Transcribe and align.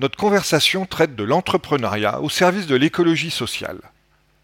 Notre 0.00 0.16
conversation 0.16 0.86
traite 0.86 1.16
de 1.16 1.24
l'entrepreneuriat 1.24 2.20
au 2.20 2.30
service 2.30 2.68
de 2.68 2.76
l'écologie 2.76 3.32
sociale. 3.32 3.80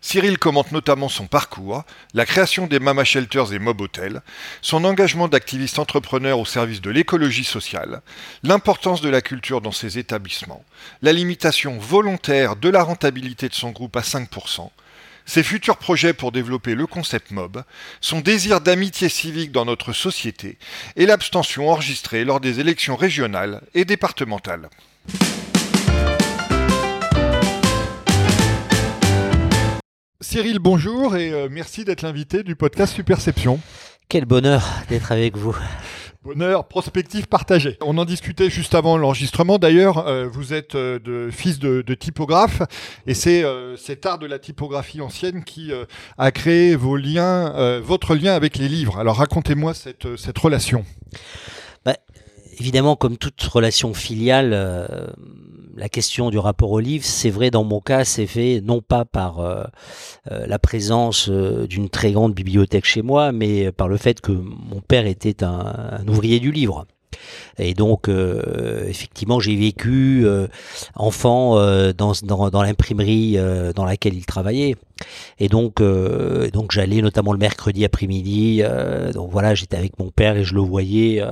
Cyril 0.01 0.37
commente 0.37 0.73
notamment 0.73 1.09
son 1.09 1.29
parcours, 1.29 1.85
la 2.13 2.27
création 2.27 2.67
des 2.67 2.81
Mama 2.81 3.05
Shelters 3.05 3.53
et 3.53 3.61
Mob 3.61 3.81
Hotels, 3.81 4.23
son 4.63 4.85
engagement 4.85 5.29
d'activiste 5.29 5.79
entrepreneur 5.79 6.41
au 6.41 6.45
service 6.45 6.81
de 6.81 6.91
l'écologie 6.91 7.45
sociale, 7.45 8.03
l'importance 8.43 9.01
de 9.01 9.09
la 9.09 9.23
culture 9.23 9.61
dans 9.61 9.71
ses 9.71 9.97
établissements, 9.97 10.65
la 11.03 11.13
limitation 11.13 11.79
volontaire 11.79 12.57
de 12.57 12.69
la 12.69 12.83
rentabilité 12.83 13.49
de 13.49 13.55
son 13.55 13.71
groupe 13.71 13.97
à 13.97 14.01
5%, 14.01 14.71
ses 15.25 15.45
futurs 15.45 15.79
projets 15.79 16.15
pour 16.15 16.33
développer 16.33 16.75
le 16.75 16.89
concept 16.89 17.31
mob, 17.31 17.63
son 18.01 18.21
désir 18.21 18.61
d'amitié 18.61 19.09
civique 19.09 19.53
dans 19.53 19.65
notre 19.65 19.93
société 19.93 20.59
et 20.97 21.07
l'abstention 21.07 21.71
enregistrée 21.71 22.25
lors 22.25 22.41
des 22.41 22.59
élections 22.59 22.97
régionales 22.97 23.63
et 23.75 23.85
départementales. 23.85 24.69
Cyril, 30.25 30.59
bonjour 30.59 31.17
et 31.17 31.31
euh, 31.33 31.49
merci 31.51 31.85
d'être 31.85 32.01
l'invité 32.01 32.43
du 32.43 32.57
podcast 32.57 32.95
Superception. 32.95 33.61
Quel 34.09 34.25
bonheur 34.25 34.67
d'être 34.89 35.13
avec 35.13 35.37
vous. 35.37 35.55
Bonheur, 36.25 36.67
prospective 36.67 37.29
partagée. 37.29 37.77
On 37.83 37.99
en 37.99 38.07
discutait 38.07 38.49
juste 38.49 38.75
avant 38.75 38.97
l'enregistrement. 38.97 39.59
D'ailleurs, 39.59 40.09
euh, 40.09 40.27
vous 40.27 40.55
êtes 40.55 40.77
euh, 40.77 40.99
de, 40.99 41.29
fils 41.31 41.59
de, 41.59 41.83
typographe 41.95 42.63
et 43.07 43.13
c'est 43.13 43.45
euh, 43.45 43.77
cet 43.77 44.07
art 44.07 44.19
de 44.19 44.25
la 44.25 44.39
typographie 44.39 45.03
ancienne 45.03 45.45
qui 45.45 45.71
a 46.17 46.31
créé 46.31 46.75
vos 46.75 46.97
liens, 46.97 47.81
votre 47.81 48.15
lien 48.15 48.33
avec 48.33 48.57
les 48.57 48.69
livres. 48.69 48.99
Alors 48.99 49.19
racontez-moi 49.19 49.75
cette, 49.75 50.17
cette 50.17 50.39
relation. 50.39 50.87
Évidemment, 52.59 52.97
comme 52.97 53.17
toute 53.17 53.43
relation 53.43 53.95
filiale, 53.95 54.53
la 55.77 55.89
question 55.89 56.31
du 56.31 56.39
rapport 56.39 56.71
au 56.71 56.81
livre, 56.81 57.05
c'est 57.05 57.31
vrai 57.31 57.51
dans 57.51 57.65
mon 57.65 57.81
cas, 57.81 58.05
c'est 58.05 58.27
fait 58.27 58.61
non 58.63 58.81
pas 58.81 59.05
par 59.05 59.41
euh, 59.41 59.65
euh, 60.31 60.47
la 60.47 60.59
présence 60.59 61.29
euh, 61.29 61.67
d'une 61.67 61.89
très 61.89 62.13
grande 62.13 62.35
bibliothèque 62.35 62.85
chez 62.85 63.03
moi, 63.03 63.33
mais 63.33 63.73
par 63.73 63.89
le 63.89 63.97
fait 63.97 64.21
que 64.21 64.33
mon 64.33 64.81
père 64.81 65.07
était 65.07 65.43
un 65.43 66.07
ouvrier 66.07 66.41
du 66.41 66.53
livre. 66.53 66.87
Et 67.59 67.75
donc, 67.75 68.09
euh, 68.09 68.87
effectivement, 68.89 69.41
j'ai 69.41 69.57
vécu 69.57 70.23
euh, 70.25 70.49
enfant 70.95 71.59
euh, 71.59 71.93
dans, 71.93 72.13
dans, 72.23 72.63
l'imprimerie 72.63 73.37
dans 73.75 73.85
laquelle 73.85 74.15
il 74.15 74.27
travaillait. 74.27 74.77
Et 75.39 75.49
donc, 75.49 75.83
donc 76.53 76.73
j'allais 76.73 77.03
notamment 77.03 77.33
le 77.33 77.39
mercredi 77.39 77.85
après-midi. 77.85 78.63
donc 79.13 79.31
voilà, 79.31 79.55
j'étais 79.55 79.77
avec 79.77 79.99
mon 79.99 80.11
père 80.11 80.37
et 80.37 80.45
je 80.45 80.55
le 80.55 80.61
voyais 80.61 81.23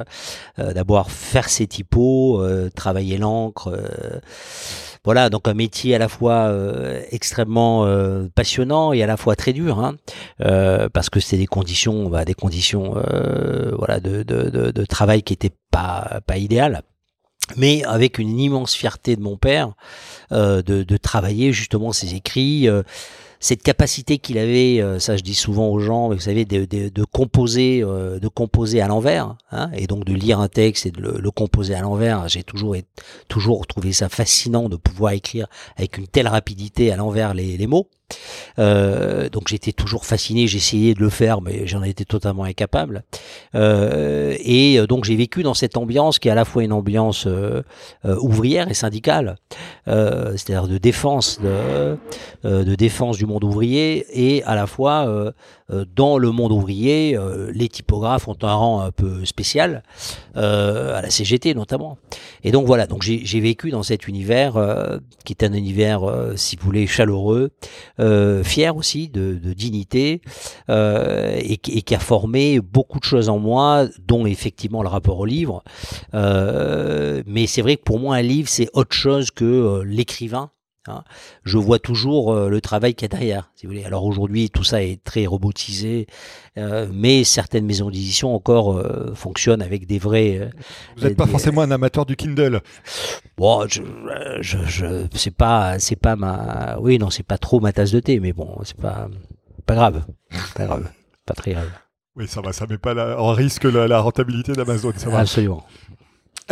d'abord 0.59 1.11
faire 1.11 1.49
ses 1.49 1.67
typos, 1.67 2.45
travailler 2.75 3.19
l'encre 3.19 3.73
voilà, 5.05 5.31
donc 5.31 5.49
un 5.49 5.55
métier 5.55 5.95
à 5.97 5.99
la 5.99 6.09
fois 6.09 6.47
euh, 6.47 7.03
extrêmement 7.11 7.87
euh, 7.87 8.29
passionnant 8.35 8.93
et 8.93 9.03
à 9.03 9.07
la 9.07 9.17
fois 9.17 9.35
très 9.35 9.53
dur, 9.53 9.81
hein, 9.81 9.97
euh, 10.43 10.89
parce 10.89 11.11
que 11.11 11.19
c'est 11.19 11.37
des 11.37 11.47
conditions, 11.47 12.09
bah, 12.09 12.25
des 12.25 12.35
conditions, 12.35 12.95
voilà, 13.77 13.99
de, 14.01 14.85
travail 14.85 15.23
qui 15.23 15.33
étaient 15.33 15.55
pas 15.71 16.21
pas 16.27 16.37
idéales. 16.37 16.83
Mais 17.57 17.83
avec 17.85 18.19
une 18.19 18.39
immense 18.39 18.75
fierté 18.75 19.17
de 19.17 19.21
mon 19.21 19.37
père 19.37 19.73
de, 20.31 20.63
de, 20.63 20.97
travailler 20.97 21.53
justement 21.53 21.93
ses 21.93 22.15
écrits, 22.15 22.69
cette 23.43 23.65
capacité 23.65 24.19
qu'il 24.19 24.39
avait, 24.39 24.81
euh, 24.81 25.01
ça 25.01 25.17
je 25.17 25.23
dis 25.23 25.35
souvent 25.35 25.69
aux 25.69 25.81
gens, 25.81 26.11
vous 26.11 26.21
savez, 26.21 26.45
de, 26.45 27.05
composer, 27.05 27.83
euh, 27.83 28.21
de 28.21 28.29
composer 28.29 28.81
à 28.81 28.87
l'envers, 28.87 29.35
hein, 29.51 29.69
et 29.75 29.89
donc 29.89 30.05
de 30.05 30.15
lire 30.15 30.39
un 30.39 30.47
texte 30.47 30.87
et 30.87 30.93
de 30.93 31.01
le, 31.01 31.19
le 31.19 31.31
composer 31.33 31.75
à 31.75 31.81
l'envers. 31.81 32.29
J'ai 32.29 32.45
toujours, 32.45 32.77
toujours 33.27 33.67
trouvé 33.67 33.93
ça 33.93 34.09
fascinant 34.09 34.69
de 34.69 34.77
pouvoir 34.77 35.13
écrire 35.13 35.49
avec 35.77 35.99
une 35.99 36.07
telle 36.07 36.29
rapidité 36.29 36.93
à 36.93 36.97
l'envers 36.97 37.35
les, 37.35 37.57
les 37.57 37.67
mots. 37.67 37.89
Euh, 38.59 39.29
donc 39.29 39.49
j'étais 39.49 39.73
toujours 39.73 40.05
fasciné, 40.05 40.47
j'essayais 40.47 40.95
de 40.95 41.01
le 41.01 41.09
faire, 41.09 41.41
mais 41.41 41.67
j'en 41.67 41.83
étais 41.83 42.05
totalement 42.05 42.45
incapable. 42.45 43.05
Euh, 43.55 44.37
et 44.41 44.79
euh, 44.79 44.87
donc 44.87 45.05
j'ai 45.05 45.17
vécu 45.17 45.43
dans 45.43 45.55
cette 45.55 45.77
ambiance 45.77 46.19
qui 46.19 46.29
est 46.29 46.31
à 46.31 46.35
la 46.35 46.45
fois 46.45 46.65
une 46.65 46.73
ambiance 46.73 47.27
euh, 47.27 47.63
euh 48.05 48.17
ouvrière 48.21 48.71
et 48.71 48.75
syndicale, 48.75 49.37
c'est-à-dire 49.87 50.69
de 50.69 50.79
défense 50.79 51.41
de, 51.41 51.97
de, 52.45 52.75
défense 52.75 53.17
du 53.17 53.27
monde 53.27 53.45
ouvrier 53.45 54.07
et 54.13 54.43
à 54.45 54.55
la 54.55 54.67
fois 54.67 55.33
dans 55.97 56.19
le 56.19 56.31
monde 56.31 56.53
ouvrier, 56.53 57.19
les 57.53 57.69
typographes 57.69 58.29
ont 58.29 58.37
un 58.43 58.53
rang 58.53 58.81
un 58.81 58.91
peu 58.91 59.25
spécial 59.25 59.83
à 60.35 61.01
la 61.03 61.11
CGT 61.11 61.55
notamment. 61.55 61.99
Et 62.45 62.53
donc 62.53 62.67
voilà, 62.67 62.87
donc 62.87 63.03
j'ai 63.03 63.41
vécu 63.41 63.71
dans 63.71 63.83
cet 63.83 64.07
univers 64.07 64.55
qui 65.25 65.33
est 65.33 65.45
un 65.45 65.53
univers, 65.53 66.03
si 66.37 66.57
vous 66.57 66.65
voulez, 66.65 66.87
chaleureux. 66.87 67.51
Euh, 68.03 68.43
fier 68.43 68.77
aussi 68.77 69.09
de, 69.09 69.35
dignité 69.53 70.23
euh, 70.71 71.37
et, 71.39 71.57
qui 71.57 71.95
a 71.95 72.01
formé 72.01 72.59
beaucoup 72.61 72.99
de 72.99 73.05
choses 73.05 73.29
en 73.29 73.39
moi, 73.39 73.87
dont 74.01 74.27
effectivement 74.27 74.83
le 74.83 74.89
rapport 74.89 75.21
au 75.21 75.25
livre. 75.25 75.63
Euh, 76.15 77.23
mais 77.27 77.47
c'est 77.47 77.63
vrai 77.63 77.77
que 77.77 77.83
pour 77.83 78.01
moi 78.01 78.17
un 78.17 78.23
livre 78.23 78.49
c'est 78.49 78.69
autre 78.73 78.95
chose 78.95 79.31
que 79.31 79.83
l'écrivain. 79.87 80.51
Hein. 80.89 81.05
Je 81.45 81.59
vois 81.59 81.79
toujours 81.79 82.35
le 82.35 82.61
travail 82.61 82.95
qu'il 82.95 83.05
y 83.05 83.15
a 83.15 83.17
derrière. 83.17 83.51
Si 83.55 83.67
vous 83.67 83.73
voulez. 83.73 83.85
Alors 83.85 84.05
aujourd'hui, 84.05 84.51
tout 84.51 84.65
ça 84.65 84.83
est 84.83 85.03
très 85.03 85.27
robotisé, 85.27 86.07
mais 86.57 87.25
certaines 87.25 87.67
maisons 87.67 87.91
d'édition 87.91 88.35
encore 88.35 88.83
fonctionnent 89.15 89.63
avec 89.63 89.87
des 89.87 89.99
vrais. 89.99 90.51
Vous 90.97 91.05
n'êtes 91.05 91.17
pas 91.17 91.27
forcément 91.27 91.63
un 91.63 91.71
amateur 91.71 92.07
du 92.07 92.17
Kindle. 92.17 92.61
Bon, 93.37 93.67
je, 93.69 93.83
je, 94.41 94.59
je 94.67 95.07
c'est 95.15 95.35
pas, 95.35 95.79
c'est 95.79 95.97
pas 95.97 96.17
ma, 96.17 96.79
oui, 96.81 96.99
non, 96.99 97.11
c'est 97.11 97.23
pas 97.23 97.39
trop 97.39 97.61
ma 97.61 97.73
tasse 97.73 97.93
de 97.93 98.01
thé, 98.01 98.21
mais 98.21 98.33
bon, 98.33 98.59
c'est 98.65 98.77
pas, 98.77 99.09
pas 99.67 99.75
grave, 99.75 100.05
pas 100.55 100.67
grave, 100.67 100.91
pas 101.27 101.35
très 101.35 101.53
grave. 101.53 101.71
Oui, 102.17 102.29
ça 102.29 102.41
va, 102.41 102.53
ça 102.53 102.67
met 102.67 102.79
pas 102.79 103.17
en 103.19 103.33
risque 103.33 103.65
la, 103.65 103.89
la 103.89 104.01
rentabilité 104.01 104.53
d'Amazon, 104.53 104.93
ça 104.97 105.09
va. 105.09 105.25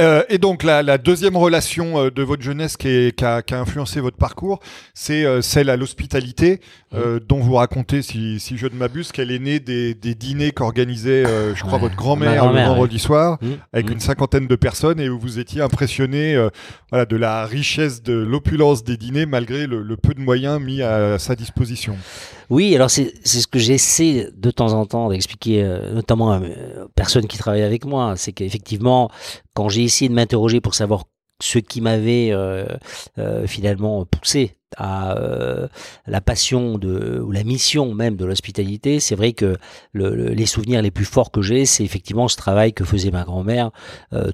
Euh, 0.00 0.22
et 0.30 0.38
donc 0.38 0.62
la, 0.62 0.98
deuxième 0.98 1.36
relation 1.36 1.98
euh, 1.98 2.10
de 2.10 2.22
votre 2.22 2.42
jeunesse 2.42 2.76
qui, 2.76 3.12
qui, 3.12 3.24
a, 3.24 3.42
influencé 3.52 4.00
votre 4.00 4.16
parcours, 4.16 4.60
c'est 4.94 5.24
euh, 5.24 5.42
celle 5.42 5.68
à 5.68 5.76
l'hospitalité, 5.76 6.60
mmh. 6.92 7.18
dont 7.28 7.40
vous 7.40 7.54
racontez, 7.54 8.02
si, 8.02 8.38
je 8.40 8.66
ne 8.66 8.74
m'abuse, 8.74 9.12
qu'elle 9.12 9.30
est 9.30 9.38
née 9.38 9.60
des, 9.60 9.94
dîners 9.94 10.52
qu'organisait, 10.52 11.24
je 11.54 11.62
crois, 11.62 11.78
votre 11.78 11.96
grand-mère 11.96 12.52
le 12.52 12.60
vendredi 12.64 12.98
soir, 12.98 13.38
mmh. 13.40 13.46
avec 13.72 13.88
mmh. 13.88 13.92
une 13.92 14.00
cinquantaine 14.00 14.46
de 14.46 14.56
personnes, 14.56 15.00
et 15.00 15.08
où 15.08 15.18
vous 15.18 15.38
étiez 15.38 15.60
impressionné 15.60 16.36
voilà, 16.90 17.04
de 17.04 17.16
la 17.16 17.44
richesse, 17.46 18.02
de 18.02 18.14
l'opulence 18.14 18.82
des 18.82 18.96
dîners, 18.96 19.26
malgré 19.26 19.66
le, 19.66 19.96
peu 19.96 20.14
de 20.14 20.20
moyens 20.20 20.60
mis 20.60 20.82
à 20.82 21.18
sa 21.18 21.36
disposition. 21.36 21.96
Oui, 22.50 22.74
alors 22.74 22.90
c'est 22.90 23.14
ce 23.24 23.46
que 23.46 23.58
j'essaie 23.58 24.28
de 24.36 24.50
temps 24.50 24.72
en 24.72 24.84
temps 24.84 25.08
d'expliquer, 25.08 25.62
notamment 25.92 26.32
à 26.32 26.42
personnes 26.96 27.26
qui 27.26 27.38
travaillent 27.38 27.62
avec 27.62 27.84
moi, 27.84 28.14
c'est 28.16 28.32
qu'effectivement, 28.32 29.08
quand 29.54 29.68
j'ai 29.68 29.84
essayé 29.84 30.08
de 30.08 30.14
m'interroger 30.14 30.60
pour 30.60 30.74
savoir 30.74 31.04
ce 31.40 31.58
qui 31.58 31.80
m'avait 31.80 32.30
euh, 32.32 32.66
euh, 33.18 33.46
finalement 33.46 34.04
poussé 34.04 34.56
à 34.76 35.16
euh, 35.16 35.68
la 36.06 36.20
passion 36.20 36.78
de 36.78 37.20
ou 37.20 37.32
la 37.32 37.44
mission 37.44 37.94
même 37.94 38.16
de 38.16 38.24
l'hospitalité, 38.24 39.00
c'est 39.00 39.14
vrai 39.14 39.32
que 39.32 39.56
les 39.94 40.46
souvenirs 40.46 40.82
les 40.82 40.90
plus 40.90 41.04
forts 41.04 41.30
que 41.30 41.42
j'ai, 41.42 41.66
c'est 41.66 41.84
effectivement 41.84 42.28
ce 42.28 42.36
travail 42.36 42.72
que 42.72 42.84
faisait 42.84 43.10
ma 43.10 43.24
grand-mère 43.24 43.70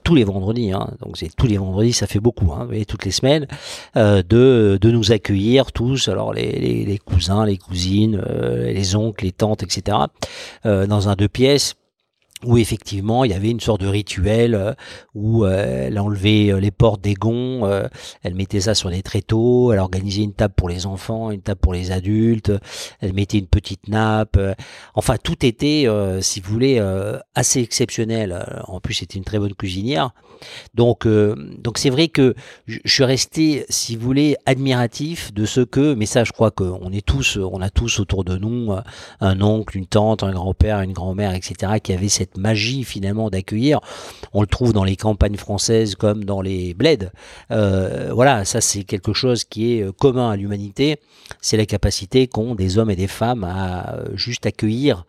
tous 0.02 0.14
les 0.14 0.24
vendredis. 0.24 0.72
Hein. 0.72 0.90
donc 1.00 1.16
c'est 1.16 1.34
tous 1.34 1.46
les 1.46 1.58
vendredis, 1.58 1.92
ça 1.92 2.06
fait 2.06 2.20
beaucoup, 2.20 2.52
hein, 2.52 2.68
et 2.72 2.84
toutes 2.84 3.04
les 3.04 3.10
semaines, 3.10 3.46
de, 3.94 4.78
de 4.80 4.90
nous 4.90 5.12
accueillir 5.12 5.72
tous, 5.72 6.08
alors 6.08 6.32
les, 6.32 6.52
les, 6.52 6.84
les 6.84 6.98
cousins, 6.98 7.46
les 7.46 7.56
cousines, 7.56 8.20
les 8.20 8.96
oncles, 8.96 9.24
les 9.24 9.32
tantes, 9.32 9.62
etc. 9.62 9.98
dans 10.64 11.08
un 11.08 11.14
deux 11.14 11.28
pièces 11.28 11.74
où 12.44 12.58
effectivement 12.58 13.24
il 13.24 13.30
y 13.30 13.34
avait 13.34 13.50
une 13.50 13.60
sorte 13.60 13.80
de 13.80 13.86
rituel 13.86 14.54
euh, 14.54 14.72
où 15.14 15.44
euh, 15.44 15.86
elle 15.86 15.98
enlevait 15.98 16.52
euh, 16.52 16.60
les 16.60 16.70
portes 16.70 17.00
des 17.00 17.14
gonds, 17.14 17.66
elle 18.22 18.34
mettait 18.34 18.60
ça 18.60 18.74
sur 18.74 18.90
des 18.90 19.02
tréteaux, 19.02 19.72
elle 19.72 19.78
organisait 19.78 20.22
une 20.22 20.32
table 20.32 20.54
pour 20.54 20.68
les 20.68 20.86
enfants, 20.86 21.30
une 21.30 21.40
table 21.40 21.60
pour 21.60 21.72
les 21.72 21.92
adultes, 21.92 22.52
elle 23.00 23.12
mettait 23.12 23.38
une 23.38 23.46
petite 23.46 23.88
nappe, 23.88 24.38
enfin 24.94 25.16
tout 25.22 25.44
était, 25.44 25.86
si 26.20 26.40
vous 26.40 26.52
voulez, 26.52 26.80
assez 27.34 27.60
exceptionnel. 27.60 28.44
En 28.66 28.80
plus 28.80 28.94
c'était 28.94 29.18
une 29.18 29.24
très 29.24 29.38
bonne 29.38 29.54
cuisinière. 29.54 30.10
Donc 30.74 31.06
donc 31.06 31.78
c'est 31.78 31.90
vrai 31.90 32.08
que 32.08 32.34
je 32.66 32.78
suis 32.84 33.04
resté, 33.04 33.64
si 33.68 33.96
vous 33.96 34.04
voulez, 34.04 34.36
admiratif 34.46 35.32
de 35.32 35.46
ce 35.46 35.60
que, 35.60 35.94
mais 35.94 36.06
ça 36.06 36.24
je 36.24 36.32
crois 36.32 36.50
qu'on 36.50 36.92
est 36.92 37.04
tous, 37.04 37.38
on 37.38 37.60
a 37.60 37.70
tous 37.70 38.00
autour 38.00 38.24
de 38.24 38.36
nous 38.36 38.74
un 39.20 39.40
oncle, 39.40 39.76
une 39.76 39.86
tante, 39.86 40.22
un 40.22 40.32
grand-père, 40.32 40.80
une 40.80 40.92
grand-mère, 40.92 41.34
etc. 41.34 41.74
qui 41.82 41.92
avait 41.92 42.08
cette 42.08 42.25
magie 42.36 42.84
finalement 42.84 43.30
d'accueillir. 43.30 43.80
On 44.32 44.40
le 44.40 44.46
trouve 44.46 44.72
dans 44.72 44.84
les 44.84 44.96
campagnes 44.96 45.36
françaises 45.36 45.94
comme 45.94 46.24
dans 46.24 46.40
les 46.40 46.74
bleds. 46.74 47.10
Euh, 47.50 48.10
voilà, 48.12 48.44
ça 48.44 48.60
c'est 48.60 48.84
quelque 48.84 49.12
chose 49.12 49.44
qui 49.44 49.74
est 49.74 49.82
euh, 49.82 49.92
commun 49.92 50.30
à 50.30 50.36
l'humanité. 50.36 50.98
C'est 51.40 51.56
la 51.56 51.66
capacité 51.66 52.26
qu'ont 52.26 52.54
des 52.54 52.78
hommes 52.78 52.90
et 52.90 52.96
des 52.96 53.06
femmes 53.06 53.44
à 53.44 53.94
euh, 53.94 54.08
juste 54.14 54.46
accueillir 54.46 55.04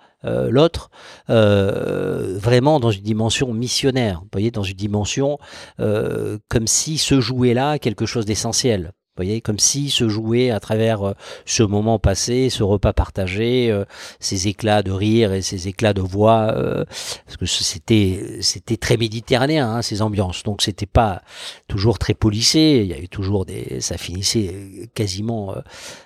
l'autre 0.50 0.90
vraiment 1.30 2.81
dans 2.81 2.92
une 2.92 3.04
dimension 3.04 3.54
missionnaire, 3.54 4.19
vous 4.24 4.30
voyez, 4.34 4.52
dans 4.52 4.64
une 4.64 4.75
dimension 4.75 5.38
comme 5.78 6.68
si 6.68 6.98
se 6.98 7.22
jouait 7.22 7.54
là 7.54 7.80
quelque 7.80 8.06
chose 8.06 8.25
d'essentiel 8.25 8.92
voyez, 9.18 9.42
comme 9.42 9.60
si 9.60 9.90
se 9.90 10.08
jouait 10.10 10.52
à 10.52 10.60
travers 10.60 11.08
euh, 11.08 11.14
ce 11.46 11.64
moment 11.64 12.00
passé, 12.00 12.50
ce 12.50 12.64
repas 12.64 12.94
partagé, 12.94 13.72
euh, 13.72 13.86
ces 14.19 14.48
éclats 14.48 14.84
de 14.84 14.92
rire 14.92 15.34
et 15.34 15.42
ces 15.42 15.68
éclats 15.68 15.94
de 15.94 16.02
voix, 16.02 16.54
euh, 16.56 16.86
parce 17.25 17.38
que 17.38 17.46
c'était 17.46 18.38
c'était 18.42 18.78
très 18.78 18.98
méditerranéen 18.98 19.69
hein, 19.69 19.81
ces 19.81 20.02
ambiances. 20.02 20.44
Donc 20.44 20.62
c'était 20.62 20.86
pas 20.86 21.22
toujours 21.68 22.00
très 22.00 22.14
polissé. 22.14 22.81
Il 22.84 22.88
y 22.88 22.94
avait 22.94 23.08
toujours 23.08 23.46
des, 23.46 23.81
ça 23.81 23.98
finissait 23.98 24.90
quasiment 24.94 25.56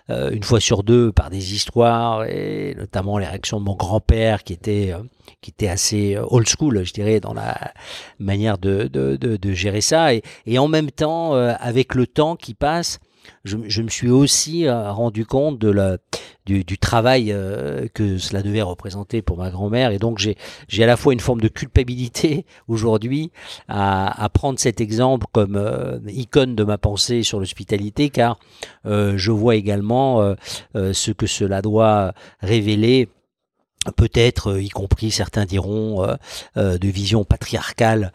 une 0.10 0.44
fois 0.44 0.60
sur 0.60 0.84
deux 0.84 1.12
par 1.12 1.30
des 1.30 1.54
histoires 1.54 2.26
et 2.26 2.76
notamment 2.78 3.18
les 3.18 3.28
réactions 3.28 3.60
de 3.60 3.66
mon 3.66 3.76
grand-père 3.76 4.44
qui 4.44 4.54
était 4.54 4.94
qui 5.42 5.52
était 5.52 5.68
assez 5.68 6.18
old 6.18 6.48
school, 6.48 6.84
je 6.84 6.94
dirais, 6.94 7.20
dans 7.20 7.34
la 7.34 7.74
manière 8.20 8.58
de, 8.58 8.88
de, 8.88 9.54
gérer 9.54 9.82
ça. 9.82 10.14
Et, 10.14 10.24
en 10.58 10.68
même 10.68 10.92
temps, 10.92 11.34
avec 11.34 11.96
le 11.96 12.08
temps 12.08 12.36
qui 12.36 12.54
passe, 12.54 13.00
je, 13.44 13.82
me 13.82 13.90
suis 13.90 14.10
aussi 14.10 14.68
euh, 14.68 14.92
rendu 14.92 15.26
compte 15.26 15.58
de 15.58 15.70
la, 15.70 15.98
du, 16.46 16.64
travail 16.78 17.32
euh, 17.32 17.88
que 17.94 18.18
cela 18.18 18.42
devait 18.42 18.62
représenter 18.62 19.22
pour 19.22 19.38
ma 19.38 19.50
grand-mère. 19.50 19.92
Et 19.92 20.00
donc, 20.00 20.20
j'ai 20.20 20.84
à 20.84 20.88
la 20.88 20.98
fois 20.98 21.14
une 21.14 21.20
forme 21.20 21.42
de 21.42 21.48
culpabilité 21.48 22.46
aujourd'hui 22.68 23.32
à, 23.68 24.24
à, 24.24 24.30
prendre 24.30 24.60
cet 24.60 24.82
exemple 24.82 25.26
comme 25.32 25.56
euh, 25.56 26.00
icône 26.08 26.56
de 26.56 26.64
ma 26.64 26.78
pensée 26.78 27.24
sur 27.24 27.40
l'hospitalité, 27.40 28.10
car 28.10 28.40
je 28.86 29.32
vois 29.32 29.56
également 29.56 30.36
ce 30.76 31.12
que 31.12 31.28
cela 31.28 31.62
doit 31.62 32.14
révéler 32.42 33.10
peut-être, 33.96 34.52
euh, 34.52 34.62
y 34.62 34.70
compris 34.70 35.10
certains 35.12 35.46
diront, 35.46 36.04
euh, 36.04 36.16
euh, 36.58 36.78
de 36.78 36.88
vision 36.88 37.24
patriarcale 37.24 38.14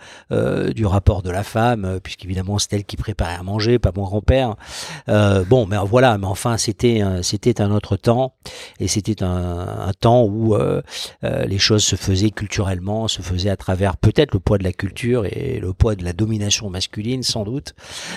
du 0.75 0.87
rapport 0.87 1.23
de 1.23 1.31
la 1.31 1.43
femme, 1.43 2.01
puisqu'évidemment 2.03 2.59
c'est 2.59 2.73
elle 2.75 2.85
qui 2.85 2.97
préparait 2.97 3.37
à 3.37 3.43
manger, 3.43 3.79
pas 3.79 3.93
mon 3.95 4.05
grand-père. 4.05 4.57
bon, 5.07 5.67
mais 5.67 5.77
voilà, 5.85 6.19
mais 6.19 6.27
enfin 6.27 6.57
c'était 6.57 7.03
c'était 7.23 7.61
un 7.61 7.71
autre 7.71 7.97
temps, 7.97 8.35
et 8.81 8.89
c'était 8.89 9.23
un, 9.23 9.87
un, 9.89 9.93
temps 9.93 10.25
où 10.25 10.57
les 11.23 11.59
choses 11.59 11.85
se 11.85 11.97
faisaient 11.97 12.31
culturellement, 12.31 13.09
se 13.09 13.23
faisaient 13.23 13.51
à 13.51 13.57
travers 13.57 13.97
peut-être 13.97 14.33
le 14.33 14.41
poids 14.41 14.59
de 14.59 14.65
la 14.65 14.73
culture 14.73 15.27
et 15.27 15.59
le 15.61 15.73
poids 15.73 15.95
de 15.95 16.05
la 16.05 16.12
domination 16.12 16.71
masculine, 16.71 17.23
sans 17.23 17.45
doute. 17.45 17.75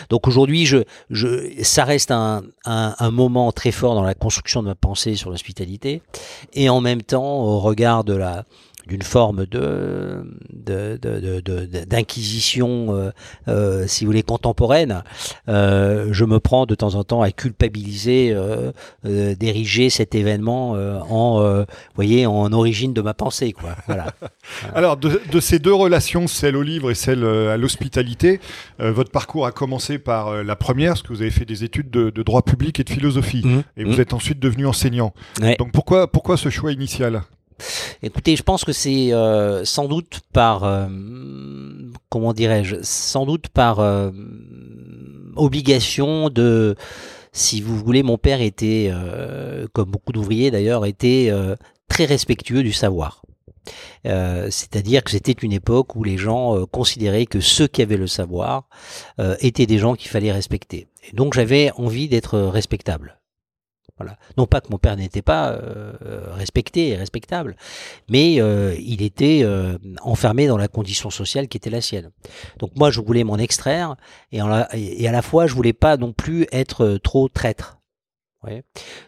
Donc 0.10 0.28
aujourd'hui, 0.28 0.66
je, 0.66 0.80
je, 1.10 1.64
ça 1.64 1.84
reste 1.84 2.12
un, 2.12 2.44
un, 2.66 2.96
un 2.98 3.12
moment 3.12 3.52
très 3.52 3.72
fort 3.72 3.96
dans 3.96 4.04
la 4.04 4.16
construction 4.16 4.62
de 4.62 4.68
ma 4.68 4.76
pensée 4.76 5.16
sur 5.16 5.30
l'hospitalité, 5.30 6.02
et 6.54 6.70
en 6.70 6.82
même 6.82 7.02
temps 7.02 7.39
au 7.40 7.60
regard 7.60 8.04
de 8.04 8.14
la 8.14 8.46
d'une 8.90 9.04
forme 9.04 9.46
de 9.46 10.26
d'inquisition, 11.88 12.88
euh, 12.90 13.12
euh, 13.48 13.88
si 13.88 14.04
vous 14.04 14.10
voulez, 14.10 14.24
contemporaine, 14.24 15.04
euh, 15.48 16.10
je 16.12 16.26
me 16.26 16.40
prends 16.40 16.66
de 16.66 16.76
temps 16.76 16.96
en 16.96 17.04
temps 17.04 17.22
à 17.22 17.32
culpabiliser, 17.32 18.36
d'ériger 19.04 19.90
cet 19.90 20.16
événement 20.16 20.72
en, 20.72 21.66
voyez, 21.96 22.26
en 22.26 22.52
origine 22.52 22.94
de 22.94 23.02
ma 23.02 23.14
pensée, 23.14 23.52
quoi. 23.52 23.76
Voilà. 23.88 24.08
Alors, 24.76 24.98
de, 24.98 25.40
ces 25.40 25.60
deux 25.60 25.74
relations, 25.74 26.28
celle 26.28 26.56
au 26.56 26.62
livre 26.62 26.92
et 26.92 26.96
celle 26.96 27.24
à 27.24 27.58
l'hospitalité, 27.58 28.40
votre 28.80 29.12
parcours 29.12 29.46
a 29.46 29.52
commencé 29.52 30.00
par 30.00 30.44
la 30.44 30.56
première, 30.56 30.94
parce 30.94 31.04
que 31.04 31.10
vous 31.10 31.22
avez 31.22 31.32
fait 31.32 31.46
des 31.46 31.64
études 31.64 31.90
de, 31.90 32.24
droit 32.24 32.42
public 32.42 32.80
et 32.80 32.84
de 32.84 32.90
philosophie, 32.90 33.42
mmh. 33.46 33.62
et 33.78 33.84
vous 33.84 33.98
mmh. 33.98 34.02
êtes 34.02 34.14
ensuite 34.14 34.40
devenu 34.40 34.66
enseignant. 34.68 35.14
Donc, 35.58 35.72
pourquoi, 35.72 36.12
pourquoi 36.12 36.38
ce 36.38 36.50
choix 36.50 36.72
initial? 36.72 37.22
Écoutez, 38.02 38.36
je 38.36 38.44
pense 38.44 38.64
que 38.64 38.72
c'est 38.72 39.14
euh, 39.14 39.66
sans 39.66 39.88
doute 39.88 40.22
par, 40.34 40.64
euh, 40.64 40.88
comment 42.10 42.34
dirais-je, 42.34 42.78
sans 42.82 43.26
doute 43.26 43.50
par 43.50 43.80
euh, 43.80 44.12
obligation 45.36 46.30
de, 46.30 46.76
si 47.32 47.62
vous 47.62 47.78
voulez, 47.78 48.04
mon 48.04 48.18
père 48.18 48.42
était, 48.42 48.92
comme 49.74 49.92
beaucoup 49.92 50.12
d'ouvriers 50.12 50.52
d'ailleurs, 50.52 50.86
était 50.86 51.32
très 51.88 52.06
respectueux 52.06 52.64
du 52.64 52.74
savoir. 52.74 53.22
C'est-à-dire 54.04 55.04
que 55.04 55.12
c'était 55.12 55.32
une 55.32 55.54
époque 55.54 55.96
où 55.96 56.04
les 56.04 56.18
gens 56.18 56.66
considéraient 56.66 57.28
que 57.28 57.40
ceux 57.40 57.68
qui 57.68 57.82
avaient 57.82 57.98
le 57.98 58.08
savoir 58.08 58.68
étaient 59.40 59.68
des 59.68 59.78
gens 59.78 59.94
qu'il 59.94 60.10
fallait 60.10 60.32
respecter. 60.32 60.88
Et 61.10 61.16
donc 61.16 61.34
j'avais 61.34 61.72
envie 61.78 62.10
d'être 62.10 62.40
respectable. 62.40 63.19
Non 64.38 64.46
pas 64.46 64.62
que 64.62 64.70
mon 64.70 64.78
père 64.78 64.96
n'était 64.96 65.22
pas 65.22 65.52
euh, 65.52 65.94
respecté 66.34 66.90
et 66.90 66.96
respectable, 66.96 67.56
mais 68.10 68.40
euh, 68.40 68.76
il 68.80 69.02
était 69.02 69.42
euh, 69.44 69.78
enfermé 70.02 70.48
dans 70.48 70.58
la 70.58 70.68
condition 70.68 71.10
sociale 71.10 71.48
qui 71.48 71.58
était 71.58 71.70
la 71.70 71.82
sienne. 71.82 72.12
Donc 72.60 72.72
moi, 72.76 72.92
je 72.92 73.02
voulais 73.02 73.24
m'en 73.24 73.38
extraire 73.38 73.96
et, 74.32 74.40
et 74.74 75.08
à 75.08 75.12
la 75.12 75.22
fois, 75.22 75.48
je 75.48 75.54
voulais 75.54 75.74
pas 75.74 75.98
non 75.98 76.14
plus 76.14 76.48
être 76.52 77.00
trop 77.04 77.28
traître. 77.30 77.79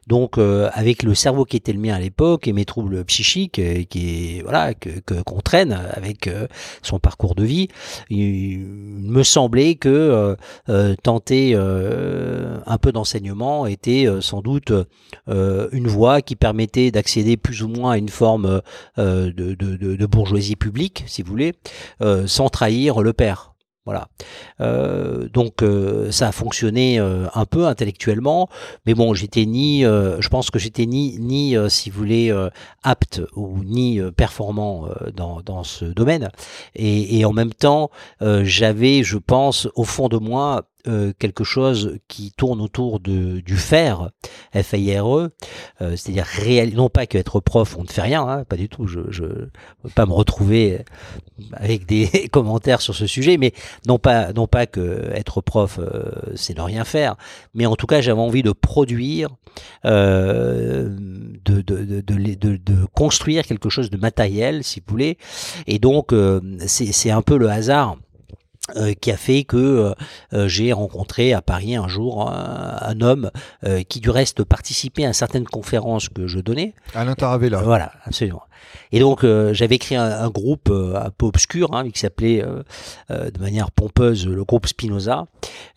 Donc, 0.07 0.37
euh, 0.37 0.69
avec 0.73 1.03
le 1.03 1.15
cerveau 1.15 1.45
qui 1.45 1.55
était 1.55 1.71
le 1.71 1.79
mien 1.79 1.95
à 1.95 1.99
l'époque 1.99 2.47
et 2.47 2.53
mes 2.53 2.65
troubles 2.65 3.05
psychiques, 3.05 3.59
euh, 3.59 3.83
qui 3.83 4.41
voilà 4.41 4.73
que 4.73 4.99
qu'on 5.23 5.39
traîne 5.39 5.71
avec 5.71 6.27
euh, 6.27 6.47
son 6.81 6.99
parcours 6.99 7.35
de 7.35 7.43
vie, 7.43 7.69
il, 8.09 8.59
me 8.59 9.23
semblait 9.23 9.75
que 9.75 10.35
tenter 11.03 11.55
un 11.55 12.77
peu 12.77 12.91
d'enseignement 12.91 13.65
était 13.65 14.07
sans 14.21 14.41
doute 14.41 14.71
une 15.27 15.87
voie 15.87 16.21
qui 16.21 16.35
permettait 16.35 16.91
d'accéder 16.91 17.37
plus 17.37 17.63
ou 17.63 17.67
moins 17.67 17.91
à 17.91 17.97
une 17.97 18.09
forme 18.09 18.61
de, 18.97 19.31
de, 19.31 19.55
de, 19.55 20.05
bourgeoisie 20.05 20.55
publique, 20.55 21.03
si 21.07 21.23
vous 21.23 21.29
voulez, 21.29 21.53
sans 22.25 22.49
trahir 22.49 23.01
le 23.01 23.13
père. 23.13 23.50
Voilà. 23.85 24.09
Euh, 24.59 25.27
donc 25.29 25.63
euh, 25.63 26.11
ça 26.11 26.27
a 26.27 26.31
fonctionné 26.31 26.99
euh, 26.99 27.25
un 27.33 27.45
peu 27.45 27.65
intellectuellement, 27.65 28.47
mais 28.85 28.93
bon, 28.93 29.15
j'étais 29.15 29.45
ni, 29.47 29.81
je 29.81 30.27
pense 30.29 30.51
que 30.51 30.59
j'étais 30.59 30.85
ni, 30.85 31.17
ni 31.19 31.55
si 31.69 31.89
vous 31.89 31.97
voulez, 31.97 32.49
apte 32.83 33.21
ou 33.35 33.63
ni 33.63 33.99
performant 34.15 34.87
dans, 35.15 35.41
dans 35.41 35.63
ce 35.63 35.85
domaine. 35.85 36.29
Et, 36.75 37.19
et 37.19 37.25
en 37.25 37.33
même 37.33 37.53
temps, 37.53 37.89
j'avais, 38.21 39.03
je 39.03 39.17
pense, 39.17 39.67
au 39.75 39.83
fond 39.83 40.07
de 40.07 40.17
moi, 40.17 40.63
euh, 40.87 41.13
quelque 41.17 41.43
chose 41.43 41.97
qui 42.07 42.31
tourne 42.31 42.61
autour 42.61 42.99
de, 42.99 43.39
du 43.39 43.57
faire, 43.57 44.09
F-A-I-R-E, 44.53 45.29
euh, 45.81 45.95
c'est-à-dire 45.95 46.25
réel, 46.25 46.73
non 46.73 46.89
pas 46.89 47.05
qu'être 47.05 47.39
prof, 47.39 47.75
on 47.77 47.83
ne 47.83 47.87
fait 47.87 48.01
rien, 48.01 48.27
hein, 48.27 48.43
pas 48.45 48.55
du 48.55 48.67
tout, 48.69 48.87
je 48.87 48.99
ne 48.99 49.27
veux 49.27 49.51
pas 49.93 50.05
me 50.05 50.13
retrouver 50.13 50.83
avec 51.53 51.85
des 51.85 52.07
commentaires 52.31 52.81
sur 52.81 52.95
ce 52.95 53.05
sujet, 53.05 53.37
mais 53.37 53.53
non 53.87 53.99
pas, 53.99 54.33
non 54.33 54.47
pas 54.47 54.65
que 54.65 55.11
être 55.13 55.41
prof, 55.41 55.79
euh, 55.79 56.11
c'est 56.35 56.57
ne 56.57 56.61
rien 56.61 56.83
faire, 56.83 57.15
mais 57.53 57.65
en 57.65 57.75
tout 57.75 57.87
cas, 57.87 58.01
j'avais 58.01 58.21
envie 58.21 58.43
de 58.43 58.51
produire, 58.51 59.29
de, 59.83 60.89
de, 61.45 61.61
de, 61.61 62.01
de, 62.01 62.85
construire 62.93 63.45
quelque 63.45 63.69
chose 63.69 63.89
de 63.89 63.97
matériel, 63.97 64.63
si 64.63 64.79
vous 64.79 64.85
voulez, 64.89 65.17
et 65.67 65.79
donc, 65.79 66.13
c'est 66.65 67.11
un 67.11 67.21
peu 67.21 67.37
le 67.37 67.49
hasard 67.49 67.97
Euh, 68.75 68.93
qui 68.93 69.11
a 69.11 69.17
fait 69.17 69.43
que 69.43 69.57
euh, 69.57 69.93
euh, 70.33 70.47
j'ai 70.47 70.71
rencontré 70.71 71.33
à 71.33 71.41
Paris 71.41 71.75
un 71.75 71.87
jour 71.87 72.29
un, 72.29 73.01
homme 73.01 73.31
qui 73.89 73.99
du 73.99 74.09
reste 74.09 74.43
participait 74.43 75.05
à 75.05 75.13
certaines 75.13 75.45
conférences 75.45 76.09
que 76.09 76.27
je 76.27 76.39
donnais. 76.39 76.73
Alain 76.93 77.15
Taravella. 77.15 77.61
voilà, 77.61 77.91
absolument. 78.05 78.43
Et 78.91 78.99
donc 78.99 79.25
j'avais 79.53 79.79
créé 79.79 79.97
un, 79.97 80.29
groupe 80.29 80.69
un 80.69 81.09
peu 81.09 81.25
obscur 81.25 81.73
hein, 81.73 81.89
qui 81.89 81.99
s'appelait 81.99 82.43
de 83.09 83.39
manière 83.39 83.71
pompeuse 83.71 84.27
le 84.27 84.43
groupe 84.43 84.67
Spinoza, 84.67 85.25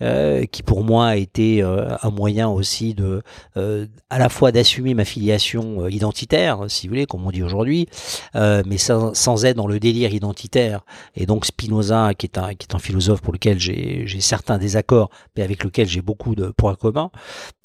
qui 0.00 0.62
pour 0.62 0.84
moi 0.84 1.16
était 1.16 1.62
un 1.62 2.10
moyen 2.10 2.48
aussi 2.48 2.94
de 2.94 3.22
à 3.56 4.18
la 4.18 4.28
fois 4.28 4.52
d'assumer 4.52 4.92
ma 4.92 5.04
filiation 5.04 5.88
identitaire, 5.88 6.64
si 6.68 6.86
vous 6.86 6.92
voulez, 6.92 7.06
comme 7.06 7.26
on 7.26 7.30
dit 7.30 7.42
aujourd'hui, 7.42 7.88
mais 8.34 8.78
sans, 8.78 9.14
sans, 9.14 9.44
être 9.44 9.56
dans 9.56 9.68
le 9.68 9.80
délire 9.80 10.12
identitaire. 10.12 10.84
Et 11.14 11.26
donc 11.26 11.46
Spinoza, 11.46 12.12
qui 12.14 12.26
est 12.26 12.38
un, 12.38 12.54
qui 12.54 12.66
est 12.68 12.74
un 12.74 12.78
philosophe 12.84 13.20
pour 13.20 13.32
lequel 13.32 13.58
j'ai 13.58 14.06
certains 14.20 14.58
désaccords, 14.58 15.10
mais 15.36 15.42
avec 15.42 15.64
lequel 15.64 15.88
j'ai 15.88 16.02
beaucoup 16.02 16.34
de 16.34 16.52
points 16.56 16.74
communs, 16.74 17.10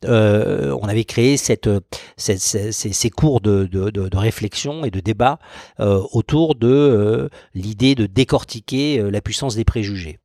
euh, 0.05 0.75
on 0.81 0.88
avait 0.88 1.03
créé 1.03 1.38
cette, 1.38 1.69
cette 2.17 2.39
ces, 2.39 2.71
ces, 2.71 3.09
cours 3.09 3.41
de, 3.41 3.65
de, 3.65 3.89
de, 3.89 4.17
réflexion 4.17 4.85
et 4.85 4.91
de 4.91 4.99
débat 4.99 5.39
euh, 5.79 6.01
autour 6.11 6.55
de 6.55 6.67
euh, 6.67 7.29
l'idée 7.53 7.95
de 7.95 8.05
décortiquer 8.05 8.99
euh, 8.99 9.09
la 9.09 9.21
puissance 9.21 9.55
des 9.55 9.65
préjugés 9.65 10.19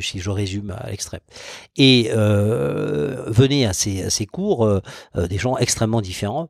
si 0.00 0.18
je 0.18 0.30
résume 0.30 0.72
à 0.72 0.90
l'extrême. 0.90 1.20
Et 1.76 2.10
venaient 2.12 3.64
à 3.64 3.72
ces, 3.72 4.10
ces 4.10 4.26
cours 4.26 4.68
des 5.14 5.38
gens 5.38 5.56
extrêmement 5.56 6.00
différents, 6.00 6.48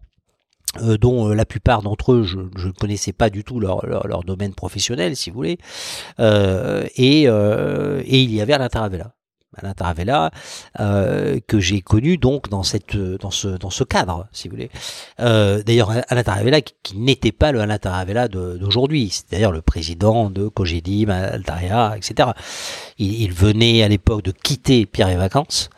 euh, 0.80 0.96
dont 0.96 1.28
euh, 1.28 1.34
la 1.34 1.44
plupart 1.44 1.82
d'entre 1.82 2.12
eux, 2.12 2.22
je 2.22 2.38
ne 2.38 2.72
connaissais 2.72 3.12
pas 3.12 3.28
du 3.28 3.44
tout 3.44 3.60
leur, 3.60 3.84
leur, 3.86 4.24
domaine 4.24 4.54
professionnel, 4.54 5.16
si 5.16 5.28
vous 5.28 5.36
voulez, 5.36 5.58
euh, 6.18 6.86
et, 6.96 7.24
il 7.24 8.34
y 8.34 8.40
avait 8.40 8.54
Alain 8.54 8.68
Taravella. 8.68 9.14
Alain 9.56 9.74
Taravella, 9.74 10.30
euh, 10.80 11.38
que 11.46 11.60
j'ai 11.60 11.80
connu 11.80 12.16
donc 12.16 12.48
dans 12.48 12.62
cette 12.62 12.96
dans 12.96 13.30
ce 13.30 13.48
dans 13.48 13.70
ce 13.70 13.84
cadre, 13.84 14.26
si 14.32 14.48
vous 14.48 14.54
voulez. 14.54 14.70
Euh, 15.20 15.62
d'ailleurs, 15.62 15.92
Alain 16.08 16.22
Taravella 16.22 16.60
qui, 16.60 16.96
n'était 16.96 17.32
pas 17.32 17.52
le 17.52 17.60
Alain 17.60 17.78
Taravella 17.78 18.28
d'aujourd'hui, 18.28 19.10
c'est 19.10 19.30
d'ailleurs 19.30 19.52
le 19.52 19.62
président 19.62 20.30
de 20.30 20.48
Cogedim, 20.48 21.08
Altaria, 21.08 21.96
etc. 21.96 22.30
Il, 22.98 23.22
il, 23.22 23.32
venait 23.32 23.82
à 23.82 23.88
l'époque 23.88 24.22
de 24.22 24.32
quitter 24.32 24.86
Pierre 24.86 25.08
et 25.08 25.16
Vacances, 25.16 25.70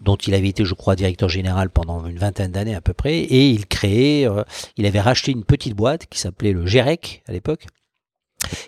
dont 0.00 0.16
il 0.16 0.34
avait 0.34 0.48
été, 0.48 0.64
je 0.64 0.74
crois, 0.74 0.96
directeur 0.96 1.28
général 1.28 1.70
pendant 1.70 2.06
une 2.06 2.18
vingtaine 2.18 2.52
d'années 2.52 2.74
à 2.74 2.80
peu 2.80 2.92
près, 2.92 3.18
et 3.18 3.48
il 3.48 3.66
créait, 3.66 4.28
euh, 4.28 4.44
il 4.76 4.86
avait 4.86 5.00
racheté 5.00 5.32
une 5.32 5.44
petite 5.44 5.74
boîte 5.74 6.06
qui 6.06 6.18
s'appelait 6.18 6.52
le 6.52 6.66
GEREC 6.66 7.22
à 7.28 7.32
l'époque, 7.32 7.66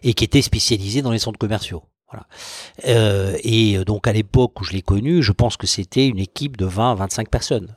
et 0.03 0.15
qui 0.15 0.25
était 0.25 0.43
spécialisée 0.43 1.03
dans 1.03 1.13
les 1.13 1.19
centres 1.19 1.39
commerciaux. 1.39 1.85
Euh, 2.87 3.37
et 3.43 3.85
donc 3.85 4.07
à 4.07 4.13
l'époque 4.13 4.61
où 4.61 4.65
je 4.65 4.73
l'ai 4.73 4.83
connu, 4.83 5.23
je 5.23 5.33
pense 5.33 5.57
que 5.57 5.67
c'était 5.67 6.07
une 6.07 6.19
équipe 6.19 6.57
de 6.57 6.67
20 6.67 6.95
25 6.95 7.29
personnes. 7.29 7.77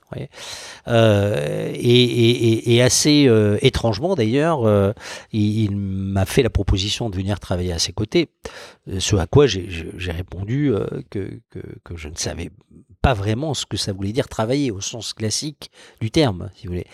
Euh, 0.88 1.72
et, 1.74 2.82
assez 2.82 3.28
euh, 3.28 3.58
étrangement 3.62 4.16
d'ailleurs, 4.16 4.68
euh, 4.68 4.92
il, 5.32 5.76
m'a 5.76 6.26
fait 6.26 6.44
la 6.44 6.50
proposition 6.50 7.10
de 7.10 7.16
venir 7.16 7.40
travailler 7.40 7.72
à 7.72 7.80
ses 7.80 7.94
côtés, 7.94 8.30
euh, 8.90 9.00
ce 9.00 9.16
à 9.16 9.28
quoi 9.28 9.48
j'ai 9.48 10.12
répondu 10.12 10.74
que, 11.10 11.40
que, 11.50 11.60
que, 11.84 11.96
je 11.96 12.10
ne 12.10 12.16
savais 12.16 12.50
pas 13.04 13.14
vraiment 13.14 13.54
ce 13.54 13.66
que 13.66 13.76
ça 13.76 13.92
voulait 13.92 14.14
dire 14.14 14.30
travailler 14.30 14.72
au 14.72 14.80
sens 14.80 15.14
classique 15.14 15.70
du 16.00 16.10
terme, 16.10 16.50
si 16.56 16.68
vous 16.68 16.72
voulez. 16.72 16.88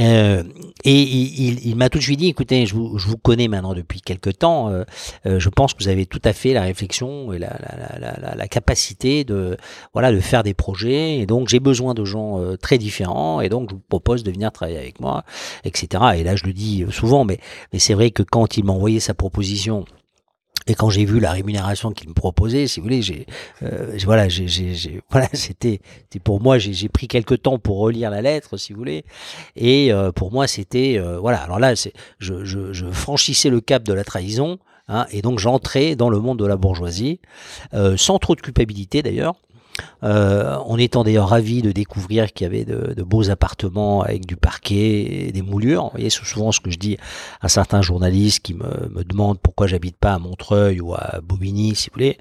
Euh, 0.00 0.42
et 0.82 1.00
il, 1.00 1.64
il, 1.64 1.76
m'a 1.76 1.88
tout 1.88 1.98
de 1.98 2.02
suite 2.02 2.18
dit, 2.18 2.26
écoutez, 2.26 2.66
je 2.66 2.74
vous, 2.74 2.98
je 2.98 3.06
vous 3.06 3.16
connais 3.16 3.46
maintenant 3.46 3.72
depuis 3.72 4.00
quelque 4.00 4.30
temps, 4.30 4.68
euh, 4.68 4.82
euh, 5.26 5.38
je 5.38 5.48
pense 5.48 5.72
que 5.72 5.84
vous 5.84 5.88
avez 5.88 6.06
tout 6.06 6.20
à 6.24 6.32
fait 6.32 6.54
la 6.54 6.62
réflexion 6.62 7.32
et 7.32 7.38
la, 7.38 7.56
la, 8.00 8.16
la, 8.18 8.34
la 8.34 8.48
capacité 8.48 9.22
de, 9.22 9.56
voilà, 9.92 10.10
de 10.10 10.18
faire 10.18 10.42
des 10.42 10.54
projets, 10.54 11.18
et 11.18 11.26
donc 11.26 11.48
j'ai 11.48 11.60
besoin 11.60 11.94
de 11.94 12.04
gens 12.04 12.40
euh, 12.40 12.56
très 12.56 12.76
différents, 12.76 13.40
et 13.40 13.48
donc 13.48 13.70
je 13.70 13.76
vous 13.76 13.82
propose 13.88 14.24
de 14.24 14.32
venir 14.32 14.50
travailler 14.50 14.78
avec 14.78 14.98
moi, 14.98 15.24
etc. 15.62 16.02
Et 16.16 16.24
là, 16.24 16.34
je 16.34 16.44
le 16.46 16.52
dis 16.52 16.84
souvent, 16.90 17.24
mais, 17.24 17.38
mais 17.72 17.78
c'est 17.78 17.94
vrai 17.94 18.10
que 18.10 18.24
quand 18.24 18.56
il 18.56 18.64
m'a 18.64 18.72
envoyé 18.72 18.98
sa 18.98 19.14
proposition, 19.14 19.84
et 20.66 20.74
quand 20.74 20.88
j'ai 20.88 21.04
vu 21.04 21.20
la 21.20 21.32
rémunération 21.32 21.92
qu'il 21.92 22.08
me 22.08 22.14
proposait, 22.14 22.66
si 22.66 22.80
vous 22.80 22.84
voulez, 22.84 23.02
j'ai, 23.02 23.26
euh, 23.62 23.98
voilà, 24.04 24.28
j'ai, 24.28 25.02
voilà, 25.10 25.28
c'était, 25.32 25.80
c'était 26.04 26.20
pour 26.20 26.40
moi, 26.40 26.58
j'ai, 26.58 26.88
pris 26.88 27.06
quelques 27.06 27.42
temps 27.42 27.58
pour 27.58 27.78
relire 27.78 28.10
la 28.10 28.22
lettre, 28.22 28.56
si 28.56 28.72
vous 28.72 28.78
voulez, 28.78 29.04
et 29.56 29.92
euh, 29.92 30.10
pour 30.10 30.32
moi, 30.32 30.46
c'était, 30.46 30.96
euh, 30.98 31.18
voilà. 31.18 31.38
Alors 31.38 31.58
là, 31.58 31.76
c'est, 31.76 31.92
je, 32.18 32.44
je, 32.44 32.72
je, 32.72 32.86
franchissais 32.86 33.50
le 33.50 33.60
cap 33.60 33.82
de 33.82 33.92
la 33.92 34.04
trahison, 34.04 34.58
hein, 34.88 35.06
et 35.10 35.20
donc 35.20 35.38
j'entrais 35.38 35.96
dans 35.96 36.08
le 36.08 36.18
monde 36.18 36.38
de 36.38 36.46
la 36.46 36.56
bourgeoisie, 36.56 37.20
euh, 37.74 37.96
sans 37.96 38.18
trop 38.18 38.34
de 38.34 38.40
culpabilité 38.40 39.02
d'ailleurs. 39.02 39.34
Euh, 40.02 40.58
on 40.66 40.78
étant 40.78 41.04
d'ailleurs 41.04 41.28
ravi 41.28 41.62
de 41.62 41.72
découvrir 41.72 42.32
qu'il 42.32 42.44
y 42.44 42.46
avait 42.46 42.64
de, 42.64 43.02
beaux 43.02 43.30
appartements 43.30 44.02
avec 44.02 44.26
du 44.26 44.36
parquet 44.36 45.26
et 45.28 45.32
des 45.32 45.42
moulures. 45.42 45.84
Vous 45.84 45.90
voyez, 45.92 46.10
c'est 46.10 46.24
souvent 46.24 46.52
ce 46.52 46.60
que 46.60 46.70
je 46.70 46.78
dis 46.78 46.96
à 47.40 47.48
certains 47.48 47.82
journalistes 47.82 48.40
qui 48.40 48.54
me, 48.54 48.88
me 48.90 49.04
demandent 49.04 49.38
pourquoi 49.40 49.66
j'habite 49.66 49.96
pas 49.96 50.14
à 50.14 50.18
Montreuil 50.18 50.80
ou 50.80 50.94
à 50.94 51.20
Bobigny, 51.22 51.74
si 51.74 51.88
vous 51.88 51.94
voulez. 51.94 52.18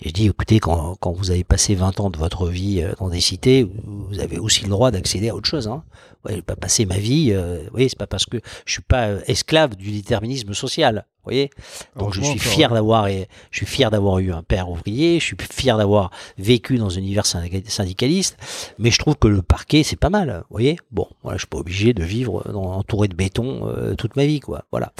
Et 0.00 0.08
je 0.08 0.12
dis, 0.12 0.26
écoutez, 0.26 0.60
quand, 0.60 0.96
quand 1.00 1.12
vous 1.12 1.30
avez 1.30 1.44
passé 1.44 1.74
20 1.74 2.00
ans 2.00 2.10
de 2.10 2.16
votre 2.16 2.48
vie 2.48 2.82
euh, 2.82 2.92
dans 2.98 3.08
des 3.08 3.20
cités, 3.20 3.68
vous 3.84 4.20
avez 4.20 4.38
aussi 4.38 4.62
le 4.64 4.70
droit 4.70 4.90
d'accéder 4.90 5.28
à 5.28 5.34
autre 5.34 5.48
chose. 5.48 5.68
Hein. 5.68 5.82
Ouais, 6.24 6.40
pas 6.42 6.56
passer 6.56 6.86
ma 6.86 6.98
vie. 6.98 7.32
Euh, 7.32 7.58
vous 7.64 7.70
voyez, 7.72 7.88
c'est 7.88 7.98
pas 7.98 8.06
parce 8.06 8.26
que 8.26 8.38
je 8.64 8.72
suis 8.72 8.82
pas 8.82 9.08
euh, 9.08 9.20
esclave 9.26 9.76
du 9.76 9.90
déterminisme 9.90 10.54
social 10.54 11.06
voyez. 11.24 11.50
Donc 11.96 12.14
je 12.14 12.22
suis 12.22 12.38
fier 12.38 12.72
d'avoir 12.72 13.08
je 13.08 13.26
suis 13.56 13.66
fier 13.66 13.90
d'avoir 13.90 14.18
eu 14.18 14.32
un 14.32 14.42
père 14.42 14.70
ouvrier, 14.70 15.20
je 15.20 15.24
suis 15.24 15.36
fier 15.50 15.76
d'avoir 15.76 16.10
vécu 16.38 16.76
dans 16.76 16.94
un 16.94 16.98
univers 16.98 17.26
syndicaliste, 17.26 18.36
mais 18.78 18.90
je 18.90 18.98
trouve 18.98 19.16
que 19.16 19.28
le 19.28 19.42
parquet 19.42 19.82
c'est 19.82 19.96
pas 19.96 20.10
mal, 20.10 20.44
vous 20.48 20.54
voyez. 20.54 20.78
Bon, 20.90 21.08
voilà, 21.22 21.36
je 21.36 21.42
suis 21.42 21.48
pas 21.48 21.58
obligé 21.58 21.92
de 21.92 22.02
vivre 22.02 22.42
entouré 22.54 23.08
de 23.08 23.14
béton 23.14 23.68
euh, 23.68 23.94
toute 23.94 24.16
ma 24.16 24.26
vie 24.26 24.40
quoi. 24.40 24.64
Voilà. 24.70 24.92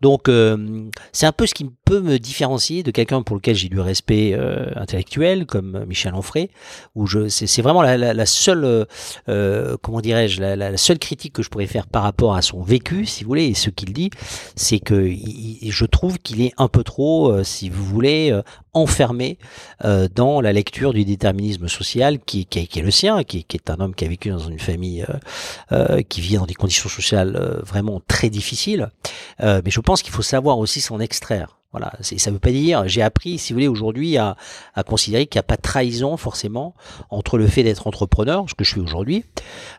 Donc 0.00 0.28
euh, 0.28 0.88
c'est 1.12 1.26
un 1.26 1.32
peu 1.32 1.46
ce 1.46 1.54
qui 1.54 1.70
peut 1.84 2.00
me 2.00 2.18
différencier 2.18 2.82
de 2.82 2.90
quelqu'un 2.90 3.22
pour 3.22 3.36
lequel 3.36 3.54
j'ai 3.54 3.68
du 3.68 3.80
respect 3.80 4.32
euh, 4.34 4.70
intellectuel 4.76 5.46
comme 5.46 5.84
Michel 5.86 6.14
Onfray 6.14 6.50
où 6.94 7.06
je 7.06 7.28
c'est 7.28 7.62
vraiment 7.62 7.82
la, 7.82 7.96
la, 7.96 8.14
la 8.14 8.26
seule 8.26 8.86
comment 9.82 10.00
dirais-je 10.00 10.40
la, 10.40 10.56
la, 10.56 10.76
seule 10.76 10.98
critique 10.98 11.32
que 11.32 11.42
je 11.42 11.48
pourrais 11.48 11.66
faire 11.66 11.86
par 11.86 12.02
rapport 12.02 12.34
à 12.34 12.42
son 12.42 12.62
vécu 12.62 13.06
si 13.06 13.24
vous 13.24 13.28
voulez 13.28 13.46
et 13.46 13.54
ce 13.54 13.70
qu'il 13.70 13.92
dit, 13.92 14.10
c'est 14.56 14.78
que 14.78 15.08
il, 15.08 15.67
je 15.70 15.84
trouve 15.84 16.18
qu'il 16.18 16.42
est 16.42 16.52
un 16.58 16.68
peu 16.68 16.84
trop, 16.84 17.30
euh, 17.30 17.44
si 17.44 17.68
vous 17.68 17.84
voulez, 17.84 18.30
euh, 18.30 18.42
enfermé 18.72 19.38
euh, 19.84 20.08
dans 20.14 20.40
la 20.40 20.52
lecture 20.52 20.92
du 20.92 21.04
déterminisme 21.04 21.68
social 21.68 22.18
qui, 22.20 22.46
qui, 22.46 22.58
est 22.60 22.82
le 22.82 22.90
sien, 22.90 23.24
qui, 23.24 23.44
qui, 23.44 23.56
est 23.56 23.70
un 23.70 23.80
homme 23.80 23.94
qui 23.94 24.04
a 24.04 24.08
vécu 24.08 24.30
dans 24.30 24.38
une 24.38 24.58
famille 24.58 25.04
qui 26.08 26.20
vit 26.20 26.36
dans 26.36 26.46
des 26.46 26.54
conditions 26.54 26.88
sociales 26.88 27.60
vraiment 27.64 28.00
très 28.06 28.30
difficiles. 28.30 28.90
mais 29.40 29.70
je 29.70 29.80
pense 29.80 30.02
qu'il 30.02 30.12
faut 30.12 30.22
savoir 30.22 30.58
aussi 30.58 30.80
s'en 30.80 31.00
extraire. 31.00 31.57
Voilà, 31.72 31.92
ça 32.00 32.30
ne 32.30 32.34
veut 32.34 32.40
pas 32.40 32.50
dire, 32.50 32.88
j'ai 32.88 33.02
appris, 33.02 33.36
si 33.36 33.52
vous 33.52 33.58
voulez, 33.58 33.68
aujourd'hui 33.68 34.16
à, 34.16 34.36
considérer 34.86 35.26
qu'il 35.26 35.38
n'y 35.38 35.40
a 35.40 35.42
pas 35.42 35.56
de 35.56 35.62
trahison 35.62 36.16
forcément 36.16 36.74
entre 37.10 37.36
le 37.36 37.46
fait 37.46 37.62
d'être 37.62 37.86
entrepreneur, 37.86 38.46
ce 38.48 38.54
que 38.54 38.64
je 38.64 38.70
suis 38.70 38.80
aujourd'hui, 38.80 39.24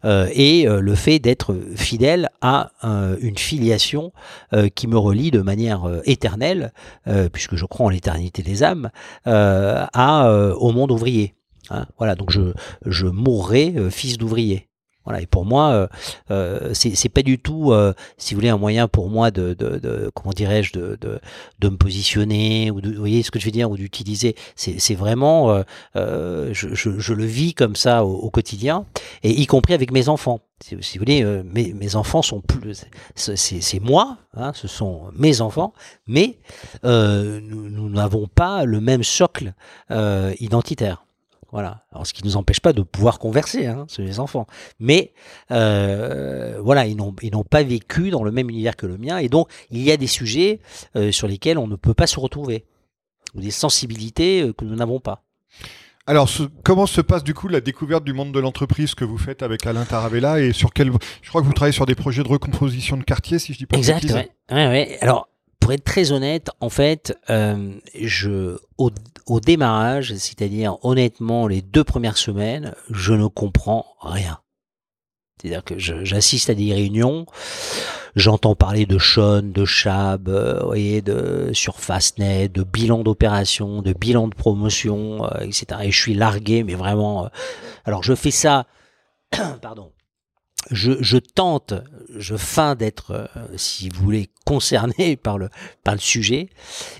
euh, 0.06 0.30
et 0.32 0.68
euh, 0.68 0.82
le 0.82 0.94
fait 0.94 1.18
d'être 1.18 1.58
fidèle 1.76 2.30
à 2.42 2.72
euh, 2.84 3.18
une 3.22 3.40
filiation 3.40 4.14
qui 4.76 4.88
me 4.88 4.98
relie 4.98 5.32
de 5.32 5.42
manière 5.42 5.90
éternelle, 6.06 6.74
puisque 7.32 7.56
je 7.56 7.66
crois 7.66 7.88
en 7.88 7.90
l'éternité 7.90 8.44
des 8.44 8.64
âmes, 8.64 8.90
à, 9.26 10.52
au 10.58 10.72
monde 10.72 10.92
ouvrier. 10.92 11.36
Hein. 11.70 11.86
voilà, 11.98 12.16
donc 12.16 12.32
je 12.32 13.06
mourrai 13.08 13.74
fils 13.90 14.18
d'ouvrier. 14.18 14.69
Voilà, 15.06 15.22
et 15.22 15.26
pour 15.26 15.46
moi, 15.46 15.72
euh, 15.72 15.88
euh 16.30 16.74
c'est 16.74 17.10
pas 17.10 17.24
du 17.24 17.40
tout, 17.40 17.72
euh, 17.72 17.94
si 18.18 18.34
vous 18.34 18.40
voulez, 18.40 18.50
un 18.50 18.58
moyen 18.58 18.88
pour 18.88 19.10
moi 19.10 19.32
de, 19.32 19.54
de, 19.54 19.80
de 19.80 20.12
comment 20.14 20.34
dirais-je, 20.34 20.74
de, 20.74 20.98
de, 21.00 21.20
de, 21.60 21.70
me 21.70 21.78
positionner 21.78 22.70
ou 22.70 22.82
de, 22.82 22.92
vous 22.92 23.00
voyez 23.00 23.24
ce 23.24 23.32
que 23.32 23.40
je 23.40 23.46
veux 23.46 23.52
dire, 23.52 23.72
ou 23.72 23.78
d'utiliser. 23.78 24.36
C'est 24.56 24.96
vraiment, 24.96 25.52
euh, 25.52 25.64
euh, 25.96 26.50
je, 26.54 26.76
je, 26.76 27.00
je, 27.00 27.14
le 27.14 27.26
vis 27.26 27.54
comme 27.54 27.76
ça 27.76 28.06
au, 28.06 28.18
au, 28.18 28.30
quotidien, 28.30 28.86
et 29.24 29.32
y 29.32 29.46
compris 29.48 29.74
avec 29.74 29.92
mes 29.92 30.10
enfants. 30.10 30.42
Si, 30.62 30.76
vous 30.76 30.82
voulez, 31.00 31.24
mes, 31.24 31.74
mes 31.74 31.96
enfants 31.96 32.22
sont 32.22 32.42
plus, 32.42 32.86
c'est 33.16 33.80
moi, 33.80 34.18
hein, 34.36 34.52
ce 34.54 34.68
sont 34.68 35.04
mes 35.16 35.40
enfants, 35.40 35.74
mais 36.06 36.38
nous 36.84 37.90
n'avons 37.90 38.28
pas 38.28 38.66
le 38.66 38.82
même 38.82 39.04
socle 39.04 39.54
identitaire. 40.40 41.06
Voilà. 41.52 41.84
Alors, 41.92 42.06
ce 42.06 42.14
qui 42.14 42.24
ne 42.24 42.30
nous 42.30 42.38
empêche 42.38 42.60
pas 42.60 42.74
de 42.74 42.82
pouvoir 42.82 43.20
converser, 43.20 43.66
hein, 43.66 43.86
c'est 43.88 44.04
les 44.04 44.20
enfants. 44.20 44.46
Mais 44.80 45.14
euh, 45.52 46.60
voilà, 46.62 46.86
ils 46.86 46.96
n'ont 46.96 47.16
ils 47.22 47.32
n'ont 47.32 47.44
pas 47.44 47.64
vécu 47.64 48.12
dans 48.12 48.24
le 48.24 48.32
même 48.32 48.50
univers 48.50 48.76
que 48.76 48.86
le 48.86 48.98
mien, 48.98 49.18
et 49.18 49.30
donc 49.30 49.50
il 49.72 49.82
y 49.82 49.92
a 49.92 49.98
des 49.98 50.08
sujets 50.08 50.60
euh, 50.96 51.12
sur 51.12 51.28
lesquels 51.28 51.58
on 51.58 51.68
ne 51.68 51.76
peut 51.76 51.94
pas 51.94 52.08
se 52.08 52.20
retrouver, 52.20 52.66
ou 53.36 53.42
des 53.42 53.52
sensibilités 53.52 54.42
euh, 54.42 54.54
que 54.54 54.66
nous 54.66 54.76
n'avons 54.76 55.00
pas. 55.00 55.24
Alors, 56.06 56.28
ce, 56.28 56.44
comment 56.64 56.88
se 56.88 57.02
passe 57.02 57.24
du 57.24 57.36
coup 57.36 57.48
la 57.48 57.62
découverte 57.62 58.04
du 58.04 58.14
monde 58.14 58.32
de 58.32 58.40
l'entreprise 58.40 58.96
que 58.96 59.06
vous 59.06 59.20
faites 59.20 59.44
avec 59.44 59.68
Alain 59.68 59.86
Taravella 59.86 60.40
et 60.40 60.54
sur 60.54 60.74
quel 60.74 60.92
Je 61.22 61.30
crois 61.30 61.42
que 61.42 61.46
vous 61.46 61.54
travaillez 61.54 61.74
sur 61.74 61.86
des 61.86 61.94
projets 61.94 62.24
de 62.24 62.28
recomposition 62.28 62.98
de 62.98 63.04
quartier, 63.04 63.38
si 63.38 63.54
je 63.54 63.60
dis 63.60 63.66
pas 63.68 63.78
exact, 63.78 64.06
ouais, 64.06 64.28
ouais. 64.50 64.98
Alors, 65.02 65.29
pour 65.70 65.76
être 65.76 65.84
très 65.84 66.12
honnête, 66.12 66.50
en 66.62 66.70
fait, 66.70 67.16
euh, 67.30 67.78
au, 68.80 69.40
démarrage, 69.40 70.16
c'est-à-dire 70.16 70.84
honnêtement 70.84 71.46
les 71.46 71.62
deux 71.62 71.84
premières 71.84 72.18
semaines, 72.18 72.74
je 72.90 73.14
ne 73.14 73.28
comprends 73.28 73.86
rien. 74.02 74.40
C'est-à-dire 75.40 75.64
que 75.64 75.78
j'assiste 75.78 76.50
à 76.50 76.56
des 76.56 76.74
réunions, 76.74 77.28
j'entends 78.16 78.56
parler 78.56 78.88
de 78.88 78.98
Sean, 78.98 79.44
de 79.44 79.64
Chab, 79.64 80.28
euh, 80.28 80.60
voyez, 80.64 81.04
de 81.04 81.52
surface 81.54 82.18
net, 82.18 82.52
de 82.52 82.64
bilan 82.64 83.04
d'opération, 83.04 83.84
de 83.84 83.94
bilan 83.94 84.28
de 84.28 84.34
promotion, 84.34 85.24
euh, 85.26 85.42
etc. 85.42 85.82
Et 85.84 85.92
je 85.92 86.02
suis 86.02 86.16
largué, 86.16 86.64
mais 86.64 86.74
vraiment. 86.74 87.26
Euh, 87.26 87.30
alors 87.86 88.02
je 88.02 88.16
fais 88.16 88.32
ça, 88.32 88.66
pardon, 89.62 89.92
je, 90.72 90.94
je, 91.02 91.18
tente, 91.18 91.74
je 92.16 92.36
feins 92.36 92.76
d'être, 92.76 93.12
euh, 93.12 93.28
si 93.56 93.90
vous 93.90 94.04
voulez, 94.04 94.30
concerné 94.46 95.16
par 95.24 95.38
le, 95.38 95.50
par 95.84 95.94
le 95.94 96.00
sujet. 96.00 96.50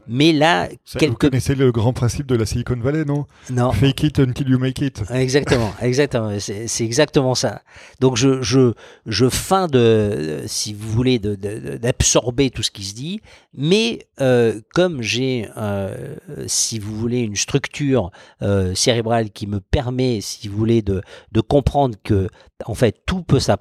Mais 0.08 0.32
là, 0.32 0.70
Ça, 0.86 1.00
Vous 1.06 1.16
connaissez 1.16 1.56
le 1.56 1.72
grand 1.72 1.94
principe 1.94 2.28
de 2.28 2.36
la 2.36 2.46
Silicon 2.46 2.78
Valley, 2.80 3.06
non? 3.06 3.26
Non. 3.50 3.72
Fake 3.72 4.04
it 4.04 4.20
until 4.20 4.48
you 4.48 4.60
make 4.60 4.80
it. 4.82 5.02
Exactement, 5.12 5.74
exactement. 5.82 6.32
C'est 6.40 6.86
exactement 6.86 7.36
ça. 7.36 7.62
Donc 8.00 8.18
je, 8.18 8.42
je, 8.42 8.74
je 9.06 9.30
feins 9.30 9.68
de, 9.68 10.44
si 10.46 10.74
vous 10.74 10.90
voulez, 10.90 11.20
d'absorber 11.20 12.52
tout 12.52 12.64
ce 12.64 12.72
qui 12.72 12.84
se 12.84 12.94
dit. 12.94 13.22
Mais 13.54 14.08
euh, 14.22 14.62
comme 14.74 15.02
j'ai, 15.02 15.50
euh, 15.58 16.16
si 16.46 16.78
vous 16.78 16.96
voulez, 16.96 17.22
une 17.22 17.36
structure 17.36 18.12
euh, 18.42 18.76
cérébrale 18.76 19.32
qui 19.32 19.48
me 19.48 19.60
permet, 19.60 20.22
si 20.22 20.48
vous 20.48 20.58
voulez, 20.58 20.82
de, 20.82 21.02
de 21.32 21.42
comprendre 21.42 21.96
que 22.04 22.30
en 22.66 22.76
fait, 22.76 23.04
tout 23.06 23.24
peut 23.24 23.40
s'apprendre 23.40 23.59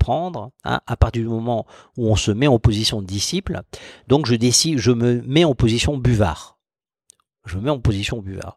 hein, 0.64 0.80
à 0.86 0.96
partir 0.96 1.22
du 1.22 1.28
moment 1.28 1.66
où 1.96 2.08
on 2.08 2.16
se 2.16 2.30
met 2.30 2.46
en 2.46 2.58
position 2.58 3.02
de 3.02 3.06
disciple. 3.06 3.60
Donc, 4.08 4.26
je 4.26 4.34
décide, 4.34 4.78
je 4.78 4.92
me 4.92 5.22
mets 5.22 5.44
en 5.44 5.54
position 5.54 5.96
buvard 5.96 6.58
je 7.48 7.56
me 7.56 7.62
mets 7.62 7.70
en 7.70 7.80
position 7.80 8.20
buvard. 8.20 8.56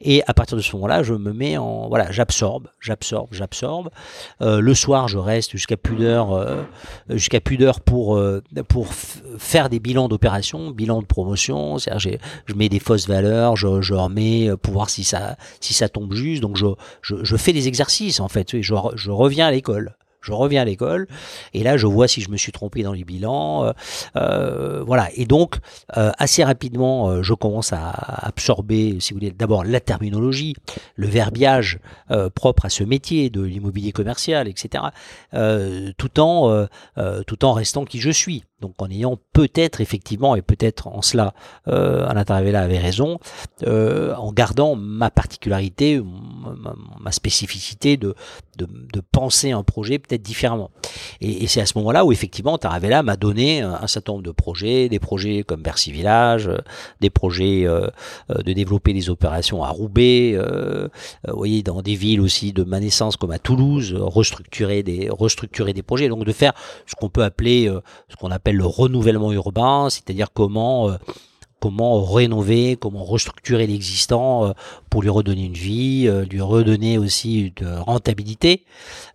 Et 0.00 0.22
à 0.26 0.34
partir 0.34 0.56
de 0.56 0.62
ce 0.62 0.74
moment-là, 0.76 1.02
je 1.02 1.14
me 1.14 1.32
mets 1.32 1.58
en 1.58 1.88
voilà, 1.88 2.10
j'absorbe, 2.10 2.68
j'absorbe, 2.80 3.28
j'absorbe. 3.32 3.90
Euh, 4.40 4.60
le 4.60 4.74
soir, 4.74 5.08
je 5.08 5.18
reste 5.18 5.52
jusqu'à 5.52 5.76
plus 5.76 5.96
d'heures, 5.96 6.32
euh, 6.32 6.62
jusqu'à 7.10 7.40
pour 7.84 8.16
euh, 8.16 8.42
pour 8.68 8.88
faire 8.92 9.68
des 9.68 9.80
bilans 9.80 10.08
d'opération, 10.08 10.70
bilan 10.70 11.02
de 11.02 11.06
promotion. 11.06 11.78
C'est-à-dire, 11.78 12.18
je 12.46 12.54
mets 12.54 12.68
des 12.68 12.78
fausses 12.78 13.08
valeurs, 13.08 13.56
je, 13.56 13.80
je 13.82 13.94
remets 13.94 14.50
pour 14.62 14.72
voir 14.72 14.90
si 14.90 15.04
ça 15.04 15.36
si 15.60 15.74
ça 15.74 15.88
tombe 15.88 16.14
juste. 16.14 16.42
Donc 16.42 16.56
je 16.56 16.66
je, 17.02 17.16
je 17.22 17.36
fais 17.36 17.52
des 17.52 17.68
exercices 17.68 18.20
en 18.20 18.28
fait. 18.28 18.60
Je, 18.60 18.74
je 18.94 19.10
reviens 19.10 19.48
à 19.48 19.50
l'école 19.50 19.97
je 20.28 20.32
reviens 20.32 20.62
à 20.62 20.64
l'école 20.66 21.08
et 21.54 21.62
là 21.62 21.76
je 21.78 21.86
vois 21.86 22.06
si 22.06 22.20
je 22.20 22.30
me 22.30 22.36
suis 22.36 22.52
trompé 22.52 22.82
dans 22.82 22.92
les 22.92 23.04
bilans 23.04 23.64
euh, 23.64 23.72
euh 24.16 24.84
voilà. 24.86 25.08
Et 25.14 25.24
donc 25.24 25.56
euh, 25.96 26.12
assez 26.18 26.44
rapidement 26.44 27.22
je 27.22 27.34
commence 27.34 27.72
à 27.72 27.90
absorber 28.26 28.96
si 29.00 29.12
vous 29.12 29.20
voulez 29.20 29.30
d'abord 29.30 29.64
la 29.64 29.80
terminologie 29.80 30.54
le 30.96 31.06
verbiage 31.06 31.78
propre 32.34 32.66
à 32.66 32.68
ce 32.68 32.84
métier 32.84 33.30
de 33.30 33.42
l'immobilier 33.42 33.92
commercial 33.92 34.48
etc 34.48 34.84
tout 35.96 36.20
en 36.20 36.66
tout 37.26 37.44
en 37.44 37.52
restant 37.52 37.84
qui 37.84 38.00
je 38.00 38.10
suis 38.10 38.44
donc 38.60 38.74
en 38.78 38.90
ayant 38.90 39.18
peut-être 39.32 39.80
effectivement, 39.80 40.36
et 40.36 40.42
peut-être 40.42 40.88
en 40.88 41.02
cela 41.02 41.34
euh, 41.68 42.06
Anna 42.08 42.24
Taravella 42.24 42.62
avait 42.62 42.78
raison, 42.78 43.18
euh, 43.66 44.14
en 44.16 44.32
gardant 44.32 44.74
ma 44.74 45.10
particularité, 45.10 46.00
ma, 47.00 47.12
spécificité 47.12 47.96
de, 47.96 48.14
de, 48.58 48.66
de, 48.66 49.00
penser 49.00 49.52
un 49.52 49.62
projet 49.62 49.98
peut-être 49.98 50.22
différemment. 50.22 50.70
Et, 51.20 51.46
c'est 51.46 51.60
à 51.60 51.66
ce 51.66 51.78
moment-là 51.78 52.04
où 52.04 52.12
effectivement 52.12 52.58
Taravella 52.58 53.02
m'a 53.02 53.16
donné 53.16 53.62
un, 53.62 53.86
certain 53.86 54.12
nombre 54.12 54.24
de 54.24 54.30
projets, 54.30 54.88
des 54.88 54.98
projets 54.98 55.42
comme 55.42 55.62
Bercy 55.62 55.90
Village, 55.90 56.48
euh, 56.48 56.58
des 57.00 57.10
projets 57.10 57.66
euh, 57.66 57.88
euh, 58.30 58.42
de 58.42 58.52
développer 58.52 58.92
des 58.92 59.10
opérations 59.10 59.62
à 59.62 59.68
Roubaix, 59.68 60.32
euh, 60.34 60.88
vous 61.26 61.36
voyez, 61.36 61.62
dans 61.62 61.82
des 61.82 61.94
villes 61.94 62.20
aussi 62.20 62.52
de 62.52 62.64
ma 62.64 62.80
naissance 62.80 63.16
comme 63.16 63.30
à 63.30 63.38
Toulouse, 63.38 63.94
restructurer 63.96 64.82
des, 64.82 65.08
restructurer 65.10 65.72
des 65.72 65.82
projets, 65.82 66.08
donc 66.08 66.24
de 66.24 66.32
faire 66.32 66.52
ce 66.86 66.94
qu'on 66.94 67.08
peut 67.08 67.24
appeler, 67.24 67.72
ce 68.08 68.16
qu'on 68.16 68.30
appelle 68.30 68.47
le 68.52 68.66
renouvellement 68.66 69.32
urbain, 69.32 69.88
c'est-à-dire 69.90 70.28
comment 70.32 70.90
euh, 70.90 70.96
comment 71.60 72.04
rénover, 72.04 72.76
comment 72.76 73.04
restructurer 73.04 73.66
l'existant 73.66 74.46
euh, 74.46 74.52
pour 74.90 75.02
lui 75.02 75.08
redonner 75.08 75.44
une 75.44 75.54
vie, 75.54 76.06
euh, 76.06 76.24
lui 76.24 76.40
redonner 76.40 76.98
aussi 76.98 77.52
une 77.58 77.68
rentabilité. 77.78 78.64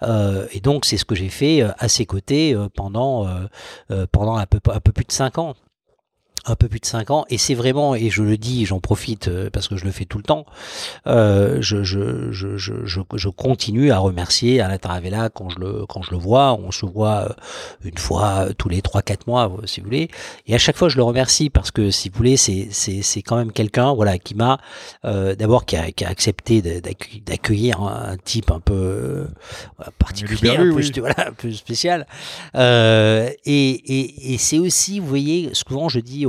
et 0.02 0.60
donc 0.60 0.86
c'est 0.86 0.98
ce 0.98 1.06
que 1.06 1.16
j'ai 1.16 1.30
fait 1.30 1.62
à 1.62 1.88
ses 1.88 2.06
côtés 2.06 2.56
pendant 2.76 3.28
pendant 4.12 4.36
un 4.36 4.46
peu 4.46 4.60
un 4.70 4.80
peu 4.80 4.92
plus 4.92 5.06
de 5.06 5.12
cinq 5.12 5.38
ans 5.38 5.56
un 6.46 6.56
peu 6.56 6.68
plus 6.68 6.80
de 6.80 6.86
5 6.86 7.12
ans. 7.12 7.26
Et 7.30 7.38
c'est 7.38 7.56
vraiment 7.56 7.96
et 7.96 8.10
je 8.10 8.22
le 8.24 8.38
dis 8.38 8.66
j'en 8.66 8.80
profite 8.80 9.28
euh, 9.28 9.50
parce 9.52 9.68
que 9.68 9.76
je 9.78 9.86
le 9.86 9.92
fais 9.92 10.06
tout 10.06 10.18
le 10.18 10.24
temps 10.24 10.46
euh, 11.08 11.58
je, 11.62 11.84
je, 11.84 12.32
je, 12.32 12.58
je, 12.58 12.74
je 12.86 13.30
continue 13.30 13.92
à 13.92 14.00
remercier 14.00 14.62
Alain 14.62 14.78
Taravella 14.78 15.30
quand 15.30 15.50
je 15.50 15.60
le 15.60 15.86
quand 15.88 16.02
je 16.02 16.12
le 16.12 16.18
vois. 16.18 16.54
On 16.54 16.72
se 16.72 16.86
voit 16.86 17.30
euh, 17.30 17.34
une 17.84 17.98
fois 17.98 18.48
tous 18.58 18.70
les 18.70 18.82
3 18.82 19.02
4 19.02 19.28
mois 19.28 19.50
euh, 19.50 19.66
si 19.66 19.80
vous 19.80 19.86
voulez. 19.86 20.10
Et 20.48 20.56
à 20.56 20.58
chaque 20.58 20.78
fois 20.78 20.90
je 20.90 20.98
le 20.98 21.04
remercie 21.04 21.50
parce 21.50 21.72
que 21.72 21.92
si 21.92 22.10
vous 22.10 22.18
voulez 22.18 22.38
c'est 22.38 22.68
c'est 22.72 23.02
c'est 23.02 23.22
quand 23.22 23.36
même 23.38 23.52
quelqu'un 23.52 23.94
voilà 23.94 24.18
qui 24.18 24.36
m'a 24.36 24.60
euh, 25.06 25.36
d'abord 25.36 25.66
qui 25.66 25.76
a, 25.76 25.92
qui 25.92 26.06
a 26.06 26.10
accepté 26.10 26.62
d'accueillir 26.62 27.82
un, 27.82 28.18
type 28.24 28.52
un 28.52 28.60
peu 28.60 29.28
particulier 30.00 30.52
un 30.52 30.74
peu, 30.74 30.82
voilà 31.00 31.30
un 31.30 31.34
peu 31.34 31.52
spécial. 31.52 32.08
Euh, 32.56 33.30
et 33.46 33.70
et, 34.00 34.34
et 34.34 34.38
c'est 34.38 34.60
aussi 34.60 35.00
vous 35.00 35.08
voyez 35.08 35.50
souvent 35.54 35.90
je 35.90 36.00
dis 36.00 36.26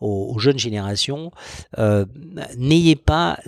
aux, 0.00 0.38
jeunes 0.38 0.58
générations, 0.58 1.30
euh, 1.78 2.04
n'ayez 2.56 2.96
pas, 2.96 3.38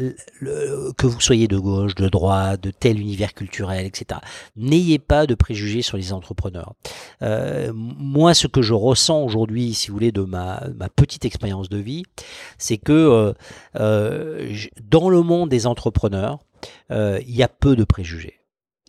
que 0.96 1.06
vous 1.06 1.20
soyez 1.20 1.48
de 1.48 1.58
gauche, 1.58 1.94
de 1.94 2.08
droite, 2.08 2.62
de 2.62 2.70
tel 2.70 3.00
univers 3.00 3.34
culturel, 3.34 3.86
etc., 3.86 4.20
n'ayez 4.56 4.98
pas 4.98 5.26
de 5.26 5.34
préjugés 5.34 5.82
sur 5.82 5.96
les 5.96 6.12
entrepreneurs. 6.12 6.74
Euh, 7.22 7.72
moi, 7.74 8.34
ce 8.34 8.46
que 8.46 8.62
je 8.62 8.74
ressens 8.74 9.22
aujourd'hui, 9.22 9.74
si 9.74 9.88
vous 9.88 9.94
voulez, 9.94 10.12
de 10.12 10.22
ma, 10.22 10.62
petite 10.96 11.24
expérience 11.24 11.68
de 11.68 11.78
vie, 11.78 12.04
c'est 12.56 12.78
que 12.78 13.34
euh, 13.76 14.54
dans 14.82 15.10
le 15.10 15.22
monde 15.22 15.48
des 15.48 15.66
entrepreneurs, 15.66 16.38
il 16.90 17.36
y 17.36 17.42
a 17.42 17.48
peu 17.48 17.76
de 17.76 17.84
préjugés 17.84 18.37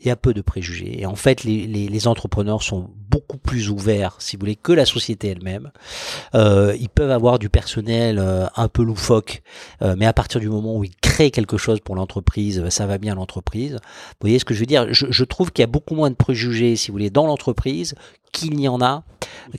il 0.02 0.08
y 0.08 0.12
a 0.12 0.16
peu 0.16 0.34
de 0.34 0.42
préjugés. 0.42 1.02
Et 1.02 1.06
en 1.06 1.16
fait, 1.16 1.44
les, 1.44 1.68
les, 1.68 1.88
les, 1.88 2.08
entrepreneurs 2.08 2.64
sont 2.64 2.90
beaucoup 3.10 3.38
plus 3.38 3.70
ouverts, 3.70 4.16
si 4.20 4.36
vous 4.36 4.42
voulez, 4.42 4.56
que 4.56 4.72
la 4.72 4.86
société 4.86 5.30
elle-même. 5.30 5.72
Euh, 6.36 6.76
ils 6.80 6.90
peuvent 6.90 7.12
avoir 7.12 7.40
du 7.40 7.50
personnel 7.50 8.20
euh, 8.20 8.48
un 8.56 8.68
peu 8.68 8.84
loufoque, 8.84 9.42
euh, 9.82 9.96
mais 9.98 10.06
à 10.06 10.14
partir 10.14 10.40
du 10.40 10.50
moment 10.50 10.78
où 10.78 10.84
ils 10.84 10.96
créent 10.96 11.32
quelque 11.32 11.58
chose 11.58 11.80
pour 11.82 11.96
l'entreprise, 11.96 12.68
ça 12.70 12.86
va 12.86 12.98
bien 12.98 13.16
l'entreprise. 13.16 13.74
Vous 13.74 14.22
voyez 14.22 14.40
ce 14.40 14.46
que 14.46 14.54
je 14.54 14.60
veux 14.60 14.66
dire? 14.66 14.94
Je, 14.94 15.08
je, 15.10 15.24
trouve 15.24 15.52
qu'il 15.52 15.64
y 15.64 15.68
a 15.68 15.68
beaucoup 15.68 15.96
moins 15.96 16.10
de 16.10 16.16
préjugés, 16.16 16.76
si 16.76 16.90
vous 16.90 16.94
voulez, 16.94 17.10
dans 17.10 17.28
l'entreprise 17.28 17.96
qu'il 18.32 18.56
n'y 18.56 18.68
en 18.68 18.82
a 18.82 19.04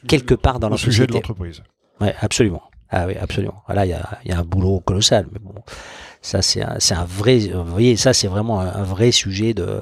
quelque 0.06 0.34
part 0.34 0.60
dans 0.60 0.68
la 0.68 0.76
société. 0.76 0.92
sujet 0.92 1.06
de 1.06 1.12
l'entreprise. 1.12 1.62
Ouais, 2.00 2.14
absolument. 2.20 2.62
Ah 2.90 3.06
oui, 3.06 3.14
absolument. 3.20 3.62
Là, 3.68 3.86
il 3.86 3.90
y 3.90 3.92
a, 3.92 4.18
y 4.24 4.32
a 4.32 4.38
un 4.38 4.44
boulot 4.44 4.80
colossal, 4.80 5.26
mais 5.32 5.38
bon. 5.38 5.54
Ça, 6.22 6.42
c'est 6.42 6.62
un, 6.62 6.76
un, 6.90 7.04
vrai, 7.04 7.38
voyez, 7.66 7.96
ça, 7.96 8.12
c'est 8.12 8.28
vraiment 8.28 8.60
un, 8.60 8.82
vrai 8.82 9.10
sujet 9.10 9.54
de, 9.54 9.80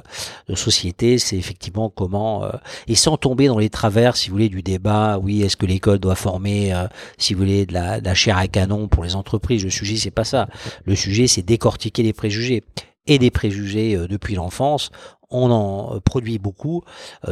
de 0.49 0.55
société. 0.55 1.19
C'est 1.19 1.37
effectivement 1.37 1.91
comment, 1.91 2.45
euh, 2.45 2.51
et 2.87 2.95
sans 2.95 3.17
tomber 3.17 3.49
dans 3.49 3.59
les 3.59 3.71
travers, 3.71 4.17
si 4.17 4.29
vous 4.29 4.35
voulez, 4.35 4.49
du 4.49 4.63
débat. 4.63 5.19
Oui, 5.19 5.43
est-ce 5.43 5.57
que 5.57 5.67
l'école 5.67 5.99
doit 5.99 6.15
former, 6.15 6.73
euh, 6.73 6.87
si 7.17 7.35
vous 7.35 7.41
voulez, 7.41 7.67
de 7.67 7.75
la, 7.75 8.01
de 8.01 8.05
la 8.05 8.15
chair 8.15 8.39
à 8.39 8.47
canon 8.47 8.87
pour 8.87 9.03
les 9.03 9.17
entreprises 9.17 9.65
Le 9.65 9.71
sujet, 9.71 9.97
c'est 9.97 10.13
pas 10.13 10.25
ça. 10.25 10.49
Le 10.85 10.95
sujet, 10.95 11.27
c'est 11.27 11.43
décortiquer 11.43 12.05
les 12.05 12.13
préjugés 12.13 12.63
et 13.09 13.19
des 13.19 13.31
préjugés 13.31 13.97
euh, 13.97 14.07
depuis 14.07 14.37
l'enfance. 14.37 14.91
On 15.31 15.51
en 15.51 16.01
produit 16.01 16.39
beaucoup 16.39 16.83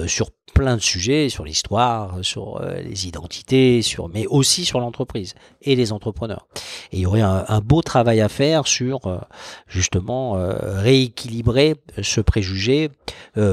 sur 0.07 0.31
plein 0.57 0.77
de 0.77 0.81
sujets 0.81 1.29
sur 1.29 1.45
l'histoire, 1.45 2.19
sur 2.23 2.61
euh, 2.63 2.81
les 2.81 3.07
identités, 3.07 3.83
sur 3.83 4.09
mais 4.09 4.27
aussi 4.27 4.65
sur 4.65 4.81
l'entreprise 4.81 5.35
et 5.61 5.77
les 5.77 5.93
entrepreneurs. 5.93 6.47
Et 6.93 6.97
il 6.97 7.01
y 7.01 7.07
aurait 7.07 7.21
un, 7.21 7.61
beau 7.61 7.83
travail 7.83 8.21
à 8.21 8.29
faire 8.29 8.67
sur 8.67 9.07
euh, 9.07 9.19
justement 9.67 10.37
euh, 10.37 10.81
rééquilibrer 10.81 11.77
ce 12.03 12.21
préjugé 12.21 12.91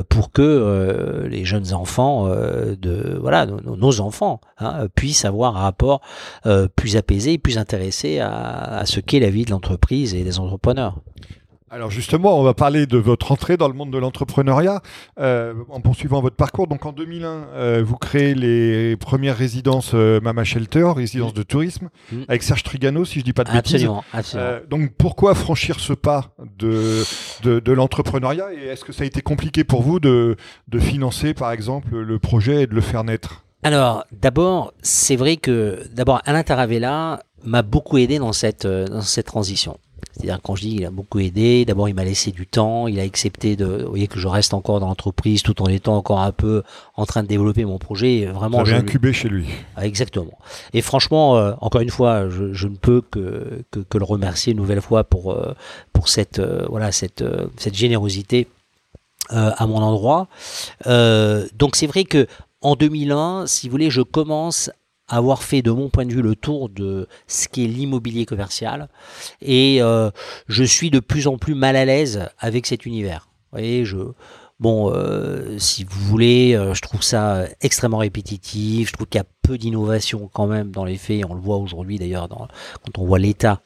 pour 0.09 0.31
que 0.31 1.27
les 1.29 1.43
jeunes 1.43 1.73
enfants 1.73 2.27
de 2.27 3.17
voilà 3.19 3.45
nos, 3.45 3.99
enfants 3.99 4.39
hein, 4.59 4.87
puissent 4.95 5.25
avoir 5.25 5.57
un 5.57 5.61
rapport 5.61 6.01
plus 6.75 6.95
apaisé, 6.95 7.37
plus 7.37 7.57
intéressé 7.57 8.19
à 8.19 8.83
ce 8.85 8.99
qu'est 9.01 9.19
la 9.19 9.29
vie 9.29 9.43
de 9.43 9.51
l'entreprise 9.51 10.15
et 10.15 10.23
des 10.23 10.39
entrepreneurs. 10.39 10.99
Alors 11.73 11.89
justement, 11.89 12.39
on 12.39 12.43
va 12.43 12.53
parler 12.53 12.85
de 12.85 12.99
votre 12.99 13.31
entrée 13.31 13.57
dans 13.57 13.67
le 13.67 13.73
monde 13.73 13.89
de 13.89 13.97
l'entrepreneuriat 13.97 14.83
euh, 15.19 15.55
en 15.69 15.81
poursuivant 15.81 16.21
votre 16.21 16.35
parcours. 16.35 16.67
Donc 16.67 16.85
en 16.85 16.91
2001, 16.91 17.27
euh, 17.27 17.83
vous 17.83 17.95
créez 17.95 18.35
les 18.35 18.95
premières 18.95 19.35
résidences 19.35 19.95
euh, 19.95 20.21
Mama 20.21 20.43
Shelter, 20.43 20.93
résidences 20.95 21.33
de 21.33 21.41
tourisme, 21.41 21.89
mm. 22.11 22.25
avec 22.27 22.43
Serge 22.43 22.61
Trigano, 22.61 23.05
si 23.05 23.21
je 23.21 23.25
dis 23.25 23.33
pas 23.33 23.43
de 23.43 23.51
bêtises. 23.51 23.89
Absolument. 24.13 24.59
donc 24.69 24.93
pourquoi 24.99 25.33
franchir 25.33 25.79
ce 25.79 25.93
pas 25.93 26.35
de, 26.59 27.03
de, 27.41 27.71
l'entrepreneuriat 27.71 28.53
et 28.53 28.67
est-ce 28.67 28.85
que 28.85 28.93
ça 28.93 29.03
a 29.03 29.07
été 29.07 29.21
compliqué 29.21 29.63
pour 29.63 29.81
vous 29.81 29.99
de, 29.99 30.35
de 30.67 30.79
financer 30.79 31.33
par 31.33 31.51
exemple 31.51 31.97
le 31.97 32.19
projet 32.19 32.63
et 32.63 32.67
de 32.67 32.75
le 32.75 32.81
faire 32.81 33.03
naître? 33.03 33.45
Alors, 33.63 34.05
d'abord, 34.11 34.73
c'est 34.83 35.15
vrai 35.15 35.37
que 35.37 35.81
d'abord 35.91 36.21
Alain 36.25 36.43
Taravella 36.43 37.23
m'a 37.43 37.63
beaucoup 37.63 37.97
aidé 37.97 38.19
dans 38.19 38.33
cette 38.33 38.67
dans 38.67 39.01
cette 39.01 39.25
transition. 39.25 39.79
C'est-à-dire 40.11 40.39
quand 40.43 40.55
je 40.55 40.61
dis 40.61 40.75
il 40.75 40.85
a 40.85 40.91
beaucoup 40.91 41.19
aidé, 41.19 41.65
d'abord 41.65 41.89
il 41.89 41.95
m'a 41.95 42.03
laissé 42.03 42.31
du 42.31 42.45
temps, 42.45 42.87
il 42.87 42.99
a 42.99 43.03
accepté 43.03 43.55
de, 43.55 43.83
vous 43.83 43.89
voyez 43.89 44.07
que 44.07 44.19
je 44.19 44.27
reste 44.27 44.53
encore 44.53 44.79
dans 44.79 44.87
l'entreprise 44.87 45.41
tout 45.43 45.61
en 45.61 45.67
étant 45.67 45.95
encore 45.95 46.19
un 46.19 46.31
peu 46.31 46.63
en 46.95 47.05
train 47.05 47.23
de 47.23 47.27
développer 47.27 47.65
mon 47.65 47.77
projet. 47.77 48.25
Vraiment, 48.25 48.65
j'ai 48.65 48.75
incubé 48.75 49.13
chez 49.13 49.29
lui. 49.29 49.45
Ah, 49.75 49.85
exactement. 49.85 50.37
Et 50.73 50.81
franchement, 50.81 51.37
euh, 51.37 51.53
encore 51.61 51.81
une 51.81 51.89
fois, 51.89 52.29
je, 52.29 52.53
je 52.53 52.67
ne 52.67 52.75
peux 52.75 53.01
que, 53.01 53.63
que, 53.71 53.79
que, 53.79 53.97
le 53.97 54.03
remercier 54.03 54.51
une 54.53 54.59
nouvelle 54.59 54.81
fois 54.81 55.03
pour 55.03 55.31
euh, 55.31 55.53
pour 55.93 56.09
cette 56.09 56.39
euh, 56.39 56.65
voilà 56.69 56.91
cette 56.91 57.23
cette 57.57 57.75
générosité 57.75 58.47
à 59.29 59.65
mon 59.65 59.77
endroit. 59.77 60.27
donc 60.85 61.75
c'est 61.75 61.87
vrai 61.87 62.03
que 62.03 62.27
en 62.61 62.75
2001, 62.75 63.45
si 63.47 63.67
vous 63.67 63.71
voulez, 63.71 63.89
je 63.89 64.01
commence 64.01 64.69
avoir 65.07 65.43
fait 65.43 65.61
de 65.61 65.71
mon 65.71 65.89
point 65.89 66.05
de 66.05 66.13
vue 66.13 66.21
le 66.21 66.35
tour 66.35 66.69
de 66.69 67.07
ce 67.27 67.47
qu'est 67.47 67.67
l'immobilier 67.67 68.25
commercial 68.25 68.89
et 69.41 69.81
euh, 69.81 70.09
je 70.47 70.63
suis 70.63 70.89
de 70.89 70.99
plus 70.99 71.27
en 71.27 71.37
plus 71.37 71.55
mal 71.55 71.75
à 71.75 71.85
l'aise 71.85 72.29
avec 72.39 72.65
cet 72.65 72.85
univers. 72.85 73.27
Vous 73.51 73.59
je 73.59 73.97
bon, 74.63 74.93
euh, 74.93 75.59
si 75.59 75.83
vous 75.83 75.99
voulez, 76.05 76.55
euh, 76.55 76.73
je 76.73 76.81
trouve 76.81 77.03
ça 77.03 77.43
extrêmement 77.59 77.97
répétitif. 77.97 78.87
Je 78.87 78.93
trouve 78.93 79.07
qu'il 79.07 79.19
y 79.19 79.21
a 79.21 79.27
peu 79.41 79.57
d'innovation 79.57 80.29
quand 80.31 80.47
même 80.47 80.71
dans 80.71 80.85
les 80.85 80.95
faits. 80.95 81.25
On 81.29 81.33
le 81.33 81.41
voit 81.41 81.57
aujourd'hui 81.57 81.99
d'ailleurs 81.99 82.29
quand 82.29 82.97
on 82.97 83.05
voit 83.05 83.19
l'état, 83.19 83.61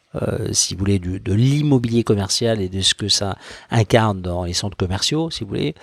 si 0.52 0.74
vous 0.74 0.80
voulez, 0.80 0.98
de 0.98 1.34
l'immobilier 1.34 2.04
commercial 2.04 2.60
et 2.60 2.68
de 2.68 2.82
ce 2.82 2.96
que 2.96 3.08
ça 3.08 3.38
incarne 3.70 4.24
dans 4.24 4.44
les 4.44 4.54
centres 4.54 4.76
commerciaux, 4.76 5.30
si 5.30 5.44
vous 5.44 5.50
voulez. 5.50 5.76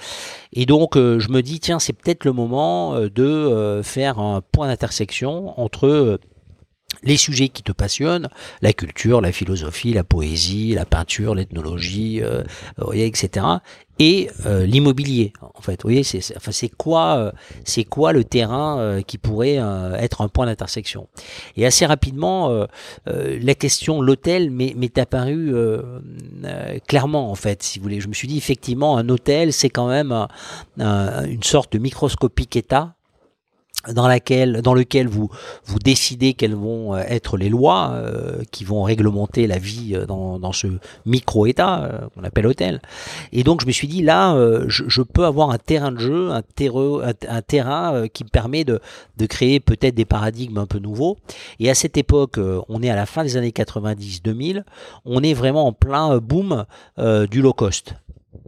Et 0.52 0.66
donc, 0.66 0.96
je 0.96 1.28
me 1.28 1.42
dis, 1.42 1.60
tiens, 1.60 1.78
c'est 1.78 1.92
peut-être 1.92 2.24
le 2.24 2.32
moment 2.32 2.98
de 2.98 3.80
faire 3.84 4.18
un 4.18 4.40
point 4.40 4.66
d'intersection 4.66 5.58
entre 5.60 6.18
les 7.04 7.16
sujets 7.16 7.48
qui 7.48 7.62
te 7.62 7.72
passionnent, 7.72 8.28
la 8.62 8.72
culture, 8.72 9.20
la 9.20 9.32
philosophie, 9.32 9.92
la 9.92 10.04
poésie, 10.04 10.74
la 10.74 10.84
peinture, 10.84 11.34
l'ethnologie, 11.34 12.22
euh, 12.22 12.42
etc. 12.92 13.60
Et 14.00 14.28
euh, 14.44 14.66
l'immobilier, 14.66 15.32
en 15.40 15.60
fait. 15.60 15.82
Vous 15.82 15.88
voyez, 15.88 16.02
c'est 16.02 16.36
enfin, 16.36 16.50
quoi, 16.76 17.16
euh, 17.16 17.32
c'est 17.64 17.84
quoi 17.84 18.12
le 18.12 18.24
terrain 18.24 18.78
euh, 18.80 19.02
qui 19.02 19.18
pourrait 19.18 19.60
être 19.98 20.20
un 20.20 20.28
point 20.28 20.46
d'intersection? 20.46 21.08
Et 21.56 21.64
assez 21.64 21.86
rapidement, 21.86 22.66
la 23.06 23.54
question 23.54 24.00
l'hôtel 24.02 24.50
m'est 24.50 24.98
apparue 24.98 25.54
clairement, 26.88 27.30
en 27.30 27.34
fait, 27.34 27.62
si 27.62 27.78
vous 27.78 27.84
voulez. 27.84 28.00
Je 28.00 28.08
me 28.08 28.14
suis 28.14 28.28
dit 28.28 28.36
effectivement, 28.36 28.96
un 28.96 29.08
hôtel, 29.08 29.52
c'est 29.52 29.70
quand 29.70 29.88
même 29.88 30.26
une 30.78 31.42
sorte 31.42 31.72
de 31.72 31.78
microscopique 31.78 32.56
état 32.56 32.93
dans 33.92 34.08
laquelle, 34.08 34.62
dans 34.62 34.74
lequel 34.74 35.08
vous 35.08 35.30
vous 35.64 35.78
décidez 35.78 36.34
quelles 36.34 36.54
vont 36.54 36.94
euh, 36.94 37.02
être 37.06 37.36
les 37.36 37.48
lois 37.48 37.92
euh, 37.92 38.42
qui 38.50 38.64
vont 38.64 38.82
réglementer 38.82 39.46
la 39.46 39.58
vie 39.58 39.94
euh, 39.94 40.06
dans, 40.06 40.38
dans 40.38 40.52
ce 40.52 40.66
micro-état 41.06 42.08
qu'on 42.14 42.24
appelle 42.24 42.46
hôtel. 42.46 42.80
Et 43.32 43.42
donc 43.42 43.60
je 43.60 43.66
me 43.66 43.72
suis 43.72 43.88
dit 43.88 44.02
là, 44.02 44.36
je, 44.68 44.84
je, 44.86 45.02
peux 45.02 45.24
avoir 45.24 45.50
un 45.50 45.58
terrain 45.58 45.92
de 45.92 45.98
jeu, 45.98 46.30
un, 46.30 46.42
terreau, 46.42 47.02
un, 47.02 47.42
terrain 47.42 48.08
qui 48.08 48.24
me 48.24 48.28
permet 48.28 48.64
de, 48.64 48.80
de 49.16 49.26
créer 49.26 49.60
peut-être 49.60 49.94
des 49.94 50.04
paradigmes 50.04 50.58
un 50.58 50.66
peu 50.66 50.78
nouveaux. 50.78 51.18
Et 51.60 51.70
à 51.70 51.74
cette 51.74 51.96
époque, 51.96 52.38
on 52.68 52.82
est 52.82 52.90
à 52.90 52.96
la 52.96 53.06
fin 53.06 53.22
des 53.22 53.36
années 53.36 53.50
90-2000, 53.50 54.64
on 55.04 55.22
est 55.22 55.34
vraiment 55.34 55.66
en 55.66 55.72
plein 55.72 56.18
boom 56.18 56.64
du 57.30 57.42
low 57.42 57.52
cost. 57.52 57.94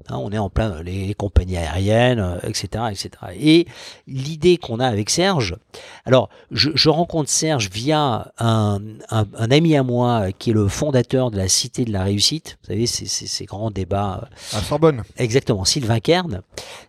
Hein, 0.08 0.18
on 0.18 0.30
est 0.30 0.38
en 0.38 0.50
plein 0.50 0.82
les, 0.82 1.14
compagnies 1.14 1.56
aériennes, 1.56 2.38
etc., 2.44 2.68
euh, 2.76 2.88
etc. 2.88 3.10
Et 3.38 3.66
l'idée 4.06 4.56
qu'on 4.56 4.78
a 4.78 4.86
avec 4.86 5.10
Serge, 5.10 5.56
alors 6.04 6.28
je, 6.50 6.88
rencontre 6.88 7.28
Serge 7.28 7.70
via 7.70 8.32
un, 8.38 8.80
ami 9.50 9.76
à 9.76 9.82
moi 9.82 10.26
qui 10.38 10.50
est 10.50 10.52
le 10.52 10.68
fondateur 10.68 11.30
de 11.30 11.36
la 11.36 11.48
Cité 11.48 11.84
de 11.84 11.92
la 11.92 12.04
Réussite. 12.04 12.58
Vous 12.62 12.68
savez, 12.68 12.86
ces 12.86 13.44
grands 13.44 13.70
débats. 13.70 14.28
À 14.52 14.60
Sorbonne. 14.60 15.02
Exactement, 15.16 15.64
Sylvain 15.64 15.98
Kern. 15.98 16.42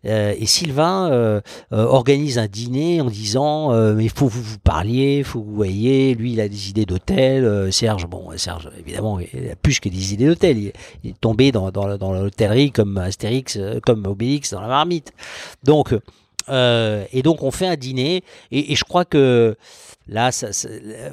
Euh, 0.05 0.35
et 0.37 0.45
Sylvain 0.45 1.09
euh, 1.11 1.41
organise 1.71 2.37
un 2.37 2.47
dîner 2.47 3.01
en 3.01 3.09
disant 3.09 3.71
mais 3.93 4.03
il 4.03 4.09
faut 4.09 4.27
que 4.27 4.33
vous 4.33 4.43
vous 4.43 4.59
parliez, 4.59 5.19
il 5.19 5.23
faut 5.23 5.41
que 5.41 5.47
vous 5.47 5.55
voyez. 5.55 6.13
Lui, 6.13 6.33
il 6.33 6.41
a 6.41 6.47
des 6.47 6.69
idées 6.69 6.85
d'hôtel. 6.85 7.71
Serge, 7.71 8.05
bon, 8.05 8.29
Serge, 8.37 8.69
évidemment, 8.79 9.19
il 9.19 9.49
a 9.51 9.55
plus 9.55 9.79
que 9.79 9.89
des 9.89 10.13
idées 10.13 10.27
d'hôtel. 10.27 10.57
Il, 10.57 11.09
est 11.09 11.19
tombé 11.19 11.51
dans, 11.51 11.71
dans, 11.71 11.97
dans 11.97 12.13
l'hôtellerie 12.13 12.71
comme 12.71 13.06
Astérix 13.07 13.57
euh, 13.57 13.79
comme 13.79 14.05
Obélix 14.05 14.51
dans 14.51 14.61
la 14.61 14.67
marmite. 14.67 15.13
Donc, 15.63 15.93
euh, 16.49 17.05
et 17.11 17.21
donc 17.23 17.43
on 17.43 17.51
fait 17.51 17.67
un 17.67 17.75
dîner 17.75 18.23
et, 18.51 18.75
je 18.75 18.83
crois 18.83 19.05
que 19.05 19.57
là, 20.07 20.31
ça, 20.31 20.47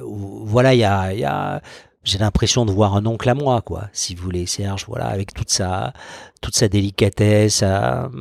voilà, 0.01 0.73
il 0.73 0.79
y 0.79 0.83
a 1.25 1.61
j'ai 2.05 2.19
l'impression 2.19 2.65
de 2.65 2.71
voir 2.71 2.95
un 2.95 3.05
oncle 3.07 3.27
à 3.27 3.33
moi, 3.33 3.61
quoi, 3.61 3.89
si 3.91 4.13
vous 4.13 4.23
voulez, 4.23 4.45
Serge, 4.45 4.85
voilà, 4.87 5.07
avec 5.07 5.33
toute 5.33 5.49
sa, 5.49 5.91
toute 6.39 6.55
sa 6.55 6.67
délicatesse, 6.67 7.55
sa, 7.55 8.11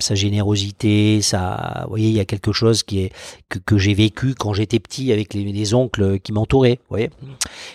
sa 0.00 0.14
générosité, 0.14 1.22
sa, 1.22 1.80
vous 1.84 1.90
voyez, 1.90 2.08
il 2.08 2.14
y 2.14 2.20
a 2.20 2.26
quelque 2.26 2.52
chose 2.52 2.82
qui 2.82 3.00
est, 3.00 3.12
que, 3.48 3.58
que 3.58 3.78
j'ai 3.78 3.94
vécu 3.94 4.34
quand 4.34 4.52
j'étais 4.52 4.78
petit 4.78 5.12
avec 5.12 5.32
les, 5.32 5.44
les 5.44 5.74
oncles 5.74 6.20
qui 6.20 6.32
m'entouraient, 6.32 6.78
vous 6.82 6.90
voyez. 6.90 7.10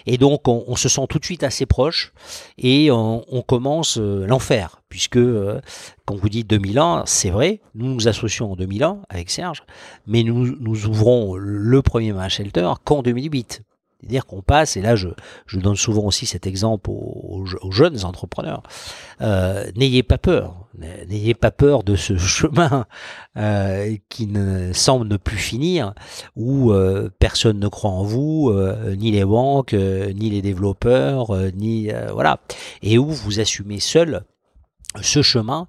Et 0.05 0.19
donc, 0.19 0.47
on, 0.47 0.63
on, 0.67 0.75
se 0.75 0.89
sent 0.89 1.07
tout 1.09 1.17
de 1.17 1.25
suite 1.25 1.43
assez 1.43 1.65
proche 1.65 2.13
et 2.59 2.91
on, 2.91 3.25
on 3.27 3.41
commence 3.41 3.97
euh, 3.97 4.27
l'enfer, 4.27 4.83
puisque, 4.89 5.17
euh, 5.17 5.59
quand 6.05 6.15
vous 6.15 6.29
dites 6.29 6.47
2001, 6.47 7.03
c'est 7.07 7.31
vrai, 7.31 7.61
nous 7.73 7.87
nous 7.95 8.07
associons 8.07 8.51
en 8.51 8.55
2001 8.55 8.99
avec 9.09 9.31
Serge, 9.31 9.63
mais 10.05 10.21
nous, 10.21 10.55
nous 10.59 10.85
ouvrons 10.85 11.35
le 11.35 11.81
premier 11.81 12.13
match 12.13 12.37
shelter 12.37 12.71
qu'en 12.85 13.01
2008. 13.01 13.63
C'est-à-dire 13.99 14.27
qu'on 14.27 14.41
passe, 14.41 14.77
et 14.77 14.81
là 14.81 14.95
je, 14.95 15.09
je, 15.47 15.59
donne 15.59 15.75
souvent 15.75 16.03
aussi 16.03 16.27
cet 16.27 16.45
exemple 16.45 16.91
aux, 16.91 17.45
jeunes 17.71 18.05
entrepreneurs, 18.05 18.61
euh, 19.21 19.71
n'ayez 19.75 20.03
pas 20.03 20.19
peur, 20.19 20.67
n'ayez 20.77 21.33
pas 21.33 21.49
peur 21.49 21.83
de 21.83 21.95
ce 21.95 22.15
chemin 22.17 22.85
euh, 23.37 23.95
qui 24.09 24.27
ne 24.27 24.71
semble 24.71 25.07
ne 25.07 25.17
plus 25.17 25.37
finir, 25.37 25.93
où 26.35 26.71
euh, 26.71 27.09
personne 27.17 27.59
ne 27.59 27.67
croit 27.67 27.89
en 27.89 28.03
vous, 28.03 28.53
ni 28.97 29.09
les 29.09 29.25
banques, 29.25 29.73
ni 29.73 30.29
les 30.29 30.43
développeurs, 30.43 31.35
ni 31.55 31.89
voilà, 32.11 32.39
et 32.83 32.99
où 32.99 33.07
vous 33.07 33.39
assumez 33.39 33.79
seul 33.79 34.23
ce 35.01 35.21
chemin 35.21 35.67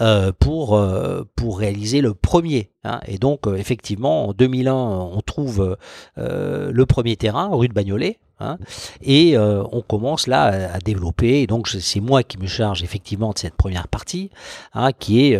euh, 0.00 0.32
pour 0.38 0.76
euh, 0.76 1.22
pour 1.36 1.58
réaliser 1.58 2.00
le 2.00 2.14
premier. 2.14 2.70
Hein. 2.84 3.00
Et 3.06 3.18
donc 3.18 3.46
euh, 3.46 3.56
effectivement 3.56 4.28
en 4.28 4.32
2001 4.32 4.72
on 4.72 5.20
trouve 5.20 5.76
le 6.16 6.84
premier 6.84 7.16
terrain 7.16 7.50
rue 7.52 7.68
de 7.68 7.74
Bagnolet. 7.74 8.18
Hein, 8.42 8.56
et 9.02 9.36
on 9.36 9.82
commence 9.82 10.26
là 10.26 10.72
à, 10.72 10.78
développer. 10.78 11.42
Et 11.42 11.46
donc 11.46 11.68
c'est 11.68 12.00
moi 12.00 12.22
qui 12.22 12.38
me 12.38 12.46
charge 12.46 12.82
effectivement 12.82 13.32
de 13.32 13.38
cette 13.38 13.54
première 13.54 13.86
partie, 13.86 14.30
hein, 14.72 14.92
qui 14.98 15.26
est 15.26 15.38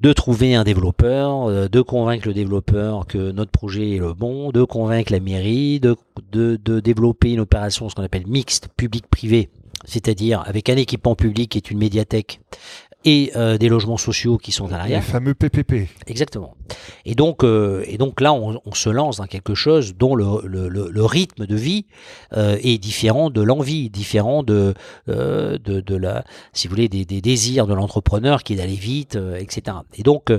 de 0.00 0.12
trouver 0.12 0.56
un 0.56 0.64
développeur, 0.64 1.68
de 1.68 1.80
convaincre 1.82 2.26
le 2.26 2.34
développeur 2.34 3.06
que 3.06 3.30
notre 3.30 3.52
projet 3.52 3.92
est 3.92 3.98
le 3.98 4.12
bon, 4.12 4.50
de 4.50 4.64
convaincre 4.64 5.12
la 5.12 5.20
mairie, 5.20 5.78
de 5.78 6.80
développer 6.80 7.32
une 7.32 7.40
opération, 7.40 7.88
ce 7.88 7.94
qu'on 7.94 8.02
appelle 8.02 8.26
mixte, 8.26 8.66
public-privé, 8.76 9.48
c'est-à-dire 9.84 10.42
avec 10.46 10.68
un 10.68 10.76
équipement 10.76 11.14
public 11.14 11.52
qui 11.52 11.58
est 11.58 11.70
une 11.70 11.78
médiathèque 11.78 12.40
et 13.04 13.32
euh, 13.36 13.58
des 13.58 13.68
logements 13.68 13.96
sociaux 13.96 14.38
qui 14.38 14.52
sont 14.52 14.72
à 14.72 14.78
l'arrière. 14.78 15.00
Les 15.00 15.06
fameux 15.06 15.34
PPP. 15.34 15.88
Exactement. 16.06 16.54
Et 17.04 17.14
donc, 17.14 17.44
euh, 17.44 17.84
et 17.86 17.98
donc 17.98 18.20
là, 18.20 18.32
on, 18.32 18.60
on, 18.64 18.74
se 18.74 18.88
lance 18.88 19.18
dans 19.18 19.26
quelque 19.26 19.54
chose 19.54 19.94
dont 19.96 20.14
le, 20.14 20.24
le, 20.44 20.68
le, 20.68 21.04
rythme 21.04 21.46
de 21.46 21.54
vie 21.54 21.86
euh, 22.32 22.56
est 22.62 22.78
différent 22.78 23.30
de 23.30 23.42
l'envie, 23.42 23.90
différent 23.90 24.42
de, 24.42 24.74
euh, 25.08 25.58
de, 25.58 25.80
de, 25.80 25.96
la, 25.96 26.24
si 26.52 26.66
vous 26.66 26.74
voulez, 26.74 26.88
des, 26.88 27.04
des 27.04 27.20
désirs 27.20 27.66
de 27.66 27.74
l'entrepreneur 27.74 28.42
qui 28.42 28.54
est 28.54 28.56
d'aller 28.56 28.74
vite, 28.74 29.16
euh, 29.16 29.36
etc. 29.36 29.76
Et 29.96 30.02
donc, 30.02 30.32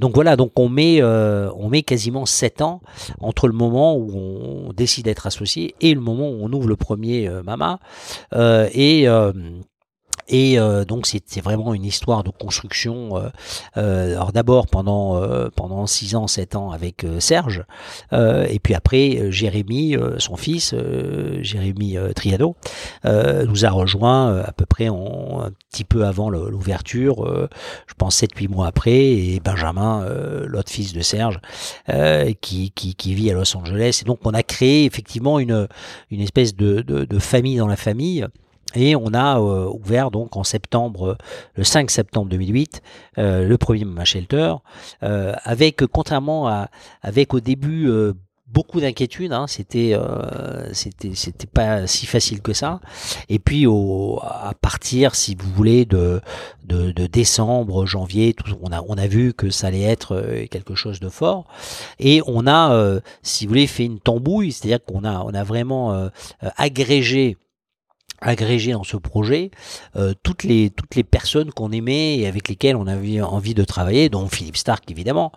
donc 0.00 0.14
voilà, 0.14 0.36
donc 0.36 0.52
on 0.58 0.68
met, 0.68 1.02
on 1.02 1.68
met 1.68 1.82
quasiment 1.82 2.26
sept 2.26 2.62
ans 2.62 2.80
entre 3.20 3.48
le 3.48 3.52
moment 3.52 3.96
où 3.96 4.10
on 4.14 4.72
décide 4.72 5.06
d'être 5.06 5.26
associé 5.26 5.74
et 5.80 5.94
le 5.94 6.00
moment 6.00 6.28
où 6.30 6.38
on 6.40 6.52
ouvre 6.52 6.68
le 6.68 6.76
premier 6.76 7.28
Mama. 7.44 7.80
et 8.32 9.08
et 10.28 10.58
euh, 10.58 10.84
donc 10.84 11.06
c'est 11.06 11.40
vraiment 11.40 11.74
une 11.74 11.84
histoire 11.84 12.22
de 12.22 12.30
construction. 12.30 13.16
Euh, 13.16 13.28
euh 13.76 14.14
alors 14.14 14.32
d'abord 14.32 14.66
pendant 14.66 15.16
euh, 15.16 15.48
pendant 15.54 15.86
six 15.86 16.14
ans, 16.14 16.26
sept 16.26 16.54
ans 16.54 16.70
avec 16.70 17.04
Serge, 17.18 17.64
et 18.12 18.58
puis 18.62 18.74
après 18.74 19.30
Jérémy, 19.30 19.96
son 20.18 20.36
fils, 20.36 20.74
Jérémy 21.40 21.96
Triado, 22.14 22.56
nous 23.04 23.64
a 23.64 23.70
rejoint 23.70 24.38
à 24.38 24.52
peu 24.52 24.66
près 24.66 24.88
en, 24.88 25.42
un 25.44 25.50
petit 25.70 25.84
peu 25.84 26.04
avant 26.04 26.30
l'ouverture, 26.30 27.48
je 27.86 27.94
pense 27.94 28.16
sept 28.16 28.34
huit 28.36 28.48
mois 28.48 28.66
après, 28.66 28.98
et 28.98 29.40
Benjamin, 29.40 30.06
l'autre 30.44 30.70
fils 30.70 30.92
de 30.92 31.00
Serge, 31.00 31.40
qui, 32.40 32.70
qui, 32.72 32.94
qui 32.94 33.14
vit 33.14 33.30
à 33.30 33.34
Los 33.34 33.56
Angeles. 33.56 34.00
Et 34.02 34.04
donc 34.04 34.20
on 34.24 34.34
a 34.34 34.42
créé 34.42 34.84
effectivement 34.84 35.38
une 35.38 35.68
une 36.10 36.20
espèce 36.20 36.54
de, 36.56 36.80
de, 36.80 37.04
de 37.04 37.18
famille 37.18 37.56
dans 37.56 37.68
la 37.68 37.76
famille 37.76 38.26
Et 38.74 38.94
on 38.94 39.14
a 39.14 39.40
ouvert 39.40 40.10
donc 40.10 40.36
en 40.36 40.44
septembre, 40.44 41.16
le 41.54 41.64
5 41.64 41.90
septembre 41.90 42.28
2008, 42.28 42.82
le 43.16 43.56
premier 43.56 43.84
Mama 43.84 44.04
Shelter, 44.04 44.54
avec 45.00 45.86
contrairement 45.86 46.48
à, 46.48 46.68
avec 47.02 47.32
au 47.32 47.40
début 47.40 47.88
beaucoup 48.52 48.80
d'inquiétudes. 48.80 49.32
Hein. 49.32 49.46
C'était, 49.46 49.92
euh, 49.94 50.72
c'était, 50.72 51.14
c'était 51.14 51.46
pas 51.46 51.86
si 51.86 52.06
facile 52.06 52.40
que 52.40 52.52
ça. 52.52 52.80
Et 53.28 53.38
puis 53.38 53.66
au, 53.66 54.20
à 54.22 54.52
partir, 54.60 55.14
si 55.14 55.34
vous 55.34 55.50
voulez, 55.50 55.84
de, 55.84 56.20
de, 56.64 56.90
de 56.90 57.06
décembre, 57.06 57.86
janvier, 57.86 58.34
tout, 58.34 58.50
on 58.62 58.72
a, 58.72 58.82
on 58.88 58.96
a 58.96 59.06
vu 59.06 59.32
que 59.32 59.50
ça 59.50 59.68
allait 59.68 59.82
être 59.82 60.14
euh, 60.14 60.46
quelque 60.50 60.74
chose 60.74 61.00
de 61.00 61.08
fort. 61.08 61.46
Et 61.98 62.22
on 62.26 62.46
a, 62.46 62.72
euh, 62.72 63.00
si 63.22 63.44
vous 63.44 63.50
voulez, 63.50 63.66
fait 63.66 63.84
une 63.84 64.00
tambouille, 64.00 64.52
c'est-à-dire 64.52 64.84
qu'on 64.84 65.04
a, 65.04 65.22
on 65.22 65.34
a 65.34 65.44
vraiment 65.44 65.92
euh, 65.92 66.08
agrégé 66.56 67.36
agrégé 68.20 68.72
dans 68.72 68.84
ce 68.84 68.96
projet 68.96 69.50
euh, 69.96 70.12
toutes 70.22 70.42
les 70.42 70.70
toutes 70.70 70.94
les 70.94 71.04
personnes 71.04 71.50
qu'on 71.52 71.70
aimait 71.70 72.18
et 72.18 72.26
avec 72.26 72.48
lesquelles 72.48 72.76
on 72.76 72.86
avait 72.86 73.20
envie 73.20 73.54
de 73.54 73.64
travailler 73.64 74.08
dont 74.08 74.28
Philippe 74.28 74.56
Stark 74.56 74.90
évidemment 74.90 75.32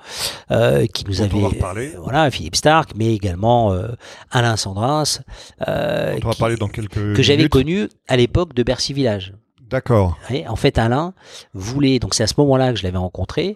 euh, 0.50 0.88
qui 0.88 1.06
nous 1.06 1.22
avait 1.22 1.44
euh, 1.44 2.00
voilà 2.02 2.30
Philippe 2.32 2.56
Stark 2.56 2.91
mais 2.96 3.13
également 3.13 3.72
euh, 3.72 3.89
Alain 4.32 4.58
Sandras 4.58 5.22
euh, 5.67 6.17
on 6.24 6.28
va 6.28 6.34
parler 6.36 6.56
dans 6.56 6.70
quelques 6.70 7.13
que 7.15 7.22
j'avais 7.22 7.50
connu 7.50 7.88
à 8.08 8.17
l'époque 8.17 8.54
de 8.54 8.63
Bercy 8.63 8.94
Village 8.94 9.34
D'accord. 9.70 10.17
En 10.50 10.58
fait, 10.58 10.78
Alain 10.78 11.13
voulait, 11.54 12.00
donc 12.00 12.13
c'est 12.13 12.24
à 12.24 12.28
ce 12.28 12.34
moment-là 12.39 12.74
que 12.74 12.78
je 12.78 12.84
l'avais 12.84 12.98
rencontré, 12.98 13.56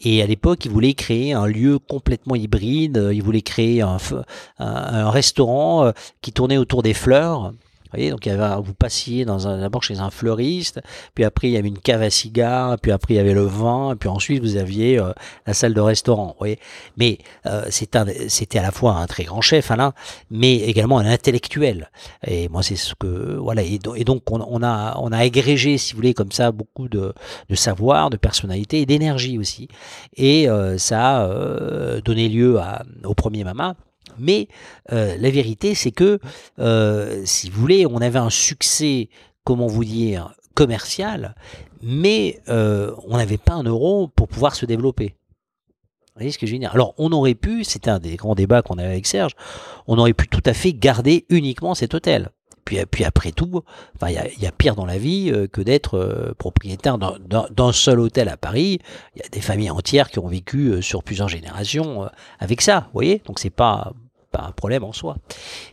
et 0.00 0.22
à 0.22 0.26
l'époque, 0.28 0.64
il 0.64 0.70
voulait 0.70 0.94
créer 0.94 1.32
un 1.32 1.48
lieu 1.48 1.80
complètement 1.80 2.36
hybride. 2.36 3.08
Il 3.12 3.24
voulait 3.24 3.42
créer 3.42 3.82
un, 3.82 3.96
un, 4.60 4.66
un 4.66 5.10
restaurant 5.10 5.90
qui 6.22 6.30
tournait 6.30 6.58
autour 6.58 6.84
des 6.84 6.94
fleurs 6.94 7.54
voyez, 7.92 8.10
donc 8.10 8.26
il 8.26 8.30
y 8.30 8.32
avait, 8.32 8.60
vous 8.62 8.74
passiez 8.74 9.24
dans 9.24 9.48
un, 9.48 9.60
d'abord 9.60 9.82
chez 9.82 9.98
un 9.98 10.10
fleuriste, 10.10 10.80
puis 11.14 11.24
après 11.24 11.48
il 11.48 11.52
y 11.52 11.56
avait 11.56 11.68
une 11.68 11.78
cave 11.78 12.02
à 12.02 12.10
cigares, 12.10 12.78
puis 12.78 12.92
après 12.92 13.14
il 13.14 13.16
y 13.16 13.20
avait 13.20 13.34
le 13.34 13.46
vin, 13.46 13.96
puis 13.98 14.08
ensuite 14.08 14.42
vous 14.42 14.56
aviez 14.56 14.98
euh, 14.98 15.12
la 15.46 15.54
salle 15.54 15.74
de 15.74 15.80
restaurant. 15.80 16.28
Vous 16.28 16.38
voyez, 16.38 16.58
mais 16.96 17.18
euh, 17.46 17.66
c'était 17.70 18.58
à 18.58 18.62
la 18.62 18.70
fois 18.70 18.96
un 18.96 19.06
très 19.06 19.24
grand 19.24 19.40
chef, 19.40 19.70
Alain, 19.70 19.92
mais 20.30 20.56
également 20.56 20.98
un 20.98 21.06
intellectuel. 21.06 21.90
Et 22.26 22.48
moi 22.48 22.62
c'est 22.62 22.76
ce 22.76 22.94
que 22.94 23.36
voilà. 23.36 23.62
Et, 23.62 23.78
donc 23.78 24.30
on, 24.30 24.40
on, 24.40 24.62
a 24.62 24.96
on 24.98 25.12
a 25.12 25.18
agrégé, 25.18 25.78
si 25.78 25.92
vous 25.92 25.98
voulez, 25.98 26.14
comme 26.14 26.32
ça 26.32 26.52
beaucoup 26.52 26.88
de, 26.88 27.12
de 27.48 27.54
savoir, 27.54 28.10
de 28.10 28.16
personnalité 28.16 28.80
et 28.80 28.86
d'énergie 28.86 29.38
aussi. 29.38 29.68
Et 30.16 30.48
euh, 30.48 30.78
ça 30.78 31.18
a 31.18 31.26
euh, 31.26 32.00
donné 32.00 32.28
lieu 32.28 32.58
à, 32.58 32.82
au 33.04 33.14
premier 33.14 33.44
Mama 33.44 33.74
mais 34.18 34.48
euh, 34.92 35.16
la 35.18 35.30
vérité, 35.30 35.74
c'est 35.74 35.90
que, 35.90 36.18
euh, 36.58 37.22
si 37.24 37.50
vous 37.50 37.60
voulez, 37.60 37.86
on 37.86 37.98
avait 37.98 38.18
un 38.18 38.30
succès, 38.30 39.08
comment 39.44 39.66
vous 39.66 39.84
dire, 39.84 40.34
commercial, 40.54 41.34
mais 41.82 42.40
euh, 42.48 42.94
on 43.06 43.16
n'avait 43.16 43.38
pas 43.38 43.54
un 43.54 43.62
euro 43.62 44.08
pour 44.08 44.28
pouvoir 44.28 44.54
se 44.54 44.66
développer. 44.66 45.14
Vous 46.14 46.20
voyez 46.20 46.32
ce 46.32 46.38
que 46.38 46.46
je 46.46 46.52
veux 46.52 46.58
dire? 46.58 46.74
Alors, 46.74 46.94
on 46.98 47.12
aurait 47.12 47.36
pu, 47.36 47.62
c'était 47.62 47.90
un 47.90 48.00
des 48.00 48.16
grands 48.16 48.34
débats 48.34 48.62
qu'on 48.62 48.76
avait 48.78 48.88
avec 48.88 49.06
Serge, 49.06 49.32
on 49.86 49.98
aurait 49.98 50.14
pu 50.14 50.26
tout 50.26 50.42
à 50.46 50.52
fait 50.52 50.72
garder 50.72 51.26
uniquement 51.28 51.74
cet 51.74 51.94
hôtel. 51.94 52.30
Puis, 52.64 52.84
puis 52.90 53.04
après 53.04 53.30
tout, 53.30 53.62
il 54.02 54.10
y, 54.10 54.42
y, 54.42 54.46
a 54.46 54.52
pire 54.52 54.74
dans 54.74 54.84
la 54.84 54.98
vie 54.98 55.32
que 55.50 55.62
d'être 55.62 56.34
propriétaire 56.38 56.98
d'un 56.98 57.72
seul 57.72 57.98
hôtel 57.98 58.28
à 58.28 58.36
Paris. 58.36 58.80
Il 59.14 59.22
y 59.22 59.24
a 59.24 59.28
des 59.30 59.40
familles 59.40 59.70
entières 59.70 60.10
qui 60.10 60.18
ont 60.18 60.26
vécu 60.26 60.82
sur 60.82 61.02
plusieurs 61.02 61.28
générations 61.28 62.10
avec 62.38 62.60
ça. 62.60 62.80
Vous 62.80 62.92
voyez? 62.92 63.22
Donc 63.24 63.38
c'est 63.38 63.48
pas 63.48 63.94
pas 64.30 64.42
un 64.42 64.52
problème 64.52 64.84
en 64.84 64.92
soi. 64.92 65.16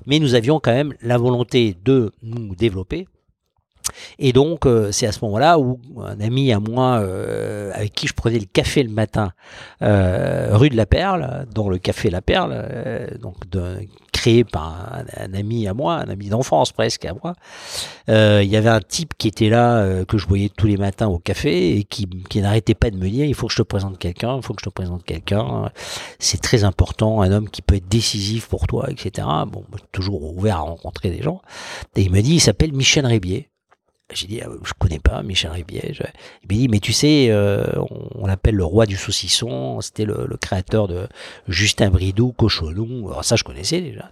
Mais 0.05 0.19
nous 0.19 0.35
avions 0.35 0.59
quand 0.59 0.73
même 0.73 0.93
la 1.01 1.17
volonté 1.17 1.75
de 1.83 2.11
nous 2.21 2.55
développer. 2.55 3.07
Et 4.19 4.33
donc, 4.33 4.65
euh, 4.65 4.91
c'est 4.91 5.07
à 5.07 5.11
ce 5.11 5.23
moment-là 5.25 5.59
où 5.59 5.79
un 6.01 6.19
ami 6.19 6.51
à 6.51 6.59
moi, 6.59 6.99
euh, 6.99 7.71
avec 7.73 7.93
qui 7.93 8.07
je 8.07 8.13
prenais 8.13 8.39
le 8.39 8.45
café 8.45 8.83
le 8.83 8.91
matin, 8.91 9.31
euh, 9.81 10.49
rue 10.51 10.69
de 10.69 10.77
la 10.77 10.85
Perle, 10.85 11.45
dans 11.53 11.69
le 11.69 11.77
café 11.77 12.09
La 12.09 12.21
Perle, 12.21 13.17
donc 13.21 13.49
de, 13.49 13.79
créé 14.25 14.43
par 14.43 15.03
un, 15.17 15.33
ami 15.35 15.67
à 15.67 15.75
moi, 15.75 15.95
un 15.97 16.09
ami 16.09 16.29
d'enfance 16.29 16.71
presque 16.71 17.05
à 17.05 17.13
moi. 17.13 17.33
Euh, 18.09 18.41
il 18.43 18.49
y 18.49 18.55
avait 18.55 18.69
un 18.69 18.79
type 18.79 19.13
qui 19.17 19.27
était 19.27 19.49
là, 19.49 19.77
euh, 19.77 20.03
que 20.03 20.17
je 20.17 20.25
voyais 20.25 20.49
tous 20.49 20.65
les 20.65 20.77
matins 20.77 21.07
au 21.07 21.19
café, 21.19 21.77
et 21.77 21.83
qui, 21.83 22.07
qui 22.29 22.41
n'arrêtait 22.41 22.73
pas 22.73 22.89
de 22.89 22.97
me 22.97 23.07
dire, 23.07 23.25
il 23.25 23.35
faut 23.35 23.45
que 23.45 23.53
je 23.53 23.57
te 23.57 23.67
présente 23.67 23.99
quelqu'un, 23.99 24.37
il 24.37 24.41
faut 24.41 24.55
que 24.55 24.61
je 24.61 24.69
te 24.69 24.73
présente 24.73 25.03
quelqu'un, 25.03 25.69
c'est 26.17 26.41
très 26.41 26.63
important, 26.63 27.21
un 27.21 27.31
homme 27.31 27.49
qui 27.49 27.61
peut 27.61 27.75
être 27.75 27.87
décisif 27.87 28.47
pour 28.47 28.65
toi, 28.65 28.89
etc. 28.89 29.27
Bon, 29.47 29.63
toujours 29.91 30.35
ouvert 30.35 30.57
à 30.57 30.61
rencontrer 30.61 31.11
des 31.11 31.21
gens. 31.21 31.41
Et 31.95 32.01
il 32.01 32.11
me 32.11 32.21
dit, 32.21 32.35
il 32.35 32.41
s'appelle 32.41 32.73
Michel 32.73 33.05
Rébier. 33.05 33.49
J'ai 34.13 34.27
dit, 34.27 34.39
ah, 34.41 34.49
je 34.63 34.71
connais 34.77 34.99
pas 34.99 35.23
Michel 35.23 35.49
Ribier. 35.49 35.91
Il 35.91 35.97
m'a 35.99 36.55
dit, 36.55 36.67
mais 36.67 36.79
tu 36.79 36.93
sais, 36.93 37.29
euh, 37.31 37.65
on, 38.13 38.27
l'appelle 38.27 38.53
le 38.53 38.63
roi 38.63 38.85
du 38.85 38.97
saucisson. 38.97 39.81
C'était 39.81 40.05
le, 40.05 40.27
le, 40.27 40.37
créateur 40.37 40.87
de 40.87 41.07
Justin 41.47 41.89
Bridou, 41.89 42.31
Cochonou. 42.31 43.09
Alors 43.09 43.25
ça, 43.25 43.35
je 43.35 43.43
connaissais 43.43 43.81
déjà. 43.81 44.11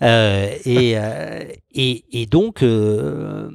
Euh, 0.00 0.50
et, 0.64 0.96
euh, 0.96 1.44
et, 1.72 2.04
et, 2.12 2.24
donc, 2.24 2.62
euh, 2.62 3.50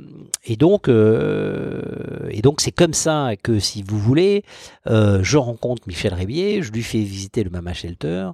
et 0.45 0.55
donc, 0.55 0.87
euh, 0.87 1.81
et 2.29 2.41
donc, 2.41 2.61
c'est 2.61 2.71
comme 2.71 2.93
ça 2.93 3.31
que, 3.41 3.59
si 3.59 3.83
vous 3.83 3.97
voulez, 3.99 4.43
je 4.85 5.37
rencontre 5.37 5.83
Michel 5.87 6.13
Ribier, 6.13 6.61
je 6.61 6.71
lui 6.71 6.83
fais 6.83 6.99
visiter 6.99 7.43
le 7.43 7.49
Mama 7.49 7.73
Shelter. 7.73 8.29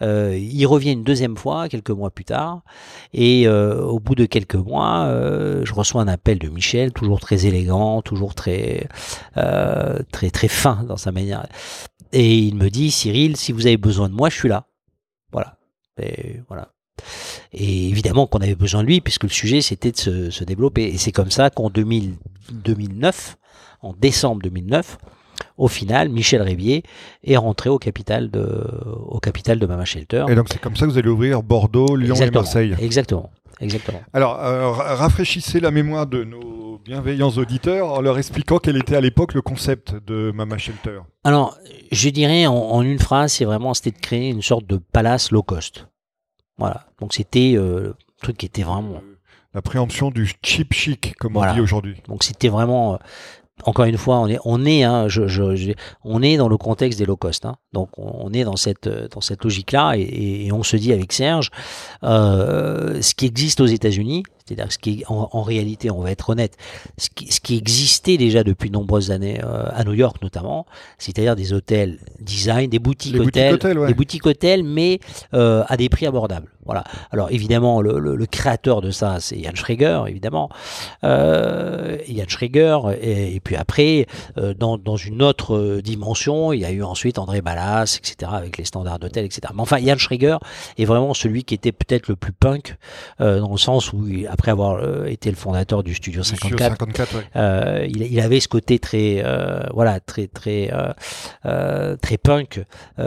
il 0.00 0.66
revient 0.66 0.92
une 0.92 1.04
deuxième 1.04 1.36
fois, 1.36 1.68
quelques 1.68 1.90
mois 1.90 2.10
plus 2.10 2.24
tard, 2.24 2.62
et 3.12 3.48
au 3.48 3.98
bout 3.98 4.14
de 4.14 4.26
quelques 4.26 4.54
mois, 4.54 5.08
je 5.64 5.72
reçois 5.74 6.02
un 6.02 6.08
appel 6.08 6.38
de 6.38 6.48
Michel 6.48 6.92
toujours 6.92 7.20
très 7.20 7.46
élégant, 7.46 8.02
toujours 8.02 8.34
très, 8.34 8.86
euh, 9.36 9.98
très, 10.12 10.30
très 10.30 10.48
fin 10.48 10.84
dans 10.84 10.96
sa 10.96 11.12
manière. 11.12 11.46
Et 12.12 12.38
il 12.38 12.54
me 12.54 12.70
dit, 12.70 12.90
Cyril, 12.90 13.36
si 13.36 13.52
vous 13.52 13.66
avez 13.66 13.76
besoin 13.76 14.08
de 14.08 14.14
moi, 14.14 14.30
je 14.30 14.36
suis 14.36 14.48
là. 14.48 14.66
Voilà. 15.32 15.58
Et 16.00 16.40
voilà. 16.48 16.72
Et 17.52 17.88
évidemment 17.88 18.26
qu'on 18.26 18.38
avait 18.38 18.54
besoin 18.54 18.82
de 18.82 18.88
lui, 18.88 19.00
puisque 19.00 19.24
le 19.24 19.30
sujet 19.30 19.60
c'était 19.60 19.92
de 19.92 20.30
se, 20.30 20.44
développer. 20.44 20.84
Et 20.84 20.98
c'est 20.98 21.12
comme 21.12 21.30
ça 21.30 21.50
qu'en 21.50 21.70
2009, 21.70 23.36
en 23.82 23.92
décembre 23.94 24.42
2009, 24.42 24.98
au 25.56 25.68
final, 25.68 26.08
Michel 26.08 26.42
Révier 26.42 26.82
est 27.24 27.36
rentré 27.36 27.68
au 27.70 27.78
capital 27.78 28.30
de, 28.30 28.44
au 29.06 29.18
capital 29.20 29.58
de 29.58 29.66
Mama 29.66 29.84
Shelter. 29.84 30.24
Et 30.28 30.34
donc 30.34 30.48
c'est 30.50 30.60
comme 30.60 30.76
ça 30.76 30.86
que 30.86 30.90
vous 30.90 30.98
allez 30.98 31.08
ouvrir 31.08 31.42
Bordeaux, 31.42 31.96
Lyon 31.96 32.14
et 32.16 32.30
Marseille. 32.30 32.74
Exactement. 32.80 33.30
Exactement. 33.60 34.00
Alors, 34.12 34.40
euh, 34.40 34.70
rafraîchissez 34.70 35.58
la 35.60 35.70
mémoire 35.70 36.06
de 36.06 36.22
nos 36.22 36.78
bienveillants 36.84 37.30
auditeurs 37.30 37.92
en 37.92 38.00
leur 38.00 38.18
expliquant 38.18 38.58
quel 38.58 38.76
était 38.76 38.96
à 38.96 39.00
l'époque 39.00 39.34
le 39.34 39.42
concept 39.42 39.94
de 40.06 40.32
Mama 40.32 40.58
Shelter. 40.58 41.00
Alors, 41.24 41.58
je 41.90 42.08
dirais 42.08 42.46
en, 42.46 42.82
une 42.82 42.98
phrase, 42.98 43.32
c'est 43.32 43.44
vraiment 43.44 43.74
c'était 43.74 43.90
de 43.90 43.98
créer 43.98 44.28
une 44.28 44.42
sorte 44.42 44.66
de 44.66 44.76
palace 44.76 45.32
low 45.32 45.42
cost. 45.42 45.88
Voilà. 46.58 46.86
Donc 47.00 47.14
c'était 47.14 47.54
euh, 47.56 47.90
un 47.90 48.22
truc 48.22 48.36
qui 48.36 48.46
était 48.46 48.62
vraiment 48.62 48.96
euh, 48.96 49.18
la 49.54 49.62
préemption 49.62 50.10
du 50.10 50.30
cheap 50.42 50.72
chic, 50.74 51.14
comme 51.18 51.36
on 51.36 51.52
dit 51.52 51.60
aujourd'hui. 51.60 52.02
Donc 52.08 52.24
c'était 52.24 52.48
vraiment 52.48 52.98
encore 53.64 53.84
une 53.84 53.96
fois, 53.96 54.18
on 54.18 54.28
est, 54.28 54.38
on 54.44 54.64
est, 54.64 54.82
hein, 54.82 55.08
je, 55.08 55.26
je, 55.26 55.72
on 56.04 56.22
est 56.22 56.36
dans 56.36 56.48
le 56.48 56.56
contexte 56.56 56.98
des 56.98 57.06
low 57.06 57.16
cost. 57.16 57.44
Hein. 57.44 57.56
Donc, 57.72 57.90
on 57.96 58.32
est 58.32 58.44
dans 58.44 58.56
cette, 58.56 58.88
dans 58.88 59.20
cette 59.20 59.44
logique-là, 59.44 59.94
et, 59.96 60.46
et, 60.46 60.52
on 60.52 60.62
se 60.62 60.76
dit 60.76 60.92
avec 60.92 61.12
Serge, 61.12 61.50
euh, 62.04 63.00
ce 63.02 63.14
qui 63.14 63.26
existe 63.26 63.60
aux 63.60 63.66
États-Unis, 63.66 64.22
c'est-à-dire 64.46 64.72
ce 64.72 64.78
qui, 64.78 65.04
en, 65.08 65.28
en, 65.32 65.42
réalité, 65.42 65.90
on 65.90 66.00
va 66.00 66.10
être 66.10 66.30
honnête, 66.30 66.56
ce 66.96 67.08
qui, 67.14 67.30
ce 67.30 67.40
qui 67.40 67.56
existait 67.56 68.16
déjà 68.16 68.44
depuis 68.44 68.70
de 68.70 68.74
nombreuses 68.74 69.10
années 69.10 69.40
euh, 69.44 69.66
à 69.70 69.84
New 69.84 69.92
York 69.92 70.16
notamment, 70.22 70.66
c'est-à-dire 70.98 71.36
des 71.36 71.52
hôtels 71.52 71.98
design, 72.20 72.70
des 72.70 72.78
boutiques 72.78 73.20
hôtels, 73.20 73.58
des 73.58 73.94
boutiques 73.94 74.26
hôtels, 74.26 74.62
mais 74.62 75.00
euh, 75.34 75.64
à 75.68 75.76
des 75.76 75.88
prix 75.88 76.06
abordables. 76.06 76.48
Voilà. 76.68 76.84
Alors 77.12 77.30
évidemment, 77.30 77.80
le, 77.80 77.98
le, 77.98 78.14
le 78.14 78.26
créateur 78.26 78.82
de 78.82 78.90
ça, 78.90 79.20
c'est 79.20 79.42
Jan 79.42 79.54
Schrager, 79.54 80.02
évidemment. 80.06 80.50
Euh, 81.02 81.96
Jan 82.06 82.28
Schrager, 82.28 82.78
et, 83.00 83.36
et 83.36 83.40
puis 83.40 83.56
après, 83.56 84.06
euh, 84.36 84.52
dans, 84.52 84.76
dans, 84.76 84.96
une 84.96 85.22
autre 85.22 85.56
euh, 85.56 85.80
dimension, 85.80 86.52
il 86.52 86.60
y 86.60 86.66
a 86.66 86.70
eu 86.70 86.82
ensuite 86.82 87.18
André 87.18 87.40
Ballas, 87.40 87.98
etc., 87.98 88.30
avec 88.34 88.58
les 88.58 88.66
standards 88.66 88.98
d'hôtel, 88.98 89.24
etc. 89.24 89.40
Mais 89.54 89.62
enfin, 89.62 89.78
Jan 89.78 89.96
Schrager 89.96 90.36
est 90.76 90.84
vraiment 90.84 91.14
celui 91.14 91.42
qui 91.42 91.54
était 91.54 91.72
peut-être 91.72 92.08
le 92.08 92.16
plus 92.16 92.32
punk, 92.32 92.76
euh, 93.22 93.40
dans 93.40 93.52
le 93.52 93.56
sens 93.56 93.94
où, 93.94 94.06
après 94.28 94.50
avoir 94.50 94.74
euh, 94.74 95.06
été 95.06 95.30
le 95.30 95.36
fondateur 95.36 95.82
du 95.82 95.94
Studio 95.94 96.22
54, 96.22 96.78
54 96.80 97.16
ouais. 97.16 97.88
il, 97.88 98.02
il, 98.02 98.20
avait 98.20 98.40
ce 98.40 98.48
côté 98.48 98.78
très, 98.78 99.24
voilà, 99.72 100.00
très, 100.00 100.26
très, 100.26 100.70
très 101.42 102.18
punk. 102.18 102.62
Et, 102.98 103.02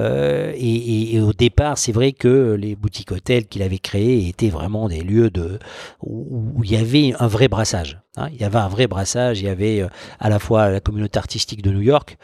et, 0.56 1.16
et, 1.16 1.20
au 1.20 1.34
départ, 1.34 1.78
c'est 1.78 1.92
vrai 1.92 2.12
que 2.14 2.58
les 2.60 2.76
boutiques 2.76 3.12
hôtels 3.12 3.46
qu'il 3.52 3.62
avait 3.62 3.78
créés 3.78 4.28
étaient 4.28 4.50
vraiment 4.50 4.90
des 4.90 5.02
lieux 5.02 5.30
de 5.30 5.60
où, 6.02 6.64
il 6.64 6.72
y 6.72 6.78
avait 6.78 7.14
un 7.20 7.28
vrai 7.28 7.48
brassage. 7.48 8.02
Hein. 8.18 8.30
Il 8.34 8.42
y 8.42 8.44
avait 8.44 8.58
un 8.58 8.68
vrai 8.68 8.88
brassage. 8.88 9.40
Il 9.42 9.46
y 9.46 9.50
avait 9.50 9.86
à 10.20 10.30
la 10.30 10.40
fois 10.40 10.70
la 10.70 10.80
communauté 10.80 11.20
artistique 11.20 11.62
de 11.62 11.72
New 11.72 11.82
York 11.82 12.18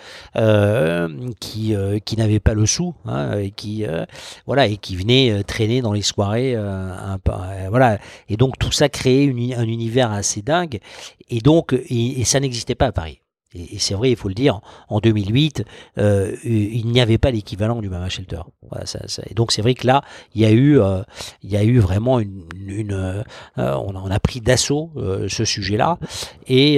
qui 1.40 1.76
qui 2.06 2.18
n'avait 2.18 2.40
pas 2.40 2.54
le 2.54 2.66
sou 2.66 2.96
hein, 3.06 3.38
et 3.38 3.52
qui 3.52 3.86
voilà 4.46 4.68
et 4.68 4.78
qui 4.78 4.96
venait 4.96 5.44
traîner 5.44 5.82
dans 5.82 5.94
les 5.94 6.02
soirées 6.02 6.58
voilà 7.70 8.00
et 8.30 8.38
donc 8.38 8.58
tout 8.58 8.72
ça 8.72 8.90
créait 8.90 9.30
un 9.56 9.68
univers 9.68 10.12
assez 10.12 10.42
dingue 10.42 10.80
et 11.30 11.40
donc 11.40 11.74
et 11.74 12.24
ça 12.24 12.40
n'existait 12.40 12.76
pas 12.76 12.88
à 12.88 12.92
Paris. 12.92 13.22
Et, 13.58 13.80
c'est 13.80 13.94
vrai, 13.94 14.12
il 14.12 14.16
faut 14.16 14.28
le 14.28 14.34
dire, 14.34 14.60
en 14.90 15.00
2008, 15.00 15.64
euh, 15.98 16.36
il 16.44 16.86
n'y 16.88 17.02
avait 17.02 17.18
pas 17.18 17.32
l'équivalent 17.32 17.82
du 17.82 17.90
Mama 17.90 18.10
Shelter. 18.10 18.42
Voilà, 18.70 18.86
ça, 18.86 19.00
ça, 19.08 19.24
et 19.30 19.34
donc 19.34 19.52
c'est 19.52 19.62
vrai 19.62 19.74
que 19.74 19.88
là, 19.88 20.02
il 20.36 20.42
y 20.42 20.46
a 20.46 20.52
eu, 20.52 20.80
euh, 20.80 21.02
il 21.42 21.52
y 21.52 21.58
a 21.58 21.64
eu 21.64 21.80
vraiment 21.80 22.20
une, 22.20 22.44
une 22.56 22.94
euh, 22.94 23.24
on, 23.56 23.96
a, 23.96 24.02
on, 24.04 24.12
a, 24.12 24.20
pris 24.20 24.42
d'assaut 24.42 24.92
ce 25.28 25.46
sujet-là. 25.46 25.98
Et, 26.48 26.76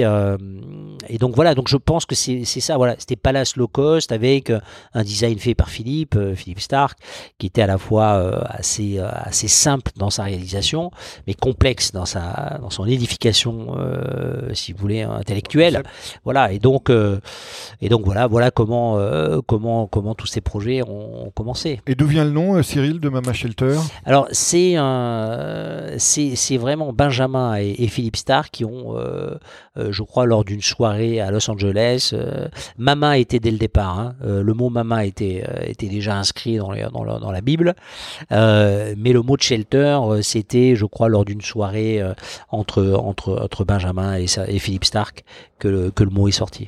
et 1.08 1.18
donc 1.18 1.34
voilà, 1.34 1.54
donc 1.54 1.68
je 1.68 1.76
pense 1.76 2.06
que 2.06 2.14
c'est 2.14 2.44
ça. 2.44 2.76
Voilà, 2.76 2.94
c'était 2.98 3.16
Palace 3.16 3.56
Low 3.56 3.68
Cost 3.68 4.12
avec 4.12 4.52
un 4.94 5.02
design 5.02 5.38
fait 5.38 5.54
par 5.54 5.68
Philippe, 5.68 6.18
Philippe 6.34 6.60
Stark, 6.60 6.98
qui 7.38 7.46
était 7.46 7.62
à 7.62 7.66
la 7.66 7.78
fois 7.78 8.46
assez 8.48 8.98
assez 8.98 9.48
simple 9.48 9.90
dans 9.96 10.10
sa 10.10 10.24
réalisation, 10.24 10.90
mais 11.26 11.34
complexe 11.34 11.92
dans 11.92 12.06
sa 12.06 12.58
dans 12.60 12.70
son 12.70 12.86
édification, 12.86 13.76
si 14.52 14.72
vous 14.72 14.78
voulez, 14.78 15.02
intellectuelle. 15.02 15.82
Voilà. 16.24 16.52
Et 16.52 16.58
donc, 16.58 16.69
euh, 16.90 17.20
et 17.80 17.88
donc 17.88 18.04
voilà, 18.04 18.26
voilà 18.26 18.50
comment, 18.50 18.98
euh, 18.98 19.40
comment, 19.46 19.86
comment 19.86 20.14
tous 20.14 20.26
ces 20.26 20.40
projets 20.40 20.82
ont, 20.82 21.30
commencé. 21.34 21.80
Et 21.86 21.94
d'où 21.94 22.06
vient 22.06 22.24
le 22.24 22.30
nom, 22.30 22.56
euh, 22.56 22.62
Cyril, 22.62 23.00
de 23.00 23.08
Mama 23.08 23.32
Shelter? 23.32 23.76
Alors 24.04 24.28
c'est 24.30 24.76
c'est 25.98 26.56
vraiment 26.56 26.92
Benjamin 26.92 27.56
et, 27.56 27.86
Philippe 27.88 28.16
Starr 28.16 28.50
qui 28.50 28.64
ont, 28.64 28.96
je 29.76 30.02
crois, 30.02 30.26
lors 30.26 30.44
d'une 30.44 30.62
soirée 30.62 31.20
à 31.20 31.30
Los 31.30 31.50
Angeles, 31.50 32.14
Mama 32.78 33.18
était 33.18 33.40
dès 33.40 33.50
le 33.50 33.58
départ. 33.58 33.98
Hein. 33.98 34.14
le 34.22 34.52
mot 34.54 34.70
Mama 34.70 35.04
était 35.04 35.44
était 35.64 35.88
déjà 35.88 36.16
inscrit 36.16 36.56
dans, 36.58 36.72
dans, 36.92 37.04
la, 37.04 37.18
dans 37.18 37.32
la 37.32 37.40
Bible, 37.40 37.74
mais 38.30 39.12
le 39.12 39.22
mot 39.22 39.36
de 39.36 39.42
shelter, 39.42 39.98
c'était, 40.22 40.76
je 40.76 40.84
crois, 40.84 41.08
lors 41.08 41.24
d'une 41.24 41.40
soirée 41.40 42.02
entre, 42.50 42.94
entre, 43.02 43.38
entre 43.42 43.64
Benjamin 43.64 44.16
et, 44.16 44.26
et 44.48 44.58
Philippe 44.58 44.84
Stark 44.84 45.24
que 45.58 45.90
que 45.90 46.04
le 46.04 46.10
mot 46.10 46.28
est 46.28 46.32
sorti. 46.32 46.59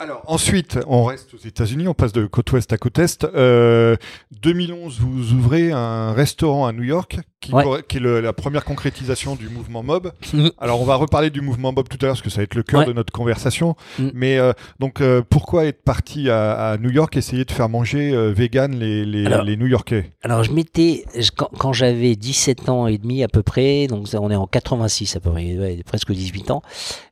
Alors 0.00 0.22
ensuite, 0.26 0.78
on 0.86 1.04
reste 1.04 1.34
aux 1.34 1.46
États-Unis, 1.46 1.86
on 1.86 1.92
passe 1.92 2.14
de 2.14 2.24
côte 2.24 2.50
ouest 2.52 2.72
à 2.72 2.78
côte 2.78 2.98
est. 2.98 3.26
Euh, 3.34 3.96
2011, 4.40 4.98
vous 4.98 5.34
ouvrez 5.34 5.72
un 5.72 6.14
restaurant 6.14 6.66
à 6.66 6.72
New 6.72 6.84
York 6.84 7.18
qui, 7.40 7.52
qui 7.88 7.96
est 7.96 8.00
le, 8.00 8.20
la 8.20 8.32
première 8.32 8.64
concrétisation 8.64 9.34
du 9.34 9.48
mouvement 9.48 9.82
Mob. 9.82 10.12
Mm. 10.32 10.48
Alors 10.58 10.80
on 10.80 10.84
va 10.84 10.94
reparler 10.94 11.30
du 11.30 11.40
mouvement 11.40 11.72
Mob 11.72 11.88
tout 11.88 11.98
à 12.00 12.06
l'heure 12.06 12.14
parce 12.14 12.22
que 12.22 12.30
ça 12.30 12.38
va 12.38 12.44
être 12.44 12.54
le 12.54 12.62
cœur 12.62 12.86
de 12.86 12.92
notre 12.92 13.12
conversation. 13.12 13.76
Mm. 13.98 14.08
Mais 14.14 14.38
euh, 14.38 14.52
donc 14.78 15.00
euh, 15.00 15.22
pourquoi 15.28 15.64
être 15.66 15.82
parti 15.82 16.30
à, 16.30 16.70
à, 16.70 16.76
New 16.78 16.90
York 16.90 17.16
essayer 17.16 17.44
de 17.44 17.50
faire 17.50 17.68
manger 17.68 18.12
euh, 18.12 18.32
vegan 18.32 18.74
les, 18.74 19.04
les, 19.04 19.24
les 19.44 19.56
New-Yorkais? 19.56 20.12
Alors 20.22 20.44
je 20.44 20.52
m'étais 20.52 21.04
quand, 21.36 21.50
quand 21.58 21.72
j'avais 21.72 22.14
17 22.14 22.68
ans 22.68 22.86
et 22.86 22.98
demi 22.98 23.22
à 23.22 23.28
peu 23.28 23.42
près, 23.42 23.86
donc 23.86 24.06
on 24.14 24.30
est 24.30 24.36
en 24.36 24.46
86 24.46 25.16
à 25.16 25.20
peu 25.20 25.30
près, 25.30 25.82
presque 25.86 26.12
18 26.12 26.50
ans, 26.50 26.62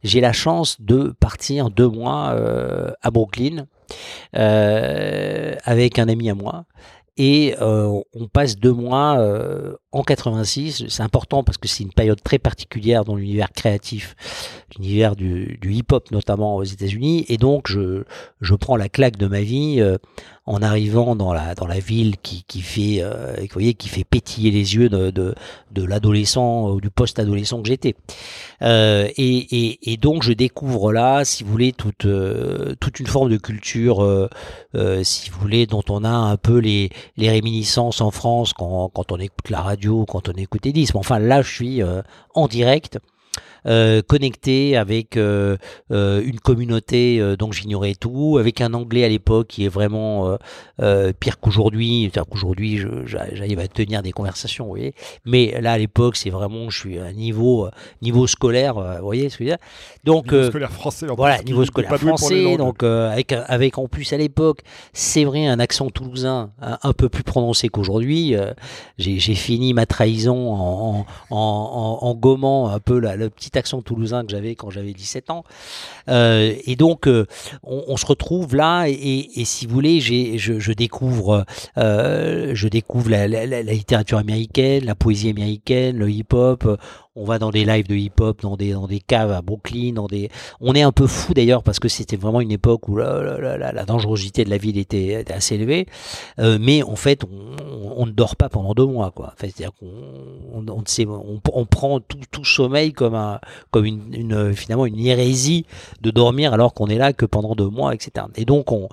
j'ai 0.05 0.21
la 0.21 0.33
chance 0.33 0.81
de 0.81 1.15
partir 1.21 1.71
deux 1.71 1.89
mois 1.89 2.33
euh, 2.33 2.78
à 3.03 3.11
Brooklyn 3.11 3.67
euh, 4.37 5.55
avec 5.65 5.99
un 5.99 6.09
ami 6.09 6.31
à 6.31 6.35
moi 6.35 6.65
et 7.17 7.57
euh, 7.61 8.01
on 8.15 8.29
passe 8.29 8.57
deux 8.57 8.73
mois 8.73 9.19
en 9.91 10.03
86. 10.05 10.85
C'est 10.89 11.03
important 11.03 11.43
parce 11.43 11.59
que 11.59 11.67
c'est 11.67 11.83
une 11.83 11.93
période 11.93 12.23
très 12.23 12.39
particulière 12.39 13.05
dans 13.05 13.17
l'univers 13.17 13.51
créatif, 13.51 14.15
l'univers 14.77 15.17
du, 15.17 15.59
du 15.61 15.73
hip-hop 15.73 16.11
notamment 16.11 16.57
aux 16.57 16.65
États-Unis. 16.65 17.25
Et 17.29 17.37
donc 17.37 17.69
je, 17.69 18.05
je 18.41 18.55
prends 18.55 18.77
la 18.77 18.89
claque 18.89 19.17
de 19.17 19.27
ma 19.27 19.41
vie 19.41 19.83
en 20.49 20.63
arrivant 20.63 21.15
dans 21.15 21.35
la 21.35 21.55
dans 21.55 21.67
la 21.67 21.79
ville 21.79 22.17
qui, 22.23 22.43
qui 22.49 22.63
fait 22.63 23.03
euh, 23.03 23.35
vous 23.39 23.47
voyez 23.53 23.75
qui 23.75 23.91
fait 23.91 24.05
pétiller 24.05 24.51
les 24.51 24.77
yeux 24.77 24.89
de 24.89 25.11
de, 25.11 25.35
de 25.73 25.85
l'adolescent 25.85 26.71
ou 26.71 26.81
du 26.81 26.89
post-adolescent 26.89 27.61
que 27.61 27.69
j'étais. 27.69 27.95
Euh, 28.63 29.09
et, 29.19 29.37
et, 29.67 29.93
et, 29.93 29.97
donc 29.99 30.23
je 30.23 30.33
découvre 30.33 30.91
là 30.91 31.27
si 31.27 31.45
vous 31.45 31.53
voulez 31.53 31.73
toute 31.73 32.07
euh, 32.07 32.75
toute 32.81 32.99
une 32.99 33.07
forme 33.07 33.29
de 33.29 33.37
culture 33.37 34.03
euh, 34.03 34.31
euh, 34.75 35.05
si 35.05 35.29
vous 35.29 35.39
voulez 35.39 35.67
dont 35.67 35.85
on 35.91 36.03
a 36.03 36.09
un 36.09 36.39
peu 36.39 36.59
les 36.59 36.89
les 37.19 37.29
réminiscences 37.29 38.01
en 38.01 38.11
France 38.11 38.55
quand 38.55 38.89
quand 38.89 39.13
on 39.13 39.19
écoute 39.19 39.51
la 39.51 39.61
radio 39.61 40.07
quand 40.07 40.31
on 40.31 40.33
écoute 40.33 40.65
les 40.65 40.73
disques 40.73 40.97
enfin 40.97 41.19
là 41.19 41.43
je 41.43 41.53
suis 41.53 41.83
en 42.35 42.49
direct 42.49 42.99
euh, 43.69 44.01
connecté 44.01 44.77
avec 44.79 45.17
euh, 45.17 45.59
euh, 45.93 46.23
une 46.25 46.41
communauté 46.41 47.21
dont 47.39 47.53
j'ignorais 47.53 47.95
tout, 47.95 48.39
avec 48.39 48.61
un 48.61 48.73
anglais 48.73 49.05
à 49.05 49.09
l'époque 49.09 49.49
qui 49.49 49.65
est 49.65 49.69
vraiment 49.69 50.39
pire 51.21 51.39
qu'aujourd'hui. 51.41 52.05
C'est-à-dire 52.05 52.31
qu'aujourd'hui, 52.31 52.81
j'arrive 53.05 53.59
à 53.59 53.69
tenir 53.69 54.03
des 54.03 54.13
conversations, 54.13 54.65
vous 54.65 54.71
voyez. 54.71 54.95
Mais 55.25 55.61
là, 55.61 55.73
à 55.73 55.79
l'époque, 55.79 56.17
c'est 56.17 56.31
vraiment, 56.31 56.71
je 56.71 56.79
suis 56.79 56.99
à 56.99 57.05
un 57.05 57.13
niveau, 57.13 57.69
niveau 58.03 58.27
scolaire, 58.27 58.75
vous 58.75 59.05
voyez 59.05 59.29
ce 59.29 59.39
que 59.39 59.45
je 59.45 59.51
veux 59.51 59.57
dire. 59.57 59.65
Donc, 60.05 60.33
niveau 60.33 60.49
scolaire 60.49 60.73
français. 60.73 61.07
voilà, 61.17 61.43
niveau 61.43 61.65
scolaire 61.65 61.97
français. 61.97 62.57
Donc, 62.57 62.83
avec, 62.83 63.33
avec 63.33 63.79
en 63.79 63.89
plus 63.89 64.13
à 64.13 64.17
l'époque, 64.17 64.61
c'est 64.93 65.25
vrai, 65.25 65.47
un 65.47 65.61
accent 65.61 65.91
toulousain 65.91 66.51
un, 66.61 66.93
peu 66.93 67.09
plus 67.09 67.25
prononcé 67.25 67.69
qu'aujourd'hui. 67.69 68.35
J'ai 68.99 69.35
fini 69.35 69.75
ma 69.75 69.87
trahison 69.87 70.53
en, 70.53 71.07
en, 71.31 71.37
en, 71.37 71.99
en 72.03 72.15
gommant 72.15 72.69
un 72.69 72.81
peu 72.81 72.99
la, 72.99 73.17
le 73.17 73.31
petit 73.31 73.58
toulousain 73.83 74.25
que 74.25 74.31
j'avais 74.31 74.55
quand 74.55 74.71
j'avais 74.71 74.93
17 74.93 75.31
ans. 75.31 75.45
Euh, 76.09 76.55
et 76.65 76.77
donc, 76.77 77.07
euh, 77.07 77.27
on, 77.63 77.97
se 77.97 78.07
retrouve 78.07 78.55
là, 78.55 78.87
et, 78.89 79.45
si 79.45 79.67
vous 79.67 79.75
voulez, 79.75 80.01
je, 80.01 80.59
je, 80.59 80.73
découvre, 80.73 81.45
euh, 81.77 82.53
je 82.55 82.69
découvre 82.69 83.11
la, 83.11 83.29
la, 83.29 83.63
littérature 83.63 84.19
américaine, 84.19 84.85
la 84.85 84.95
poésie 84.95 85.31
américaine, 85.31 85.97
le 85.97 86.11
hip-hop 86.11 86.79
on 87.19 87.25
va 87.25 87.39
dans 87.39 87.51
des 87.51 87.65
lives 87.65 87.89
de 87.89 87.97
hip-hop, 87.97 88.43
dans 88.43 88.57
des, 88.57 88.73
dans 88.73 88.87
des 88.87 89.01
caves 89.01 89.33
à 89.33 89.43
Brooklyn, 89.43 89.93
dans 89.93 90.07
des... 90.07 90.31
On 90.61 90.75
est 90.75 90.83
un 90.83 90.93
peu 90.93 91.07
fou 91.07 91.35
d'ailleurs 91.35 91.65
parce 91.65 91.81
que 91.81 91.89
c'était 91.89 92.17
vraiment 92.17 92.41
une 92.41 92.53
époque 92.53 92.89
où 92.89 92.97
la, 92.97 93.59
la, 93.59 93.85
dangerosité 93.85 94.45
de 94.45 94.51
la 94.51 94.57
ville 94.57 94.79
était, 94.79 95.25
assez 95.33 95.57
élevée. 95.57 95.87
Euh, 96.39 96.59
mais 96.61 96.83
en 96.83 96.97
fait, 96.97 97.23
on, 97.25 98.07
ne 98.07 98.13
dort 98.13 98.37
pas 98.37 98.49
pendant 98.49 98.73
deux 98.73 98.87
mois, 98.87 99.11
quoi. 99.11 99.35
c'est-à-dire 99.37 99.73
qu'on 99.79 99.87
on, 100.55 100.65
on, 101.53 101.67
prend 101.67 102.01
tout, 102.01 102.21
tout 102.31 102.45
sommeil 102.45 102.93
comme 102.93 103.15
un, 103.15 103.41
comme 103.71 103.85
une, 103.85 104.15
une, 104.15 104.55
finalement 104.55 104.87
une 104.87 104.99
hérésie 104.99 105.67
de 106.01 106.11
dormir 106.11 106.55
alors 106.55 106.73
qu'on 106.73 106.87
est 106.87 106.99
là 106.99 107.13
que 107.13 107.27
pendant 107.27 107.55
deux 107.55 107.69
mois, 107.69 107.95
etc. 107.95 108.27
Et 108.37 108.45
donc 108.45 108.71
on 108.71 108.89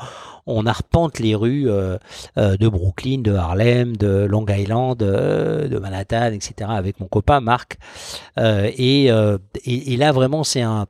on 0.47 0.65
arpente 0.65 1.19
les 1.19 1.36
rues 1.36 1.69
euh, 1.69 1.97
euh, 2.38 2.58
de 2.58 2.67
Brooklyn, 2.67 3.19
de 3.19 3.34
Harlem, 3.34 3.97
de 3.97 4.25
Long 4.29 4.45
Island, 4.47 5.01
euh, 5.01 5.67
de 5.67 5.79
Manhattan, 5.79 6.31
etc. 6.31 6.69
avec 6.69 6.99
mon 6.99 7.08
copain 7.08 7.39
Marc. 7.39 7.77
Et, 8.38 9.08
là 9.97 10.12
vraiment 10.12 10.43
c'est 10.43 10.62
un, 10.62 10.88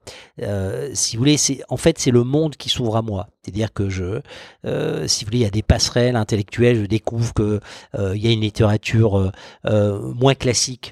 si 0.94 1.16
vous 1.16 1.22
voulez, 1.22 1.38
en 1.70 1.78
fait 1.78 2.00
c'est 2.00 2.12
le 2.12 2.24
monde 2.24 2.56
qui 2.56 2.70
s'ouvre 2.70 2.98
à 2.98 3.02
moi. 3.02 3.28
C'est-à-dire 3.42 3.72
que 3.72 3.90
je, 3.90 4.22
si 5.08 5.24
vous 5.24 5.30
voulez, 5.30 5.40
il 5.40 5.44
y 5.44 5.46
a 5.46 5.52
des 5.52 5.62
passerelles 5.62 6.16
intellectuelles. 6.16 6.78
Je 6.78 6.86
découvre 6.86 7.34
que 7.34 7.60
il 7.98 8.18
y 8.18 8.28
a 8.28 8.32
une 8.32 8.42
littérature 8.42 9.32
moins 9.64 10.36
classique 10.36 10.92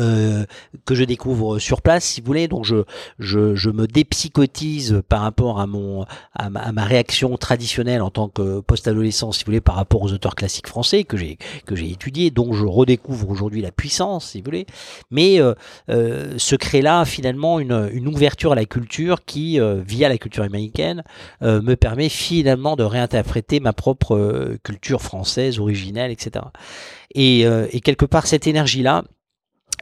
euh, 0.00 0.44
que 0.84 0.94
je 0.94 1.04
découvre 1.04 1.58
sur 1.58 1.82
place, 1.82 2.04
si 2.04 2.20
vous 2.20 2.26
voulez. 2.26 2.48
Donc 2.48 2.64
je, 2.64 2.84
je, 3.18 3.54
je 3.54 3.70
me 3.70 3.86
dépsychotise 3.86 5.02
par 5.08 5.22
rapport 5.22 5.60
à 5.60 5.66
mon 5.66 6.04
à 6.34 6.50
ma, 6.50 6.84
réaction 6.84 7.36
traditionnelle 7.36 8.02
en 8.02 8.10
tant 8.10 8.28
que 8.28 8.60
post-adolescent, 8.60 9.32
si 9.32 9.44
vous 9.44 9.46
voulez, 9.46 9.60
par 9.60 9.76
rapport 9.76 10.02
aux 10.02 10.12
auteurs 10.12 10.34
classiques 10.34 10.68
français 10.68 11.04
que 11.04 11.16
j'ai 11.16 11.38
que 11.66 11.76
j'ai 11.76 11.90
étudiés, 11.90 12.30
dont 12.30 12.52
je 12.52 12.64
redécouvre 12.64 13.28
aujourd'hui 13.30 13.62
la 13.62 13.72
puissance, 13.72 14.30
si 14.30 14.38
vous 14.38 14.46
voulez. 14.46 14.66
Mais 15.10 15.40
euh, 15.40 15.54
euh, 15.90 16.38
se 16.38 16.56
crée 16.56 16.82
là 16.82 17.04
finalement 17.04 17.60
une, 17.60 17.90
une 17.92 18.08
ouverture 18.08 18.52
à 18.52 18.54
la 18.54 18.64
culture 18.64 19.24
qui, 19.24 19.60
euh, 19.60 19.82
via 19.86 20.08
la 20.08 20.18
culture 20.18 20.44
américaine, 20.44 21.02
euh, 21.42 21.60
me 21.62 21.76
permet 21.76 22.08
finalement 22.08 22.76
de 22.76 22.84
réinterpréter 22.84 23.60
ma 23.60 23.72
propre 23.72 24.56
culture 24.62 25.02
française 25.02 25.58
originelle, 25.58 26.10
etc. 26.10 26.44
Et, 27.14 27.40
et 27.42 27.80
quelque 27.80 28.06
part 28.06 28.26
cette 28.26 28.46
énergie 28.46 28.82
là 28.82 29.04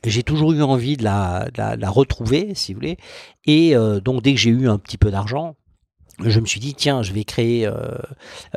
j'ai 0.05 0.23
toujours 0.23 0.53
eu 0.53 0.63
envie 0.63 0.97
de 0.97 1.05
la, 1.05 1.91
retrouver, 1.91 2.55
si 2.55 2.73
vous 2.73 2.79
voulez. 2.81 2.97
Et 3.47 3.77
euh, 3.77 4.01
donc 4.01 4.23
dès 4.23 4.35
que 4.35 4.41
j'ai 4.41 4.51
eu 4.51 4.69
un 4.69 4.79
petit 4.79 4.99
peu 4.99 5.11
d'argent, 5.11 5.57
je 6.24 6.40
me 6.40 6.46
suis 6.46 6.61
dit 6.61 6.74
tiens 6.74 7.02
je 7.02 7.12
vais 7.12 7.24
créer 7.24 7.66
euh, 7.66 7.72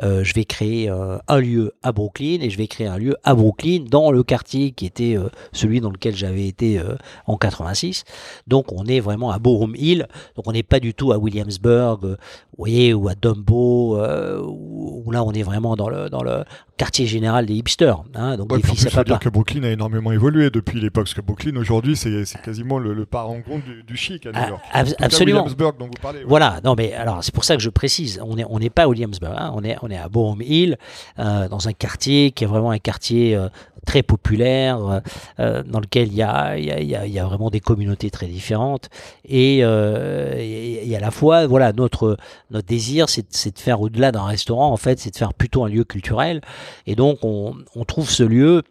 euh, 0.02 0.24
je 0.24 0.34
vais 0.34 0.44
créer 0.44 0.90
euh, 0.90 1.18
un 1.28 1.38
lieu 1.38 1.72
à 1.82 1.92
Brooklyn 1.92 2.38
et 2.40 2.50
je 2.50 2.58
vais 2.58 2.66
créer 2.66 2.86
un 2.86 2.98
lieu 2.98 3.16
à 3.24 3.34
Brooklyn 3.34 3.84
dans 3.88 4.10
le 4.10 4.22
quartier 4.22 4.72
qui 4.72 4.86
était 4.86 5.16
celui 5.52 5.80
dans 5.80 5.90
lequel 5.90 6.14
j'avais 6.14 6.46
été 6.46 6.80
en 7.26 7.36
86 7.36 8.04
donc 8.46 8.72
on 8.72 8.84
est 8.86 9.00
vraiment 9.00 9.30
à 9.30 9.38
Borum 9.38 9.74
Hill. 9.76 10.06
Donc 10.36 10.46
on 10.46 10.52
n'est 10.52 10.62
pas 10.62 10.80
du 10.80 10.94
tout 10.94 11.12
à 11.12 11.18
Williamsburg 11.18 12.00
vous 12.02 12.16
voyez 12.58 12.94
ou 12.94 13.08
à 13.08 13.14
Dumbo 13.14 13.98
où, 13.98 15.10
là 15.10 15.22
on 15.24 15.32
est 15.32 15.42
vraiment 15.42 15.76
dans 15.76 15.88
le 15.88 16.08
dans 16.08 16.22
le 16.22 16.44
quartier 16.76 17.06
général 17.06 17.46
des 17.46 17.54
hipsters 17.54 18.02
hein, 18.14 18.36
donc 18.36 18.52
ouais, 18.52 18.60
des 18.60 18.68
fils 18.68 18.96
à 18.96 19.04
dire 19.04 19.18
que 19.18 19.28
Brooklyn 19.28 19.62
a 19.64 19.70
énormément 19.70 20.12
évolué 20.12 20.50
depuis 20.50 20.80
l'époque 20.80 21.04
parce 21.04 21.14
que 21.14 21.20
Brooklyn 21.20 21.56
aujourd'hui 21.56 21.96
c'est 21.96 22.24
quasiment 22.42 22.78
le, 22.78 22.94
le 22.94 23.06
parent 23.06 23.40
du, 23.64 23.82
du, 23.82 23.96
chic 23.96 24.26
à 24.26 24.32
New 24.32 24.48
York. 24.48 24.62
absolument. 24.72 25.40
Williamsburg 25.40 25.76
dont 25.78 25.86
vous 25.86 26.02
parlez 26.02 26.24
voilà. 26.26 26.60
Non 26.64 26.74
mais 26.76 26.92
alors 26.92 27.22
c'est 27.22 27.34
pour 27.34 27.44
ça 27.44 27.53
que 27.56 27.62
je 27.62 27.70
précise, 27.70 28.20
on 28.24 28.36
n'est 28.36 28.44
on 28.48 28.58
n'est 28.58 28.70
pas 28.70 28.82
à 28.82 28.88
Williamsburg, 28.88 29.34
hein. 29.36 29.52
on, 29.54 29.64
est, 29.64 29.76
on 29.82 29.90
est 29.90 29.96
à 29.96 30.08
Borum 30.08 30.42
Hill, 30.42 30.78
euh, 31.18 31.48
dans 31.48 31.68
un 31.68 31.72
quartier 31.72 32.30
qui 32.30 32.44
est 32.44 32.46
vraiment 32.46 32.70
un 32.70 32.78
quartier 32.78 33.36
euh, 33.36 33.48
très 33.86 34.02
populaire, 34.02 35.02
euh, 35.38 35.62
dans 35.62 35.80
lequel 35.80 36.08
il 36.08 36.14
y, 36.14 36.22
a, 36.22 36.56
y 36.58 36.70
a, 36.70 37.06
il 37.06 37.12
y 37.12 37.18
a 37.18 37.24
vraiment 37.24 37.50
des 37.50 37.60
communautés 37.60 38.10
très 38.10 38.26
différentes. 38.26 38.88
Et, 39.26 39.58
et, 39.58 40.96
à 40.96 41.00
la 41.00 41.10
fois, 41.10 41.46
voilà, 41.46 41.72
notre, 41.72 42.16
notre 42.50 42.66
désir, 42.66 43.10
c'est 43.10 43.54
de 43.54 43.58
faire 43.58 43.82
au-delà 43.82 44.10
d'un 44.10 44.24
restaurant, 44.24 44.70
en 44.72 44.78
fait, 44.78 44.98
c'est 45.00 45.10
de 45.10 45.16
faire 45.16 45.34
plutôt 45.34 45.64
un 45.64 45.68
lieu 45.68 45.84
culturel. 45.84 46.40
Et 46.86 46.94
donc, 46.94 47.18
on, 47.22 47.56
on 47.74 47.84
trouve 47.84 48.08
ce 48.08 48.22
lieu 48.22 48.62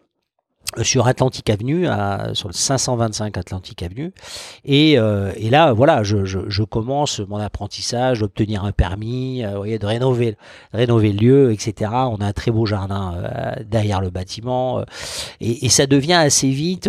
sur 0.82 1.06
Atlantic 1.06 1.48
Avenue, 1.50 1.86
sur 2.32 2.48
le 2.48 2.54
525 2.54 3.36
Atlantic 3.38 3.82
Avenue. 3.82 4.12
Et, 4.64 4.98
euh, 4.98 5.32
et 5.36 5.50
là, 5.50 5.72
voilà, 5.72 6.02
je, 6.02 6.62
commence 6.64 7.20
mon 7.20 7.36
apprentissage, 7.36 8.20
d'obtenir 8.20 8.64
un 8.64 8.72
permis, 8.72 9.44
euh, 9.44 9.78
de 9.78 9.86
rénover, 9.86 10.36
rénover 10.72 11.12
le 11.12 11.18
lieu, 11.18 11.52
etc. 11.52 11.90
On 11.92 12.16
a 12.16 12.26
un 12.26 12.32
très 12.32 12.50
beau 12.50 12.66
jardin 12.66 13.14
euh, 13.16 13.62
derrière 13.64 14.00
le 14.00 14.10
bâtiment. 14.10 14.82
Et, 15.40 15.68
ça 15.68 15.86
devient 15.86 16.12
assez 16.12 16.50
vite, 16.50 16.88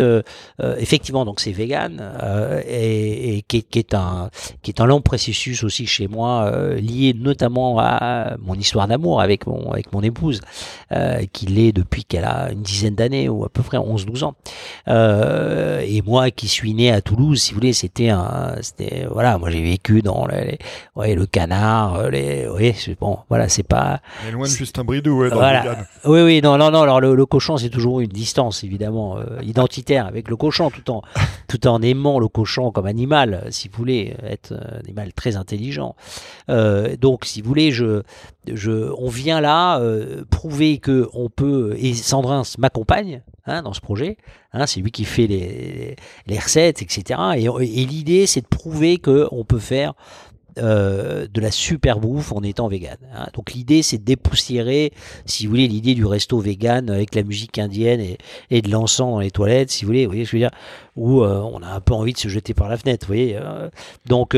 effectivement, 0.60 1.24
donc 1.24 1.40
c'est 1.40 1.50
vegan, 1.50 2.00
et, 2.68 3.38
et 3.38 3.42
qui, 3.42 3.64
qui, 3.64 3.80
est 3.80 3.94
un, 3.94 4.30
qui 4.62 4.70
est 4.70 4.80
un 4.80 4.86
long 4.86 5.00
processus 5.00 5.64
aussi 5.64 5.86
chez 5.86 6.06
moi, 6.06 6.52
lié 6.76 7.12
notamment 7.18 7.80
à 7.80 8.36
mon 8.38 8.54
histoire 8.54 8.86
d'amour 8.86 9.20
avec 9.20 9.46
mon, 9.48 9.72
avec 9.72 9.92
mon 9.92 10.02
épouse, 10.02 10.40
qui 11.32 11.46
l'est 11.46 11.72
depuis 11.72 12.04
qu'elle 12.04 12.24
a 12.24 12.52
une 12.52 12.62
dizaine 12.62 12.94
d'années, 12.94 13.28
ou 13.28 13.44
à 13.44 13.48
peu 13.48 13.62
près 13.62 13.75
11-12 13.80 14.24
ans. 14.24 14.34
Euh, 14.88 15.80
et 15.86 16.02
moi 16.02 16.30
qui 16.30 16.48
suis 16.48 16.74
né 16.74 16.90
à 16.90 17.00
Toulouse, 17.00 17.40
si 17.40 17.52
vous 17.52 17.60
voulez, 17.60 17.72
c'était 17.72 18.08
un, 18.08 18.56
c'était 18.60 19.06
voilà, 19.10 19.38
moi 19.38 19.50
j'ai 19.50 19.62
vécu 19.62 20.02
dans 20.02 20.26
les, 20.26 20.58
ouais, 20.94 21.14
le 21.14 21.26
canard, 21.26 21.96
euh, 21.96 22.10
les, 22.10 22.48
oui, 22.48 22.74
bon, 23.00 23.18
voilà, 23.28 23.48
c'est 23.48 23.62
pas. 23.62 24.00
Mais 24.24 24.30
loin 24.30 24.46
de 24.46 24.52
Justin 24.52 24.84
Bridou, 24.84 25.20
ouais, 25.20 25.30
dans 25.30 25.36
voilà. 25.36 25.86
Oui, 26.04 26.22
oui, 26.22 26.40
non, 26.42 26.58
non, 26.58 26.70
non. 26.70 26.82
Alors 26.82 27.00
le, 27.00 27.26
cochon, 27.26 27.56
c'est 27.56 27.70
toujours 27.70 28.00
une 28.00 28.08
distance 28.08 28.62
évidemment 28.64 29.18
euh, 29.18 29.40
identitaire 29.42 30.06
avec 30.06 30.28
le 30.28 30.36
cochon, 30.36 30.70
tout 30.70 30.90
en 30.90 31.02
tout 31.48 31.66
en 31.66 31.82
aimant 31.82 32.18
le 32.18 32.28
cochon 32.28 32.70
comme 32.70 32.86
animal, 32.86 33.46
si 33.50 33.68
vous 33.68 33.76
voulez, 33.76 34.14
être 34.22 34.52
un 34.52 34.80
animal 34.80 35.12
très 35.12 35.36
intelligent. 35.36 35.94
Euh, 36.48 36.96
donc, 36.96 37.24
si 37.24 37.42
vous 37.42 37.48
voulez, 37.48 37.72
je, 37.72 38.02
on 38.48 39.08
vient 39.08 39.40
là 39.40 39.80
prouver 40.30 40.78
que 40.78 41.08
on 41.12 41.28
peut 41.28 41.74
et 41.78 41.94
Sandrin 41.94 42.42
m'accompagne 42.58 43.22
Hein, 43.48 43.62
dans 43.62 43.72
ce 43.72 43.80
projet. 43.80 44.16
Hein, 44.52 44.66
c'est 44.66 44.80
lui 44.80 44.90
qui 44.90 45.04
fait 45.04 45.28
les, 45.28 46.38
recettes, 46.38 46.82
etc. 46.82 47.20
Et, 47.36 47.84
l'idée, 47.84 48.26
c'est 48.26 48.40
de 48.40 48.46
prouver 48.46 48.98
qu'on 48.98 49.44
peut 49.46 49.60
faire 49.60 49.94
euh, 50.58 51.28
de 51.32 51.40
la 51.40 51.52
super 51.52 52.00
bouffe 52.00 52.32
en 52.32 52.42
étant 52.42 52.66
vegan. 52.66 52.96
Hein. 53.14 53.28
Donc 53.34 53.52
l'idée, 53.52 53.82
c'est 53.82 53.98
de 53.98 54.04
dépoussiérer, 54.04 54.92
si 55.26 55.46
vous 55.46 55.50
voulez, 55.50 55.68
l'idée 55.68 55.94
du 55.94 56.04
resto 56.04 56.40
vegan 56.40 56.90
avec 56.90 57.14
la 57.14 57.22
musique 57.22 57.56
indienne 57.58 58.00
et, 58.50 58.62
de 58.62 58.68
l'encens 58.68 59.12
dans 59.12 59.20
les 59.20 59.30
toilettes, 59.30 59.70
si 59.70 59.84
vous 59.84 59.90
voulez, 59.90 60.06
vous 60.06 60.10
voyez 60.10 60.24
ce 60.24 60.32
que 60.32 60.38
je 60.38 60.42
veux 60.42 60.50
dire, 60.50 60.58
où 60.96 61.22
euh, 61.22 61.38
on 61.38 61.62
a 61.62 61.68
un 61.68 61.80
peu 61.80 61.94
envie 61.94 62.14
de 62.14 62.18
se 62.18 62.26
jeter 62.26 62.52
par 62.52 62.68
la 62.68 62.76
fenêtre, 62.76 63.06
vous 63.06 63.14
voyez. 63.14 63.36
Euh. 63.36 63.68
donc, 64.06 64.36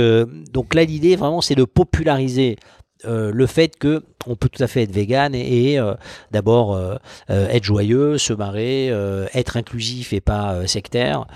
donc 0.52 0.74
là, 0.74 0.84
l'idée, 0.84 1.16
vraiment, 1.16 1.40
c'est 1.40 1.54
de 1.54 1.64
populariser 1.64 2.56
euh, 3.04 3.30
le 3.32 3.46
fait 3.46 3.76
que 3.78 4.02
on 4.26 4.34
peut 4.34 4.48
tout 4.48 4.62
à 4.62 4.66
fait 4.66 4.82
être 4.82 4.92
vegan 4.92 5.34
et, 5.34 5.78
euh, 5.78 5.94
d'abord 6.32 6.74
euh, 6.74 6.96
être 7.28 7.62
joyeux, 7.62 8.18
se 8.18 8.32
marrer, 8.32 8.88
être 9.32 9.56
inclusif 9.56 10.12
et 10.12 10.20
pas 10.20 10.66
sectaire. 10.66 11.26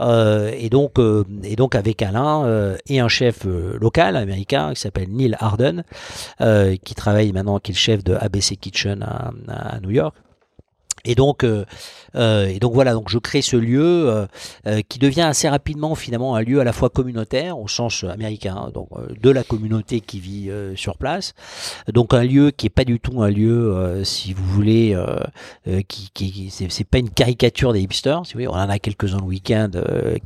et 0.00 0.68
donc 0.70 0.98
et 1.44 1.56
donc 1.56 1.74
avec 1.74 2.02
Alain 2.02 2.76
et 2.86 3.00
un 3.00 3.08
chef 3.08 3.44
local 3.44 4.16
américain 4.16 4.74
qui 4.74 4.80
s'appelle 4.80 5.08
Neil 5.10 5.36
Arden, 5.38 5.84
qui 6.84 6.94
travaille 6.94 7.32
maintenant, 7.32 7.58
qui 7.58 7.72
est 7.72 7.74
le 7.74 7.78
chef 7.78 8.04
de 8.04 8.14
ABC 8.14 8.56
Kitchen 8.56 9.02
à 9.48 9.80
New 9.80 9.90
York. 9.90 10.14
Et 11.04 11.14
donc, 11.14 11.44
euh, 11.44 11.64
euh, 12.14 12.46
et 12.46 12.58
donc 12.58 12.74
voilà, 12.74 12.92
donc 12.92 13.08
je 13.08 13.18
crée 13.18 13.42
ce 13.42 13.56
lieu 13.56 14.08
euh, 14.08 14.26
euh, 14.66 14.82
qui 14.88 14.98
devient 14.98 15.22
assez 15.22 15.48
rapidement 15.48 15.94
finalement 15.94 16.36
un 16.36 16.42
lieu 16.42 16.60
à 16.60 16.64
la 16.64 16.72
fois 16.72 16.90
communautaire 16.90 17.58
au 17.58 17.68
sens 17.68 18.04
américain, 18.04 18.56
hein, 18.56 18.70
donc 18.72 18.88
de 19.20 19.30
la 19.30 19.42
communauté 19.44 20.00
qui 20.00 20.20
vit 20.20 20.50
sur 20.76 20.96
place, 20.96 21.34
donc 21.92 22.14
un 22.14 22.24
lieu 22.24 22.50
qui 22.50 22.66
est 22.66 22.70
pas 22.70 22.84
du 22.84 23.00
tout 23.00 23.22
un 23.22 23.30
lieu, 23.30 24.02
si 24.04 24.32
vous 24.32 24.44
voulez, 24.44 24.96
qui, 25.88 26.10
qui 26.12 26.50
c'est 26.50 26.84
pas 26.84 26.98
une 26.98 27.10
caricature 27.10 27.72
des 27.72 27.80
hipsters, 27.80 28.26
si 28.26 28.34
vous 28.34 28.38
voulez, 28.38 28.48
on 28.48 28.52
en 28.52 28.68
a 28.68 28.78
quelques 28.78 29.14
uns 29.14 29.18
le 29.18 29.24
week-end 29.24 29.70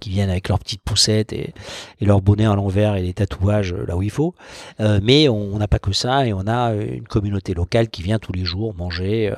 qui 0.01 0.11
viennent 0.11 0.31
avec 0.31 0.49
leurs 0.49 0.59
petites 0.59 0.83
poussettes 0.83 1.33
et, 1.33 1.55
et 2.01 2.05
leur 2.05 2.21
bonnet 2.21 2.47
à 2.47 2.55
l'envers 2.55 2.97
et 2.97 3.03
les 3.03 3.13
tatouages 3.13 3.75
là 3.75 3.97
où 3.97 4.03
il 4.03 4.11
faut, 4.11 4.35
mais 4.79 5.29
on 5.29 5.59
n'a 5.59 5.69
pas 5.69 5.79
que 5.79 5.93
ça 5.93 6.27
et 6.27 6.33
on 6.33 6.47
a 6.47 6.73
une 6.75 7.07
communauté 7.07 7.55
locale 7.55 7.89
qui 7.89 8.03
vient 8.03 8.19
tous 8.19 8.33
les 8.33 8.45
jours 8.45 8.75
manger, 8.75 9.33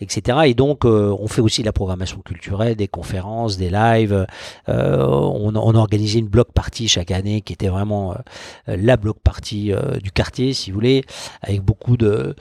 etc. 0.00 0.38
Et 0.46 0.54
donc 0.54 0.75
donc 0.76 0.84
euh, 0.84 1.16
on 1.18 1.26
fait 1.26 1.40
aussi 1.40 1.62
de 1.62 1.66
la 1.66 1.72
programmation 1.72 2.20
culturelle, 2.20 2.76
des 2.76 2.88
conférences, 2.88 3.56
des 3.56 3.70
lives. 3.70 4.26
Euh, 4.68 5.06
on, 5.06 5.56
on 5.56 5.74
a 5.74 5.78
organisé 5.78 6.18
une 6.18 6.28
block 6.28 6.52
party 6.52 6.86
chaque 6.86 7.10
année 7.10 7.40
qui 7.40 7.54
était 7.54 7.68
vraiment 7.68 8.12
euh, 8.12 8.76
la 8.76 8.98
block 8.98 9.18
party 9.20 9.72
du 10.02 10.10
quartier, 10.10 10.52
si 10.52 10.70
vous 10.70 10.74
voulez, 10.74 11.02
avec 11.40 11.62
beaucoup 11.62 11.96
de, 11.96 12.34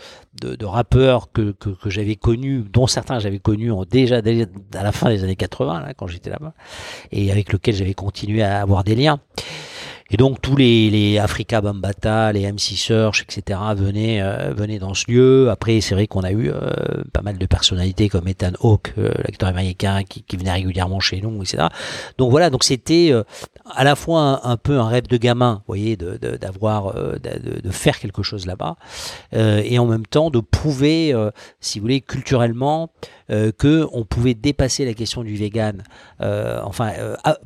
rappeurs 0.63 1.31
que, 1.31 1.55
j'avais 1.85 2.17
connus, 2.17 2.65
dont 2.71 2.87
certains 2.87 3.19
j'avais 3.19 3.39
connus 3.39 3.71
déjà 3.89 4.17
à 4.17 4.83
la 4.83 4.91
fin 4.91 5.09
des 5.09 5.23
années 5.23 5.37
80, 5.37 5.79
là, 5.81 5.93
quand 5.93 6.07
j'étais 6.07 6.29
là-bas, 6.29 6.53
et 7.13 7.31
avec 7.31 7.53
lesquels 7.53 7.75
j'avais 7.75 7.93
continué 7.93 8.43
à 8.43 8.61
avoir 8.61 8.83
des 8.83 8.95
liens. 8.95 9.19
Et 10.11 10.17
donc 10.17 10.39
tous 10.39 10.55
les, 10.55 10.91
les 10.91 11.17
Africa 11.17 11.61
Bambata, 11.61 12.31
les 12.31 12.51
MC 12.51 12.77
Search, 12.77 13.23
etc. 13.23 13.59
venaient, 13.75 14.21
euh, 14.21 14.53
venaient 14.55 14.77
dans 14.77 14.93
ce 14.93 15.09
lieu. 15.09 15.49
Après, 15.49 15.81
c'est 15.81 15.95
vrai 15.95 16.05
qu'on 16.05 16.21
a 16.21 16.31
eu 16.31 16.51
euh, 16.51 16.59
pas 17.11 17.23
mal 17.23 17.39
de 17.39 17.45
personnalités 17.47 18.07
comme 18.07 18.27
Ethan 18.27 18.51
Hawke, 18.61 18.93
euh, 18.99 19.11
l'acteur 19.17 19.49
américain, 19.49 20.03
qui, 20.03 20.21
qui, 20.21 20.37
venait 20.37 20.51
régulièrement 20.51 20.99
chez 20.99 21.21
nous, 21.21 21.41
etc. 21.41 21.69
Donc 22.19 22.29
voilà, 22.29 22.51
donc 22.51 22.63
c'était 22.63 23.13
à 23.73 23.83
la 23.83 23.95
fois 23.95 24.41
un, 24.43 24.57
peu 24.57 24.77
un 24.77 24.87
rêve 24.87 25.07
de 25.07 25.17
gamin, 25.17 25.55
vous 25.55 25.73
voyez, 25.73 25.97
d'avoir, 25.97 26.93
de, 26.93 27.17
de, 27.17 27.61
de, 27.61 27.69
faire 27.71 27.99
quelque 27.99 28.21
chose 28.21 28.45
là-bas, 28.45 28.75
et 29.33 29.79
en 29.79 29.85
même 29.85 30.05
temps 30.05 30.29
de 30.29 30.39
prouver, 30.39 31.15
si 31.59 31.79
vous 31.79 31.83
voulez, 31.83 32.01
culturellement, 32.01 32.91
que 33.29 33.87
on 33.91 34.03
pouvait 34.03 34.33
dépasser 34.33 34.85
la 34.85 34.93
question 34.93 35.23
du 35.23 35.35
vegan, 35.35 35.83
enfin, 36.19 36.91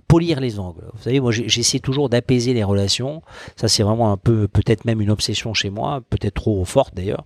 polir 0.08 0.40
les 0.40 0.60
angles. 0.60 0.84
Vous 0.94 1.04
savez, 1.04 1.20
moi 1.20 1.32
j'essaie 1.32 1.80
toujours 1.80 2.10
d'apaiser 2.10 2.54
les 2.54 2.64
relations. 2.64 3.22
Ça, 3.56 3.68
c'est 3.68 3.84
vraiment 3.84 4.12
un 4.12 4.18
peu, 4.18 4.48
peut-être 4.48 4.86
même 4.86 5.02
une 5.02 5.12
obsession 5.12 5.54
chez 5.54 5.70
moi, 5.70 6.02
peut-être 6.10 6.36
trop 6.36 6.64
forte 6.66 6.96
d'ailleurs. 6.96 7.26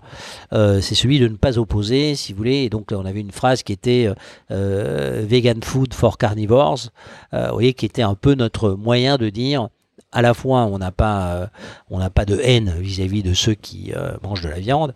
Euh, 0.54 0.82
c'est 0.82 0.95
celui 0.95 1.20
de 1.20 1.28
ne 1.28 1.36
pas 1.36 1.58
opposer, 1.58 2.16
si 2.16 2.34
vous 2.34 2.38
voulez. 2.38 2.64
Et 2.64 2.70
donc, 2.70 2.91
on 2.91 3.06
avait 3.06 3.22
une 3.22 3.32
phrase 3.32 3.64
qui 3.64 3.74
était 3.74 4.10
euh, 4.51 5.24
vegan 5.26 5.62
food 5.64 5.93
for 5.93 6.18
carnivores, 6.18 6.89
euh, 7.34 7.47
vous 7.47 7.54
voyez, 7.54 7.74
qui 7.74 7.86
était 7.86 8.01
un 8.01 8.16
peu 8.16 8.36
notre 8.36 8.72
moyen 8.72 9.18
de 9.18 9.30
dire 9.30 9.70
à 10.14 10.22
la 10.22 10.34
fois 10.34 10.66
on 10.66 10.78
n'a 10.78 10.91
pas 10.91 11.34
euh, 11.34 11.47
on 11.89 11.99
n'a 11.99 12.10
pas 12.10 12.26
de 12.26 12.39
haine 12.41 12.74
vis-à-vis 12.80 13.24
de 13.24 13.34
ceux 13.34 13.56
qui 13.56 13.91
euh, 13.95 14.14
mangent 14.22 14.43
de 14.43 14.49
la 14.49 14.60
viande 14.60 14.93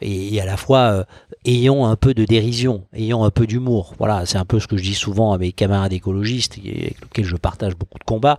et, 0.00 0.40
à 0.40 0.44
la 0.44 0.56
fois 0.56 0.78
euh, 0.78 1.04
ayons 1.48 1.86
un 1.86 1.96
peu 1.96 2.14
de 2.14 2.24
dérision, 2.24 2.84
ayons 2.92 3.24
un 3.24 3.30
peu 3.30 3.46
d'humour. 3.46 3.94
Voilà, 3.98 4.26
c'est 4.26 4.38
un 4.38 4.44
peu 4.44 4.60
ce 4.60 4.66
que 4.66 4.76
je 4.76 4.82
dis 4.82 4.94
souvent 4.94 5.32
à 5.32 5.38
mes 5.38 5.52
camarades 5.52 5.92
écologistes 5.92 6.58
avec 6.58 7.00
lesquels 7.00 7.24
je 7.24 7.36
partage 7.36 7.76
beaucoup 7.76 7.98
de 7.98 8.04
combats. 8.04 8.38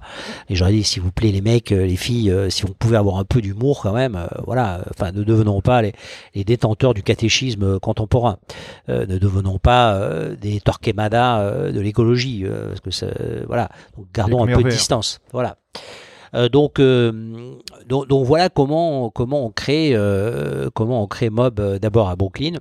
Et 0.50 0.56
je 0.56 0.64
leur 0.64 0.72
dis 0.72 0.84
s'il 0.84 1.02
vous 1.02 1.12
plaît 1.12 1.32
les 1.32 1.42
mecs, 1.42 1.70
les 1.72 1.96
filles, 1.96 2.34
si 2.50 2.66
on 2.66 2.70
pouvait 2.70 2.98
avoir 2.98 3.18
un 3.18 3.26
peu 3.26 3.42
d'humour 3.42 3.82
quand 3.82 3.94
même, 3.94 4.28
voilà, 4.46 4.84
enfin 4.92 5.12
ne 5.12 5.24
devenons 5.24 5.62
pas 5.62 5.82
les, 5.82 5.94
les, 6.36 6.44
détenteurs 6.44 6.94
du 6.94 7.04
catéchisme 7.04 7.80
contemporain. 7.80 8.38
ne 8.88 9.06
devenons 9.06 9.60
pas 9.60 10.00
des 10.40 10.60
Torquemada 10.60 11.72
de 11.72 11.80
l'écologie 11.80 12.46
parce 12.46 12.82
que 12.82 12.92
ça, 12.92 13.08
voilà, 13.48 13.70
donc 13.98 14.08
gardons 14.14 14.44
un 14.44 14.56
peu 14.56 14.64
de 14.64 14.70
distance. 14.70 15.20
Voilà. 15.34 15.58
Euh, 16.36 16.50
donc, 16.50 16.80
euh, 16.80 17.12
donc, 17.88 18.08
donc, 18.08 18.26
voilà 18.26 18.50
comment, 18.50 19.10
comment 19.10 19.46
on 19.46 19.52
crée, 19.52 19.92
euh, 19.94 20.70
comment 20.74 21.04
on 21.04 21.08
crée 21.08 21.30
Mob 21.30 21.60
d'abord 21.80 22.10
à 22.10 22.16
Brooklyn. 22.16 22.58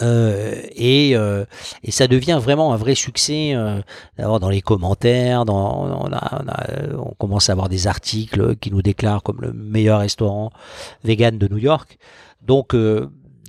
Et, 0.00 1.10
et 1.12 1.90
ça 1.90 2.06
devient 2.06 2.38
vraiment 2.42 2.72
un 2.72 2.76
vrai 2.76 2.94
succès 2.94 3.54
d'abord 4.18 4.40
dans 4.40 4.50
les 4.50 4.60
commentaires 4.60 5.44
dans, 5.44 6.04
on, 6.04 6.12
a, 6.12 6.42
on, 6.98 7.14
commence 7.18 7.48
à 7.48 7.52
avoir 7.52 7.68
des 7.68 7.86
articles 7.86 8.56
qui 8.56 8.70
nous 8.70 8.82
déclarent 8.82 9.22
comme 9.22 9.40
le 9.40 9.52
meilleur 9.52 10.00
restaurant 10.00 10.50
vegan 11.04 11.38
de 11.38 11.48
New 11.48 11.58
York. 11.58 11.98
Donc 12.42 12.74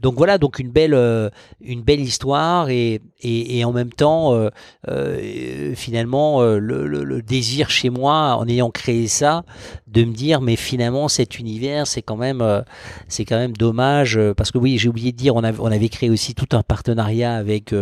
donc 0.01 0.15
voilà, 0.15 0.37
donc 0.37 0.59
une 0.59 0.69
belle, 0.69 0.93
euh, 0.93 1.29
une 1.61 1.81
belle 1.81 1.99
histoire 1.99 2.69
et, 2.69 3.01
et, 3.21 3.65
en 3.65 3.71
même 3.71 3.91
temps, 3.91 4.33
euh, 4.33 4.49
euh, 4.87 5.73
finalement, 5.75 6.41
le, 6.41 7.21
désir 7.21 7.69
chez 7.69 7.89
moi, 7.89 8.35
en 8.37 8.47
ayant 8.47 8.69
créé 8.69 9.07
ça, 9.07 9.43
de 9.87 10.03
me 10.03 10.13
dire, 10.13 10.41
mais 10.41 10.55
finalement, 10.55 11.07
cet 11.07 11.39
univers, 11.39 11.87
c'est 11.87 12.01
quand 12.01 12.15
même, 12.15 12.63
c'est 13.07 13.25
quand 13.25 13.37
même 13.37 13.55
dommage 13.55 14.19
parce 14.35 14.51
que 14.51 14.57
oui, 14.57 14.77
j'ai 14.77 14.89
oublié 14.89 15.11
de 15.11 15.17
dire, 15.17 15.35
on 15.35 15.43
avait, 15.43 15.59
on 15.59 15.71
avait 15.71 15.89
créé 15.89 16.09
aussi 16.09 16.35
tout 16.35 16.55
un 16.55 16.63
partenariat 16.63 17.35
avec 17.35 17.73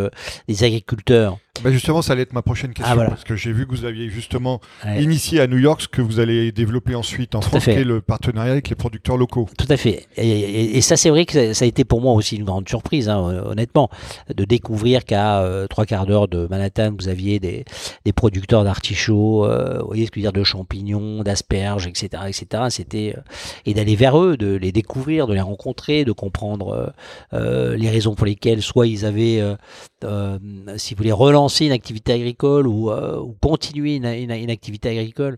les 0.47 0.63
agriculteurs. 0.63 1.38
Bah 1.64 1.72
justement, 1.72 2.01
ça 2.01 2.14
allait 2.14 2.24
être 2.24 2.34
ma 2.34 2.41
prochaine 2.41 2.72
ah, 2.76 2.82
question, 2.82 3.06
parce 3.08 3.24
que 3.24 3.36
j'ai 3.36 3.53
vu 3.53 3.66
que 3.66 3.72
vous 3.72 3.86
aviez 3.86 4.10
justement 4.10 4.60
initié 4.99 5.39
à 5.39 5.47
New 5.47 5.58
York 5.58 5.82
ce 5.82 5.88
que 5.88 6.01
vous 6.01 6.20
allez 6.20 6.51
développer 6.51 6.95
ensuite 6.95 7.36
en 7.36 7.41
France, 7.41 7.64
qui 7.64 7.70
est 7.72 7.84
le 7.84 8.01
partenariat 8.01 8.51
avec 8.51 8.70
les 8.70 8.76
producteurs 8.76 9.18
locaux. 9.18 9.47
Tout 9.58 9.68
à 9.70 9.78
fait. 9.78 10.08
Et, 10.18 10.82
ça, 10.82 10.97
c'est 10.97 11.10
vrai 11.10 11.26
que 11.26 11.53
ça 11.53 11.66
a 11.66 11.68
été 11.68 11.84
pour 11.84 12.01
moi 12.01 12.14
aussi 12.14 12.36
une 12.36 12.43
grande 12.43 12.68
surprise, 12.68 13.10
hein, 13.10 13.43
honnêtement, 13.45 13.89
de 14.34 14.45
découvrir 14.45 15.06
qu'à 15.06 15.41
euh, 15.41 15.68
trois 15.68 15.86
quarts 15.86 16.06
d'heure 16.06 16.28
de 16.28 16.47
Manhattan, 16.47 16.93
vous 16.97 17.08
aviez 17.08 17.39
des, 17.39 17.66
des 18.03 18.14
producteurs 18.14 18.64
d'artichauts, 18.64 19.45
euh, 19.45 19.80
vous 19.80 19.88
voyez 19.88 20.06
ce 20.06 20.12
que 20.12 20.20
je 20.20 20.26
veux 20.26 20.32
dire, 20.32 20.39
de 20.39 20.43
champignons, 20.43 21.24
d'asperges, 21.24 21.88
etc., 21.88 22.24
etc. 22.28 22.64
C'était 22.70 23.16
euh, 23.18 23.22
et 23.66 23.74
d'aller 23.74 23.95
vers 23.95 24.20
eux, 24.20 24.38
de 24.38 24.56
les 24.56 24.72
découvrir, 24.72 25.28
de 25.28 25.34
les 25.34 25.41
rencontrer, 25.41 26.06
de 26.06 26.12
comprendre 26.12 26.93
les 27.32 27.89
raisons 27.89 28.16
pour 28.16 28.26
lesquelles 28.26 28.62
soit 28.62 28.88
ils 28.88 29.06
avaient, 29.06 29.41
si 30.78 30.93
vous 30.93 30.97
voulez, 30.97 31.12
une 31.48 31.72
activité 31.72 32.14
agricole 32.14 32.68
ou, 32.68 32.91
euh, 32.91 33.24
continuer 33.41 33.96
une, 33.96 34.06
activité 34.52 34.89
agricole. 34.89 35.38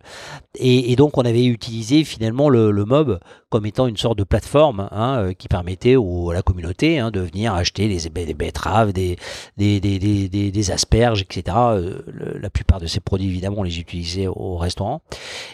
Et, 0.56 0.96
donc 0.96 1.18
on 1.18 1.22
avait 1.22 1.46
utilisé 1.46 2.04
finalement 2.04 2.50
le, 2.50 2.72
MOB 2.86 3.20
comme 3.50 3.66
étant 3.66 3.88
une 3.88 3.98
sorte 3.98 4.18
de 4.18 4.24
plateforme 4.24 4.90
hein, 4.92 5.20
euh, 5.20 5.34
qui 5.34 5.48
permettait 5.48 5.96
à 5.96 6.34
la 6.34 6.42
communauté 6.42 7.00
hein, 7.00 7.12
de 7.12 7.22
venir 7.22 7.54
acheter 7.54 7.88
des, 7.88 8.34
betteraves, 8.34 8.94
des, 8.94 10.72
asperges, 10.72 11.22
etc. 11.22 11.58
Euh, 11.58 12.02
la 12.40 12.50
plupart 12.50 12.80
de 12.80 12.88
ces 12.88 13.00
produits, 13.00 13.28
évidemment, 13.28 13.60
on 13.60 13.64
les 13.64 13.80
utilisait 13.80 14.28
au 14.28 14.58
restaurant. 14.58 15.02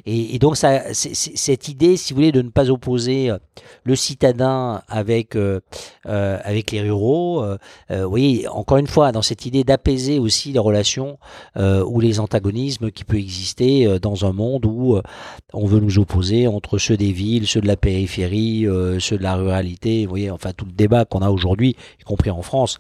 Et, 0.06 0.40
donc 0.40 0.58
cette 0.58 1.68
idée, 1.68 1.98
si 1.98 2.14
vous 2.14 2.18
voulez, 2.18 2.32
de 2.32 2.42
ne 2.42 2.50
pas 2.50 2.70
opposer 2.70 3.32
le 3.84 3.96
citadin 3.96 4.82
avec, 4.88 5.38
avec 6.06 6.72
les 6.72 6.82
ruraux, 6.82 7.46
vous 7.90 8.10
voyez, 8.10 8.48
encore 8.48 8.78
une 8.78 8.88
fois, 8.88 9.12
dans 9.12 9.22
cette 9.22 9.46
idée 9.46 9.64
d'apaiser 9.64 10.20
aussi 10.20 10.52
les 10.52 10.60
relations 10.60 11.18
euh, 11.58 11.84
ou 11.86 12.00
les 12.00 12.20
antagonismes 12.20 12.92
qui 12.92 13.04
peuvent 13.04 13.20
exister 13.20 13.86
euh, 13.86 14.00
dans 14.00 14.26
un 14.26 14.34
monde 14.34 14.66
où 14.66 14.96
euh, 14.96 15.02
on 15.54 15.66
veut 15.66 15.80
nous 15.80 16.00
opposer 16.00 16.48
entre 16.48 16.78
ceux 16.78 16.98
des 16.98 17.12
villes, 17.12 17.48
ceux 17.48 17.62
de 17.62 17.68
la 17.68 17.78
périphérie, 17.84 18.66
ceux 19.00 19.18
de 19.18 19.24
la 19.24 19.36
ruralité. 19.36 20.06
Vous 20.06 20.10
voyez, 20.10 20.32
enfin 20.32 20.52
tout 20.56 20.66
le 20.66 20.72
débat 20.72 21.06
qu'on 21.06 21.20
a 21.20 21.30
aujourd'hui, 21.30 21.76
y 22.00 22.04
compris 22.04 22.30
en 22.30 22.42
France, 22.42 22.78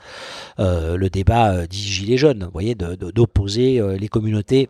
le 0.58 1.08
débat 1.08 1.68
dit 1.68 1.82
gilets 1.82 2.18
jaunes. 2.18 2.46
Vous 2.46 2.52
voyez, 2.54 2.76
d'opposer 2.76 3.82
les 4.00 4.08
communautés 4.08 4.70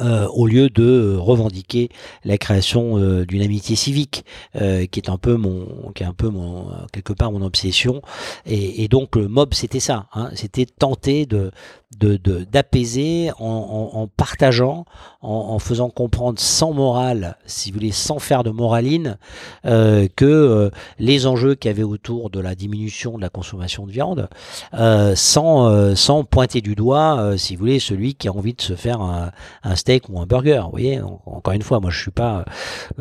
euh, 0.00 0.26
au 0.28 0.46
lieu 0.46 0.70
de 0.70 0.84
euh, 0.84 1.18
revendiquer 1.18 1.90
la 2.24 2.38
création 2.38 2.98
euh, 2.98 3.26
d'une 3.26 3.42
amitié 3.42 3.74
civique, 3.74 4.24
qui 4.54 5.00
est 5.00 5.08
un 5.08 5.18
peu 5.18 5.36
mon, 5.36 5.90
qui 5.94 6.04
est 6.04 6.06
un 6.06 6.14
peu 6.14 6.28
mon, 6.28 6.68
quelque 6.92 7.12
part 7.12 7.32
mon 7.32 7.42
obsession. 7.42 8.00
Et, 8.46 8.86
donc 8.88 9.16
le 9.16 9.28
mob, 9.28 9.54
c'était 9.54 9.80
ça, 9.80 10.06
hein, 10.14 10.30
c'était 10.34 10.66
tenter 10.66 11.26
de 11.26 11.50
d'apaiser 11.98 13.26
de, 13.26 13.42
en, 13.42 13.90
en, 13.92 14.06
partageant, 14.06 14.84
en, 15.20 15.58
faisant 15.58 15.90
comprendre 15.90 16.38
sans 16.40 16.72
morale, 16.72 17.36
si 17.46 17.70
vous 17.70 17.78
voulez, 17.78 17.92
sans 17.92 18.18
faire 18.18 18.42
de 18.42 18.50
moraline, 18.50 19.18
euh, 19.66 20.08
que 20.16 20.24
euh, 20.24 20.70
les 20.98 21.26
enjeux 21.26 21.54
qu'il 21.54 21.68
y 21.70 21.74
avait 21.74 21.82
autour 21.82 22.30
de 22.30 22.40
la 22.40 22.54
diminution 22.54 23.16
de 23.16 23.22
la 23.22 23.28
consommation 23.28 23.86
de 23.86 23.92
viande, 23.92 24.28
euh, 24.74 25.14
sans, 25.14 25.94
sans 25.94 26.24
pointer 26.24 26.60
du 26.60 26.74
doigt, 26.74 27.34
si 27.36 27.54
vous 27.54 27.60
voulez, 27.60 27.78
celui 27.78 28.14
qui 28.14 28.28
a 28.28 28.32
envie 28.32 28.54
de 28.54 28.62
se 28.62 28.74
faire 28.74 29.00
un, 29.00 29.30
un 29.62 29.76
steak 29.76 30.08
ou 30.08 30.18
un 30.20 30.26
burger. 30.26 30.62
Vous 30.64 30.70
voyez, 30.70 31.00
encore 31.26 31.54
une 31.54 31.62
fois, 31.62 31.80
moi 31.80 31.90
je 31.90 32.00
suis 32.00 32.10
pas, 32.10 32.44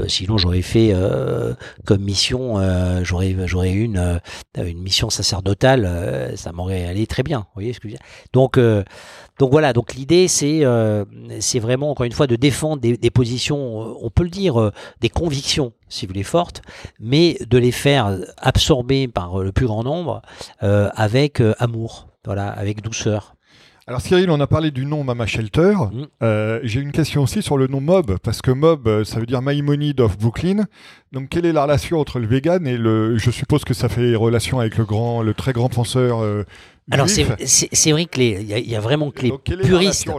sinon 0.08 0.38
j'aurais 0.38 0.62
fait 0.62 0.94
comme 1.86 2.02
mission, 2.02 2.62
j'aurais 3.04 3.36
j'aurais 3.46 3.72
une 3.72 4.20
une 4.58 4.82
mission 4.82 5.10
sacerdotale, 5.10 6.34
ça 6.36 6.52
m'aurait 6.52 6.86
allé 6.86 7.08
très 7.08 7.24
bien. 7.24 7.39
Vous 7.39 7.56
voyez 7.56 7.74
ce 7.74 7.80
que 7.80 7.88
je 7.88 7.94
veux 7.94 7.98
dire? 7.98 8.08
Donc 8.34 8.60
donc 9.41 9.49
voilà, 9.49 9.73
donc 9.73 9.95
l'idée 9.95 10.27
c'est 10.27 10.63
euh, 10.63 11.03
c'est 11.39 11.57
vraiment 11.57 11.89
encore 11.89 12.05
une 12.05 12.11
fois 12.11 12.27
de 12.27 12.36
défendre 12.36 12.79
des, 12.79 13.09
positions, 13.09 13.82
euh, 13.82 13.93
on 13.99 14.11
peut 14.11 14.21
le 14.21 14.29
dire, 14.29 14.61
euh, 14.61 14.71
des 14.99 15.09
convictions, 15.09 15.73
si 15.89 16.05
vous 16.05 16.11
voulez, 16.11 16.21
fortes, 16.21 16.61
mais 16.99 17.39
de 17.49 17.57
les 17.57 17.71
faire 17.71 18.19
absorber 18.38 19.07
par 19.07 19.39
le 19.39 19.51
plus 19.51 19.65
grand 19.65 19.84
nombre 19.84 20.21
avec 20.59 21.41
amour, 21.57 22.07
voilà, 22.23 22.49
avec 22.49 22.84
douceur. 22.84 23.34
Alors 23.88 23.99
Cyril, 23.99 24.29
on 24.29 24.39
a 24.39 24.45
parlé 24.45 24.69
du 24.69 24.86
nom 24.86 25.03
Mama 25.03 25.25
Shelter. 25.25 25.73
Mm. 25.91 26.59
J'ai 26.61 26.79
une 26.79 26.91
question 26.91 27.23
aussi 27.23 27.41
sur 27.41 27.57
le 27.57 27.65
nom 27.65 27.82
Mob, 27.82 28.17
parce 28.21 28.43
que 28.43 28.51
Mob, 28.51 29.03
ça 29.03 29.19
veut 29.19 29.25
dire 29.25 29.41
Money 29.41 29.99
of 29.99 30.19
Brooklyn. 30.19 30.65
Donc 31.11 31.29
quelle 31.29 31.47
est 31.47 31.51
la 31.51 31.63
relation 31.63 31.99
entre 31.99 32.19
le 32.19 32.27
vegan 32.27 32.67
et 32.67 32.77
le... 32.77 33.17
Je 33.17 33.32
suppose 33.32 33.65
que 33.65 33.73
ça 33.73 33.89
fait 33.89 34.15
relation 34.15 34.59
avec 34.59 34.77
le 34.77 34.86
grand, 34.86 35.23
le 35.23 35.34
très 35.34 35.51
grand 35.51 35.67
penseur 35.67 36.45
alors 36.89 37.07
c'est 37.07 37.91
vrai 37.91 38.05
que 38.05 38.21
il 38.21 38.69
y, 38.69 38.75
a 38.75 38.79
vraiment 38.79 39.11
que 39.11 39.21
les 39.21 39.32
puristes. 39.57 40.09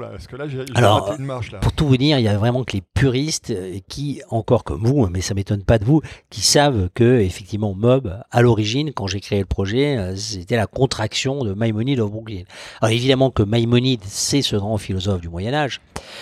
alors 0.74 1.16
pour 1.60 1.72
tout 1.72 1.86
vous 1.86 1.96
dire, 1.96 2.18
il 2.18 2.24
y 2.24 2.28
a 2.28 2.36
vraiment 2.38 2.64
que 2.64 2.72
les 2.74 2.82
puristes 2.94 3.50
euh, 3.50 3.78
qui, 3.88 4.22
encore 4.30 4.64
comme 4.64 4.84
vous, 4.84 5.08
mais 5.08 5.20
ça 5.20 5.34
m'étonne 5.34 5.64
pas 5.64 5.78
de 5.78 5.84
vous, 5.84 6.02
qui 6.30 6.40
savent 6.40 6.88
que 6.94 7.20
effectivement 7.20 7.74
Mob, 7.74 8.16
à 8.30 8.42
l'origine, 8.42 8.92
quand 8.92 9.06
j'ai 9.06 9.20
créé 9.20 9.40
le 9.40 9.46
projet, 9.46 9.98
euh, 9.98 10.16
c'était 10.16 10.56
la 10.56 10.66
contraction 10.66 11.44
de 11.44 11.52
Maïmonide 11.52 12.00
of 12.00 12.10
Brooklyn. 12.10 12.42
Alors 12.80 12.92
évidemment 12.92 13.30
que 13.30 13.42
Maïmonide, 13.42 14.02
c'est 14.04 14.42
ce 14.42 14.56
grand 14.56 14.78
philosophe 14.78 15.20
du 15.20 15.28
Moyen 15.28 15.54
Âge. 15.54 15.80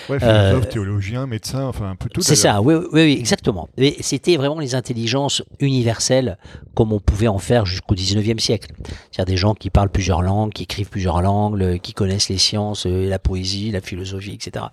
Ouais, 0.09 0.19
philosophe, 0.19 0.65
euh, 0.67 0.71
théologien, 0.71 1.27
médecin, 1.27 1.65
enfin 1.67 1.91
un 1.91 1.97
peu 1.97 2.09
tout. 2.09 2.23
C'est 2.23 2.37
ça, 2.37 2.63
oui, 2.63 2.75
oui, 2.75 2.87
oui, 2.93 3.17
exactement. 3.19 3.69
Mais 3.77 3.95
c'était 4.01 4.37
vraiment 4.37 4.59
les 4.59 4.75
intelligences 4.75 5.43
universelles 5.61 6.39
comme 6.75 6.93
on 6.93 7.01
pouvait 7.01 7.29
en 7.29 7.39
faire 7.39 7.67
jusqu'au 7.67 7.95
19e 7.95 8.39
siècle. 8.39 8.73
C'est-à-dire 9.11 9.33
des 9.33 9.37
gens 9.37 9.55
qui 9.55 9.71
parlent 9.71 9.91
plusieurs 9.91 10.23
langues 10.23 10.30
qui 10.55 10.65
écrivent 10.65 10.89
plusieurs 10.89 11.23
langues, 11.23 11.63
euh, 11.63 11.79
qui 11.79 11.93
connaissent 11.93 12.29
les 12.29 12.39
sciences, 12.39 12.87
euh, 12.87 13.09
la 13.09 13.19
poésie, 13.19 13.71
la 13.71 13.81
philosophie, 13.81 14.33
etc. 14.33 14.67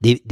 Des, 0.00 0.22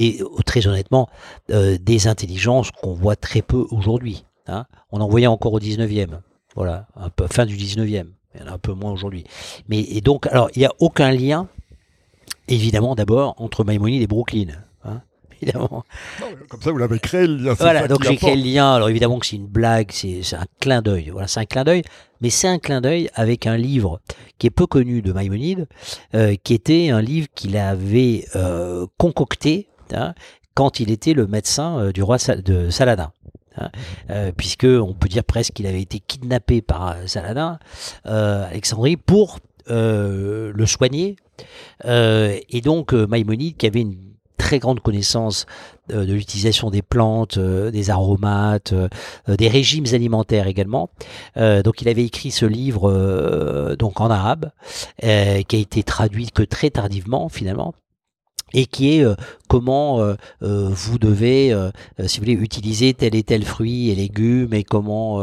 très 0.47 0.67
honnêtement, 0.67 1.09
euh, 1.51 1.79
des 1.81 2.09
intelligences 2.09 2.71
qu'on 2.71 2.95
voit 2.95 3.17
très 3.17 3.43
peu 3.43 3.67
aujourd'hui. 3.71 4.25
Hein. 4.47 4.67
On 4.91 5.01
en 5.01 5.09
voyait 5.09 5.27
encore 5.27 5.53
au 5.53 5.61
19e. 5.61 6.21
Voilà, 6.57 6.87
un 6.97 7.11
peu, 7.11 7.27
fin 7.27 7.47
du 7.47 7.57
19e. 7.57 8.07
Il 8.35 8.41
y 8.41 8.45
en 8.45 8.47
a 8.47 8.53
un 8.53 8.59
peu 8.59 8.73
moins 8.73 8.93
aujourd'hui. 8.93 9.25
Mais 9.69 9.83
donc, 10.01 10.27
alors, 10.29 10.51
il 10.55 10.61
n'y 10.61 10.67
a 10.67 10.73
aucun 10.79 11.11
lien, 11.11 11.49
évidemment, 12.49 12.95
d'abord, 12.95 13.35
entre 13.39 13.65
Maïmonide 13.65 14.03
et 14.03 14.07
Brooklyn. 14.07 14.49
Évidemment. 15.43 15.85
Comme 16.49 16.63
ça, 16.63 16.71
vous 16.71 16.79
l'avez 16.79 16.99
créé 16.99 17.27
le 17.27 17.37
lien. 17.37 17.55
Voilà, 17.55 17.89
donc 17.89 18.05
j'ai 18.05 18.17
créé 18.17 18.37
le 18.37 18.43
lien. 18.43 18.75
Alors 18.75 18.89
évidemment 18.89 19.19
que 19.19 19.27
c'est 19.27 19.37
une 19.37 19.47
blague, 19.47 19.91
c'est 19.93 20.23
un 20.35 20.47
clin 20.61 20.83
d'œil. 20.83 21.11
Voilà, 21.11 21.29
c'est 21.29 21.41
un 21.41 21.47
clin 21.47 21.65
d'œil 21.65 21.83
mais 22.21 22.31
c'est 22.31 22.49
un 22.49 22.59
clin 22.59 22.81
d'œil 22.81 23.09
avec 23.15 23.47
un 23.47 23.57
livre 23.57 24.01
qui 24.39 24.47
est 24.47 24.51
peu 24.51 24.67
connu 24.67 25.03
de 25.03 25.13
Maïmonide, 25.13 25.67
euh, 26.15 26.35
qui 26.43 26.55
était 26.55 26.91
un 26.91 27.01
livre 27.01 27.29
qu'il 27.35 27.57
avait 27.57 28.27
euh, 28.37 28.87
concocté 28.99 29.69
hein, 29.93 30.15
quand 30.55 30.81
il 30.81 30.91
était 30.91 31.15
le 31.15 31.27
médecin 31.27 31.79
euh, 31.79 31.93
du 31.93 32.03
roi 32.03 32.19
de 32.19 32.71
Saladin. 32.71 33.13
Hein, 33.57 34.31
puisque 34.37 34.65
on 34.65 34.95
peut 34.95 35.09
dire 35.09 35.25
presque 35.25 35.55
qu'il 35.55 35.67
avait 35.67 35.83
été 35.83 35.99
kidnappé 35.99 36.63
par 36.63 36.97
Saladin, 37.07 37.59
Alexandrie, 38.05 38.97
pour 38.97 39.41
le 39.67 40.65
soigner. 40.67 41.17
et 41.85 42.61
donc 42.63 42.93
Maïmonide, 42.93 43.57
qui 43.57 43.67
avait 43.67 43.81
une 43.81 43.99
très 44.51 44.59
grande 44.59 44.81
connaissance 44.81 45.47
euh, 45.93 46.05
de 46.05 46.13
l'utilisation 46.13 46.71
des 46.71 46.83
plantes, 46.83 47.39
euh, 47.39 47.71
des 47.71 47.89
aromates, 47.89 48.73
euh, 48.73 48.89
des 49.29 49.47
régimes 49.47 49.87
alimentaires 49.93 50.49
également. 50.49 50.91
donc 51.37 51.83
il 51.83 51.89
avait 51.89 52.05
écrit 52.05 52.33
ce 52.33 52.47
livre 52.47 53.77
donc 53.79 54.01
en 54.01 54.11
arabe, 54.11 54.51
qui 55.01 55.07
a 55.07 55.59
été 55.59 55.83
traduit 55.85 56.31
que 56.33 56.43
très 56.43 56.71
tardivement 56.71 57.29
finalement 57.29 57.75
et 58.55 58.67
qui 58.67 58.99
est 58.99 59.05
comment 59.51 60.01
euh, 60.01 60.15
euh, 60.43 60.69
vous 60.71 60.99
devez, 60.99 61.53
euh, 61.53 61.71
si 62.07 62.19
vous 62.19 62.25
voulez, 62.25 62.39
utiliser 62.39 62.95
tel 62.95 63.17
et 63.17 63.25
tel 63.25 63.45
fruit 63.45 63.91
et 63.91 63.97
légumes 63.97 64.55
et 64.55 64.63
comment 64.63 65.21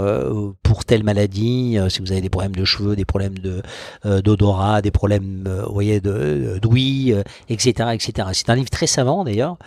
pour 0.63 0.83
telle 0.83 1.03
maladie, 1.03 1.77
si 1.89 2.01
vous 2.01 2.11
avez 2.11 2.21
des 2.21 2.29
problèmes 2.29 2.55
de 2.55 2.65
cheveux, 2.65 2.95
des 2.95 3.05
problèmes 3.05 3.39
de 3.39 3.61
d'odorat, 4.03 4.81
des 4.81 4.91
problèmes, 4.91 5.43
vous 5.65 5.73
voyez, 5.73 6.01
de 6.01 6.59
d'ouïe, 6.61 7.15
etc., 7.49 7.89
etc. 7.93 8.27
C'est 8.33 8.49
un 8.49 8.55
livre 8.55 8.69
très 8.69 8.87
savant 8.87 9.23
d'ailleurs. 9.23 9.57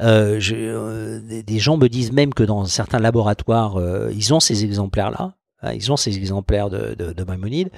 des 0.00 1.58
gens 1.58 1.76
me 1.76 1.88
disent 1.88 2.12
même 2.12 2.32
que 2.32 2.42
dans 2.42 2.64
certains 2.64 2.98
laboratoires, 2.98 3.78
ils 4.12 4.32
ont 4.32 4.40
ces 4.40 4.64
exemplaires-là 4.64 5.16
Hein, 5.18 5.32
ils 5.74 5.90
ont 5.90 5.96
ces 5.96 6.16
exemplaires 6.16 6.70
de, 6.70 6.94
de, 6.94 7.12
de 7.12 7.24
Maïmonide. 7.24 7.70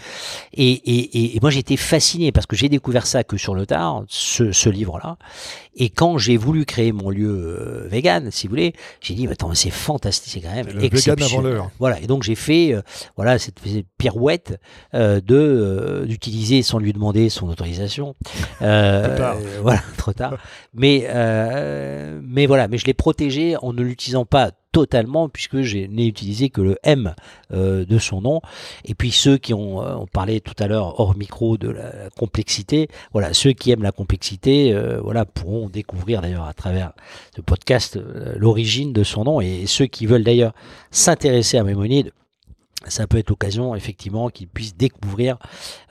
Et, 0.52 0.70
et, 0.70 1.36
et, 1.36 1.40
moi, 1.40 1.50
j'étais 1.50 1.76
fasciné 1.76 2.32
parce 2.32 2.46
que 2.46 2.56
j'ai 2.56 2.68
découvert 2.68 3.06
ça 3.06 3.24
que 3.24 3.36
sur 3.36 3.54
le 3.54 3.66
tard, 3.66 4.04
ce, 4.08 4.52
ce 4.52 4.68
livre-là. 4.68 5.16
Et 5.80 5.90
quand 5.90 6.18
j'ai 6.18 6.36
voulu 6.36 6.64
créer 6.64 6.90
mon 6.90 7.08
lieu 7.08 7.28
euh, 7.28 7.88
vegan, 7.88 8.30
si 8.32 8.46
vous 8.46 8.50
voulez, 8.50 8.74
j'ai 9.00 9.14
dit, 9.14 9.28
attends, 9.28 9.54
c'est 9.54 9.70
fantastique, 9.70 10.32
c'est 10.32 10.40
quand 10.40 10.54
même 10.54 10.66
le 10.66 10.80
vegan 10.80 11.22
avant 11.22 11.40
l'heure. 11.40 11.70
Voilà. 11.78 12.00
Et 12.00 12.06
donc, 12.06 12.24
j'ai 12.24 12.34
fait, 12.34 12.74
euh, 12.74 12.82
voilà, 13.16 13.38
cette, 13.38 13.60
cette 13.64 13.86
pirouette 13.96 14.58
euh, 14.94 15.20
de 15.20 15.36
euh, 15.36 16.04
d'utiliser 16.04 16.62
sans 16.62 16.78
lui 16.78 16.92
demander 16.92 17.28
son 17.28 17.48
autorisation. 17.48 18.16
trop 18.58 18.66
tard. 18.66 19.36
voilà, 19.62 19.82
trop 19.96 20.12
tard. 20.12 20.36
mais, 20.74 21.06
mais 22.22 22.46
voilà, 22.46 22.66
mais 22.66 22.78
je 22.78 22.86
l'ai 22.86 22.94
protégé 22.94 23.56
en 23.62 23.72
ne 23.72 23.82
l'utilisant 23.82 24.24
pas 24.24 24.50
totalement 24.78 25.28
puisque 25.28 25.62
je 25.62 25.78
n'ai 25.78 26.06
utilisé 26.06 26.50
que 26.50 26.60
le 26.60 26.76
M 26.84 27.14
euh, 27.52 27.84
de 27.84 27.98
son 27.98 28.20
nom. 28.20 28.40
Et 28.84 28.94
puis 28.94 29.10
ceux 29.10 29.36
qui 29.36 29.52
ont, 29.52 29.82
euh, 29.82 29.94
on 29.96 30.06
parlait 30.06 30.38
tout 30.38 30.54
à 30.58 30.68
l'heure 30.68 31.00
hors 31.00 31.16
micro 31.16 31.56
de 31.56 31.68
la 31.68 32.10
complexité, 32.16 32.88
voilà, 33.12 33.34
ceux 33.34 33.52
qui 33.52 33.72
aiment 33.72 33.82
la 33.82 33.92
complexité, 33.92 34.72
euh, 34.72 35.00
voilà, 35.02 35.24
pourront 35.24 35.68
découvrir 35.68 36.22
d'ailleurs 36.22 36.46
à 36.46 36.54
travers 36.54 36.92
ce 37.34 37.40
podcast 37.40 37.98
l'origine 38.36 38.92
de 38.92 39.02
son 39.02 39.24
nom. 39.24 39.40
Et 39.40 39.66
ceux 39.66 39.86
qui 39.86 40.06
veulent 40.06 40.24
d'ailleurs 40.24 40.54
s'intéresser 40.92 41.58
à 41.58 41.64
Mémonide, 41.64 42.12
ça 42.86 43.06
peut 43.06 43.18
être 43.18 43.30
l'occasion 43.30 43.74
effectivement 43.74 44.28
qu'ils 44.28 44.48
puissent 44.48 44.76
découvrir 44.76 45.36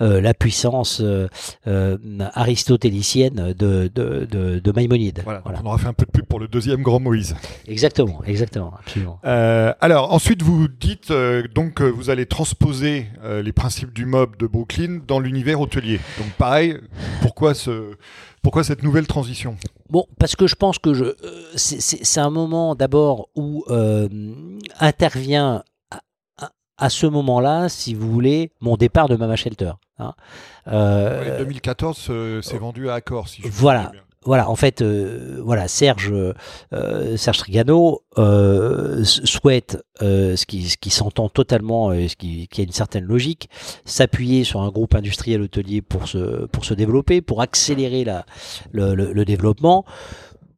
euh, 0.01 0.21
la 0.21 0.33
puissance 0.33 1.01
euh, 1.01 1.27
euh, 1.67 1.97
aristotélicienne 2.33 3.53
de, 3.53 3.91
de, 3.93 4.25
de, 4.25 4.59
de 4.59 4.71
Maïmonide. 4.71 5.21
Voilà, 5.23 5.41
voilà. 5.43 5.59
On 5.63 5.67
aura 5.67 5.77
fait 5.77 5.87
un 5.87 5.93
peu 5.93 6.05
de 6.05 6.11
pub 6.11 6.25
pour 6.25 6.39
le 6.39 6.47
deuxième 6.47 6.81
grand 6.81 6.99
Moïse. 6.99 7.35
Exactement, 7.67 8.23
exactement, 8.25 8.73
absolument. 8.79 9.19
Alors 9.23 10.13
ensuite 10.13 10.41
vous 10.41 10.67
dites 10.67 11.11
donc 11.53 11.75
que 11.75 11.83
vous 11.83 12.09
allez 12.09 12.25
transposer 12.25 13.07
les 13.23 13.51
principes 13.51 13.93
du 13.93 14.05
mob 14.05 14.37
de 14.37 14.47
Brooklyn 14.47 15.01
dans 15.05 15.19
l'univers 15.19 15.59
hôtelier. 15.59 15.99
Donc 16.17 16.31
pareil, 16.37 16.77
pourquoi 17.21 17.53
ce 17.53 17.95
pourquoi 18.41 18.63
cette 18.63 18.83
nouvelle 18.83 19.07
transition? 19.07 19.57
Bon, 19.89 20.05
parce 20.19 20.37
que 20.37 20.47
je 20.47 20.55
pense 20.55 20.79
que 20.79 20.93
je, 20.93 21.05
c'est 21.55 22.19
un 22.19 22.29
moment 22.29 22.75
d'abord 22.75 23.27
où 23.35 23.65
euh, 23.69 24.07
intervient 24.79 25.63
à 26.77 26.89
ce 26.89 27.07
moment-là, 27.07 27.69
si 27.69 27.93
vous 27.93 28.11
voulez, 28.11 28.51
mon 28.61 28.77
départ 28.77 29.07
de 29.09 29.15
Mama 29.15 29.35
Shelter. 29.35 29.71
Hein. 29.99 30.13
Euh, 30.67 31.37
ouais, 31.37 31.37
2014, 31.39 32.07
euh, 32.09 32.41
c'est 32.41 32.57
vendu 32.57 32.89
à 32.89 32.95
Accor. 32.95 33.27
Si 33.27 33.41
je 33.41 33.47
voilà. 33.49 33.91
Voilà, 34.27 34.49
en 34.49 34.57
fait, 34.57 34.81
euh, 34.81 35.39
voilà, 35.41 35.69
Serge, 35.69 36.11
euh, 36.11 37.15
Serge 37.15 37.37
Trigano 37.37 38.01
euh, 38.17 39.01
souhaite, 39.05 39.81
ce 40.01 40.45
qui, 40.45 40.67
ce 40.67 40.75
qui 40.75 40.89
s'entend 40.89 41.29
totalement, 41.29 41.93
et 41.93 42.09
ce 42.09 42.17
qui, 42.17 42.49
qui, 42.49 42.59
a 42.59 42.65
une 42.65 42.73
certaine 42.73 43.05
logique, 43.05 43.49
s'appuyer 43.85 44.43
sur 44.43 44.59
un 44.59 44.69
groupe 44.69 44.95
industriel 44.95 45.41
hôtelier 45.43 45.81
pour 45.81 46.09
se, 46.09 46.45
pour 46.47 46.65
se 46.65 46.73
développer, 46.73 47.21
pour 47.21 47.41
accélérer 47.41 48.03
la, 48.03 48.25
le, 48.71 48.95
le, 48.95 49.13
le 49.13 49.23
développement. 49.23 49.85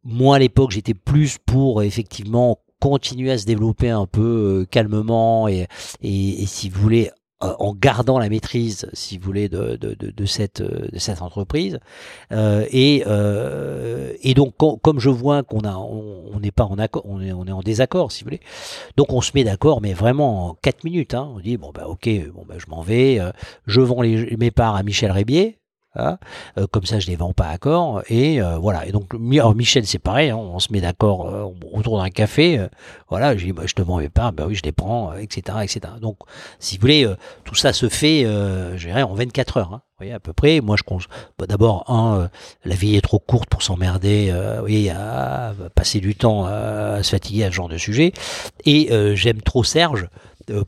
Moi, 0.04 0.38
à 0.38 0.40
l'époque, 0.40 0.72
j'étais 0.72 0.96
plus 0.96 1.38
pour 1.38 1.84
effectivement 1.84 2.58
continuer 2.80 3.32
à 3.32 3.38
se 3.38 3.46
développer 3.46 3.90
un 3.90 4.06
peu 4.06 4.62
euh, 4.62 4.66
calmement 4.66 5.48
et, 5.48 5.68
et, 6.02 6.44
et, 6.44 6.46
si 6.46 6.70
vous 6.70 6.82
voulez 6.82 7.12
euh, 7.42 7.54
en 7.60 7.74
gardant 7.74 8.20
la 8.20 8.28
maîtrise, 8.28 8.90
si 8.92 9.18
vous 9.18 9.24
voulez, 9.24 9.48
de, 9.48 9.78
de, 9.78 9.96
de, 9.96 10.26
cette, 10.26 10.62
de 10.62 11.00
cette 11.00 11.22
entreprise. 11.22 11.80
Euh, 12.34 12.66
et, 12.70 13.04
euh, 13.08 14.14
et 14.22 14.34
donc, 14.34 14.58
com 14.58 14.78
comme 14.82 15.00
je 15.00 15.10
vois 15.10 15.44
qu'on 15.44 15.62
a, 15.62 15.74
on 15.78 16.38
n'est 16.42 16.52
pas 16.52 16.66
en 16.66 16.78
accord, 16.78 17.04
on 17.06 17.22
est, 17.22 17.32
on 17.32 17.46
est 17.46 17.54
en 17.54 17.62
désaccord, 17.62 18.12
si 18.12 18.24
vous 18.24 18.28
voulez. 18.28 18.42
Donc, 18.98 19.14
on 19.14 19.22
se 19.22 19.32
met 19.36 19.46
d'accord, 19.46 19.80
mais 19.82 19.94
vraiment 19.94 20.50
en 20.50 20.54
4 20.56 20.84
minutes. 20.84 21.14
Hein. 21.14 21.32
On 21.34 21.40
dit 21.40 21.56
bon 21.56 21.72
bah 21.74 21.88
ok, 21.88 22.10
bon 22.34 22.44
bah 22.46 22.56
je 22.58 22.66
m'en 22.68 22.82
vais, 22.82 23.22
euh, 23.22 23.32
je 23.68 23.80
vends 23.80 24.02
les, 24.02 24.36
mes 24.36 24.52
parts 24.52 24.76
à 24.76 24.84
Michel 24.84 25.12
Rébier. 25.12 25.59
Hein 25.96 26.20
euh, 26.58 26.68
comme 26.68 26.86
ça, 26.86 27.00
je 27.00 27.08
les 27.08 27.16
vends 27.16 27.34
pas 27.34 27.46
à 27.46 27.52
accord. 27.52 28.04
Et 28.10 28.42
euh, 28.42 28.58
voilà. 28.58 28.86
Et 28.86 28.92
donc, 28.92 29.14
Michel, 29.14 29.86
c'est 29.86 30.00
pareil. 30.00 30.30
Hein, 30.30 30.38
on 30.38 30.60
se 30.60 30.72
met 30.72 30.82
d'accord 30.82 31.28
euh, 31.28 31.46
autour 31.74 31.98
d'un 31.98 32.10
café. 32.10 32.68
voilà. 33.10 33.36
Je 33.36 33.46
dis, 33.46 33.54
bah, 33.54 33.64
je 33.66 33.74
te 33.74 33.82
vends 33.82 33.98
mes 33.98 34.10
parts. 34.10 34.34
Ben 34.34 34.46
oui, 34.48 34.56
je 34.56 34.64
les 34.64 34.72
prends, 34.72 35.14
etc., 35.14 35.58
etc. 35.64 35.94
Donc, 36.00 36.18
si 36.60 36.78
vous 36.78 36.82
voulez, 36.82 37.12
tout 37.44 37.56
ça 37.56 37.74
se 37.74 37.90
fait, 37.90 38.24
je 38.24 38.86
dirais, 38.86 39.04
en 39.04 39.14
24 39.14 39.58
heures. 39.58 39.74
Hein. 39.74 39.82
Vous 39.98 40.06
voyez, 40.06 40.14
à 40.14 40.20
peu 40.20 40.34
près. 40.34 40.62
Moi, 40.62 40.76
je 40.78 40.84
pense. 40.84 41.06
Bah, 41.38 41.46
D'abord, 41.48 41.86
la 42.64 42.76
vie 42.76 42.96
est 42.96 43.02
trop 43.02 43.20
courte 43.20 43.50
pour 43.50 43.64
s'emmerder. 43.64 44.32
vous 44.32 44.62
voyez, 44.62 44.92
à 44.92 45.54
passer 45.76 46.00
du 46.00 46.16
temps 46.16 46.46
à 46.46 47.02
se 47.04 47.10
fatiguer 47.10 47.46
à 47.46 47.48
ce 47.48 47.56
genre 47.56 47.70
de 47.70 47.78
sujet. 47.78 48.14
Et 48.66 48.90
j'aime 49.16 49.42
trop 49.42 49.64
Serge 49.64 50.08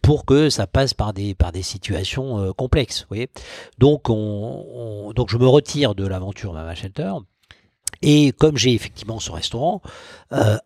pour 0.01 0.25
que 0.25 0.49
ça 0.49 0.67
passe 0.67 0.93
par 0.93 1.13
des 1.13 1.35
par 1.35 1.51
des 1.51 1.61
situations 1.61 2.39
euh, 2.39 2.51
complexes. 2.53 3.07
Donc 3.77 4.09
on, 4.09 4.13
on, 4.15 5.13
donc 5.13 5.29
je 5.29 5.37
me 5.37 5.47
retire 5.47 5.95
de 5.95 6.05
l'aventure 6.05 6.53
Mama 6.53 6.75
Shelter 6.75 7.13
et 8.01 8.31
comme 8.31 8.57
j'ai 8.57 8.73
effectivement 8.73 9.19
ce 9.19 9.31
restaurant 9.31 9.81
euh, 10.33 10.57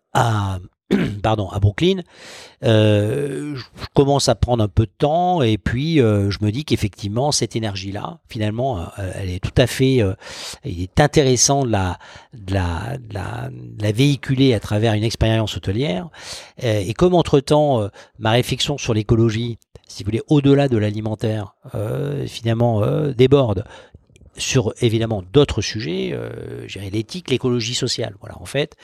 pardon, 1.22 1.48
à 1.48 1.58
Brooklyn, 1.58 2.02
euh, 2.62 3.56
je 3.56 3.64
commence 3.94 4.28
à 4.28 4.36
prendre 4.36 4.62
un 4.62 4.68
peu 4.68 4.84
de 4.84 4.92
temps 4.96 5.42
et 5.42 5.58
puis 5.58 6.00
euh, 6.00 6.30
je 6.30 6.38
me 6.42 6.52
dis 6.52 6.64
qu'effectivement 6.64 7.32
cette 7.32 7.56
énergie-là, 7.56 8.18
finalement, 8.28 8.78
euh, 8.78 9.10
elle 9.14 9.30
est 9.30 9.40
tout 9.40 9.54
à 9.56 9.66
fait, 9.66 10.00
il 10.64 10.82
est 10.82 11.00
intéressant 11.00 11.64
de 11.64 11.72
la, 11.72 11.98
de 12.34 12.54
la, 12.54 12.98
de 12.98 13.14
la, 13.14 13.48
de 13.50 13.82
la, 13.82 13.92
véhiculer 13.92 14.54
à 14.54 14.60
travers 14.60 14.94
une 14.94 15.02
expérience 15.02 15.56
hôtelière. 15.56 16.08
et 16.62 16.94
comme 16.94 17.14
entre-temps, 17.14 17.88
ma 18.18 18.30
réflexion 18.30 18.78
sur 18.78 18.94
l'écologie, 18.94 19.58
si 19.88 20.04
vous 20.04 20.08
voulez, 20.08 20.22
au-delà 20.28 20.68
de 20.68 20.76
l'alimentaire, 20.76 21.56
finalement, 22.26 22.82
déborde 23.10 23.64
sur 24.38 24.74
évidemment 24.80 25.22
d'autres 25.32 25.62
sujets, 25.62 26.10
euh, 26.12 26.66
l'éthique, 26.92 27.30
l'écologie 27.30 27.74
sociale. 27.74 28.14
Voilà, 28.20 28.40
en 28.40 28.44
fait, 28.44 28.76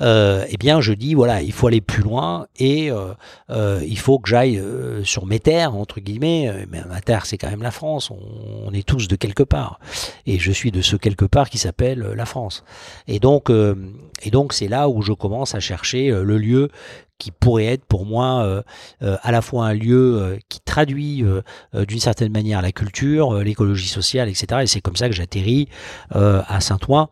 euh, 0.00 0.44
eh 0.48 0.56
bien, 0.56 0.80
je 0.80 0.92
dis 0.92 1.14
voilà, 1.14 1.42
il 1.42 1.52
faut 1.52 1.66
aller 1.66 1.80
plus 1.80 2.02
loin 2.02 2.46
et 2.58 2.90
euh, 2.90 3.14
euh 3.50 3.80
il 3.86 3.98
faut 3.98 4.18
que 4.18 4.28
j'aille 4.28 4.58
euh, 4.58 5.04
sur 5.04 5.26
mes 5.26 5.40
terres 5.40 5.74
entre 5.74 6.00
guillemets. 6.00 6.66
Mais 6.70 6.82
ma 6.88 7.00
terre, 7.00 7.26
c'est 7.26 7.38
quand 7.38 7.50
même 7.50 7.62
la 7.62 7.70
France. 7.70 8.10
On, 8.10 8.18
on, 8.66 8.72
est 8.72 8.86
tous 8.86 9.08
de 9.08 9.16
quelque 9.16 9.42
part, 9.42 9.78
et 10.26 10.38
je 10.38 10.52
suis 10.52 10.70
de 10.70 10.82
ce 10.82 10.96
quelque 10.96 11.24
part 11.24 11.50
qui 11.50 11.58
s'appelle 11.58 12.00
la 12.00 12.26
France. 12.26 12.64
Et 13.06 13.18
donc, 13.18 13.50
et 13.50 14.30
donc, 14.30 14.52
c'est 14.52 14.68
là 14.68 14.88
où 14.88 15.02
je 15.02 15.12
commence 15.12 15.54
à 15.54 15.60
chercher 15.60 16.08
le 16.10 16.38
lieu 16.38 16.70
qui 17.18 17.30
pourrait 17.30 17.66
être 17.66 17.84
pour 17.84 18.06
moi 18.06 18.42
euh, 18.42 18.62
euh, 19.02 19.16
à 19.22 19.30
la 19.30 19.40
fois 19.40 19.66
un 19.66 19.72
lieu 19.72 20.18
euh, 20.20 20.38
qui 20.48 20.60
traduit 20.60 21.24
d'une 21.72 22.00
certaine 22.00 22.32
manière 22.32 22.60
la 22.62 22.72
culture, 22.72 23.40
l'écologie 23.42 23.88
sociale, 23.88 24.28
etc. 24.28 24.62
Et 24.62 24.66
c'est 24.66 24.80
comme 24.80 24.96
ça 24.96 25.08
que 25.08 25.14
j'atterris 25.14 25.68
à 26.10 26.60
Saint-Ouen. 26.60 27.08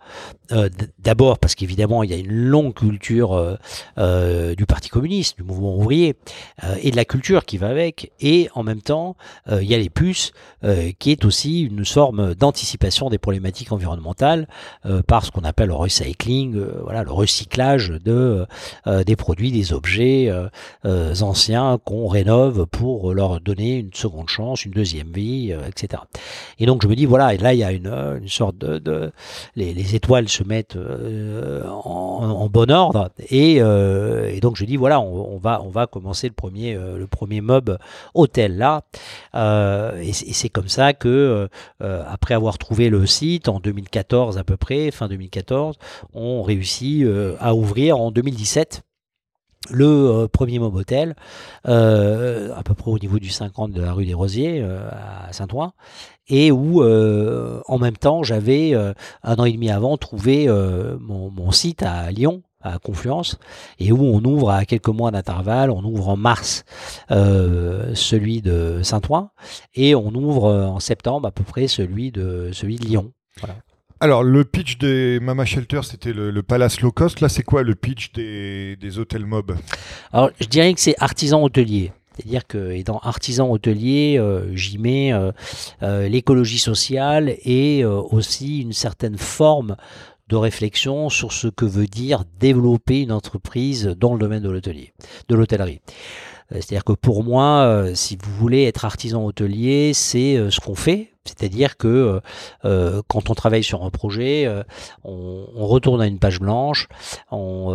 D'abord 0.99 1.39
parce 1.39 1.55
qu'évidemment 1.55 2.03
il 2.03 2.11
y 2.11 2.15
a 2.15 2.17
une 2.17 2.33
longue 2.33 2.75
culture 2.75 3.59
du 3.97 4.67
Parti 4.67 4.89
communiste, 4.89 5.37
du 5.37 5.45
mouvement 5.45 5.77
ouvrier 5.77 6.17
et 6.83 6.91
de 6.91 6.97
la 6.97 7.05
culture 7.05 7.45
qui 7.45 7.59
va 7.59 7.69
avec. 7.69 8.13
Et 8.21 8.49
en 8.55 8.63
même 8.63 8.83
temps 8.83 9.17
il 9.51 9.65
y 9.65 9.75
a 9.75 9.79
les 9.79 9.91
puces 9.91 10.33
qui 10.99 11.11
est 11.11 11.25
aussi 11.25 11.63
une 11.63 11.85
forme 11.85 12.35
d'anticipation 12.35 13.11
des 13.11 13.19
problématiques 13.19 13.71
environnementales 13.71 14.49
par 15.07 15.25
ce 15.25 15.31
qu'on 15.31 15.45
appelle 15.45 15.69
le 15.69 15.75
recycling, 15.75 16.61
voilà 16.83 17.05
le 17.05 17.13
recyclage 17.13 17.91
de 17.91 18.47
des 18.87 19.17
produits, 19.17 19.53
des 19.53 19.73
objets 19.73 19.92
euh, 20.01 20.49
euh, 20.85 21.15
anciens 21.21 21.79
qu'on 21.85 22.09
rénove 22.09 22.67
pour 22.67 23.15
leur 23.15 23.41
donner 23.41 23.79
une 23.79 23.93
seconde 23.95 24.29
chance, 24.29 24.65
une 24.65 24.73
deuxième 24.73 25.13
vie, 25.13 25.53
euh, 25.53 25.69
etc. 25.69 26.03
Et 26.59 26.67
donc 26.67 26.83
je 26.83 26.89
me 26.89 26.97
dis 26.97 27.07
voilà, 27.07 27.35
et 27.35 27.39
là 27.39 27.55
il 27.55 27.59
y 27.59 27.65
a 27.65 27.73
une, 27.73 28.29
sorte 28.29 28.57
de, 28.59 29.13
les, 29.57 29.75
les, 29.75 29.95
étoiles 29.95 30.29
se 30.29 30.43
mettent 30.43 30.77
en, 31.67 32.49
bon 32.49 32.71
ordre. 32.71 33.11
Et, 33.31 33.61
donc 34.41 34.57
je 34.57 34.65
dis 34.65 34.77
voilà, 34.77 35.01
on, 35.01 35.39
va 35.39 35.63
on 35.63 35.69
va 35.69 35.87
commencer 35.87 36.29
le 36.29 36.35
premier 36.35 36.75
le 36.75 37.07
premier 37.07 37.41
mob 37.41 37.79
hôtel 38.15 38.57
là. 38.57 38.83
Et 40.01 40.13
c'est 40.13 40.49
comme 40.49 40.69
ça 40.69 40.93
que 40.93 41.49
après 41.81 42.35
avoir 42.35 42.59
trouvé 42.59 42.89
le 42.89 43.07
site 43.07 43.49
en 43.49 43.61
2014 43.61 44.39
à 44.39 44.45
peu 44.45 44.57
près 44.57 44.91
fin 44.91 45.09
2014, 45.09 45.77
on 46.15 46.43
réussit 46.43 47.07
à 47.41 47.55
ouvrir 47.55 47.99
en 47.99 48.11
2017 48.11 48.83
le 49.71 49.87
euh, 49.87 50.29
premier 50.29 50.59
Mob 50.59 50.75
Hotel, 50.75 51.15
euh, 51.69 52.55
à 52.55 52.63
peu 52.63 52.75
près 52.75 52.91
au 52.91 52.99
niveau 52.99 53.19
du 53.19 53.31
50 53.31 53.73
de 53.73 53.81
la 53.81 53.93
rue 53.93 54.07
des 54.07 54.15
Rosiers, 54.15 54.61
euh, 54.63 54.89
à 54.91 55.33
Saint-Ouen, 55.33 55.73
et 56.29 56.51
où, 56.51 56.83
en 56.83 57.79
même 57.79 57.97
temps, 57.97 58.23
j'avais, 58.23 58.75
un 58.75 59.35
an 59.35 59.45
et 59.45 59.53
demi 59.53 59.71
avant, 59.71 59.97
trouvé 59.97 60.47
mon, 61.01 61.51
site 61.51 61.83
à 61.83 62.11
Lyon, 62.13 62.43
à 62.63 62.79
Confluence, 62.79 63.39
et 63.81 63.91
où 63.91 64.03
on 64.03 64.23
ouvre 64.25 64.51
à 64.51 64.65
quelques 64.65 64.89
mois 64.89 65.11
d'intervalle, 65.11 65.71
on 65.71 65.83
ouvre 65.83 66.09
en 66.09 66.17
mars 66.17 66.65
celui 67.11 68.41
de 68.41 68.81
Saint-Ouen, 68.83 69.31
et 69.75 69.97
on 69.97 70.15
ouvre 70.15 70.49
en 70.53 70.79
septembre 70.79 71.27
à 71.27 71.33
peu 71.33 71.43
près 71.43 71.67
celui 71.67 72.13
de, 72.13 72.51
celui 72.53 72.77
de 72.77 72.85
Lyon. 72.87 73.13
Alors, 74.03 74.25
le 74.25 74.45
pitch 74.45 74.79
des 74.79 75.21
Mama 75.21 75.45
Shelter, 75.45 75.79
c'était 75.85 76.13
le, 76.13 76.43
Palace 76.43 76.81
Low 76.81 76.91
Cost. 76.91 77.21
Là, 77.21 77.29
c'est 77.29 77.45
quoi 77.45 77.63
le 77.63 77.77
pitch 77.77 78.11
des, 78.11 78.75
des 78.75 78.99
hôtels 78.99 79.27
mob? 79.27 79.57
Alors, 80.13 80.33
je 80.41 80.47
dirais 80.49 80.75
que 80.75 80.81
c'est 80.81 80.97
artisan 80.99 81.41
hôtelier. 81.41 81.93
C'est-à-dire 82.17 82.45
que 82.45 82.73
et 82.73 82.83
dans 82.83 82.99
artisan 82.99 83.49
hôtelier, 83.49 84.17
euh, 84.19 84.57
j'y 84.57 84.79
mets 84.79 85.13
euh, 85.13 85.31
euh, 85.85 86.09
l'écologie 86.09 86.59
sociale 86.59 87.37
et 87.45 87.85
aussi 87.85 88.63
une 88.63 88.73
certaine 88.73 89.19
forme 89.19 89.77
de 90.27 90.35
réflexion 90.35 91.09
sur 91.09 91.33
ce 91.33 91.47
que 91.47 91.65
veut 91.65 91.87
dire 91.87 92.25
développer 92.41 93.03
une 93.03 93.13
entreprise 93.13 93.87
dans 93.87 94.15
le 94.15 94.19
domaine 94.19 94.43
de 94.43 94.51
l'hôtelier, 94.51 94.95
de 95.29 95.37
l'hôtellerie. 95.37 95.81
C'est-à-dire 96.51 96.83
que 96.83 96.93
pour 96.93 97.23
moi, 97.23 97.87
si 97.95 98.19
vous 98.21 98.35
voulez 98.35 98.65
être 98.65 98.85
artisan 98.85 99.25
hôtelier, 99.25 99.93
c'est 99.95 100.51
ce 100.51 100.59
qu'on 100.59 100.75
fait, 100.75 101.12
c'est-à-dire 101.25 101.77
que 101.77 101.87
euh, 101.87 102.21
euh, 102.65 103.03
quand 103.07 103.31
on 103.31 103.35
travaille 103.35 103.63
sur 103.63 103.85
un 103.85 103.91
projet, 103.91 104.45
euh, 104.47 104.65
on, 105.05 105.47
retourne 105.55 106.03
à 106.03 106.07
une 106.07 106.19
page 106.19 106.41
blanche, 106.41 106.89
on, 107.31 107.67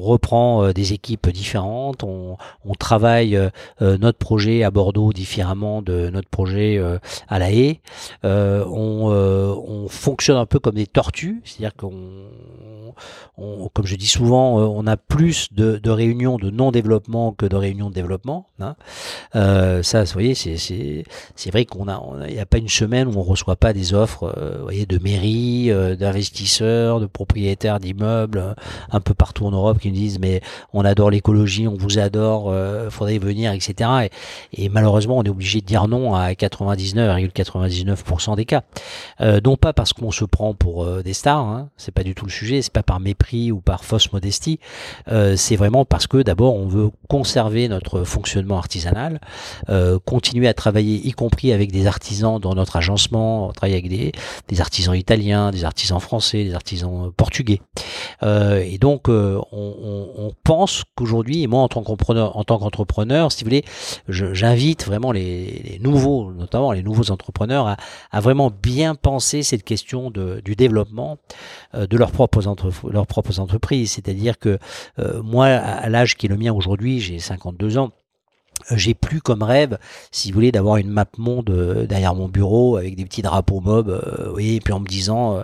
reprend 0.00 0.72
des 0.72 0.92
équipes 0.92 1.28
différentes, 1.30 2.02
on, 2.02 2.36
travaille 2.78 3.38
notre 3.80 4.18
projet 4.18 4.62
à 4.62 4.70
Bordeaux 4.70 5.12
différemment 5.12 5.82
de 5.82 6.10
notre 6.10 6.28
projet 6.28 6.80
à 7.28 7.38
La 7.38 7.50
Haye. 7.50 7.80
On, 8.24 9.86
fonctionne 9.88 10.36
un 10.36 10.46
peu 10.46 10.58
comme 10.58 10.74
des 10.74 10.86
tortues, 10.86 11.40
c'est-à-dire 11.44 11.74
qu'on, 11.76 11.92
comme 13.72 13.86
je 13.86 13.96
dis 13.96 14.06
souvent, 14.06 14.58
on 14.58 14.86
a 14.86 14.96
plus 14.96 15.52
de, 15.52 15.90
réunions 15.90 16.36
de 16.36 16.50
non-développement 16.50 17.32
que 17.32 17.46
de 17.46 17.56
réunions 17.56 17.88
de 17.88 17.94
développement. 17.94 18.46
Hein. 18.60 18.76
ça, 19.82 20.04
vous 20.04 20.12
voyez, 20.12 20.34
c'est 20.34 21.50
vrai 21.50 21.64
qu'on 21.64 21.88
a, 21.88 22.00
a 22.40 22.46
pas 22.46 22.55
une 22.58 22.68
semaine 22.68 23.08
où 23.08 23.18
on 23.18 23.22
reçoit 23.22 23.56
pas 23.56 23.72
des 23.72 23.94
offres 23.94 24.34
euh, 24.36 24.58
voyez, 24.62 24.86
de 24.86 24.98
mairies, 24.98 25.70
euh, 25.70 25.96
d'investisseurs, 25.96 27.00
de 27.00 27.06
propriétaires 27.06 27.80
d'immeubles 27.80 28.38
euh, 28.38 28.54
un 28.90 29.00
peu 29.00 29.14
partout 29.14 29.46
en 29.46 29.50
Europe 29.50 29.78
qui 29.78 29.88
nous 29.88 29.94
disent 29.94 30.18
mais 30.18 30.40
on 30.72 30.84
adore 30.84 31.10
l'écologie, 31.10 31.68
on 31.68 31.74
vous 31.74 31.98
adore, 31.98 32.52
faudrait 32.90 33.18
venir, 33.18 33.52
etc. 33.52 34.08
Et, 34.52 34.68
malheureusement 34.68 35.18
on 35.18 35.22
est 35.22 35.28
obligé 35.28 35.60
de 35.60 35.66
dire 35.66 35.88
non 35.88 36.14
à 36.14 36.32
99,99% 36.32 38.36
des 38.36 38.44
cas. 38.44 38.62
non 39.20 39.56
pas 39.56 39.72
parce 39.72 39.92
qu'on 39.92 40.10
se 40.10 40.24
prend 40.24 40.54
pour 40.54 40.86
des 41.02 41.12
stars, 41.12 41.46
hein, 41.46 41.68
c'est 41.76 41.92
pas 41.92 42.02
du 42.02 42.14
tout 42.14 42.26
le 42.26 42.30
sujet, 42.30 42.62
c'est 42.62 42.72
pas 42.72 42.82
par 42.82 43.00
mépris 43.00 43.52
ou 43.52 43.60
par 43.60 43.84
fausse 43.84 44.12
modestie, 44.12 44.58
c'est 45.36 45.56
vraiment 45.56 45.84
parce 45.84 46.06
que 46.06 46.22
d'abord 46.22 46.54
on 46.54 46.66
veut 46.66 46.90
conserver 47.08 47.68
notre 47.68 48.04
fonctionnement 48.04 48.58
artisanal, 48.58 49.20
continuer 50.04 50.48
à 50.48 50.54
travailler 50.54 51.06
y 51.06 51.12
compris 51.12 51.52
avec 51.52 51.72
des 51.72 51.86
artisans 51.86 52.40
dans 52.46 52.54
notre 52.54 52.76
agencement, 52.76 53.48
on 53.48 53.52
travaille 53.52 53.74
avec 53.74 53.88
des, 53.88 54.12
artisans 54.60 54.94
italiens, 54.94 55.50
des 55.50 55.64
artisans 55.64 56.00
français, 56.00 56.44
des 56.44 56.54
artisans 56.54 57.06
euh, 57.06 57.10
portugais. 57.10 57.60
Euh, 58.22 58.62
et 58.64 58.78
donc, 58.78 59.08
euh, 59.08 59.40
on, 59.52 60.32
pense 60.44 60.84
qu'aujourd'hui, 60.94 61.42
et 61.42 61.46
moi 61.48 61.62
en 61.62 61.68
tant 61.68 61.82
qu'entrepreneur, 61.82 62.36
en 62.36 62.44
tant 62.44 62.58
qu'entrepreneur, 62.58 63.32
si 63.32 63.42
vous 63.42 63.48
voulez, 63.48 63.64
j'invite 64.08 64.86
vraiment 64.86 65.10
les, 65.10 65.78
nouveaux, 65.82 66.32
notamment 66.32 66.72
les 66.72 66.82
nouveaux 66.82 67.10
entrepreneurs, 67.10 67.76
à, 68.12 68.20
vraiment 68.20 68.50
bien 68.50 68.94
penser 68.94 69.42
cette 69.42 69.64
question 69.64 70.10
du 70.10 70.54
développement 70.54 71.18
de 71.74 71.96
leurs 71.96 72.12
propres 72.12 72.46
entreprises. 73.38 73.92
C'est-à-dire 73.92 74.38
que 74.38 74.58
moi, 75.22 75.46
à 75.46 75.88
l'âge 75.88 76.16
qui 76.16 76.26
est 76.26 76.28
le 76.28 76.36
mien 76.36 76.52
aujourd'hui, 76.52 77.00
j'ai 77.00 77.18
52 77.18 77.78
ans, 77.78 77.90
j'ai 78.74 78.94
plus 78.94 79.20
comme 79.20 79.42
rêve, 79.42 79.78
si 80.10 80.30
vous 80.30 80.34
voulez, 80.34 80.52
d'avoir 80.52 80.76
une 80.76 80.90
map 80.90 81.06
monde 81.18 81.50
euh, 81.50 81.86
derrière 81.86 82.14
mon 82.14 82.28
bureau 82.28 82.76
avec 82.76 82.96
des 82.96 83.04
petits 83.04 83.22
drapeaux 83.22 83.60
mob, 83.60 83.88
euh, 83.88 84.32
oui, 84.34 84.56
et 84.56 84.60
puis 84.60 84.72
en 84.72 84.80
me 84.80 84.86
disant 84.86 85.36
euh, 85.36 85.42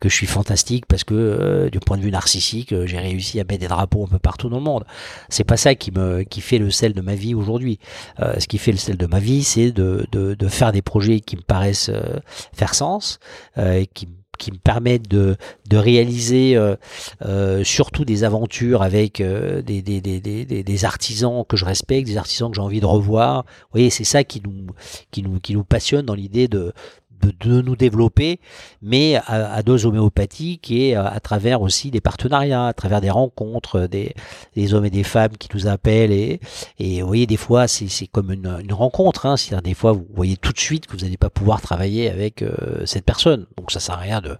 que 0.00 0.08
je 0.08 0.14
suis 0.14 0.26
fantastique 0.26 0.86
parce 0.86 1.04
que 1.04 1.68
du 1.70 1.80
point 1.80 1.96
de 1.96 2.02
vue 2.02 2.10
narcissique, 2.10 2.74
j'ai 2.86 2.98
réussi 2.98 3.40
à 3.40 3.44
mettre 3.44 3.60
des 3.60 3.68
drapeaux 3.68 4.04
un 4.04 4.08
peu 4.08 4.18
partout 4.18 4.48
dans 4.48 4.58
le 4.58 4.64
monde. 4.64 4.84
C'est 5.28 5.44
pas 5.44 5.56
ça 5.56 5.74
qui 5.74 5.92
me 5.92 6.22
qui 6.22 6.40
fait 6.40 6.58
le 6.58 6.70
sel 6.70 6.92
de 6.92 7.00
ma 7.00 7.14
vie 7.14 7.34
aujourd'hui. 7.34 7.78
ce 8.18 8.46
qui 8.46 8.58
fait 8.58 8.72
le 8.72 8.78
sel 8.78 8.96
de 8.96 9.06
ma 9.06 9.20
vie, 9.20 9.44
c'est 9.44 9.72
de, 9.72 10.06
de, 10.12 10.34
de, 10.34 10.48
faire 10.48 10.72
des 10.72 10.82
projets 10.82 11.20
qui 11.20 11.36
me 11.36 11.42
paraissent 11.42 11.90
faire 12.52 12.74
sens, 12.74 13.18
qui 13.94 14.08
qui 14.36 14.52
me 14.52 14.58
permettent 14.58 15.08
de, 15.08 15.36
réaliser 15.72 16.56
euh, 16.56 16.76
euh, 17.24 17.64
surtout 17.64 18.04
des 18.04 18.22
aventures 18.22 18.82
avec 18.82 19.20
euh, 19.20 19.62
des, 19.62 20.84
artisans 20.84 21.44
que 21.48 21.56
je 21.56 21.64
respecte, 21.64 22.06
des 22.06 22.16
artisans 22.16 22.50
que 22.50 22.56
j'ai 22.56 22.62
envie 22.62 22.80
de 22.80 22.86
revoir. 22.86 23.42
Vous 23.44 23.68
voyez, 23.72 23.90
c'est 23.90 24.04
ça 24.04 24.22
qui 24.24 24.42
nous 24.42 25.64
passionne 25.64 26.06
dans 26.06 26.14
l'idée 26.14 26.48
de, 26.48 26.72
de, 27.26 27.62
nous 27.62 27.76
développer, 27.76 28.40
mais 28.82 29.16
à, 29.26 29.62
dose 29.62 29.86
homéopathique 29.86 30.70
et 30.70 30.94
à, 30.96 31.18
travers 31.20 31.62
aussi 31.62 31.90
des 31.90 32.00
partenariats, 32.00 32.66
à 32.66 32.72
travers 32.72 33.00
des 33.00 33.10
rencontres, 33.10 33.86
des, 33.86 34.14
des 34.56 34.74
hommes 34.74 34.84
et 34.84 34.90
des 34.90 35.04
femmes 35.04 35.36
qui 35.38 35.48
nous 35.54 35.66
appellent. 35.66 36.12
Et, 36.12 36.40
et 36.78 37.02
vous 37.02 37.06
voyez, 37.06 37.26
des 37.26 37.36
fois, 37.36 37.68
c'est 37.68 38.06
comme 38.06 38.32
une, 38.32 38.58
une 38.62 38.72
rencontre. 38.72 39.26
Hein, 39.26 39.36
C'est-à-dire, 39.36 39.62
des 39.62 39.74
fois, 39.74 39.92
vous 39.92 40.06
voyez 40.14 40.36
tout 40.36 40.52
de 40.52 40.58
suite 40.58 40.86
que 40.86 40.96
vous 40.96 41.04
n'allez 41.04 41.16
pas 41.16 41.30
pouvoir 41.30 41.60
travailler 41.60 42.10
avec 42.10 42.42
euh, 42.42 42.84
cette 42.84 43.04
personne. 43.04 43.46
Donc, 43.56 43.70
ça 43.70 43.80
sert 43.80 43.94
à 43.94 43.98
rien 43.98 44.20
de. 44.20 44.36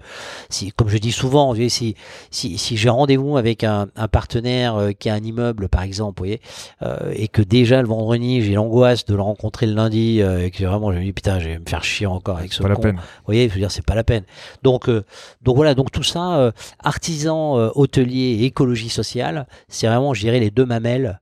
Si, 0.51 0.72
comme 0.72 0.89
je 0.89 0.99
dis 0.99 1.12
souvent, 1.12 1.55
si, 1.55 1.95
si, 2.30 2.59
si 2.59 2.76
j'ai 2.76 2.89
rendez-vous 2.89 3.37
avec 3.37 3.64
un, 3.64 3.89
un 3.97 4.09
partenaire 4.09 4.76
euh, 4.76 4.93
qui 4.93 5.09
a 5.09 5.14
un 5.14 5.22
immeuble, 5.22 5.68
par 5.68 5.82
exemple, 5.82 6.18
vous 6.18 6.26
voyez, 6.26 6.41
euh, 6.82 7.12
et 7.14 7.28
que 7.28 7.43
déjà 7.43 7.82
le 7.82 7.89
vendredi, 7.89 8.43
j'ai 8.43 8.55
l'angoisse 8.55 9.05
de 9.05 9.14
le 9.14 9.22
rencontrer 9.22 9.66
le 9.66 9.74
lundi, 9.74 10.20
et 10.20 10.51
que 10.51 10.64
vraiment, 10.64 10.93
je 10.93 10.99
me 10.99 11.05
dis, 11.05 11.12
putain, 11.12 11.39
je 11.39 11.49
vais 11.49 11.59
me 11.59 11.64
faire 11.66 11.85
chier 11.85 12.07
encore 12.07 12.39
avec 12.39 12.53
ce 12.53 12.62
vous 12.83 13.25
voyez, 13.27 13.49
je 13.49 13.55
veux 13.55 13.61
dire, 13.61 13.70
c'est 13.70 13.85
pas 13.85 13.95
la 13.95 14.05
peine. 14.05 14.25
Donc, 14.62 14.89
euh, 14.89 15.05
donc 15.43 15.57
voilà, 15.57 15.75
donc 15.75 15.91
tout 15.91 16.03
ça, 16.03 16.37
euh, 16.39 16.53
artisan, 16.83 17.59
euh, 17.59 17.70
hôtelier 17.75 18.39
et 18.41 18.45
écologie 18.45 18.89
sociale, 18.89 19.47
c'est 19.68 19.87
vraiment, 19.87 20.14
je 20.14 20.20
dirais, 20.20 20.41
les 20.41 20.51
deux 20.51 20.66
mamelles 20.66 21.20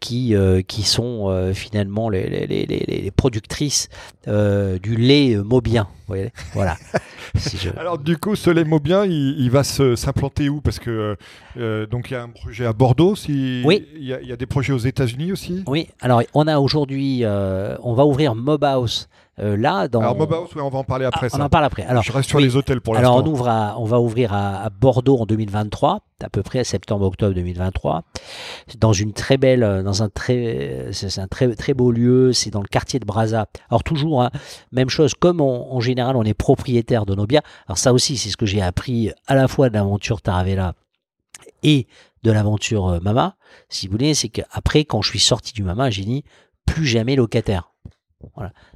qui 0.00 0.34
qui 0.66 0.82
sont 0.82 1.52
finalement 1.52 2.08
les, 2.08 2.46
les, 2.46 2.46
les, 2.46 2.66
les 2.66 3.10
productrices 3.10 3.90
du 4.26 4.96
lait 4.96 5.36
mobien. 5.36 5.88
Voyez 6.06 6.32
voilà. 6.54 6.78
Alors 7.76 7.98
du 7.98 8.16
coup, 8.16 8.34
ce 8.34 8.48
lait 8.48 8.64
mobien, 8.64 9.04
il, 9.04 9.38
il 9.38 9.50
va 9.50 9.64
s'implanter 9.64 10.48
où? 10.48 10.62
Parce 10.62 10.78
que 10.78 11.16
donc 11.90 12.10
il 12.10 12.14
y 12.14 12.16
a 12.16 12.22
un 12.22 12.30
projet 12.30 12.64
à 12.64 12.72
Bordeaux. 12.72 13.14
Si 13.14 13.62
oui. 13.66 13.86
Il 13.94 14.04
y, 14.04 14.14
a, 14.14 14.22
il 14.22 14.28
y 14.28 14.32
a 14.32 14.36
des 14.36 14.46
projets 14.46 14.72
aux 14.72 14.78
États-Unis 14.78 15.32
aussi? 15.32 15.64
Oui. 15.66 15.88
Alors 16.00 16.22
on 16.32 16.46
a 16.46 16.58
aujourd'hui, 16.60 17.24
on 17.26 17.92
va 17.92 18.06
ouvrir 18.06 18.34
Mobhouse 18.34 19.08
euh, 19.40 19.56
là, 19.56 19.88
dans... 19.88 20.00
Alors 20.00 20.16
Mobhouse, 20.16 20.50
on 20.56 20.68
va 20.68 20.78
en 20.78 20.84
parler 20.84 21.04
après. 21.04 21.28
Ah, 21.32 21.36
on 21.38 21.42
en 21.42 21.48
parle 21.48 21.64
après. 21.64 21.84
Alors, 21.84 22.02
je 22.02 22.12
reste 22.12 22.28
sur 22.28 22.40
les 22.40 22.56
hôtels 22.56 22.80
pour 22.80 22.94
l'instant. 22.94 23.18
Alors 23.18 23.24
on 23.24 23.30
ouvre, 23.30 23.74
on 23.78 23.84
va 23.84 24.00
ouvrir 24.00 24.32
à, 24.32 24.68
Bordeaux 24.70 25.18
en 25.18 25.26
2023, 25.26 26.00
à 26.22 26.28
peu 26.28 26.42
près 26.42 26.60
à 26.60 26.64
septembre-octobre 26.64 27.34
2023, 27.34 28.04
dans 28.78 28.92
une 28.92 29.12
très 29.12 29.36
belle, 29.36 29.62
euh, 29.62 29.82
dans 29.82 30.02
un 30.02 30.08
très, 30.08 30.88
c'est 30.92 31.18
un 31.18 31.28
très 31.28 31.54
très 31.54 31.74
beau 31.74 31.92
lieu. 31.92 32.32
C'est 32.32 32.50
dans 32.50 32.62
le 32.62 32.68
quartier 32.68 32.98
de 32.98 33.04
Brazza. 33.04 33.46
Alors 33.70 33.84
toujours, 33.84 34.22
hein, 34.22 34.30
même 34.72 34.90
chose. 34.90 35.14
Comme 35.14 35.40
en 35.40 35.80
général, 35.80 36.16
on 36.16 36.24
est 36.24 36.34
propriétaire 36.34 37.06
de 37.06 37.14
nos 37.14 37.26
biens. 37.26 37.42
Alors 37.66 37.78
ça 37.78 37.92
aussi, 37.92 38.16
c'est 38.16 38.30
ce 38.30 38.36
que 38.36 38.46
j'ai 38.46 38.62
appris 38.62 39.10
à 39.26 39.34
la 39.34 39.48
fois 39.48 39.68
de 39.68 39.74
l'aventure 39.74 40.20
Taravella 40.20 40.74
et 41.62 41.86
de 42.22 42.32
l'aventure 42.32 42.88
euh, 42.88 43.00
Mama. 43.00 43.36
Si 43.68 43.86
vous 43.86 43.92
voulez, 43.92 44.14
c'est 44.14 44.28
qu'après, 44.28 44.84
quand 44.84 45.02
je 45.02 45.10
suis 45.10 45.18
sorti 45.18 45.52
du 45.52 45.62
Mama, 45.62 45.90
j'ai 45.90 46.04
dit 46.04 46.24
plus 46.66 46.86
jamais 46.86 47.16
locataire. 47.16 47.72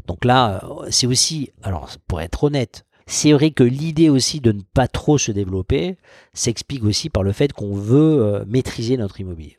Donc 0.07 0.25
là, 0.25 0.61
euh, 0.65 0.87
c'est 0.91 1.07
aussi, 1.07 1.51
alors 1.63 1.91
pour 2.07 2.21
être 2.21 2.45
honnête, 2.45 2.85
c'est 3.07 3.33
vrai 3.33 3.51
que 3.51 3.65
l'idée 3.65 4.09
aussi 4.09 4.41
de 4.41 4.53
ne 4.53 4.63
pas 4.75 4.89
trop 4.89 5.19
se 5.19 5.33
développer 5.33 5.97
s'explique 6.33 6.85
aussi 6.85 7.11
par 7.11 7.23
le 7.23 7.33
fait 7.33 7.53
qu'on 7.53 7.75
veut 7.75 8.23
euh, 8.23 8.45
maîtriser 8.47 8.97
notre 8.97 9.21
immobilier. 9.21 9.59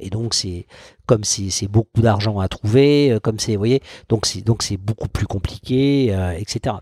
Et 0.00 0.10
donc 0.10 0.34
c'est 0.34 0.66
comme 1.06 1.22
c'est 1.22 1.68
beaucoup 1.68 2.02
d'argent 2.02 2.40
à 2.40 2.48
trouver, 2.48 3.12
euh, 3.12 3.20
comme 3.20 3.38
c'est, 3.38 3.54
voyez, 3.56 3.80
donc 4.08 4.26
c'est 4.26 4.42
donc 4.42 4.62
c'est 4.62 4.76
beaucoup 4.76 5.08
plus 5.08 5.26
compliqué, 5.26 6.06
etc. 6.36 6.76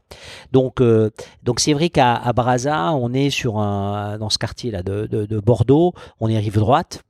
Donc 0.51 0.83
donc 1.43 1.61
c'est 1.61 1.75
vrai 1.75 1.91
qu'à 1.91 2.15
à 2.15 2.33
Brazza, 2.33 2.93
on 2.95 3.13
est 3.13 3.31
sur 3.31 3.59
un 3.59 4.19
dans 4.19 4.31
ce 4.31 4.39
quartier 4.39 4.71
là 4.71 4.83
de, 4.83 5.07
de, 5.07 5.27
de 5.27 5.41
Bordeaux, 5.41 5.93
on 6.21 6.29
est 6.29 6.39
rive 6.39 6.59
droite. 6.59 7.05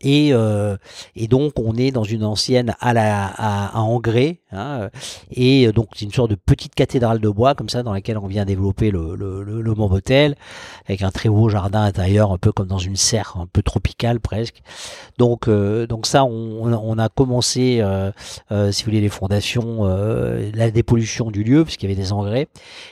Et, 0.00 0.30
euh, 0.32 0.76
et, 1.16 1.26
donc 1.26 1.58
on 1.58 1.74
est 1.74 1.90
dans 1.90 2.04
une 2.04 2.24
ancienne 2.24 2.74
à, 2.80 2.92
la, 2.92 3.26
à, 3.26 3.76
à 3.76 3.80
Engrais, 3.80 4.40
hein, 4.52 4.88
et 5.30 5.70
donc 5.72 5.88
c'est 5.94 6.04
une 6.04 6.12
sorte 6.12 6.30
de 6.30 6.34
petite 6.36 6.74
cathédrale 6.74 7.20
de 7.20 7.28
bois 7.28 7.54
comme 7.54 7.68
ça 7.68 7.82
dans 7.82 7.92
laquelle 7.92 8.18
on 8.18 8.26
vient 8.26 8.44
développer 8.44 8.90
le, 8.90 9.14
le, 9.14 9.42
le, 9.42 9.60
le 9.60 9.74
Mobotel, 9.74 10.36
avec 10.86 11.02
un 11.02 11.10
très 11.10 11.28
beau 11.28 11.48
jardin 11.48 11.82
intérieur, 11.82 12.32
un 12.32 12.38
peu 12.38 12.52
comme 12.52 12.66
dans 12.66 12.78
une 12.78 12.96
serre, 12.96 13.36
un 13.38 13.46
peu 13.46 13.62
tropicale 13.62 14.20
presque. 14.20 14.62
Donc, 15.18 15.48
euh, 15.48 15.86
donc 15.86 16.06
ça, 16.06 16.24
on, 16.24 16.98
a 16.98 17.08
commencé, 17.08 17.78
euh, 17.80 18.10
euh, 18.52 18.72
si 18.72 18.82
vous 18.82 18.90
voulez, 18.90 19.00
les 19.00 19.08
fondations, 19.08 19.80
euh, 19.82 20.50
la 20.54 20.70
dépollution 20.70 21.30
du 21.30 21.44
lieu 21.44 21.64
puisqu'il 21.64 21.88
y 21.88 21.92
avait 21.92 22.00
des 22.00 22.12
engrais, 22.12 22.48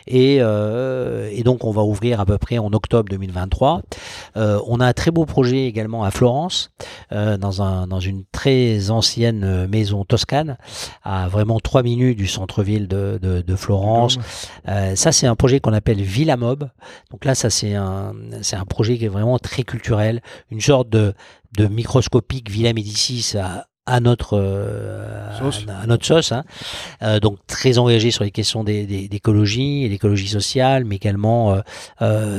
et, 0.07 0.37
et 0.37 1.43
donc 1.45 1.65
on 1.65 1.71
va 1.71 1.83
ouvrir 1.83 2.21
à 2.21 2.27
peu 2.27 2.39
près 2.39 2.59
en 2.59 2.73
octobre 2.73 3.09
2023. 3.09 3.83
on 4.35 4.81
a 4.81 4.87
un 4.87 4.93
très 4.93 5.11
beau 5.11 5.25
projet 5.25 5.67
également 5.67 6.05
à 6.05 6.11
Florence. 6.11 6.71
Euh, 7.13 7.37
dans, 7.37 7.63
un, 7.63 7.87
dans 7.87 8.01
une 8.01 8.25
très 8.33 8.91
ancienne 8.91 9.45
euh, 9.45 9.69
maison 9.69 10.05
toscane, 10.05 10.59
à 11.05 11.29
vraiment 11.29 11.46
trois 11.61 11.83
minutes 11.83 12.19
du 12.19 12.27
centre-ville 12.27 12.89
de, 12.89 13.19
de, 13.21 13.41
de, 13.41 13.57
Florence. 13.57 14.19
Euh, 14.69 14.95
ça, 14.97 15.13
c'est 15.13 15.27
un 15.27 15.37
projet 15.37 15.61
qu'on 15.61 15.73
appelle 15.73 16.01
Villa 16.01 16.37
Mob. 16.37 16.69
Donc 17.11 17.25
là, 17.25 17.35
ça, 17.35 17.51
c'est 17.51 17.75
un, 17.75 18.15
c'est 18.43 18.57
un 18.57 18.65
projet 18.65 18.99
qui 18.99 19.07
est 19.07 19.09
vraiment 19.09 19.39
très 19.39 19.63
culturel, 19.63 20.23
une 20.51 20.61
sorte 20.61 20.89
de, 20.89 21.15
de 21.57 21.67
microscopique 21.67 22.51
Villa 22.51 22.73
Médicis 22.73 23.37
à, 23.39 23.67
à 23.87 24.01
notre 24.01 24.37
À, 25.69 25.87
notre 25.87 26.05
sauce. 26.05 26.33
Hein. 26.33 26.45
donc 27.21 27.39
très 27.47 27.79
engagé 27.79 28.11
sur 28.11 28.25
les 28.25 28.31
questions 28.31 28.65
d'écologie 28.65 29.85
et 29.85 29.89
l'écologie 29.89 30.29
sociale, 30.29 30.85
mais 30.85 30.97
également 30.97 31.57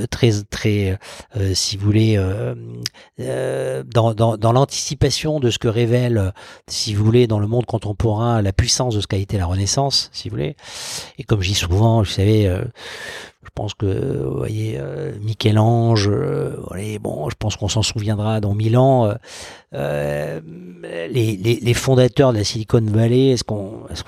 très 0.10 0.32
très 0.50 1.00
si 1.54 1.78
vous 1.78 1.86
voulez 1.86 2.20
dans, 3.18 4.14
dans, 4.14 4.38
dans 4.38 4.52
l'anticipation 4.52 5.40
de 5.40 5.50
ce 5.50 5.60
que 5.60 5.68
révèle, 5.68 6.34
si 6.68 6.94
vous 6.94 7.04
voulez, 7.04 7.28
dans 7.28 7.40
le 7.40 7.48
monde 7.48 7.66
contemporain, 7.66 8.42
la 8.42 8.54
puissance 8.54 8.96
de 8.96 9.02
ce 9.02 9.08
qu'a 9.08 9.18
été 9.18 9.38
la 9.38 9.46
Renaissance, 9.46 10.10
si 10.14 10.30
vous 10.30 10.36
voulez. 10.36 10.56
Et 11.18 11.24
comme 11.24 11.42
je 11.42 11.50
dis 11.50 11.56
souvent, 11.56 12.00
vous 12.00 12.06
savez, 12.06 12.48
euh, 12.48 12.62
je 13.48 13.52
pense 13.56 13.74
que, 13.74 14.24
vous 14.24 14.38
voyez, 14.38 14.78
euh, 14.78 15.14
Michel-Ange, 15.22 16.10
euh, 16.12 16.58
bon, 17.00 17.30
je 17.30 17.36
pense 17.40 17.56
qu'on 17.56 17.70
s'en 17.70 17.82
souviendra 17.82 18.42
dans 18.42 18.54
mille 18.54 18.78
ans. 18.78 19.14
Les, 19.74 20.42
les, 21.10 21.60
les, 21.62 21.74
fondateurs 21.74 22.34
de 22.34 22.38
la 22.40 22.44
Silicon 22.44 22.82
Valley, 22.82 23.30
est-ce 23.30 23.44
qu'on, 23.44 23.88
est-ce, 23.90 24.04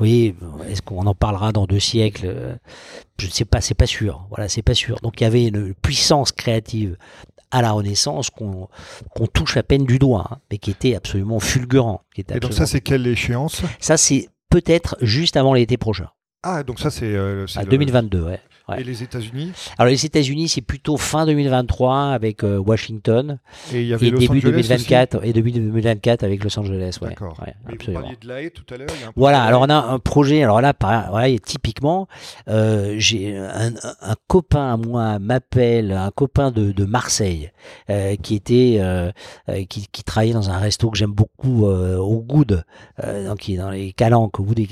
est-ce 0.69 0.81
qu'on 0.81 1.05
en 1.05 1.15
parlera 1.15 1.51
dans 1.51 1.65
deux 1.65 1.79
siècles 1.79 2.57
Je 3.17 3.27
ne 3.27 3.31
sais 3.31 3.45
pas, 3.45 3.61
c'est 3.61 3.73
pas 3.73 3.85
sûr. 3.85 4.25
Voilà, 4.29 4.49
c'est 4.49 4.61
pas 4.61 4.73
sûr. 4.73 4.99
Donc 5.01 5.21
il 5.21 5.23
y 5.23 5.27
avait 5.27 5.47
une 5.47 5.73
puissance 5.73 6.31
créative 6.31 6.97
à 7.51 7.61
la 7.61 7.71
Renaissance 7.71 8.29
qu'on 8.29 8.67
touche 9.33 9.57
à 9.57 9.63
peine 9.63 9.85
du 9.85 9.99
doigt, 9.99 10.27
hein, 10.31 10.37
mais 10.51 10.57
qui 10.57 10.71
était 10.71 10.95
absolument 10.95 11.39
fulgurant. 11.39 12.01
Qui 12.13 12.21
était 12.21 12.37
Et 12.37 12.39
donc 12.39 12.53
ça, 12.53 12.65
c'est 12.65 12.81
quelle 12.81 13.07
échéance? 13.07 13.61
Ça, 13.79 13.97
c'est 13.97 14.29
peut-être 14.49 14.97
juste 15.01 15.37
avant 15.37 15.53
l'été 15.53 15.77
prochain. 15.77 16.09
Ah, 16.43 16.63
donc 16.63 16.79
ça, 16.79 16.89
c'est... 16.89 17.13
Euh, 17.13 17.45
2022, 17.69 18.21
ouais. 18.21 18.39
Et 18.77 18.83
les 18.83 19.03
États-Unis 19.03 19.51
Alors 19.77 19.89
les 19.89 20.05
États-Unis, 20.05 20.49
c'est 20.49 20.61
plutôt 20.61 20.97
fin 20.97 21.25
2023 21.25 22.09
avec 22.11 22.43
euh, 22.43 22.57
Washington. 22.57 23.39
Et 23.73 23.81
il 23.81 23.87
y 23.87 23.93
avait 23.93 24.07
et 24.07 24.11
début 24.11 24.39
2024 24.39 25.23
et 25.23 25.33
début 25.33 25.51
2024 25.51 26.23
avec 26.23 26.43
Los 26.43 26.57
Angeles. 26.59 26.97
Ouais. 27.01 27.09
D'accord. 27.09 27.37
Ouais, 27.41 27.53
vous 27.65 27.93
parliez 27.93 28.17
de 28.21 28.27
l'AE 28.27 28.49
tout 28.49 28.73
à 28.73 28.77
l'heure. 28.77 28.87
Voilà. 29.15 29.43
Alors 29.43 29.61
on 29.61 29.69
a 29.69 29.75
un 29.75 29.99
projet. 29.99 30.43
Alors 30.43 30.61
là, 30.61 30.73
typiquement, 31.43 32.07
euh, 32.47 32.95
j'ai 32.97 33.37
un, 33.37 33.73
un, 34.01 34.15
copain 34.27 34.73
à 34.73 34.77
moi 34.77 35.19
m'appelle, 35.19 35.91
un 35.91 36.11
copain 36.11 36.51
de, 36.51 36.71
de 36.71 36.85
Marseille, 36.85 37.51
euh, 37.89 38.15
qui 38.15 38.35
était, 38.35 38.81
qui, 39.69 39.87
qui, 39.91 40.03
travaillait 40.03 40.33
dans 40.33 40.49
un 40.49 40.57
resto 40.57 40.89
que 40.89 40.97
j'aime 40.97 41.11
beaucoup 41.11 41.65
au 41.65 42.19
Good, 42.21 42.63
donc 43.03 43.39
qui 43.39 43.55
est 43.55 43.57
dans 43.57 43.71
les 43.71 43.93
Calanques, 43.93 44.39
au 44.39 44.43
bout 44.43 44.55
des. 44.55 44.67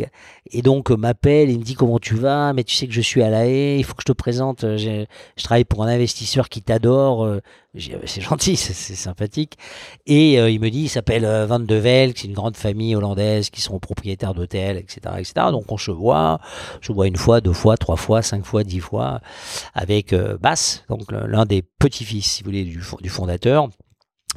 Et 0.51 0.61
donc 0.61 0.89
m'appelle, 0.91 1.49
il 1.49 1.59
me 1.59 1.63
dit 1.63 1.75
comment 1.75 1.99
tu 1.99 2.15
vas, 2.15 2.53
mais 2.53 2.63
tu 2.63 2.75
sais 2.75 2.87
que 2.87 2.93
je 2.93 3.01
suis 3.01 3.23
à 3.23 3.29
la 3.29 3.47
haie 3.47 3.83
faut 3.87 3.95
que 3.95 4.01
je 4.01 4.11
te 4.11 4.17
présente, 4.17 4.63
euh, 4.63 4.77
je 4.77 5.43
travaille 5.43 5.65
pour 5.65 5.83
un 5.83 5.87
investisseur 5.87 6.49
qui 6.49 6.61
t'adore, 6.61 7.25
euh, 7.25 7.41
ah, 7.75 7.97
c'est 8.05 8.21
gentil, 8.29 8.55
c'est 8.55 8.95
sympathique. 8.95 9.57
Et 10.05 10.39
euh, 10.39 10.49
il 10.49 10.59
me 10.59 10.69
dit, 10.69 10.81
il 10.81 10.89
s'appelle 10.89 11.25
Van 11.47 11.59
de 11.59 11.75
Vel, 11.75 12.13
c'est 12.15 12.27
une 12.27 12.33
grande 12.33 12.57
famille 12.57 12.95
hollandaise 12.95 13.49
qui 13.49 13.61
sont 13.61 13.79
propriétaires 13.79 14.33
d'hôtels, 14.33 14.77
etc., 14.77 14.99
etc. 15.17 15.33
Donc 15.51 15.71
on 15.71 15.77
se 15.77 15.91
voit, 15.91 16.39
je 16.81 16.91
vois 16.91 17.07
une 17.07 17.17
fois, 17.17 17.41
deux 17.41 17.53
fois, 17.53 17.77
trois 17.77 17.97
fois, 17.97 18.21
cinq 18.21 18.45
fois, 18.45 18.63
dix 18.63 18.79
fois, 18.79 19.21
avec 19.73 20.13
Bass, 20.13 20.83
donc 20.89 21.11
l'un 21.11 21.45
des 21.45 21.61
petits-fils, 21.61 22.25
si 22.25 22.43
vous 22.43 22.47
voulez, 22.47 22.63
du, 22.63 22.81
du 23.01 23.09
fondateur. 23.09 23.69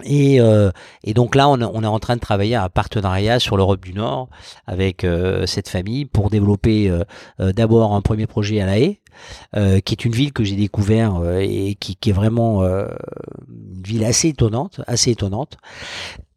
Et, 0.04 0.40
euh, 0.40 0.70
et, 1.04 1.14
donc 1.14 1.34
là, 1.34 1.48
on, 1.48 1.60
on, 1.60 1.82
est 1.82 1.86
en 1.86 1.98
train 1.98 2.16
de 2.16 2.20
travailler 2.20 2.54
à 2.54 2.64
un 2.64 2.68
partenariat 2.68 3.38
sur 3.38 3.56
l'Europe 3.56 3.80
du 3.80 3.92
Nord 3.92 4.28
avec 4.66 5.04
euh, 5.04 5.46
cette 5.46 5.68
famille 5.68 6.04
pour 6.04 6.30
développer 6.30 6.88
euh, 6.88 7.52
d'abord 7.52 7.94
un 7.94 8.00
premier 8.00 8.26
projet 8.26 8.60
à 8.60 8.66
La 8.66 8.78
Haye, 8.78 9.00
qui 9.54 9.94
est 9.94 10.04
une 10.04 10.12
ville 10.12 10.32
que 10.32 10.44
j'ai 10.44 10.56
découvert 10.56 11.22
et 11.40 11.76
qui, 11.78 11.96
qui, 11.96 12.10
est 12.10 12.14
vraiment 12.14 12.62
une 12.62 13.82
ville 13.84 14.04
assez 14.04 14.28
étonnante, 14.28 14.80
assez 14.86 15.10
étonnante. 15.10 15.58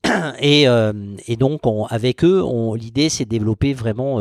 Et, 0.41 0.65
et 1.27 1.35
donc 1.37 1.61
avec 1.89 2.25
eux, 2.25 2.43
l'idée 2.75 3.07
c'est 3.07 3.23
de 3.23 3.29
développer 3.29 3.73
vraiment 3.73 4.19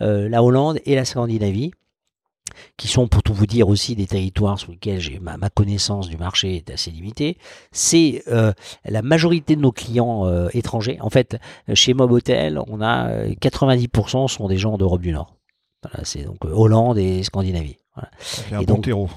la 0.00 0.42
Hollande 0.42 0.80
et 0.84 0.94
la 0.94 1.06
Scandinavie 1.06 1.72
qui 2.76 2.88
sont 2.88 3.08
pour 3.08 3.22
tout 3.22 3.34
vous 3.34 3.46
dire 3.46 3.68
aussi 3.68 3.94
des 3.96 4.06
territoires 4.06 4.58
sur 4.58 4.72
lesquels 4.72 5.00
j'ai 5.00 5.18
ma, 5.18 5.36
connaissance 5.50 6.08
du 6.08 6.16
marché 6.16 6.56
est 6.56 6.70
assez 6.70 6.90
limitée, 6.90 7.38
c'est 7.72 8.22
euh, 8.28 8.52
la 8.84 9.02
majorité 9.02 9.56
de 9.56 9.60
nos 9.60 9.72
clients 9.72 10.26
euh, 10.26 10.48
étrangers. 10.52 10.98
En 11.00 11.10
fait, 11.10 11.38
chez 11.74 11.94
Mobotel, 11.94 12.60
on 12.68 12.80
a 12.80 13.26
90% 13.26 14.24
euh, 14.24 14.28
sont 14.28 14.48
des 14.48 14.58
gens 14.58 14.76
d'Europe 14.76 15.02
du 15.02 15.12
Nord. 15.12 15.34
Voilà, 15.82 16.04
c'est 16.04 16.22
donc 16.22 16.44
Hollande 16.44 16.98
et 16.98 17.22
Scandinavie. 17.22 17.76
Voilà. 17.94 18.10
un 18.52 18.62
et 18.62 18.66
bon 18.66 18.80
terreau 18.80 19.08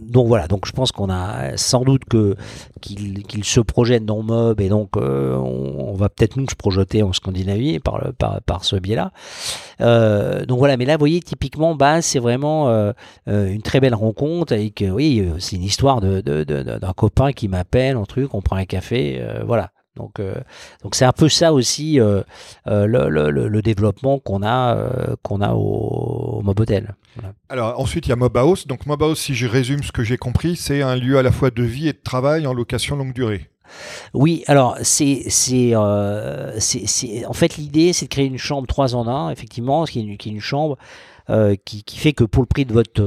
donc 0.00 0.28
voilà, 0.28 0.48
donc 0.48 0.66
je 0.66 0.72
pense 0.72 0.92
qu'on 0.92 1.10
a 1.10 1.56
sans 1.56 1.82
doute 1.82 2.02
qu'il 2.80 3.44
se 3.44 3.60
projette 3.60 4.04
dans 4.04 4.22
Mob 4.22 4.60
et 4.60 4.68
donc 4.68 4.96
euh, 4.96 5.36
on, 5.36 5.92
va 5.94 6.08
peut-être 6.08 6.36
nous 6.36 6.48
se 6.48 6.54
projeter 6.54 7.02
en 7.02 7.12
Scandinavie 7.12 7.78
par, 7.80 8.12
par, 8.18 8.40
par 8.42 8.64
ce 8.64 8.76
biais-là. 8.76 9.12
Euh, 9.80 10.46
donc 10.46 10.58
voilà, 10.58 10.76
mais 10.76 10.86
là 10.86 10.94
vous 10.94 11.00
voyez 11.00 11.20
typiquement, 11.20 11.74
bah, 11.74 12.00
c'est 12.02 12.18
vraiment 12.18 12.68
euh, 12.70 12.92
une 13.26 13.62
très 13.62 13.80
belle 13.80 13.94
rencontre 13.94 14.54
et 14.54 14.72
oui, 14.90 15.28
c'est 15.38 15.56
une 15.56 15.64
histoire 15.64 16.00
d'un 16.00 16.20
de, 16.20 16.92
copain 16.96 17.32
qui 17.32 17.48
m'appelle, 17.48 17.96
un 17.96 18.04
truc, 18.04 18.34
on 18.34 18.40
prend 18.40 18.56
un 18.56 18.64
café, 18.64 19.22
voilà. 19.46 19.70
Donc, 19.96 20.20
euh, 20.20 20.34
donc 20.82 20.94
c'est 20.94 21.04
un 21.04 21.12
peu 21.12 21.28
ça 21.28 21.52
aussi 21.52 22.00
euh, 22.00 22.22
euh, 22.68 22.86
le, 22.86 23.08
le, 23.10 23.48
le, 23.48 23.62
développement 23.62 24.18
qu'on 24.20 24.42
a 24.42 24.88
qu'on 25.22 25.40
a 25.40 25.52
au, 25.52 26.38
au 26.38 26.42
Mobotel. 26.42 26.94
Voilà. 27.16 27.34
Alors 27.48 27.80
ensuite 27.80 28.06
il 28.06 28.10
y 28.10 28.12
a 28.12 28.16
Mobhouse. 28.16 28.66
Donc 28.66 28.86
Mobhouse, 28.86 29.18
si 29.18 29.34
je 29.34 29.46
résume 29.46 29.82
ce 29.82 29.92
que 29.92 30.04
j'ai 30.04 30.16
compris, 30.16 30.56
c'est 30.56 30.82
un 30.82 30.94
lieu 30.94 31.18
à 31.18 31.22
la 31.22 31.32
fois 31.32 31.50
de 31.50 31.62
vie 31.62 31.88
et 31.88 31.92
de 31.92 32.00
travail 32.02 32.46
en 32.46 32.54
location 32.54 32.96
longue 32.96 33.12
durée. 33.12 33.50
Oui, 34.14 34.44
alors 34.46 34.76
c'est 34.82 35.24
c'est 35.28 35.72
euh, 35.74 36.58
en 37.26 37.32
fait 37.32 37.56
l'idée 37.56 37.92
c'est 37.92 38.06
de 38.06 38.10
créer 38.10 38.26
une 38.26 38.38
chambre 38.38 38.66
3 38.66 38.94
en 38.94 39.06
1 39.08 39.30
effectivement, 39.30 39.84
qui 39.84 40.00
est 40.00 40.02
une, 40.02 40.16
qui 40.16 40.28
est 40.28 40.32
une 40.32 40.40
chambre 40.40 40.76
euh, 41.28 41.56
qui, 41.64 41.84
qui, 41.84 41.98
fait 41.98 42.12
que 42.12 42.24
pour 42.24 42.42
le 42.42 42.46
prix 42.46 42.64
de 42.64 42.72
votre 42.72 43.02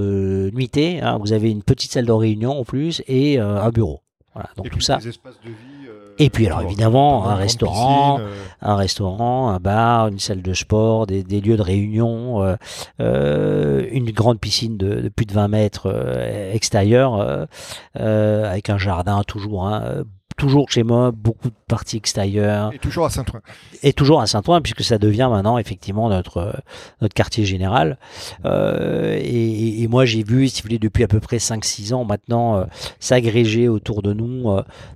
nuitée, 0.52 1.02
hein, 1.02 1.18
vous 1.18 1.34
avez 1.34 1.50
une 1.50 1.64
petite 1.64 1.92
salle 1.92 2.06
de 2.06 2.12
réunion 2.12 2.60
en 2.60 2.64
plus 2.66 3.02
et 3.08 3.40
un 3.40 3.70
bureau. 3.70 4.02
Voilà, 4.34 4.50
donc 4.58 4.68
et 4.68 4.70
tout 4.70 4.80
ça. 4.80 4.98
Des 4.98 5.10
espaces 5.10 5.40
de 5.44 5.50
vie 5.50 5.73
et 6.20 6.30
puis 6.30 6.46
alors 6.46 6.62
évidemment 6.62 7.28
un 7.28 7.36
restaurant, 7.36 8.20
euh. 8.20 8.34
un 8.62 8.76
restaurant, 8.76 9.50
un 9.50 9.60
bar, 9.60 10.08
une 10.08 10.20
salle 10.20 10.42
de 10.42 10.54
sport, 10.54 11.08
des, 11.08 11.24
des 11.24 11.42
lieux 11.42 11.58
de 11.58 11.62
réunion, 11.62 12.44
euh, 12.44 12.56
euh 13.00 13.88
une 13.92 14.12
grande 14.12 14.40
piscine 14.40 14.78
de, 14.78 15.02
de, 15.02 15.10
plus 15.10 15.26
de 15.26 15.34
20 15.34 15.48
mètres 15.48 15.88
euh, 15.88 16.54
extérieure 16.54 17.48
avec 17.96 18.70
un 18.70 18.78
jardin 18.78 19.24
toujours 19.24 19.66
hein, 19.68 20.04
toujours 20.38 20.70
chez 20.70 20.84
moi, 20.84 21.12
beaucoup 21.12 21.50
de 21.50 21.56
parties 21.68 21.98
extérieures. 21.98 22.72
Et 22.74 22.80
toujours 22.80 23.06
à 23.06 23.10
Saint-Ouen. 23.10 23.42
Et 23.82 23.94
toujours 23.94 24.22
à 24.22 24.28
Saint-Ouen, 24.28 24.62
puisque 24.62 24.84
ça 24.84 24.98
devient 24.98 25.30
maintenant 25.32 25.58
effectivement 25.58 26.10
notre, 26.10 26.56
notre 27.02 27.14
quartier 27.14 27.46
général. 27.46 27.98
Euh, 28.46 29.18
et, 29.22 29.82
et, 29.82 29.88
moi, 29.88 30.06
j'ai 30.06 30.24
vu, 30.24 30.48
si 30.48 30.62
vous 30.62 30.68
voulez, 30.68 30.80
depuis 30.80 31.04
à 31.04 31.08
peu 31.08 31.20
près 31.20 31.38
5-6 31.38 31.94
ans 31.94 32.06
maintenant, 32.06 32.58
euh, 32.58 32.66
s'agréger 33.00 33.68
autour 33.68 34.02
de 34.02 34.14
nous 34.14 34.50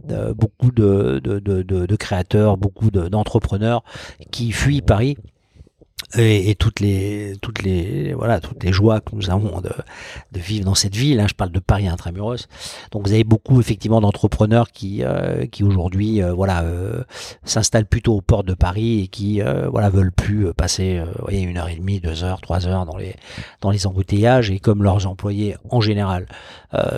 euh, 0.10 0.34
beaucoup 0.34 0.72
de, 0.72 1.20
de, 1.24 1.40
de, 1.40 1.62
de, 1.64 1.96
créateurs, 1.96 2.58
beaucoup 2.58 2.92
d'entrepreneurs 2.92 3.84
qui 4.32 4.52
fuient 4.52 4.82
Paris 4.82 5.18
et, 6.16 6.52
et, 6.52 6.56
toutes 6.56 6.80
les 6.80 7.36
toutes 7.42 7.64
les 7.64 8.14
voilà 8.14 8.40
toutes 8.40 8.64
les 8.64 8.72
joies 8.72 9.02
que 9.02 9.14
nous 9.14 9.30
avons 9.30 9.62
de, 9.62 9.72
de 10.32 10.40
vivre 10.40 10.64
dans 10.64 10.76
cette 10.76 10.96
ville. 10.96 11.20
Hein, 11.20 11.26
je 11.28 11.34
parle 11.34 11.52
de 11.52 11.60
Paris 11.60 11.88
intramuros. 11.88 12.48
Donc 12.92 13.08
vous 13.08 13.14
avez 13.14 13.24
beaucoup 13.24 13.60
effectivement 13.60 14.00
d'entrepreneurs 14.00 14.72
qui 14.72 15.04
euh, 15.04 15.48
qui 15.48 15.64
aujourd'hui 15.64 16.22
euh, 16.22 16.34
voilà 16.34 16.62
euh, 16.62 17.04
s'installent 17.44 17.88
plutôt 17.88 18.16
aux 18.16 18.22
portes 18.22 18.46
de 18.46 18.54
Paris 18.54 19.02
et 19.02 19.08
qui 19.08 19.42
voilà 19.72 19.90
veulent 19.90 20.12
plus 20.12 20.54
passer 20.54 21.02
voyez 21.20 21.42
une 21.42 21.58
heure 21.58 21.70
et 21.70 21.76
demie, 21.76 22.00
deux 22.00 22.24
heures, 22.24 22.42
trois 22.42 22.68
heures 22.68 22.86
dans 22.86 22.98
les 22.98 23.16
dans 23.62 23.72
les 23.72 23.88
embouteillages 23.88 24.52
et 24.52 24.60
comme 24.60 24.84
leurs 24.84 25.08
employés 25.08 25.56
en 25.70 25.82
général 25.82 26.28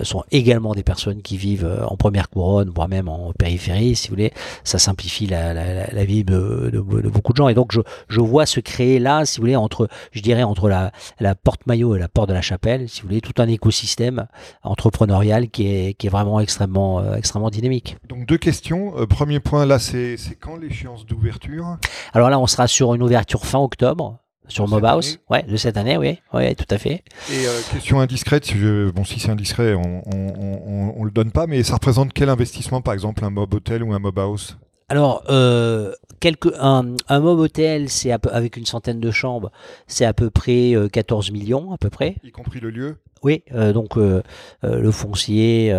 sont 0.03 0.23
également 0.31 0.73
des 0.73 0.83
personnes 0.83 1.21
qui 1.21 1.37
vivent 1.37 1.69
en 1.87 1.95
première 1.95 2.29
couronne, 2.29 2.69
voire 2.69 2.89
même 2.89 3.07
en 3.07 3.31
périphérie, 3.33 3.95
si 3.95 4.09
vous 4.09 4.15
voulez, 4.15 4.33
ça 4.63 4.79
simplifie 4.79 5.27
la, 5.27 5.53
la, 5.53 5.87
la 5.87 6.05
vie 6.05 6.23
de, 6.23 6.69
de, 6.73 7.01
de, 7.01 7.09
beaucoup 7.09 7.31
de 7.33 7.37
gens. 7.37 7.49
Et 7.49 7.53
donc 7.53 7.71
je 7.71 7.81
je 8.09 8.19
vois 8.19 8.45
se 8.45 8.59
créer 8.59 8.88
là, 8.97 9.25
si 9.25 9.37
vous 9.37 9.43
voulez, 9.43 9.55
entre, 9.55 9.87
je 10.11 10.21
dirais, 10.21 10.41
entre 10.41 10.67
la, 10.69 10.91
la 11.19 11.35
porte 11.35 11.67
Maillot 11.67 11.95
et 11.95 11.99
la 11.99 12.07
porte 12.07 12.29
de 12.29 12.33
la 12.33 12.41
Chapelle, 12.41 12.89
si 12.89 13.01
vous 13.01 13.09
voulez, 13.09 13.21
tout 13.21 13.33
un 13.37 13.47
écosystème 13.47 14.25
entrepreneurial 14.63 15.49
qui 15.49 15.67
est, 15.67 15.93
qui 15.93 16.07
est 16.07 16.09
vraiment 16.09 16.39
extrêmement, 16.39 16.99
euh, 16.99 17.15
extrêmement 17.15 17.49
dynamique. 17.51 17.97
Donc 18.07 18.25
deux 18.25 18.37
questions. 18.37 18.97
Euh, 18.97 19.05
premier 19.05 19.39
point, 19.39 19.65
là, 19.65 19.77
c'est 19.77 20.17
quand 20.39 20.55
l'échéance 20.55 21.05
d'ouverture? 21.05 21.77
Alors 22.13 22.29
là, 22.29 22.39
on 22.39 22.47
sera 22.47 22.67
sur 22.67 22.95
une 22.95 23.03
ouverture 23.03 23.45
fin 23.45 23.59
octobre 23.59 24.17
sur 24.47 24.67
Mobhouse, 24.67 25.19
ouais, 25.29 25.43
de 25.43 25.57
cette 25.57 25.77
année, 25.77 25.95
oui, 25.97 26.19
ouais, 26.33 26.55
tout 26.55 26.65
à 26.71 26.79
fait. 26.79 27.03
Et 27.31 27.45
euh, 27.45 27.61
question 27.71 27.99
indiscrète, 27.99 28.45
si 28.45 28.55
bon, 28.55 29.03
si 29.03 29.19
c'est 29.19 29.29
indiscret, 29.29 29.75
on, 29.75 30.01
on, 30.11 30.93
on, 30.97 31.03
le 31.03 31.11
donne 31.11 31.31
pas, 31.31 31.45
mais 31.45 31.61
ça 31.61 31.75
représente 31.75 32.13
quel 32.13 32.29
investissement, 32.29 32.81
par 32.81 32.95
exemple, 32.95 33.23
un 33.23 33.29
Mob 33.29 33.53
Hotel 33.53 33.83
ou 33.83 33.93
un 33.93 33.99
Mobhouse 33.99 34.57
alors, 34.89 35.23
euh, 35.29 35.93
quelque, 36.19 36.49
un, 36.59 36.95
un 37.07 37.19
mob 37.19 37.39
hôtel, 37.39 37.89
c'est 37.89 38.11
avec 38.11 38.57
une 38.57 38.65
centaine 38.65 38.99
de 38.99 39.11
chambres, 39.11 39.51
c'est 39.87 40.05
à 40.05 40.13
peu 40.13 40.29
près 40.29 40.73
14 40.91 41.29
euh, 41.29 41.33
millions, 41.33 41.71
à 41.71 41.77
peu 41.77 41.89
près. 41.89 42.15
Y 42.23 42.31
compris 42.31 42.59
le 42.59 42.71
lieu 42.71 42.97
Oui, 43.21 43.43
euh, 43.53 43.73
donc 43.73 43.97
euh, 43.97 44.23
euh, 44.63 44.79
le 44.79 44.91
foncier, 44.91 45.75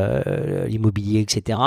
l'immobilier, 0.67 1.21
etc. 1.21 1.59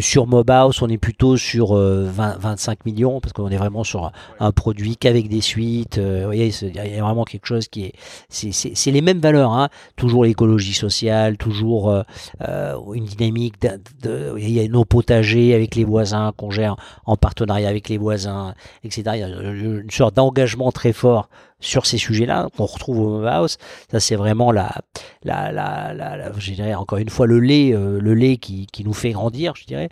sur 0.00 0.26
Mobhouse, 0.26 0.82
on 0.82 0.88
est 0.88 0.98
plutôt 0.98 1.36
sur 1.36 1.74
20, 1.74 2.38
25 2.38 2.84
millions 2.84 3.20
parce 3.20 3.32
qu'on 3.32 3.48
est 3.48 3.56
vraiment 3.56 3.84
sur 3.84 4.12
un, 4.40 4.52
produit 4.52 4.96
qu'avec 4.96 5.28
des 5.28 5.40
suites. 5.40 5.98
vous 5.98 6.24
voyez, 6.24 6.52
il 6.62 6.74
y 6.74 6.98
a 6.98 7.02
vraiment 7.02 7.24
quelque 7.24 7.46
chose 7.46 7.68
qui 7.68 7.84
est, 7.84 7.92
c'est 8.28 8.90
les 8.90 9.00
mêmes 9.00 9.20
valeurs. 9.20 9.52
Hein. 9.52 9.68
Toujours 9.96 10.24
l'écologie 10.24 10.74
sociale, 10.74 11.36
toujours 11.36 11.94
une 12.40 13.04
dynamique. 13.04 13.60
De, 13.60 14.34
il 14.38 14.50
y 14.50 14.60
a 14.60 14.68
nos 14.68 14.84
potagers 14.84 15.54
avec 15.54 15.74
les 15.76 15.84
voisins 15.84 16.32
qu'on 16.36 16.50
gère 16.50 16.76
en 17.06 17.16
partenariat 17.16 17.68
avec 17.68 17.88
les 17.88 17.98
voisins, 17.98 18.54
etc. 18.84 19.02
Il 19.14 19.20
y 19.20 19.22
a 19.22 19.28
une 19.28 19.90
sorte 19.90 20.14
d'engagement 20.14 20.72
très 20.72 20.92
fort 20.92 21.28
sur 21.60 21.86
ces 21.86 21.98
sujets-là 21.98 22.48
qu'on 22.56 22.66
retrouve 22.66 23.00
au 23.00 23.26
House. 23.26 23.58
Ça, 23.90 24.00
c'est 24.00 24.16
vraiment 24.16 24.50
la, 24.50 24.74
la, 25.22 25.52
la, 25.52 25.94
la, 25.94 26.32
je 26.38 26.52
dirais 26.52 26.74
encore 26.74 26.98
une 26.98 27.10
fois 27.10 27.26
le 27.26 27.38
lait, 27.38 27.72
euh, 27.72 28.00
le 28.00 28.14
lait 28.14 28.38
qui, 28.38 28.66
qui, 28.66 28.84
nous 28.84 28.92
fait 28.92 29.10
grandir, 29.10 29.54
je 29.56 29.64
dirais. 29.66 29.88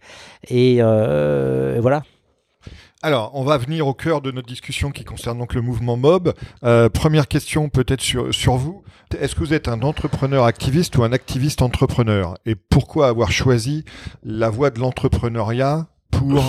Et, 0.48 0.78
euh, 0.80 1.78
voilà. 1.80 2.02
Alors, 3.00 3.30
on 3.34 3.44
va 3.44 3.58
venir 3.58 3.86
au 3.86 3.94
cœur 3.94 4.20
de 4.20 4.32
notre 4.32 4.48
discussion 4.48 4.90
qui 4.90 5.04
concerne 5.04 5.38
donc 5.38 5.54
le 5.54 5.60
mouvement 5.60 5.96
Mob. 5.96 6.34
Euh, 6.64 6.88
première 6.88 7.28
question 7.28 7.68
peut-être 7.68 8.00
sur, 8.00 8.34
sur 8.34 8.56
vous. 8.56 8.82
Est-ce 9.16 9.36
que 9.36 9.40
vous 9.40 9.54
êtes 9.54 9.68
un 9.68 9.82
entrepreneur 9.82 10.44
activiste 10.44 10.96
ou 10.96 11.04
un 11.04 11.12
activiste 11.12 11.62
entrepreneur? 11.62 12.36
Et 12.44 12.56
pourquoi 12.56 13.06
avoir 13.06 13.30
choisi 13.30 13.84
la 14.24 14.50
voie 14.50 14.70
de 14.70 14.80
l'entrepreneuriat 14.80 15.86
pour 16.10 16.42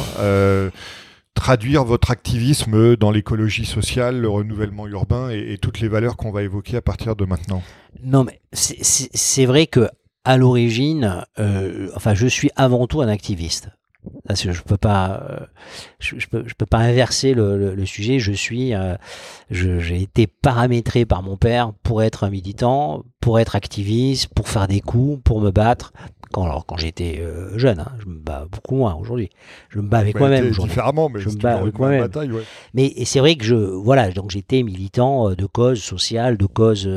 traduire 1.40 1.86
votre 1.86 2.12
activisme 2.12 2.98
dans 2.98 3.12
l'écologie 3.12 3.66
sociale, 3.66 4.20
le 4.20 4.28
renouvellement 4.28 4.88
urbain 4.88 5.30
et, 5.30 5.58
toutes 5.58 5.80
les 5.80 5.88
valeurs 5.88 6.18
qu'on 6.18 6.32
va 6.32 6.44
évoquer 6.44 6.76
à 6.76 6.82
partir 6.82 7.16
de 7.16 7.24
maintenant 7.24 7.64
Non, 8.04 8.26
mais 8.26 8.42
c'est 8.52 9.46
vrai 9.46 9.66
que 9.66 9.90
à 10.26 10.36
l'origine, 10.36 11.26
euh, 11.40 11.90
enfin, 11.96 12.14
je 12.14 12.28
suis 12.28 12.52
avant 12.58 12.88
tout 12.88 13.00
un 13.02 13.08
activiste. 13.08 13.70
Je 14.30 14.62
peux 14.62 14.78
pas, 14.78 15.24
euh, 15.30 15.40
je, 16.00 16.28
peux, 16.28 16.66
pas 16.66 16.78
inverser 16.78 17.34
le, 17.34 17.74
le, 17.74 17.86
sujet. 17.86 18.20
Je 18.20 18.32
suis, 18.34 18.74
euh, 18.74 18.96
j'ai 19.50 20.02
été 20.02 20.28
paramétré 20.28 21.06
par 21.06 21.24
mon 21.24 21.38
père 21.38 21.72
pour 21.84 22.04
être 22.04 22.26
un 22.26 22.30
militant, 22.30 23.04
pour 23.22 23.40
être 23.40 23.56
activiste, 23.56 24.28
pour 24.34 24.50
faire 24.50 24.68
des 24.68 24.82
coups, 24.82 25.22
pour 25.24 25.42
me 25.42 25.52
battre, 25.52 25.94
quand, 26.32 26.44
alors, 26.44 26.66
quand 26.66 26.78
j'étais 26.78 27.20
euh, 27.20 27.58
jeune, 27.58 27.80
hein, 27.80 27.92
je 28.00 28.06
me 28.08 28.18
bats 28.18 28.48
beaucoup 28.52 28.76
moins 28.76 28.96
aujourd'hui. 28.96 29.30
Je 29.70 29.80
me 29.80 29.88
bats 29.88 30.00
avec 30.00 30.20
moi-même 30.20 30.50
aujourd'hui. 30.50 30.70
Différemment, 30.70 31.10
mais 31.10 31.20
je 31.20 31.30
me 31.30 31.36
bats 31.36 31.58
avec 31.58 31.78
moi-même. 31.78 32.10
Ouais. 32.16 32.44
Mais 32.74 32.94
c'est 33.06 33.20
vrai 33.20 33.36
que 33.36 33.44
je, 33.44 33.56
voilà, 33.56 34.12
donc 34.12 34.32
j'étais 34.32 34.64
militant 34.64 35.30
euh, 35.30 35.36
de 35.36 35.46
causes 35.46 35.82
sociales, 35.82 36.38
de 36.38 36.46
causes 36.46 36.90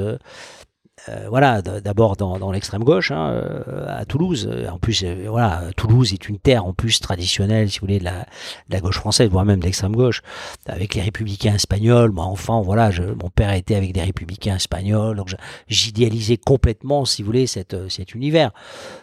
euh, 1.09 1.27
voilà, 1.29 1.63
d'abord 1.63 2.17
dans, 2.17 2.53
l'extrême 2.53 2.85
gauche, 2.85 3.11
hein, 3.11 3.33
euh, 3.33 3.87
à 3.89 4.05
Toulouse. 4.05 4.49
En 4.71 4.79
plus, 4.79 5.03
euh, 5.03 5.27
voilà, 5.29 5.65
Toulouse 5.77 6.13
est 6.13 6.29
une 6.29 6.39
terre 6.39 6.65
en 6.65 6.75
plus 6.75 7.01
traditionnelle, 7.01 7.71
si 7.71 7.81
vous 7.81 7.87
voulez, 7.87 7.99
de 7.99 8.05
la, 8.05 8.81
gauche 8.81 8.99
française, 8.99 9.29
voire 9.29 9.45
même 9.45 9.59
de 9.59 9.65
l'extrême 9.65 9.97
gauche, 9.97 10.23
avec 10.67 10.95
les 10.95 11.03
républicains 11.03 11.55
espagnols. 11.55 12.13
Moi, 12.13 12.25
enfant, 12.25 12.63
voilà, 12.63 12.91
mon 13.21 13.31
père 13.31 13.53
était 13.53 13.75
avec 13.75 13.93
des 13.93 14.03
républicains 14.03 14.57
espagnols, 14.57 15.17
donc 15.17 15.35
j'idéalisais 15.67 16.37
complètement, 16.37 17.05
si 17.05 17.23
vous 17.23 17.27
voulez, 17.27 17.47
cet 17.47 17.75
univers. 18.15 18.53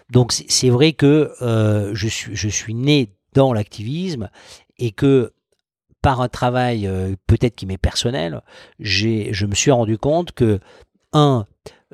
Donc 0.10 0.32
c'est 0.32 0.70
vrai 0.70 0.94
que 0.94 1.34
je, 1.94 2.08
suis, 2.08 2.36
je 2.36 2.50
suis 2.50 2.74
né 2.74 3.14
dans 3.34 3.52
l'activisme 3.54 4.30
et 4.78 4.92
que 4.92 5.34
par 6.02 6.22
un 6.22 6.30
travail 6.30 6.90
peut-être 7.28 7.56
qui 7.56 7.66
m'est 7.66 7.78
personnel, 7.78 8.42
je 8.80 9.46
me 9.46 9.56
suis 9.56 9.72
rendu 9.72 9.98
compte 9.98 10.32
que 10.32 10.60
un, 11.14 11.46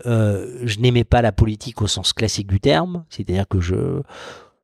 euh, 0.05 0.59
je 0.63 0.79
n'aimais 0.79 1.03
pas 1.03 1.21
la 1.21 1.31
politique 1.31 1.81
au 1.81 1.87
sens 1.87 2.11
classique 2.13 2.47
du 2.47 2.59
terme, 2.59 3.05
c'est-à-dire 3.09 3.47
que 3.47 3.61
je 3.61 4.01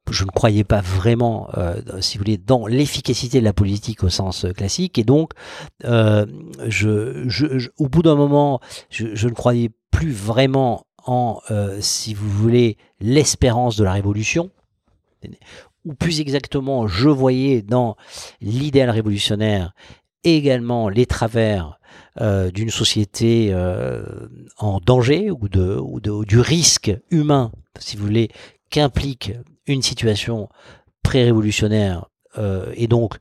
je 0.10 0.26
ne 0.26 0.32
croyais 0.32 0.64
pas 0.64 0.82
vraiment, 0.82 1.48
euh, 1.58 1.80
si 2.02 2.18
vous 2.18 2.24
voulez, 2.24 2.38
dans 2.38 2.66
l'efficacité 2.66 3.40
de 3.40 3.46
la 3.46 3.54
politique 3.54 4.04
au 4.04 4.10
sens 4.10 4.46
classique, 4.58 4.98
et 4.98 5.04
donc 5.04 5.32
euh, 5.86 6.26
au 7.78 7.88
bout 7.88 8.02
d'un 8.02 8.16
moment, 8.16 8.60
je, 8.90 9.28
ne 9.28 9.34
croyais 9.34 9.70
plus 9.92 10.12
vraiment 10.12 10.86
en, 11.06 11.40
si 11.80 12.14
vous 12.14 12.30
voulez, 12.30 12.78
l'espérance 13.00 13.78
de 13.78 13.84
la 13.84 13.94
révolution, 13.94 14.50
ou 15.86 15.94
plus 15.94 16.20
exactement, 16.20 16.88
je 16.88 17.08
voyais 17.08 17.62
dans 17.62 17.96
l'idéal 18.42 18.90
révolutionnaire 18.90 19.74
également 20.24 20.90
les 20.90 21.06
travers 21.06 21.80
euh, 22.20 22.52
d'une 22.52 22.70
société 22.70 23.52
euh, 23.54 24.04
en 24.58 24.82
danger 24.82 25.32
ou, 25.32 25.48
de, 25.48 25.78
ou, 25.78 26.02
de, 26.02 26.26
du 26.26 26.42
risque 26.42 26.92
humain, 27.10 27.54
si 27.80 27.96
vous 27.96 28.04
voulez, 28.04 28.30
qu'implique 28.70 29.32
une 29.66 29.82
situation 29.82 30.50
pré-révolutionnaire. 31.04 32.10
Euh, 32.38 32.70
et 32.76 32.90
donc, 32.90 33.16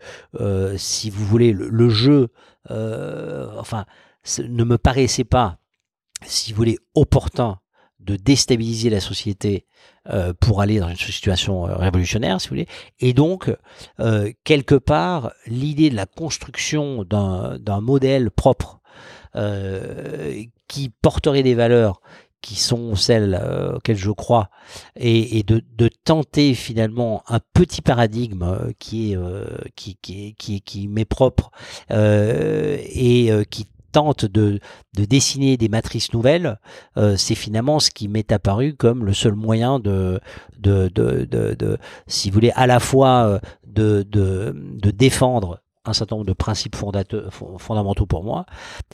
si 0.76 1.08
vous 1.08 1.24
voulez, 1.24 1.52
le, 1.52 1.88
jeu, 1.88 2.30
enfin, 2.68 3.86
ne 4.40 4.64
me 4.64 4.76
paraissait 4.76 5.22
pas, 5.22 5.58
si 6.26 6.52
vous 6.52 6.56
voulez, 6.56 6.78
opportun 6.96 7.60
de 8.00 8.16
déstabiliser 8.16 8.90
la 8.90 9.00
société 9.00 9.66
pour 10.40 10.62
aller 10.62 10.80
dans 10.80 10.88
une 10.88 10.96
situation 10.96 11.62
révolutionnaire, 11.62 12.40
si 12.40 12.48
vous 12.48 12.54
voulez. 12.54 12.68
Et 12.98 13.12
donc, 13.12 13.54
quelque 14.42 14.74
part, 14.74 15.32
l'idée 15.46 15.90
de 15.90 15.96
la 15.96 16.06
construction 16.06 17.04
d'un 17.04 17.80
modèle 17.80 18.32
propre 18.32 18.79
qui 20.68 20.90
porterait 21.02 21.42
des 21.42 21.54
valeurs 21.54 22.00
qui 22.40 22.54
sont 22.54 22.94
celles 22.94 23.38
auxquelles 23.76 23.98
je 23.98 24.10
crois, 24.10 24.48
et, 24.96 25.42
de, 25.42 25.88
tenter 26.04 26.54
finalement 26.54 27.22
un 27.28 27.40
petit 27.52 27.82
paradigme 27.82 28.72
qui 28.78 29.12
est 29.12 29.18
qui, 29.76 29.96
qui, 30.00 30.34
qui, 30.38 30.62
qui 30.62 30.88
m'est 30.88 31.04
propre 31.04 31.50
et 31.90 33.30
qui 33.50 33.66
tente 33.90 34.24
de, 34.24 34.60
de 34.96 35.04
dessiner 35.04 35.56
des 35.56 35.68
matrices 35.68 36.12
nouvelles, 36.12 36.58
euh, 36.96 37.16
c'est 37.16 37.34
finalement 37.34 37.78
ce 37.78 37.90
qui 37.90 38.08
m'est 38.08 38.32
apparu 38.32 38.74
comme 38.74 39.04
le 39.04 39.12
seul 39.12 39.34
moyen 39.34 39.78
de, 39.78 40.20
de, 40.58 40.88
de, 40.88 41.78
si 42.06 42.30
vous 42.30 42.34
voulez, 42.34 42.52
à 42.54 42.66
la 42.66 42.80
fois 42.80 43.26
euh, 43.26 43.38
de 43.64 44.90
défendre 44.90 45.60
un 45.86 45.92
certain 45.94 46.16
nombre 46.16 46.26
de 46.26 46.34
principes 46.34 46.76
fondamentaux 46.76 48.06
pour 48.06 48.22
moi, 48.22 48.44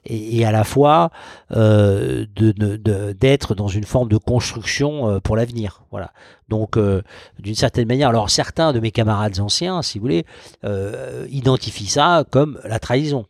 et, 0.04 0.44
à 0.44 0.52
la 0.52 0.62
fois 0.62 1.10
euh, 1.52 2.26
d'être 2.34 3.54
dans 3.54 3.68
une 3.68 3.84
forme 3.84 4.08
de 4.08 4.16
construction 4.16 5.10
euh, 5.10 5.20
pour 5.20 5.36
l'avenir. 5.36 5.82
Voilà. 5.90 6.12
Donc, 6.48 6.76
euh, 6.76 7.02
d'une 7.40 7.56
certaine 7.56 7.88
manière, 7.88 8.10
alors 8.10 8.30
certains 8.30 8.72
de 8.72 8.78
mes 8.78 8.92
camarades 8.92 9.40
anciens, 9.40 9.82
si 9.82 9.98
vous 9.98 10.02
voulez, 10.02 10.24
identifient 11.28 11.88
ça 11.88 12.24
comme 12.30 12.60
la 12.64 12.78
trahison. 12.78 13.26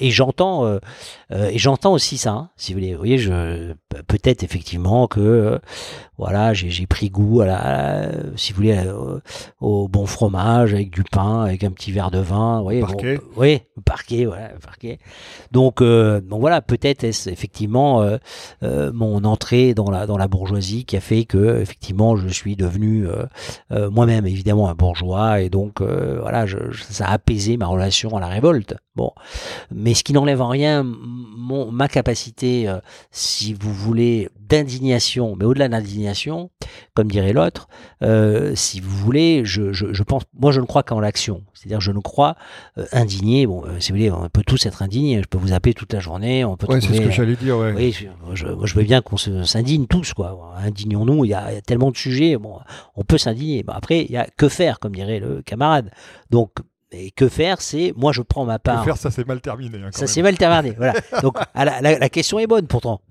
Et 0.00 0.10
j'entends, 0.12 0.78
et 1.30 1.58
j'entends 1.58 1.92
aussi 1.92 2.18
ça, 2.18 2.30
hein, 2.30 2.50
si 2.56 2.72
vous 2.72 2.78
voulez. 2.78 2.92
Vous 2.92 2.98
voyez, 2.98 3.18
je 3.18 3.74
peut-être 4.06 4.44
effectivement 4.44 5.08
que 5.08 5.60
voilà, 6.18 6.52
j'ai 6.52 6.86
pris 6.86 7.10
goût 7.10 7.40
à 7.40 7.46
la, 7.46 8.08
si 8.36 8.52
vous 8.52 8.56
voulez, 8.56 8.78
au 9.60 9.88
bon 9.88 10.06
fromage 10.06 10.74
avec 10.74 10.90
du 10.90 11.04
pain, 11.04 11.42
avec 11.42 11.64
un 11.64 11.70
petit 11.70 11.92
verre 11.92 12.10
de 12.10 12.18
vin. 12.18 12.58
Vous 12.58 12.64
voyez, 12.64 12.80
parquet. 12.80 13.20
oui, 13.36 13.60
parquet, 13.84 14.24
voilà, 14.24 14.50
parquet. 14.60 14.98
Donc, 15.52 15.80
donc 15.80 16.40
voilà, 16.40 16.60
peut-être 16.60 17.04
est-ce 17.04 17.30
effectivement 17.30 18.04
mon 18.62 19.24
entrée 19.24 19.74
dans 19.74 19.90
la 19.90 20.06
dans 20.06 20.18
la 20.18 20.28
bourgeoisie 20.28 20.84
qui 20.84 20.96
a 20.96 21.00
fait 21.00 21.24
que 21.24 21.60
effectivement 21.60 22.16
je 22.16 22.28
suis 22.28 22.56
devenu 22.56 23.06
moi-même 23.70 24.26
évidemment 24.26 24.68
un 24.68 24.74
bourgeois 24.74 25.40
et 25.40 25.50
donc 25.50 25.80
voilà, 25.80 26.46
je, 26.46 26.58
ça 26.90 27.06
a 27.06 27.12
apaisé 27.12 27.56
ma 27.56 27.66
relation 27.66 28.16
à 28.16 28.20
la 28.20 28.26
révolte. 28.26 28.74
Bon, 28.96 29.12
mais 29.70 29.94
ce 29.94 30.02
qui 30.02 30.12
n'enlève 30.12 30.42
en 30.42 30.48
rien 30.48 30.82
mon, 30.82 31.70
ma 31.70 31.88
capacité, 31.88 32.68
euh, 32.68 32.80
si 33.10 33.54
vous 33.54 33.72
voulez, 33.72 34.28
d'indignation, 34.48 35.36
mais 35.36 35.44
au-delà 35.44 35.68
d'indignation, 35.68 36.50
comme 36.94 37.10
dirait 37.10 37.32
l'autre, 37.32 37.68
euh, 38.02 38.54
si 38.54 38.80
vous 38.80 38.96
voulez, 38.96 39.42
je, 39.44 39.72
je, 39.72 39.92
je, 39.92 40.02
pense, 40.02 40.22
moi 40.38 40.52
je 40.52 40.60
ne 40.60 40.66
crois 40.66 40.82
qu'en 40.82 41.00
l'action. 41.00 41.42
C'est-à-dire, 41.54 41.80
je 41.80 41.92
ne 41.92 42.00
crois 42.00 42.36
euh, 42.78 42.86
indigné. 42.92 43.46
Bon, 43.46 43.64
euh, 43.64 43.80
si 43.80 43.92
vous 43.92 43.98
voulez, 43.98 44.10
on 44.10 44.28
peut 44.28 44.42
tous 44.46 44.64
être 44.66 44.82
indignés. 44.82 45.20
Je 45.22 45.28
peux 45.28 45.38
vous 45.38 45.52
appeler 45.52 45.74
toute 45.74 45.92
la 45.92 46.00
journée. 46.00 46.44
On 46.44 46.56
peut. 46.56 46.66
Ouais, 46.66 46.80
c'est 46.80 46.94
ce 46.94 47.00
que 47.00 47.10
j'allais 47.10 47.36
dire. 47.36 47.58
Ouais. 47.58 47.72
Oui, 47.74 47.92
je, 47.92 48.46
je, 48.64 48.74
veux 48.74 48.84
bien 48.84 49.02
qu'on 49.02 49.16
s'indigne 49.16 49.86
tous, 49.86 50.14
quoi. 50.14 50.54
Indignons-nous. 50.58 51.24
Il 51.24 51.28
y, 51.28 51.34
a, 51.34 51.60
tellement 51.60 51.90
de 51.90 51.96
sujets. 51.96 52.36
Bon, 52.36 52.58
on 52.96 53.04
peut 53.04 53.18
s'indigner. 53.18 53.62
Bon, 53.62 53.72
après, 53.74 54.04
il 54.04 54.10
y 54.10 54.16
a 54.16 54.26
que 54.36 54.48
faire, 54.48 54.78
comme 54.78 54.94
dirait 54.94 55.20
le 55.20 55.42
camarade. 55.42 55.90
Donc, 56.30 56.52
Et 56.90 57.10
que 57.10 57.28
faire, 57.28 57.60
c'est 57.60 57.92
moi 57.96 58.12
je 58.12 58.22
prends 58.22 58.46
ma 58.46 58.58
part. 58.58 58.80
Que 58.80 58.86
faire, 58.86 58.96
ça 58.96 59.10
c'est 59.10 59.26
mal 59.26 59.40
terminé. 59.42 59.78
Hein, 59.78 59.90
ça 59.92 60.06
c'est 60.06 60.22
mal 60.22 60.38
terminé. 60.38 60.74
voilà. 60.76 60.94
Donc 61.22 61.36
la, 61.54 61.80
la, 61.80 62.08
question 62.08 62.38
est 62.38 62.46
bonne 62.46 62.66
pourtant. 62.66 63.02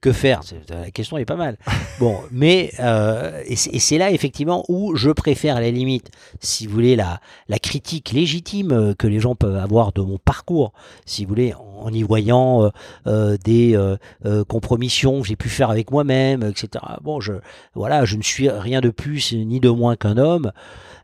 Que 0.00 0.12
faire 0.12 0.40
La 0.68 0.90
question 0.90 1.18
est 1.18 1.24
pas 1.24 1.36
mal. 1.36 1.56
Bon, 2.00 2.18
mais 2.32 2.72
euh, 2.80 3.40
et 3.46 3.56
c'est 3.56 3.98
là 3.98 4.10
effectivement 4.10 4.64
où 4.68 4.96
je 4.96 5.10
préfère 5.10 5.56
à 5.56 5.60
la 5.60 5.70
limite, 5.70 6.10
si 6.40 6.66
vous 6.66 6.72
voulez, 6.72 6.96
la, 6.96 7.20
la 7.48 7.58
critique 7.58 8.10
légitime 8.10 8.72
euh, 8.72 8.94
que 8.94 9.06
les 9.06 9.20
gens 9.20 9.36
peuvent 9.36 9.56
avoir 9.56 9.92
de 9.92 10.00
mon 10.00 10.18
parcours, 10.18 10.72
si 11.06 11.24
vous 11.24 11.28
voulez, 11.28 11.54
en 11.54 11.92
y 11.92 12.02
voyant 12.02 12.64
euh, 12.64 12.70
euh 13.06 13.36
des 13.44 13.76
euh, 13.76 14.44
compromissions 14.44 15.20
que 15.20 15.28
j'ai 15.28 15.36
pu 15.36 15.48
faire 15.48 15.70
avec 15.70 15.90
moi-même, 15.90 16.42
etc. 16.42 16.84
Bon, 17.02 17.20
je 17.20 17.34
voilà, 17.74 18.04
je 18.04 18.16
ne 18.16 18.22
suis 18.22 18.48
rien 18.48 18.80
de 18.80 18.90
plus 18.90 19.32
ni 19.32 19.60
de 19.60 19.68
moins 19.68 19.96
qu'un 19.96 20.16
homme 20.16 20.52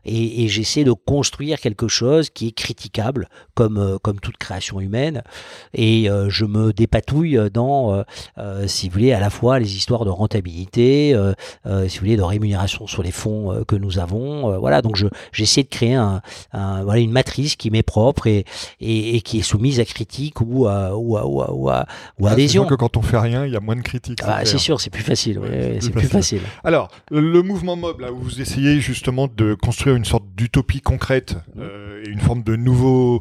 et, 0.05 0.47
j'essaie 0.47 0.83
de 0.83 0.91
construire 0.91 1.59
quelque 1.59 1.87
chose 1.87 2.29
qui 2.29 2.47
est 2.47 2.51
critiquable, 2.51 3.29
comme, 3.53 3.77
euh, 3.77 3.97
comme 4.01 4.19
toute 4.19 4.37
création 4.37 4.79
humaine. 4.79 5.23
Et 5.73 6.09
euh, 6.09 6.29
je 6.29 6.45
me 6.45 6.73
dépatouille 6.73 7.39
dans, 7.53 8.03
euh, 8.37 8.67
si 8.67 8.87
vous 8.87 8.93
voulez, 8.93 9.13
à 9.13 9.19
la 9.19 9.29
fois 9.29 9.59
les 9.59 9.75
histoires 9.75 10.05
de 10.05 10.09
rentabilité, 10.09 11.15
si 11.65 11.97
vous 11.97 11.99
voulez, 11.99 12.17
de 12.17 12.23
rémunération 12.23 12.87
sur 12.87 13.03
les 13.03 13.11
fonds 13.11 13.63
que 13.67 13.75
nous 13.75 13.99
avons. 13.99 14.57
voilà, 14.59 14.81
donc 14.81 15.01
j'essaie 15.31 15.63
de 15.63 15.69
créer 15.69 15.95
un, 15.95 16.21
voilà, 16.53 16.99
une 16.99 17.11
matrice 17.11 17.55
qui 17.55 17.69
m'est 17.69 17.83
propre 17.83 18.27
et, 18.27 18.45
et, 18.79 19.21
qui 19.21 19.39
est 19.39 19.43
soumise 19.43 19.79
à 19.79 19.85
critique 19.85 20.41
ou 20.41 20.67
à, 20.67 20.95
ou 20.97 21.17
à, 21.17 21.25
ou 21.25 21.41
à, 21.41 21.53
ou 21.53 21.69
ah, 22.27 22.31
adhésion. 22.31 22.65
que 22.65 22.75
quand 22.75 22.97
on 22.97 23.01
fait 23.01 23.17
rien, 23.17 23.45
il 23.45 23.53
y 23.53 23.55
a 23.55 23.59
moins 23.59 23.75
de 23.75 23.81
critiques. 23.81 24.19
Ah, 24.23 24.45
c'est 24.45 24.57
sûr, 24.57 24.81
c'est 24.81 24.89
plus 24.89 25.03
facile. 25.03 25.39
c'est 25.79 25.91
plus, 25.91 26.07
facile. 26.07 26.41
Alors, 26.63 26.89
le 27.11 27.41
mouvement 27.41 27.75
mob, 27.75 27.99
là, 27.99 28.11
où 28.11 28.17
vous 28.17 28.41
essayez 28.41 28.79
justement 28.79 29.27
de 29.27 29.53
construire 29.53 29.88
une 29.95 30.05
sorte 30.05 30.25
d'utopie 30.35 30.81
concrète 30.81 31.35
mmh. 31.55 31.59
euh, 31.61 32.03
et 32.05 32.09
une 32.09 32.19
forme 32.19 32.43
de 32.43 32.55
nouveau, 32.55 33.19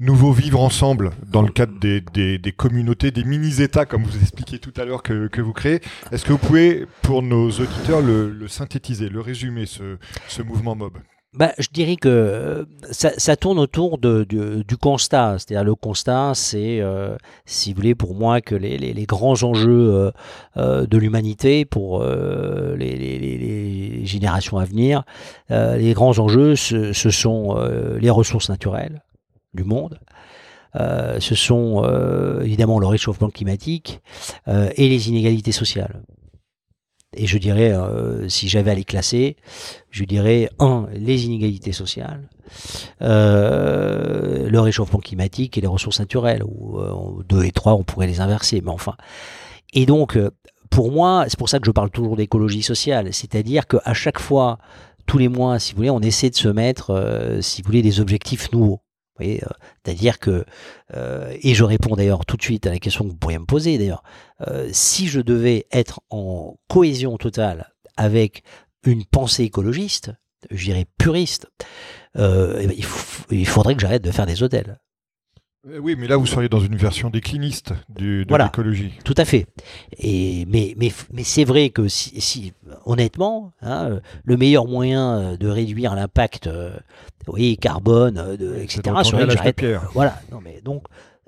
nouveau 0.00 0.32
vivre 0.32 0.60
ensemble 0.60 1.10
dans 1.26 1.42
le 1.42 1.50
cadre 1.50 1.78
des, 1.78 2.00
des, 2.00 2.52
communautés, 2.52 3.10
des 3.10 3.24
mini-États, 3.24 3.86
comme 3.86 4.04
vous 4.04 4.16
expliquiez 4.20 4.58
tout 4.58 4.72
à 4.76 4.84
l'heure, 4.84 5.02
que, 5.02 5.28
que, 5.28 5.40
vous 5.40 5.52
créez. 5.52 5.80
Est-ce 6.12 6.24
que 6.24 6.32
vous 6.32 6.38
pouvez, 6.38 6.86
pour 7.02 7.22
nos 7.22 7.50
auditeurs, 7.50 8.00
le, 8.00 8.30
le 8.30 8.48
synthétiser, 8.48 9.08
le 9.08 9.20
résumer, 9.20 9.66
ce, 9.66 9.98
ce 10.28 10.42
mouvement 10.42 10.74
mob? 10.74 10.98
Bah, 11.36 11.52
je 11.58 11.68
dirais 11.70 11.96
que 11.96 12.08
euh, 12.08 12.64
ça, 12.90 13.10
ça 13.18 13.36
tourne 13.36 13.58
autour 13.58 13.98
du 13.98 14.76
constat. 14.80 15.36
C'est-à-dire 15.38 15.64
le 15.64 15.74
constat, 15.74 16.32
c'est, 16.34 16.80
euh, 16.80 17.16
si 17.44 17.72
vous 17.72 17.76
voulez, 17.76 17.94
pour 17.94 18.14
moi, 18.14 18.40
que 18.40 18.54
les, 18.54 19.06
grands 19.06 19.42
enjeux 19.42 20.12
euh, 20.56 20.86
de 20.86 20.98
l'humanité 20.98 21.66
pour 21.66 22.02
les, 22.02 22.86
générations 24.04 24.58
à 24.58 24.64
venir, 24.64 25.02
les 25.50 25.92
grands 25.92 26.18
enjeux, 26.18 26.56
ce 26.56 27.10
sont 27.10 27.56
les 28.00 28.10
ressources 28.10 28.48
naturelles 28.48 29.02
du 29.52 29.64
monde. 29.64 29.98
ce 30.74 31.34
sont 31.34 31.82
évidemment 32.42 32.78
le 32.78 32.86
réchauffement 32.86 33.28
climatique 33.28 34.00
et 34.46 34.88
les 34.88 35.08
inégalités 35.08 35.52
sociales. 35.52 36.00
Et 37.16 37.26
je 37.26 37.38
dirais, 37.38 37.72
euh, 37.72 38.28
si 38.28 38.48
j'avais 38.48 38.70
à 38.70 38.74
les 38.74 38.84
classer, 38.84 39.36
je 39.90 40.04
dirais, 40.04 40.50
un, 40.58 40.86
les 40.92 41.24
inégalités 41.24 41.72
sociales, 41.72 42.28
euh, 43.00 44.48
le 44.48 44.60
réchauffement 44.60 45.00
climatique 45.00 45.56
et 45.56 45.62
les 45.62 45.66
ressources 45.66 45.98
naturelles, 45.98 46.42
ou 46.44 46.78
euh, 46.78 47.22
deux 47.28 47.44
et 47.44 47.52
trois, 47.52 47.74
on 47.74 47.84
pourrait 47.84 48.06
les 48.06 48.20
inverser, 48.20 48.60
mais 48.60 48.70
enfin. 48.70 48.96
Et 49.72 49.86
donc, 49.86 50.18
pour 50.70 50.92
moi, 50.92 51.24
c'est 51.28 51.38
pour 51.38 51.48
ça 51.48 51.58
que 51.58 51.66
je 51.66 51.70
parle 51.70 51.90
toujours 51.90 52.16
d'écologie 52.16 52.62
sociale, 52.62 53.12
c'est-à-dire 53.12 53.66
qu'à 53.66 53.94
chaque 53.94 54.20
fois, 54.20 54.58
tous 55.06 55.18
les 55.18 55.28
mois, 55.28 55.58
si 55.58 55.72
vous 55.72 55.78
voulez, 55.78 55.90
on 55.90 56.00
essaie 56.00 56.30
de 56.30 56.36
se 56.36 56.48
mettre, 56.48 57.38
si 57.40 57.62
vous 57.62 57.66
voulez, 57.66 57.82
des 57.82 58.00
objectifs 58.00 58.52
nouveaux. 58.52 58.80
Euh, 59.20 59.38
c'est-à-dire 59.84 60.18
que, 60.18 60.44
euh, 60.94 61.36
et 61.40 61.54
je 61.54 61.64
réponds 61.64 61.96
d'ailleurs 61.96 62.26
tout 62.26 62.36
de 62.36 62.42
suite 62.42 62.66
à 62.66 62.70
la 62.70 62.78
question 62.78 63.04
que 63.04 63.10
vous 63.10 63.16
pourriez 63.16 63.38
me 63.38 63.46
poser 63.46 63.78
d'ailleurs, 63.78 64.02
euh, 64.46 64.68
si 64.72 65.08
je 65.08 65.20
devais 65.20 65.66
être 65.72 66.00
en 66.10 66.58
cohésion 66.68 67.16
totale 67.16 67.72
avec 67.96 68.42
une 68.84 69.04
pensée 69.04 69.44
écologiste, 69.44 70.12
je 70.50 70.64
dirais 70.64 70.86
puriste, 70.98 71.46
il, 72.14 72.74
il, 73.30 73.46
faudrait 73.46 73.74
que 73.74 73.82
j'arrête 73.82 74.02
de 74.02 74.10
faire 74.10 74.26
des 74.26 74.42
hôtels. 74.42 74.78
Euh, 75.68 75.78
oui, 75.78 75.96
mais 75.98 76.06
là, 76.06 76.16
vous 76.16 76.26
seriez 76.26 76.48
dans 76.48 76.60
une 76.60 76.76
version 76.76 77.10
décliniste 77.10 77.72
du, 77.88 78.24
de 78.24 78.36
l'écologie. 78.36 78.92
Tout 79.04 79.14
à 79.16 79.24
fait. 79.24 79.46
Et, 79.98 80.44
mais 80.46 80.74
mais, 80.76 80.92
mais 81.12 81.24
c'est 81.24 81.44
vrai 81.44 81.70
que 81.70 81.88
si, 81.88 82.20
si 82.20 82.52
honnêtement, 82.84 83.52
hein, 83.62 84.00
le 84.24 84.36
meilleur 84.36 84.66
moyen 84.66 85.18
euh, 85.18 85.36
de 85.36 85.48
réduire 85.48 85.94
l'impact, 85.94 86.46
euh, 86.46 86.76
oui, 87.26 87.58
carbone, 87.58 88.36
de, 88.36 88.56
etc., 88.56 88.82
serait 89.02 89.26
que 89.26 89.32
j'arrête. 89.32 89.64
Voilà. 89.92 90.20
Non, 90.30 90.40
mais 90.42 90.60
donc, 90.64 90.84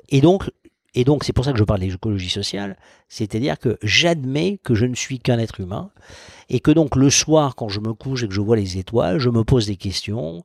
et 0.08 0.20
donc, 0.20 0.48
et 0.94 1.04
donc, 1.04 1.24
c'est 1.24 1.32
pour 1.32 1.44
ça 1.44 1.52
que 1.52 1.58
je 1.58 1.64
parle 1.64 1.80
d'écologie 1.80 2.30
sociale, 2.30 2.76
c'est-à-dire 3.08 3.58
que 3.58 3.78
j'admets 3.82 4.58
que 4.62 4.74
je 4.74 4.86
ne 4.86 4.94
suis 4.94 5.18
qu'un 5.18 5.38
être 5.38 5.60
humain, 5.60 5.90
et 6.48 6.60
que 6.60 6.70
donc 6.70 6.96
le 6.96 7.10
soir, 7.10 7.54
quand 7.54 7.68
je 7.68 7.80
me 7.80 7.92
couche 7.92 8.22
et 8.22 8.28
que 8.28 8.34
je 8.34 8.40
vois 8.40 8.56
les 8.56 8.78
étoiles, 8.78 9.18
je 9.18 9.30
me 9.30 9.44
pose 9.44 9.66
des 9.66 9.76
questions, 9.76 10.42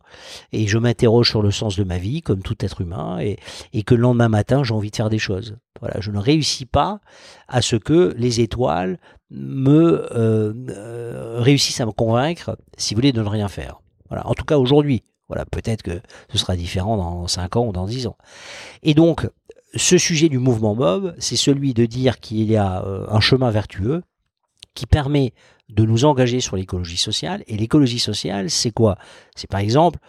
et 0.51 0.67
je 0.67 0.77
m'interroge 0.77 1.29
sur 1.29 1.41
le 1.41 1.51
sens 1.51 1.75
de 1.75 1.83
ma 1.83 1.97
vie, 1.97 2.21
comme 2.21 2.41
tout 2.41 2.57
être 2.63 2.81
humain, 2.81 3.19
et, 3.19 3.83
que 3.83 3.95
le 3.95 4.01
lendemain 4.01 4.29
matin, 4.29 4.63
j'ai 4.63 4.73
envie 4.73 4.91
de 4.91 4.95
faire 4.95 5.09
des 5.09 5.19
choses. 5.19 5.55
Voilà, 5.79 5.99
je 5.99 6.11
ne 6.11 6.17
réussis 6.17 6.65
pas 6.65 6.99
à 7.47 7.61
ce 7.61 7.75
que 7.75 8.13
les 8.17 8.41
étoiles 8.41 8.99
me 9.29 10.07
euh, 10.11 10.53
euh, 10.69 11.41
réussissent 11.41 11.81
à 11.81 11.85
me 11.85 11.91
convaincre, 11.91 12.57
si 12.77 12.93
vous 12.93 12.99
voulez, 12.99 13.11
de 13.11 13.21
ne 13.21 13.27
rien 13.27 13.47
faire. 13.47 13.81
Voilà, 14.09 14.27
en 14.27 14.33
tout 14.33 14.45
cas 14.45 14.57
aujourd'hui. 14.57 15.03
Voilà, 15.29 15.45
peut-être 15.45 15.81
que 15.81 16.01
ce 16.31 16.37
sera 16.37 16.55
différent 16.55 16.97
dans 16.97 17.27
5 17.27 17.55
ans 17.55 17.65
ou 17.65 17.71
dans 17.71 17.85
10 17.85 18.07
ans. 18.07 18.17
Et 18.83 18.93
donc, 18.93 19.27
ce 19.75 19.97
sujet 19.97 20.29
du 20.29 20.37
mouvement 20.37 20.75
mob, 20.75 21.15
c'est 21.17 21.35
celui 21.35 21.73
de 21.73 21.85
dire 21.85 22.19
qu'il 22.19 22.43
y 22.51 22.57
a 22.57 22.83
euh, 22.85 23.07
un 23.09 23.19
chemin 23.19 23.49
vertueux 23.49 24.03
qui 24.75 24.85
permet 24.85 25.33
de 25.73 25.83
nous 25.83 26.05
engager 26.05 26.39
sur 26.39 26.55
l'écologie 26.55 26.97
sociale. 26.97 27.43
Et 27.47 27.57
l'écologie 27.57 27.99
sociale, 27.99 28.49
c'est 28.49 28.71
quoi? 28.71 28.97
C'est 29.35 29.49
par 29.49 29.59
exemple, 29.59 29.99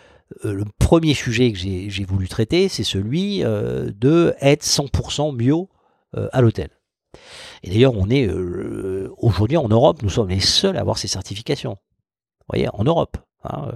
euh, 0.44 0.52
le 0.52 0.64
premier 0.78 1.14
sujet 1.14 1.52
que 1.52 1.58
j'ai 1.58 2.04
voulu 2.04 2.28
traiter, 2.28 2.68
c'est 2.68 2.84
celui 2.84 3.44
euh, 3.44 3.90
de 3.96 4.34
être 4.40 4.64
100% 4.64 5.36
bio 5.36 5.68
à 6.32 6.42
l'hôtel. 6.42 6.68
Et 7.64 7.70
d'ailleurs, 7.70 7.94
on 7.96 8.08
est 8.08 8.30
aujourd'hui 9.18 9.56
en 9.56 9.66
Europe, 9.66 10.00
nous 10.02 10.10
sommes 10.10 10.28
les 10.28 10.38
seuls 10.38 10.76
à 10.76 10.80
avoir 10.80 10.96
ces 10.96 11.08
certifications. 11.08 11.72
Vous 11.72 12.46
voyez, 12.52 12.68
en 12.72 12.84
Europe. 12.84 13.16
Hein, 13.44 13.72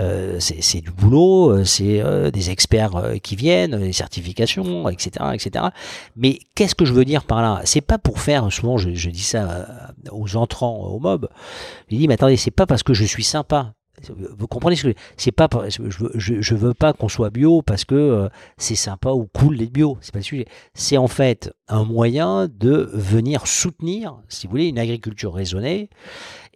euh, 0.00 0.38
c'est 0.40 0.80
du 0.80 0.90
boulot, 0.90 1.50
euh, 1.50 1.64
c'est 1.64 2.00
euh, 2.00 2.30
des 2.30 2.50
experts 2.50 2.92
qui 3.22 3.36
viennent, 3.36 3.78
des 3.78 3.92
certifications, 3.92 4.88
etc., 4.88 5.26
etc. 5.34 5.66
Mais 6.16 6.38
qu'est-ce 6.54 6.74
que 6.74 6.84
je 6.84 6.92
veux 6.92 7.04
dire 7.04 7.24
par 7.24 7.42
là? 7.42 7.60
C'est 7.64 7.80
pas 7.82 7.98
pour 7.98 8.20
faire. 8.20 8.50
Souvent, 8.52 8.78
je, 8.78 9.10
dis 9.10 9.22
ça 9.22 9.66
aux 10.10 10.36
entrants 10.36 10.86
au 10.86 10.98
mob. 10.98 11.28
Je 11.90 11.96
dis 11.96 12.08
mais 12.08 12.14
attendez, 12.14 12.36
c'est 12.36 12.50
pas 12.50 12.66
parce 12.66 12.82
que 12.82 12.94
je 12.94 13.04
suis 13.04 13.24
sympa. 13.24 13.74
Vous 14.36 14.48
comprenez 14.48 14.74
ce 14.74 14.88
que 14.88 14.94
c'est 15.16 15.30
pas 15.30 15.48
je 15.68 15.82
veux, 15.82 16.10
je, 16.14 16.54
veux 16.54 16.74
pas 16.74 16.92
qu'on 16.92 17.08
soit 17.08 17.30
bio 17.30 17.62
parce 17.62 17.84
que 17.84 18.28
c'est 18.56 18.74
sympa 18.74 19.10
ou 19.10 19.28
cool 19.32 19.58
d'être 19.58 19.70
bio, 19.70 19.96
c'est 20.00 20.12
pas 20.12 20.18
le 20.18 20.24
sujet. 20.24 20.46
C'est 20.74 20.96
en 20.96 21.06
fait 21.06 21.52
un 21.68 21.84
moyen 21.84 22.48
de 22.48 22.90
venir 22.94 23.46
soutenir, 23.46 24.16
si 24.28 24.46
vous 24.46 24.52
voulez, 24.52 24.68
une 24.68 24.78
agriculture 24.78 25.34
raisonnée 25.34 25.88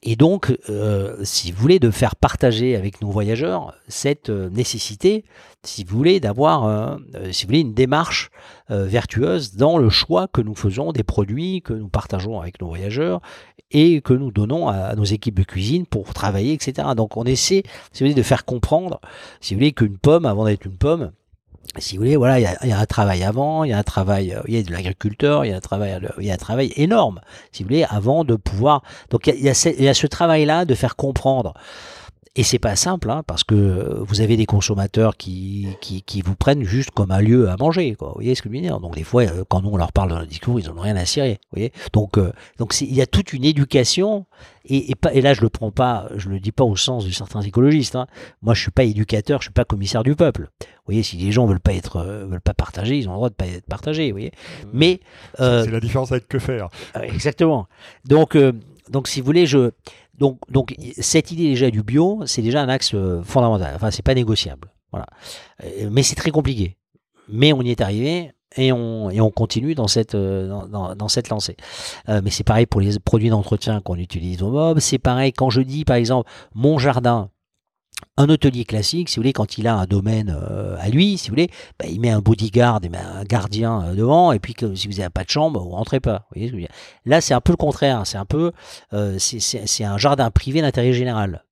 et 0.02 0.14
donc, 0.14 0.56
euh, 0.68 1.16
si 1.24 1.52
vous 1.52 1.60
voulez, 1.60 1.78
de 1.78 1.90
faire 1.90 2.16
partager 2.16 2.76
avec 2.76 3.00
nos 3.00 3.10
voyageurs 3.10 3.74
cette 3.88 4.28
euh, 4.28 4.50
nécessité, 4.50 5.24
si 5.64 5.84
vous 5.84 5.96
voulez, 5.96 6.20
d'avoir, 6.20 6.64
euh, 6.66 6.96
si 7.32 7.44
vous 7.44 7.48
voulez, 7.48 7.60
une 7.60 7.74
démarche 7.74 8.30
vertueuse 8.68 9.54
dans 9.54 9.78
le 9.78 9.88
choix 9.90 10.26
que 10.26 10.40
nous 10.40 10.54
faisons 10.56 10.90
des 10.90 11.04
produits 11.04 11.62
que 11.62 11.72
nous 11.72 11.88
partageons 11.88 12.40
avec 12.40 12.60
nos 12.60 12.66
voyageurs 12.66 13.20
et 13.70 14.00
que 14.00 14.12
nous 14.12 14.32
donnons 14.32 14.68
à, 14.68 14.94
nos 14.96 15.04
équipes 15.04 15.38
de 15.38 15.44
cuisine 15.44 15.86
pour 15.86 16.12
travailler, 16.14 16.52
etc. 16.52 16.88
Donc, 16.96 17.16
on 17.16 17.24
essaie, 17.24 17.62
si 17.92 18.02
vous 18.02 18.10
voulez, 18.10 18.14
de 18.14 18.22
faire 18.22 18.44
comprendre, 18.44 19.00
si 19.40 19.54
vous 19.54 19.60
voulez, 19.60 19.72
qu'une 19.72 19.98
pomme, 19.98 20.26
avant 20.26 20.44
d'être 20.44 20.66
une 20.66 20.76
pomme, 20.76 21.12
si 21.78 21.96
vous 21.96 22.02
voulez, 22.02 22.16
voilà, 22.16 22.38
il 22.38 22.68
y, 22.68 22.72
a, 22.72 22.78
un 22.78 22.86
travail 22.86 23.22
avant, 23.22 23.64
il 23.64 23.70
y 23.70 23.72
a 23.72 23.78
un 23.78 23.82
travail, 23.82 24.32
euh, 24.32 24.42
il 24.46 24.54
y 24.54 24.58
a 24.58 24.62
de 24.62 24.72
l'agriculteur, 24.72 25.44
il 25.44 25.50
y 25.50 25.52
a 25.52 25.56
un 25.56 25.60
travail, 25.60 25.98
il 26.18 26.24
y 26.24 26.30
a 26.30 26.34
un 26.34 26.38
travail 26.38 26.72
énorme, 26.76 27.20
si 27.52 27.62
vous 27.62 27.68
voulez, 27.68 27.84
avant 27.84 28.24
de 28.24 28.34
pouvoir. 28.36 28.82
Donc 29.10 29.26
il 29.26 29.40
y 29.40 29.48
a, 29.48 29.54
ce, 29.54 30.06
travail-là 30.06 30.64
de 30.64 30.74
faire 30.74 30.96
comprendre. 30.96 31.54
Et 32.38 32.42
c'est 32.42 32.58
pas 32.58 32.76
simple, 32.76 33.10
hein, 33.10 33.22
parce 33.26 33.44
que 33.44 33.98
vous 34.06 34.20
avez 34.20 34.36
des 34.36 34.44
consommateurs 34.46 35.16
qui, 35.16 35.68
qui, 35.80 36.02
qui, 36.02 36.20
vous 36.20 36.36
prennent 36.36 36.64
juste 36.64 36.90
comme 36.90 37.10
un 37.10 37.20
lieu 37.20 37.48
à 37.48 37.56
manger. 37.56 37.94
Quoi. 37.94 38.08
Vous 38.08 38.14
voyez 38.16 38.34
ce 38.34 38.42
que 38.42 38.50
je 38.50 38.54
veux 38.54 38.60
dire? 38.60 38.78
Donc 38.78 38.94
des 38.94 39.04
fois, 39.04 39.22
euh, 39.22 39.44
quand 39.48 39.62
nous 39.62 39.70
on 39.70 39.78
leur 39.78 39.92
parle 39.92 40.10
dans 40.10 40.20
le 40.20 40.26
discours, 40.26 40.60
ils 40.60 40.66
n'ont 40.68 40.80
rien 40.80 40.96
à 40.96 41.06
cirer. 41.06 41.38
Vous 41.50 41.56
voyez? 41.56 41.72
Donc, 41.94 42.18
euh, 42.18 42.32
donc 42.58 42.78
il 42.80 42.94
y 42.94 43.00
a 43.00 43.06
toute 43.06 43.32
une 43.32 43.44
éducation 43.44 44.26
et, 44.68 44.92
et, 45.12 45.20
là, 45.20 45.32
je 45.32 45.40
le 45.40 45.48
prends 45.48 45.70
pas, 45.70 46.08
je 46.16 46.28
le 46.28 46.40
dis 46.40 46.52
pas 46.52 46.64
au 46.64 46.76
sens 46.76 47.06
de 47.06 47.10
certains 47.10 47.40
écologistes. 47.40 47.94
Hein. 47.94 48.06
Moi, 48.42 48.54
je 48.54 48.62
suis 48.62 48.70
pas 48.70 48.84
éducateur, 48.84 49.40
je 49.40 49.46
suis 49.46 49.52
pas 49.52 49.64
commissaire 49.64 50.02
du 50.02 50.16
peuple. 50.16 50.50
Vous 50.60 50.92
voyez, 50.92 51.02
si 51.02 51.16
les 51.16 51.30
gens 51.30 51.46
veulent 51.46 51.60
pas 51.60 51.72
être, 51.72 51.96
euh, 51.96 52.26
veulent 52.26 52.40
pas 52.40 52.54
partager, 52.54 52.98
ils 52.98 53.08
ont 53.08 53.12
le 53.12 53.16
droit 53.16 53.28
de 53.28 53.34
pas 53.34 53.46
être 53.46 53.66
partagés. 53.66 54.08
Vous 54.08 54.14
voyez. 54.14 54.32
Mmh. 54.64 54.68
Mais 54.72 55.00
euh, 55.40 55.64
c'est 55.64 55.70
la 55.70 55.80
différence 55.80 56.10
avec 56.10 56.26
que 56.28 56.38
faire. 56.38 56.68
Euh, 56.96 57.02
exactement. 57.02 57.68
Donc, 58.04 58.36
donc, 58.88 59.08
si 59.08 59.20
vous 59.20 59.26
voulez, 59.26 59.46
je 59.46 59.70
donc, 60.18 60.38
donc 60.50 60.74
cette 60.98 61.30
idée 61.30 61.48
déjà 61.48 61.70
du 61.70 61.82
bio, 61.82 62.22
c'est 62.26 62.42
déjà 62.42 62.62
un 62.62 62.68
axe 62.68 62.94
fondamental. 63.24 63.74
Enfin, 63.74 63.90
c'est 63.90 64.04
pas 64.04 64.14
négociable. 64.14 64.68
Voilà. 64.90 65.06
Mais 65.90 66.02
c'est 66.02 66.14
très 66.14 66.30
compliqué. 66.30 66.76
Mais 67.28 67.52
on 67.52 67.62
y 67.62 67.70
est 67.70 67.80
arrivé 67.80 68.32
et 68.56 68.72
on, 68.72 69.10
et 69.10 69.20
on 69.20 69.30
continue 69.30 69.74
dans 69.74 69.88
cette, 69.88 70.16
dans, 70.16 70.94
dans, 70.94 71.08
cette 71.08 71.28
lancée. 71.28 71.56
mais 72.08 72.30
c'est 72.30 72.44
pareil 72.44 72.66
pour 72.66 72.80
les 72.80 72.98
produits 72.98 73.28
d'entretien 73.28 73.80
qu'on 73.80 73.96
utilise 73.96 74.42
au 74.42 74.50
mob. 74.50 74.78
C'est 74.78 74.98
pareil 74.98 75.32
quand 75.32 75.50
je 75.50 75.60
dis, 75.60 75.84
par 75.84 75.96
exemple, 75.96 76.30
mon 76.54 76.78
jardin, 76.78 77.30
un 78.18 78.28
hôtelier 78.28 78.64
classique, 78.64 79.08
si 79.08 79.16
vous 79.16 79.22
voulez, 79.22 79.32
quand 79.32 79.58
il 79.58 79.66
a 79.66 79.76
un 79.76 79.86
domaine 79.86 80.34
euh, 80.40 80.76
à 80.80 80.88
lui, 80.88 81.18
si 81.18 81.28
vous 81.28 81.32
voulez, 81.32 81.50
bah, 81.78 81.86
il 81.88 82.00
met 82.00 82.10
un 82.10 82.20
bodyguard 82.20 82.80
et 82.82 82.90
un 82.96 83.24
gardien 83.24 83.82
euh, 83.82 83.94
devant, 83.94 84.32
et 84.32 84.38
puis 84.38 84.54
si 84.74 84.88
vous 84.88 84.94
n'avez 84.94 85.10
pas 85.10 85.24
de 85.24 85.30
chambre, 85.30 85.60
vous 85.60 85.70
rentrez 85.70 86.00
pas. 86.00 86.26
Là, 87.04 87.20
c'est 87.20 87.34
un 87.34 87.40
peu 87.40 87.52
le 87.52 87.56
contraire. 87.56 88.06
C'est 88.06 88.18
un 88.18 88.24
peu, 88.24 88.52
euh, 88.92 89.16
c'est 89.18 89.84
un 89.84 89.98
jardin 89.98 90.30
privé 90.30 90.62
d'intérêt 90.62 90.92
général. 90.92 91.44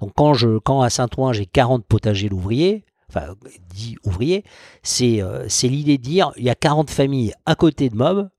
Donc 0.00 0.10
quand 0.16 0.34
je, 0.34 0.58
quand 0.58 0.82
à 0.82 0.90
Saint-Ouen 0.90 1.32
j'ai 1.32 1.46
40 1.46 1.86
potagers 1.86 2.28
l'ouvrier, 2.28 2.84
enfin 3.08 3.34
10 3.72 3.98
ouvriers, 4.04 4.42
c'est 4.82 5.22
c'est 5.46 5.68
l'idée 5.68 5.96
de 5.96 6.02
dire 6.02 6.32
il 6.36 6.42
y 6.42 6.50
a 6.50 6.56
40 6.56 6.90
familles 6.90 7.32
à 7.46 7.54
côté 7.54 7.88
de 7.88 7.94
Mob 7.94 8.30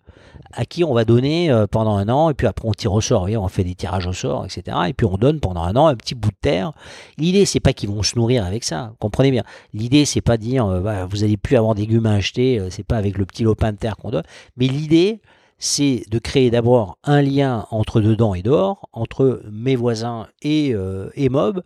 à 0.53 0.65
qui 0.65 0.83
on 0.83 0.93
va 0.93 1.05
donner 1.05 1.51
euh, 1.51 1.67
pendant 1.67 1.95
un 1.97 2.09
an, 2.09 2.29
et 2.29 2.33
puis 2.33 2.47
après 2.47 2.67
on 2.67 2.71
tire 2.71 2.93
au 2.93 3.01
sort, 3.01 3.27
on 3.29 3.47
fait 3.47 3.63
des 3.63 3.75
tirages 3.75 4.07
au 4.07 4.13
sort, 4.13 4.45
etc. 4.45 4.77
Et 4.87 4.93
puis 4.93 5.05
on 5.05 5.17
donne 5.17 5.39
pendant 5.39 5.63
un 5.63 5.75
an 5.75 5.87
un 5.87 5.95
petit 5.95 6.15
bout 6.15 6.31
de 6.31 6.37
terre. 6.41 6.71
L'idée, 7.17 7.45
c'est 7.45 7.59
pas 7.59 7.73
qu'ils 7.73 7.89
vont 7.89 8.03
se 8.03 8.17
nourrir 8.17 8.45
avec 8.45 8.63
ça, 8.63 8.93
comprenez 8.99 9.31
bien. 9.31 9.43
L'idée, 9.73 10.05
c'est 10.05 10.21
pas 10.21 10.37
dire, 10.37 10.65
euh, 10.65 11.05
vous 11.05 11.23
allez 11.23 11.37
plus 11.37 11.55
avoir 11.55 11.75
des 11.75 11.81
légumes 11.81 12.05
à 12.05 12.13
acheter, 12.13 12.59
euh, 12.59 12.69
c'est 12.69 12.83
pas 12.83 12.97
avec 12.97 13.17
le 13.17 13.25
petit 13.25 13.43
lopin 13.43 13.71
de 13.71 13.77
terre 13.77 13.97
qu'on 13.97 14.11
donne, 14.11 14.25
mais 14.57 14.67
l'idée, 14.67 15.21
c'est 15.57 16.03
de 16.09 16.19
créer 16.19 16.51
d'abord 16.51 16.97
un 17.03 17.21
lien 17.21 17.65
entre 17.71 18.01
dedans 18.01 18.35
et 18.35 18.41
dehors, 18.41 18.89
entre 18.91 19.41
mes 19.49 19.75
voisins 19.75 20.27
et, 20.41 20.75
et 21.15 21.29
Mob, 21.29 21.63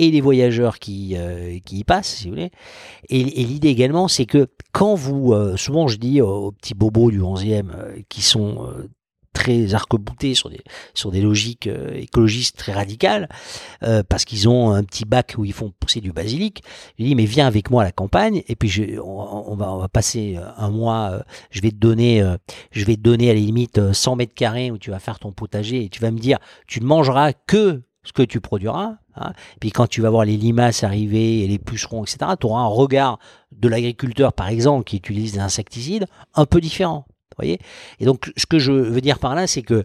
et 0.00 0.10
les 0.10 0.22
voyageurs 0.22 0.78
qui, 0.78 1.14
euh, 1.14 1.58
qui 1.64 1.80
y 1.80 1.84
passent, 1.84 2.08
si 2.08 2.24
vous 2.24 2.30
voulez. 2.30 2.50
Et, 3.10 3.22
l'idée 3.22 3.68
également, 3.68 4.08
c'est 4.08 4.24
que 4.24 4.48
quand 4.72 4.94
vous, 4.94 5.34
euh, 5.34 5.58
souvent 5.58 5.88
je 5.88 5.98
dis 5.98 6.22
aux 6.22 6.52
petits 6.52 6.74
bobos 6.74 7.10
du 7.10 7.20
11e 7.20 7.70
euh, 7.70 8.00
qui 8.08 8.22
sont 8.22 8.66
très 9.34 9.74
arc-boutés 9.74 10.34
sur 10.34 10.48
des, 10.48 10.62
sur 10.94 11.10
des 11.10 11.20
logiques 11.20 11.68
écologistes 11.94 12.56
très 12.56 12.72
radicales, 12.72 13.28
parce 14.08 14.24
qu'ils 14.24 14.48
ont 14.48 14.72
un 14.72 14.82
petit 14.82 15.04
bac 15.04 15.36
où 15.38 15.44
ils 15.44 15.52
font 15.52 15.72
pousser 15.78 16.00
du 16.00 16.12
basilic. 16.12 16.62
Je 16.98 17.04
dis, 17.04 17.14
mais 17.14 17.26
viens 17.26 17.46
avec 17.46 17.70
moi 17.70 17.82
à 17.82 17.84
la 17.84 17.92
campagne, 17.92 18.42
et 18.48 18.56
puis 18.56 18.68
je, 18.68 18.98
on, 18.98 19.54
va, 19.54 19.72
on 19.72 19.78
va 19.78 19.88
passer 19.88 20.36
un 20.56 20.70
mois, 20.70 21.22
je 21.50 21.60
vais 21.60 21.70
te 21.70 21.76
donner, 21.76 22.22
je 22.72 22.84
vais 22.84 22.96
te 22.96 23.00
donner 23.00 23.30
à 23.30 23.34
la 23.34 23.38
limite 23.38 23.92
100 23.92 24.16
mètres 24.16 24.34
carrés 24.34 24.72
où 24.72 24.78
tu 24.78 24.90
vas 24.90 24.98
faire 24.98 25.20
ton 25.20 25.30
potager, 25.30 25.84
et 25.84 25.88
tu 25.88 26.00
vas 26.00 26.10
me 26.10 26.18
dire, 26.18 26.38
tu 26.66 26.80
ne 26.80 26.86
mangeras 26.86 27.32
que 27.32 27.82
ce 28.02 28.12
que 28.12 28.22
tu 28.22 28.40
produiras. 28.40 28.96
Hein. 29.16 29.32
Puis 29.60 29.70
quand 29.70 29.86
tu 29.86 30.00
vas 30.00 30.10
voir 30.10 30.24
les 30.24 30.36
limaces 30.36 30.84
arriver 30.84 31.40
et 31.44 31.46
les 31.46 31.58
pucerons, 31.58 32.04
etc., 32.04 32.32
tu 32.40 32.46
auras 32.46 32.62
un 32.62 32.66
regard 32.66 33.18
de 33.52 33.68
l'agriculteur, 33.68 34.32
par 34.32 34.48
exemple, 34.48 34.84
qui 34.84 34.96
utilise 34.96 35.32
des 35.32 35.40
insecticides, 35.40 36.06
un 36.34 36.46
peu 36.46 36.60
différent. 36.60 37.06
voyez 37.36 37.58
Et 37.98 38.04
donc, 38.04 38.32
ce 38.36 38.46
que 38.46 38.58
je 38.58 38.72
veux 38.72 39.00
dire 39.00 39.18
par 39.18 39.34
là, 39.34 39.46
c'est 39.46 39.62
que 39.62 39.84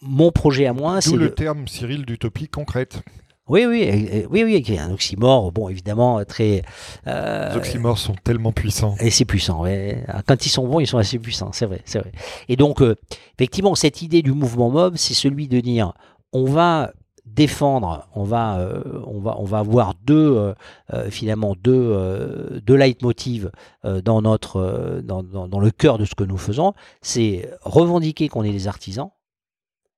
mon 0.00 0.30
projet 0.30 0.66
à 0.66 0.72
moi, 0.72 1.00
c'est. 1.00 1.16
le 1.16 1.34
terme, 1.34 1.66
Cyril, 1.68 2.04
d'utopie 2.04 2.48
concrète. 2.48 3.02
Oui, 3.48 3.64
oui, 3.64 4.26
oui, 4.28 4.42
oui, 4.42 4.78
un 4.78 4.90
oxymore, 4.90 5.52
bon, 5.52 5.68
évidemment, 5.68 6.24
très. 6.24 6.62
Euh, 7.06 7.50
Les 7.50 7.56
oxymores 7.56 7.98
sont 7.98 8.16
tellement 8.24 8.50
puissants. 8.50 8.96
Et 8.98 9.10
c'est 9.10 9.24
puissant, 9.24 9.62
ouais. 9.62 10.04
Quand 10.26 10.44
ils 10.44 10.48
sont 10.48 10.66
bons, 10.66 10.80
ils 10.80 10.86
sont 10.88 10.98
assez 10.98 11.20
puissants, 11.20 11.52
c'est 11.52 11.66
vrai, 11.66 11.80
c'est 11.84 12.00
vrai. 12.00 12.10
Et 12.48 12.56
donc, 12.56 12.82
euh, 12.82 12.96
effectivement, 13.38 13.76
cette 13.76 14.02
idée 14.02 14.22
du 14.22 14.32
mouvement 14.32 14.68
mob, 14.68 14.96
c'est 14.96 15.14
celui 15.14 15.46
de 15.46 15.60
dire, 15.60 15.92
on 16.32 16.44
va 16.44 16.92
défendre, 17.26 18.08
on 18.14 18.24
va, 18.24 18.58
euh, 18.58 19.02
on 19.06 19.18
va, 19.18 19.36
on 19.38 19.44
va 19.44 19.58
avoir 19.58 19.94
deux, 20.04 20.36
euh, 20.36 20.54
euh, 20.94 21.10
finalement, 21.10 21.54
deux, 21.60 22.60
deux 22.64 22.76
leitmotivs 22.76 23.50
dans, 23.84 24.22
notre, 24.22 25.00
dans, 25.02 25.60
le 25.60 25.70
cœur 25.70 25.98
de 25.98 26.04
ce 26.04 26.14
que 26.14 26.24
nous 26.24 26.38
faisons. 26.38 26.72
C'est 27.02 27.50
revendiquer 27.62 28.28
qu'on 28.28 28.42
est 28.42 28.52
des 28.52 28.68
artisans. 28.68 29.10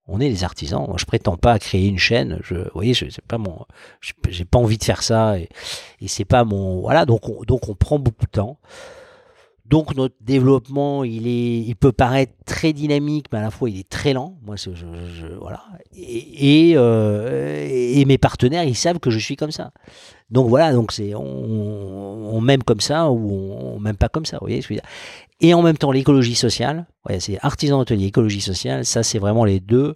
On 0.07 0.21
est 0.21 0.31
des 0.31 0.43
artisans. 0.43 0.87
Moi, 0.87 0.97
je 0.99 1.05
prétends 1.05 1.37
pas 1.37 1.53
à 1.53 1.59
créer 1.59 1.87
une 1.87 1.99
chaîne. 1.99 2.39
Je, 2.43 2.55
vous 2.55 2.71
voyez, 2.75 2.95
c'est 2.95 3.21
pas 3.27 3.39
pas 3.39 4.59
envie 4.59 4.79
de 4.79 4.85
faire 4.85 5.03
ça 5.03 5.39
et, 5.39 5.49
c'est 6.07 6.25
pas 6.25 6.45
mon, 6.45 6.81
voilà. 6.81 7.05
Donc, 7.05 7.29
on, 7.29 7.43
donc 7.45 7.69
on 7.69 7.75
prend 7.75 7.99
beaucoup 7.99 8.25
de 8.25 8.31
temps. 8.31 8.59
Donc 9.69 9.95
notre 9.95 10.15
développement, 10.23 11.05
il 11.05 11.27
est, 11.27 11.61
il 11.61 11.77
peut 11.77 11.93
paraître 11.93 12.33
très 12.47 12.73
dynamique, 12.73 13.27
mais 13.31 13.39
à 13.39 13.43
la 13.43 13.51
fois 13.51 13.69
il 13.69 13.79
est 13.79 13.89
très 13.89 14.15
lent. 14.15 14.39
Moi, 14.43 14.57
je, 14.57 14.71
je, 14.75 15.27
voilà. 15.39 15.63
Euh, 15.95 17.69
et, 17.71 18.05
mes 18.07 18.17
partenaires, 18.17 18.65
ils 18.65 18.75
savent 18.75 18.99
que 18.99 19.11
je 19.11 19.19
suis 19.19 19.37
comme 19.37 19.51
ça. 19.51 19.73
Donc 20.31 20.49
voilà, 20.49 20.73
donc 20.73 20.93
c'est 20.93 21.15
on, 21.15 22.41
m'aime 22.41 22.63
comme 22.63 22.81
ça 22.81 23.11
ou 23.11 23.31
on, 23.31 23.77
on 23.77 23.81
m'aime 23.81 23.97
pas 23.97 24.09
comme 24.09 24.27
ça. 24.27 24.39
Vous 24.41 24.47
voyez. 24.47 24.63
Et 25.41 25.55
en 25.55 25.63
même 25.63 25.79
temps, 25.79 25.93
l'écologie 25.93 26.35
sociale, 26.35 26.87
c'est 27.19 27.39
artisan 27.43 27.81
hôtelier, 27.81 28.07
écologie 28.07 28.41
sociale, 28.41 28.85
ça 28.85 29.03
c'est 29.03 29.19
vraiment 29.19 29.45
les 29.45 29.61
deux, 29.61 29.95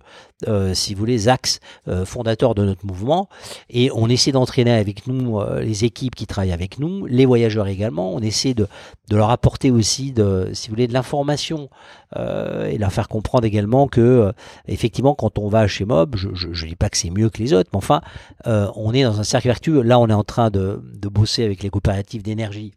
euh, 0.48 0.72
si 0.72 0.94
vous 0.94 1.00
voulez, 1.00 1.28
axes 1.28 1.60
euh, 1.88 2.04
fondateurs 2.04 2.54
de 2.54 2.64
notre 2.64 2.86
mouvement. 2.86 3.28
Et 3.68 3.90
on 3.94 4.08
essaie 4.08 4.32
d'entraîner 4.32 4.72
avec 4.72 5.06
nous 5.06 5.40
euh, 5.40 5.60
les 5.60 5.84
équipes 5.84 6.14
qui 6.14 6.26
travaillent 6.26 6.52
avec 6.52 6.78
nous, 6.78 7.06
les 7.06 7.26
voyageurs 7.26 7.68
également. 7.68 8.14
On 8.14 8.20
essaie 8.20 8.54
de, 8.54 8.66
de 9.08 9.16
leur 9.16 9.30
apporter 9.30 9.70
aussi, 9.70 10.12
de, 10.12 10.50
si 10.52 10.68
vous 10.68 10.74
voulez, 10.74 10.86
de 10.86 10.94
l'information 10.94 11.68
et 12.14 12.76
leur 12.76 12.92
faire 12.92 13.08
comprendre 13.08 13.46
également 13.46 13.88
que, 13.88 14.34
effectivement, 14.68 15.14
quand 15.14 15.38
on 15.38 15.48
va 15.48 15.66
chez 15.66 15.86
Mob, 15.86 16.14
je 16.14 16.28
ne 16.28 16.68
dis 16.68 16.76
pas 16.76 16.90
que 16.90 16.98
c'est 16.98 17.08
mieux 17.08 17.30
que 17.30 17.38
les 17.38 17.54
autres, 17.54 17.70
mais 17.72 17.78
enfin, 17.78 18.02
on 18.44 18.92
est 18.92 19.02
dans 19.02 19.18
un 19.18 19.24
cercle 19.24 19.48
vertueux. 19.48 19.80
Là, 19.80 19.98
on 19.98 20.08
est 20.08 20.12
en 20.12 20.21
train 20.24 20.50
de, 20.50 20.80
bosser 21.08 21.44
avec 21.44 21.62
les 21.62 21.70
coopératives 21.70 22.22
d'énergie 22.22 22.74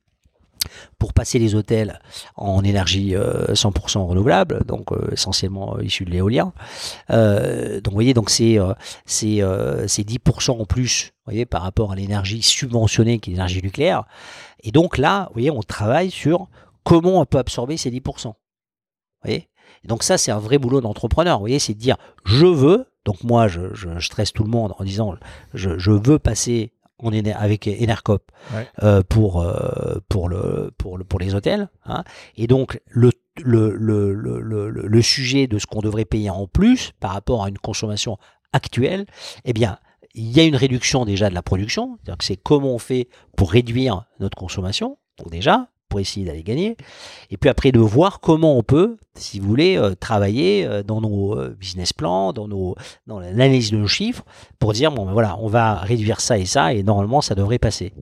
pour 0.97 1.13
passer 1.13 1.39
les 1.39 1.55
hôtels 1.55 1.99
en 2.35 2.63
énergie 2.63 3.13
100% 3.13 3.15
euh, 3.15 4.01
renouvelable, 4.01 4.63
donc 4.65 4.91
euh, 4.91 5.09
essentiellement 5.11 5.77
euh, 5.77 5.83
issu 5.83 6.05
de 6.05 6.11
l'éolien. 6.11 6.53
donc 7.09 7.87
vous 7.87 7.93
voyez, 7.93 8.13
donc 8.13 8.29
c'est 8.29 8.57
c'est 9.05 9.27
10% 9.27 10.61
en 10.61 10.65
plus, 10.65 11.13
voyez, 11.25 11.45
par 11.45 11.61
rapport 11.61 11.91
à 11.91 11.95
l'énergie 11.95 12.41
subventionnée 12.41 13.19
qui 13.19 13.29
est 13.29 13.33
l'énergie 13.33 13.61
nucléaire. 13.61 14.05
Et 14.63 14.71
donc 14.71 14.97
là, 14.97 15.25
vous 15.27 15.33
voyez, 15.33 15.51
on 15.51 15.61
travaille 15.61 16.11
sur 16.11 16.47
comment 16.83 17.21
on 17.21 17.25
peut 17.25 17.37
absorber 17.37 17.77
ces 17.77 17.91
10%. 17.91 18.33
voyez 19.23 19.49
et 19.83 19.87
donc 19.87 20.03
ça, 20.03 20.17
c'est 20.17 20.31
un 20.31 20.39
vrai 20.39 20.57
boulot 20.57 20.81
d'entrepreneur. 20.81 21.37
Vous 21.37 21.43
voyez, 21.43 21.59
c'est 21.59 21.73
de 21.73 21.79
dire 21.79 21.97
je 22.23 22.45
veux. 22.45 22.85
Donc 23.03 23.23
moi, 23.23 23.47
je, 23.47 23.59
stresse 23.99 24.33
tout 24.33 24.43
le 24.43 24.49
monde 24.49 24.73
en 24.79 24.83
disant 24.83 25.15
je 25.53 25.91
veux 25.91 26.17
passer 26.17 26.71
on 26.99 27.11
est 27.11 27.31
avec 27.31 27.67
Enercop 27.67 28.31
euh, 28.83 29.01
pour 29.03 29.41
euh, 29.41 29.99
pour 30.09 30.29
le 30.29 30.71
pour 30.77 30.97
le 30.97 31.03
pour 31.03 31.19
les 31.19 31.35
hôtels 31.35 31.69
hein. 31.85 32.03
et 32.37 32.47
donc 32.47 32.79
le 32.87 33.11
le, 33.37 33.75
le, 33.75 34.13
le, 34.13 34.69
le 34.69 35.01
sujet 35.01 35.47
de 35.47 35.59
ce 35.59 35.65
qu'on 35.65 35.81
devrait 35.81 36.05
payer 36.05 36.29
en 36.29 36.47
plus 36.47 36.93
par 37.01 37.11
rapport 37.11 37.43
à 37.43 37.49
une 37.49 37.57
consommation 37.57 38.17
actuelle 38.53 39.05
eh 39.43 39.51
bien 39.51 39.77
il 40.15 40.31
y 40.31 40.39
a 40.39 40.43
une 40.43 40.55
réduction 40.55 41.03
déjà 41.03 41.29
de 41.29 41.35
la 41.35 41.41
production. 41.41 41.97
C'est 42.21 42.37
comment 42.37 42.73
on 42.73 42.79
fait 42.79 43.09
pour 43.35 43.51
réduire 43.51 44.05
notre 44.19 44.37
consommation 44.37 44.97
donc 45.17 45.29
déjà 45.29 45.67
pour 45.89 45.99
essayer 45.99 46.25
d'aller 46.25 46.43
gagner. 46.43 46.77
Et 47.29 47.37
puis 47.37 47.49
après 47.49 47.71
de 47.71 47.79
voir 47.79 48.19
comment 48.19 48.57
on 48.57 48.63
peut 48.63 48.97
si 49.17 49.39
vous 49.39 49.47
voulez, 49.47 49.77
euh, 49.77 49.95
travailler 49.95 50.65
euh, 50.65 50.83
dans 50.83 51.01
nos 51.01 51.37
euh, 51.37 51.55
business 51.59 51.93
plans, 51.93 52.33
dans, 52.33 52.47
nos, 52.47 52.75
dans 53.07 53.19
l'analyse 53.19 53.71
de 53.71 53.77
nos 53.77 53.87
chiffres, 53.87 54.23
pour 54.59 54.73
dire, 54.73 54.91
bon, 54.91 55.05
ben 55.05 55.13
voilà, 55.13 55.37
on 55.39 55.47
va 55.47 55.75
réduire 55.75 56.19
ça 56.19 56.37
et 56.37 56.45
ça, 56.45 56.73
et 56.73 56.83
normalement, 56.83 57.21
ça 57.21 57.35
devrait 57.35 57.59
passer. 57.59 57.93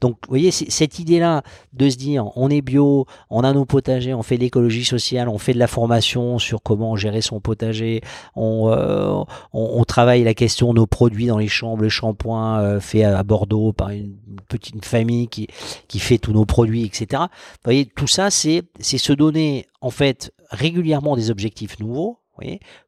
Donc, 0.00 0.16
vous 0.24 0.30
voyez, 0.30 0.50
cette 0.50 0.98
idée-là 0.98 1.42
de 1.72 1.88
se 1.88 1.96
dire, 1.96 2.26
on 2.36 2.50
est 2.50 2.62
bio, 2.62 3.06
on 3.30 3.44
a 3.44 3.52
nos 3.52 3.64
potagers, 3.64 4.12
on 4.12 4.22
fait 4.22 4.36
de 4.36 4.42
l'écologie 4.42 4.84
sociale, 4.84 5.28
on 5.28 5.38
fait 5.38 5.54
de 5.54 5.58
la 5.58 5.68
formation 5.68 6.38
sur 6.38 6.62
comment 6.62 6.96
gérer 6.96 7.20
son 7.20 7.40
potager, 7.40 8.00
on, 8.34 9.24
on, 9.52 9.84
travaille 9.84 10.24
la 10.24 10.34
question 10.34 10.72
de 10.72 10.80
nos 10.80 10.86
produits 10.86 11.26
dans 11.26 11.38
les 11.38 11.46
chambres, 11.46 11.82
le 11.82 11.88
shampoing 11.88 12.80
fait 12.80 13.04
à 13.04 13.22
Bordeaux 13.22 13.72
par 13.72 13.90
une 13.90 14.16
petite 14.48 14.84
famille 14.84 15.28
qui, 15.28 15.46
qui 15.86 16.00
fait 16.00 16.18
tous 16.18 16.32
nos 16.32 16.44
produits, 16.44 16.84
etc. 16.84 17.22
Vous 17.22 17.64
voyez, 17.64 17.86
tout 17.86 18.08
ça, 18.08 18.30
c'est 18.30 18.64
se 18.80 19.12
donner 19.12 19.66
en 19.80 19.90
fait 19.90 20.25
régulièrement 20.50 21.16
des 21.16 21.30
objectifs 21.30 21.78
nouveaux, 21.78 22.20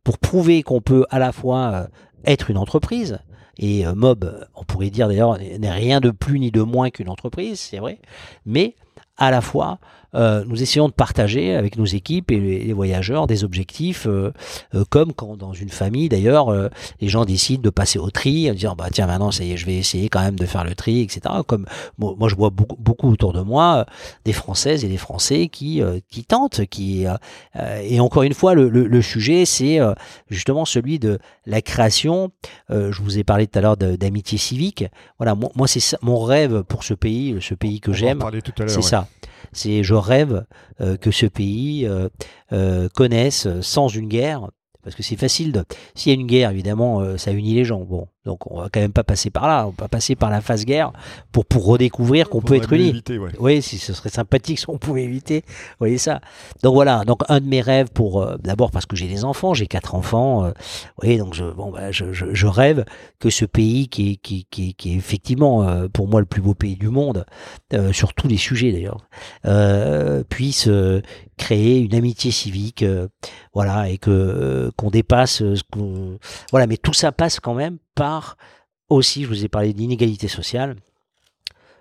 pour 0.05 0.19
prouver 0.19 0.63
qu'on 0.63 0.81
peut 0.81 1.07
à 1.11 1.19
la 1.19 1.33
fois 1.33 1.71
euh, 1.73 1.87
être 2.25 2.51
une 2.51 2.59
entreprise, 2.59 3.19
et 3.59 3.87
euh, 3.87 3.95
Mob, 3.95 4.47
on 4.55 4.65
pourrait 4.65 4.91
dire 4.91 5.09
d'ailleurs, 5.09 5.39
n'est 5.39 5.71
rien 5.71 6.01
de 6.01 6.11
plus 6.11 6.39
ni 6.39 6.51
de 6.51 6.63
moins 6.63 6.91
qu'une 6.91 7.09
entreprise, 7.09 7.59
c'est 7.59 7.79
vrai, 7.79 8.01
mais 8.47 8.77
à 9.17 9.31
la 9.31 9.41
fois 9.41 9.79
euh, 10.15 10.43
nous 10.47 10.63
essayons 10.63 10.89
de 10.89 10.93
partager 10.93 11.55
avec 11.55 11.77
nos 11.77 11.85
équipes 11.85 12.31
et 12.31 12.41
les, 12.41 12.73
voyageurs 12.73 13.27
des 13.27 13.45
objectifs, 13.45 14.07
euh, 14.07 14.33
euh, 14.75 14.85
comme 14.89 15.13
quand 15.13 15.37
dans 15.37 15.53
une 15.53 15.69
famille 15.69 16.09
d'ailleurs, 16.09 16.71
les 17.01 17.09
gens 17.09 17.25
décident 17.25 17.63
de 17.63 17.71
passer 17.71 17.99
au 17.99 18.11
tri, 18.11 18.51
en 18.51 18.55
disant 18.55 18.75
bah 18.77 18.89
tiens 18.91 19.07
maintenant 19.07 19.31
ça 19.31 19.45
y 19.45 19.53
est, 19.53 19.57
je 19.57 19.67
vais 19.67 19.77
essayer 19.77 20.09
quand 20.09 20.21
même 20.21 20.37
de 20.37 20.47
faire 20.47 20.65
le 20.65 20.75
tri, 20.75 21.01
etc. 21.01 21.21
Comme 21.47 21.67
moi 21.99 22.29
je 22.29 22.35
vois 22.35 22.51
beaucoup, 22.51 22.77
beaucoup 22.77 23.11
autour 23.11 23.33
de 23.33 23.41
moi 23.41 23.87
des 24.25 24.33
Françaises 24.33 24.85
et 24.85 24.89
des 24.89 24.97
Français 24.97 25.49
qui 25.49 25.83
qui 26.09 26.25
tentent, 26.25 26.65
qui 26.67 27.05
et 27.83 28.01
encore 28.01 28.23
une 28.23 28.35
fois 28.35 28.55
le, 28.55 28.69
le, 28.69 29.03
sujet 29.03 29.45
c'est 29.45 29.79
justement 30.29 30.65
celui 30.65 30.99
de 30.99 31.19
la 31.47 31.63
création. 31.63 32.31
je 32.71 33.03
vous 33.03 33.19
ai 33.19 33.25
parlé 33.25 33.47
tout 33.47 33.59
à 33.59 33.63
l'heure 33.63 33.77
d'amitié 33.77 34.39
civique. 34.39 34.85
Voilà, 35.19 35.35
moi, 35.35 35.51
moi 35.55 35.69
c'est 35.69 35.97
mon 36.03 36.21
rêve 36.21 36.63
pour 36.63 36.85
ce 36.85 36.95
pays, 36.95 37.37
ce 37.41 37.55
pays 37.55 37.81
que 37.81 37.93
j'aime, 37.93 38.23
c'est 38.67 38.83
ça. 38.83 39.09
C'est 39.53 39.83
je 39.83 39.95
rêve 39.95 40.45
euh, 40.81 40.97
que 40.97 41.11
ce 41.11 41.27
pays 41.27 41.87
euh, 41.87 42.09
euh, 42.53 42.89
connaisse 42.95 43.49
sans 43.61 43.89
une 43.89 44.09
guerre, 44.09 44.49
parce 44.83 44.95
que 44.97 45.03
c'est 45.03 45.17
facile 45.17 45.53
de. 45.53 45.65
S'il 45.95 46.13
y 46.13 46.17
a 46.17 46.21
une 46.21 46.27
guerre, 46.27 46.51
évidemment, 46.51 47.17
ça 47.19 47.33
unit 47.33 47.55
les 47.55 47.65
gens. 47.65 47.81
Bon, 47.81 48.09
donc 48.29 48.51
on 48.51 48.61
va 48.61 48.69
quand 48.71 48.81
même 48.81 48.93
pas 48.93 49.05
passer 49.05 49.31
par 49.31 49.49
là, 49.49 49.67
on 49.67 49.75
va 49.81 49.89
passer 49.89 50.15
par 50.15 50.31
la 50.31 50.41
phase 50.41 50.67
guerre 50.67 50.93
pour, 51.33 51.47
pour 51.47 51.65
redécouvrir 51.65 52.29
qu'on 52.29 52.43
peut 52.43 52.57
être 52.57 52.73
unis. 52.73 53.03
Oui, 53.39 53.63
si 53.63 53.79
ce 53.79 53.95
serait 53.95 54.11
sympathique 54.11 54.39
si 54.59 54.69
on 54.69 54.77
pouvait 54.79 55.05
éviter. 55.05 55.45
Vous 55.47 55.77
voyez 55.81 55.97
ça. 55.97 56.21
Donc 56.63 56.75
voilà, 56.75 57.05
donc 57.05 57.23
un 57.29 57.41
de 57.41 57.47
mes 57.47 57.63
rêves 57.63 57.89
pour 57.93 58.23
euh, 58.23 58.37
d'abord 58.43 58.71
parce 58.71 58.85
que 58.85 58.97
j'ai 58.97 59.09
des 59.09 59.25
enfants, 59.25 59.55
j'ai 59.55 59.67
quatre 59.67 59.95
enfants. 59.95 60.45
Euh, 60.45 60.51
oui, 61.03 61.17
donc 61.17 61.35
je, 61.35 61.45
bon, 61.45 61.71
bah, 61.71 61.91
je, 61.91 62.13
je, 62.13 62.27
je, 62.33 62.47
rêve 62.47 62.85
que 63.19 63.31
ce 63.31 63.47
pays 63.47 63.89
qui 63.89 64.13
est, 64.13 64.17
qui, 64.17 64.47
qui, 64.51 64.75
qui 64.75 64.93
est 64.93 64.97
effectivement 64.97 65.67
euh, 65.67 65.89
pour 65.89 66.07
moi 66.07 66.21
le 66.21 66.27
plus 66.27 66.43
beau 66.43 66.55
pays 66.55 66.77
du 66.77 66.89
monde, 66.89 67.25
euh, 67.73 67.93
sur 67.93 68.13
tous 68.13 68.29
les 68.29 68.37
sujets 68.37 68.73
d'ailleurs, 68.73 69.09
puisse 70.29 70.69
créer 71.37 71.79
une 71.79 71.95
amitié 71.95 72.31
civique, 72.31 72.85
voilà, 73.59 73.89
et 73.89 73.99
que 73.99 74.71
qu'on 74.77 74.89
dépasse. 74.89 75.39
ce 75.39 75.65
voilà, 76.53 76.69
mais 76.69 76.77
tout 76.77 76.93
ça 76.93 77.11
passe 77.11 77.41
quand 77.41 77.55
même 77.55 77.79
par 77.97 78.37
aussi, 78.89 79.25
je 79.25 79.29
vous 79.29 79.45
ai 79.45 79.49
parlé 79.49 79.73
d'inégalité 79.73 80.29
sociale, 80.29 80.77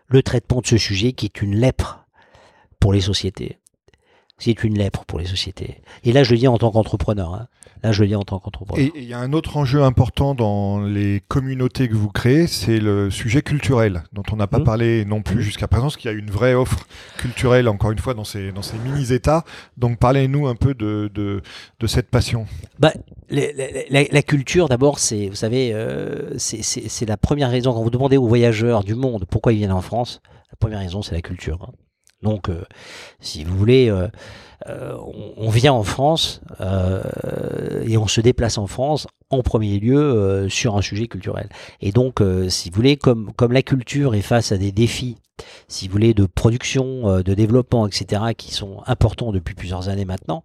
le 0.07 0.23
traitement 0.23 0.61
de 0.61 0.65
ce 0.65 0.77
sujet 0.77 1.13
qui 1.13 1.27
est 1.27 1.39
une 1.39 1.55
lèpre 1.55 2.03
pour 2.79 2.93
les 2.93 3.01
sociétés. 3.01 3.59
C'est 4.39 4.63
une 4.63 4.75
lèpre 4.75 5.05
pour 5.05 5.19
les 5.19 5.27
sociétés. 5.27 5.83
Et 6.03 6.13
là, 6.13 6.23
je 6.23 6.31
le 6.31 6.39
dis 6.39 6.47
en 6.47 6.57
tant 6.57 6.71
qu'entrepreneur. 6.71 7.35
Hein. 7.35 7.47
Là, 7.83 7.91
je 7.91 8.01
le 8.01 8.07
dis 8.07 8.15
en 8.15 8.23
tant 8.23 8.39
qu'entrepreneur. 8.39 8.83
Et 8.83 8.91
il 8.95 9.05
y 9.05 9.13
a 9.13 9.19
un 9.19 9.33
autre 9.33 9.57
enjeu 9.57 9.83
important 9.83 10.35
dans 10.35 10.81
les 10.81 11.21
communautés 11.27 11.87
que 11.87 11.95
vous 11.95 12.09
créez, 12.09 12.47
c'est 12.47 12.79
le 12.79 13.09
sujet 13.09 13.41
culturel, 13.41 14.03
dont 14.13 14.23
on 14.31 14.35
n'a 14.35 14.47
pas 14.47 14.59
mmh. 14.59 14.63
parlé 14.63 15.05
non 15.05 15.21
plus 15.21 15.37
mmh. 15.37 15.41
jusqu'à 15.41 15.67
présent, 15.67 15.85
parce 15.85 15.97
qu'il 15.97 16.11
y 16.11 16.13
a 16.13 16.17
une 16.17 16.31
vraie 16.31 16.53
offre 16.53 16.87
culturelle, 17.17 17.67
encore 17.67 17.91
une 17.91 17.99
fois, 17.99 18.13
dans 18.13 18.23
ces, 18.23 18.51
dans 18.51 18.61
ces 18.61 18.77
mini-États. 18.77 19.43
Donc, 19.77 19.99
parlez-nous 19.99 20.47
un 20.47 20.55
peu 20.55 20.73
de, 20.73 21.11
de, 21.13 21.41
de 21.79 21.87
cette 21.87 22.09
passion. 22.09 22.45
Bah, 22.79 22.93
la, 23.29 24.03
la, 24.09 24.21
culture, 24.23 24.69
d'abord, 24.69 24.99
c'est, 24.99 25.27
vous 25.27 25.35
savez, 25.35 25.71
euh, 25.73 26.37
c'est 26.37 27.05
la 27.07 27.17
première 27.17 27.49
raison, 27.49 27.73
quand 27.73 27.83
vous 27.83 27.89
demandez 27.89 28.17
aux 28.17 28.27
voyageurs 28.27 28.83
du 28.83 28.95
monde 28.95 29.25
pourquoi 29.29 29.53
ils 29.53 29.57
viennent 29.57 29.71
en 29.71 29.81
France, 29.81 30.21
la 30.51 30.55
première 30.57 30.79
raison, 30.79 31.01
c'est 31.01 31.15
la 31.15 31.21
culture. 31.21 31.59
Hein. 31.67 31.73
Donc, 32.23 32.49
euh, 32.49 32.63
si 33.19 33.43
vous 33.43 33.55
voulez, 33.55 33.89
euh, 33.89 34.07
euh, 34.69 34.97
on, 35.37 35.49
vient 35.49 35.73
en 35.73 35.83
France 35.83 36.41
et 37.85 37.97
on 37.97 38.07
se 38.07 38.21
déplace 38.21 38.57
en 38.57 38.67
France 38.67 39.07
en 39.29 39.41
premier 39.41 39.79
lieu 39.79 40.47
sur 40.49 40.77
un 40.77 40.81
sujet 40.81 41.07
culturel. 41.07 41.49
Et 41.81 41.91
donc, 41.91 42.21
si 42.49 42.69
vous 42.69 42.75
voulez, 42.75 42.97
comme, 42.97 43.31
comme 43.35 43.51
la 43.51 43.61
culture 43.61 44.15
est 44.15 44.21
face 44.21 44.51
à 44.51 44.57
des 44.57 44.71
défis 44.71 45.17
si 45.67 45.87
vous 45.87 45.91
voulez, 45.91 46.13
de 46.13 46.25
production, 46.25 47.09
euh, 47.09 47.23
de 47.23 47.33
développement, 47.33 47.87
etc., 47.87 48.21
qui 48.37 48.53
sont 48.53 48.81
importants 48.87 49.31
depuis 49.31 49.55
plusieurs 49.55 49.89
années 49.89 50.05
maintenant, 50.05 50.43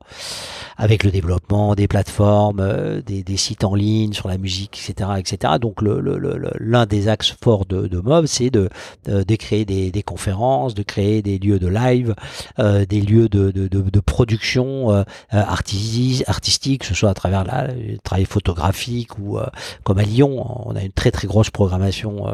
avec 0.77 1.05
le 1.05 1.11
développement 1.11 1.75
des 1.75 1.89
plateformes, 1.89 2.61
euh, 2.61 3.01
des, 3.03 3.37
sites 3.37 3.65
en 3.65 3.75
ligne 3.75 4.13
sur 4.13 4.29
la 4.29 4.39
musique, 4.39 4.79
etc., 4.79 5.11
etc. 5.19 5.55
Donc 5.61 5.81
l'un 5.83 6.87
des 6.87 7.09
axes 7.09 7.35
forts 7.43 7.67
de, 7.67 7.87
de 7.87 7.99
MOB, 7.99 8.27
c'est 8.27 8.51
de, 8.51 8.69
de, 9.07 9.37
créer 9.37 9.65
des, 9.65 10.03
conférences, 10.03 10.75
de 10.75 10.83
créer 10.83 11.23
des 11.23 11.39
lieux 11.39 11.59
de 11.59 11.69
live, 11.69 12.15
euh, 12.59 12.85
des 12.85 13.01
lieux 13.01 13.29
de, 13.29 13.51
de, 13.51 14.01
production 14.01 15.05
artistique, 15.31 16.81
que 16.81 16.87
ce 16.87 16.95
soit 16.95 17.11
à 17.11 17.15
travers 17.15 17.45
le 17.45 17.99
travail 17.99 18.25
photographique 18.25 18.72
ou 19.19 19.39
comme 19.85 19.99
à 19.99 20.03
Lyon, 20.03 20.45
on 20.67 20.75
a 20.77 20.83
une 20.83 20.93
très 20.93 21.11
très 21.11 21.27
grosse 21.27 21.51
programmation 21.51 22.27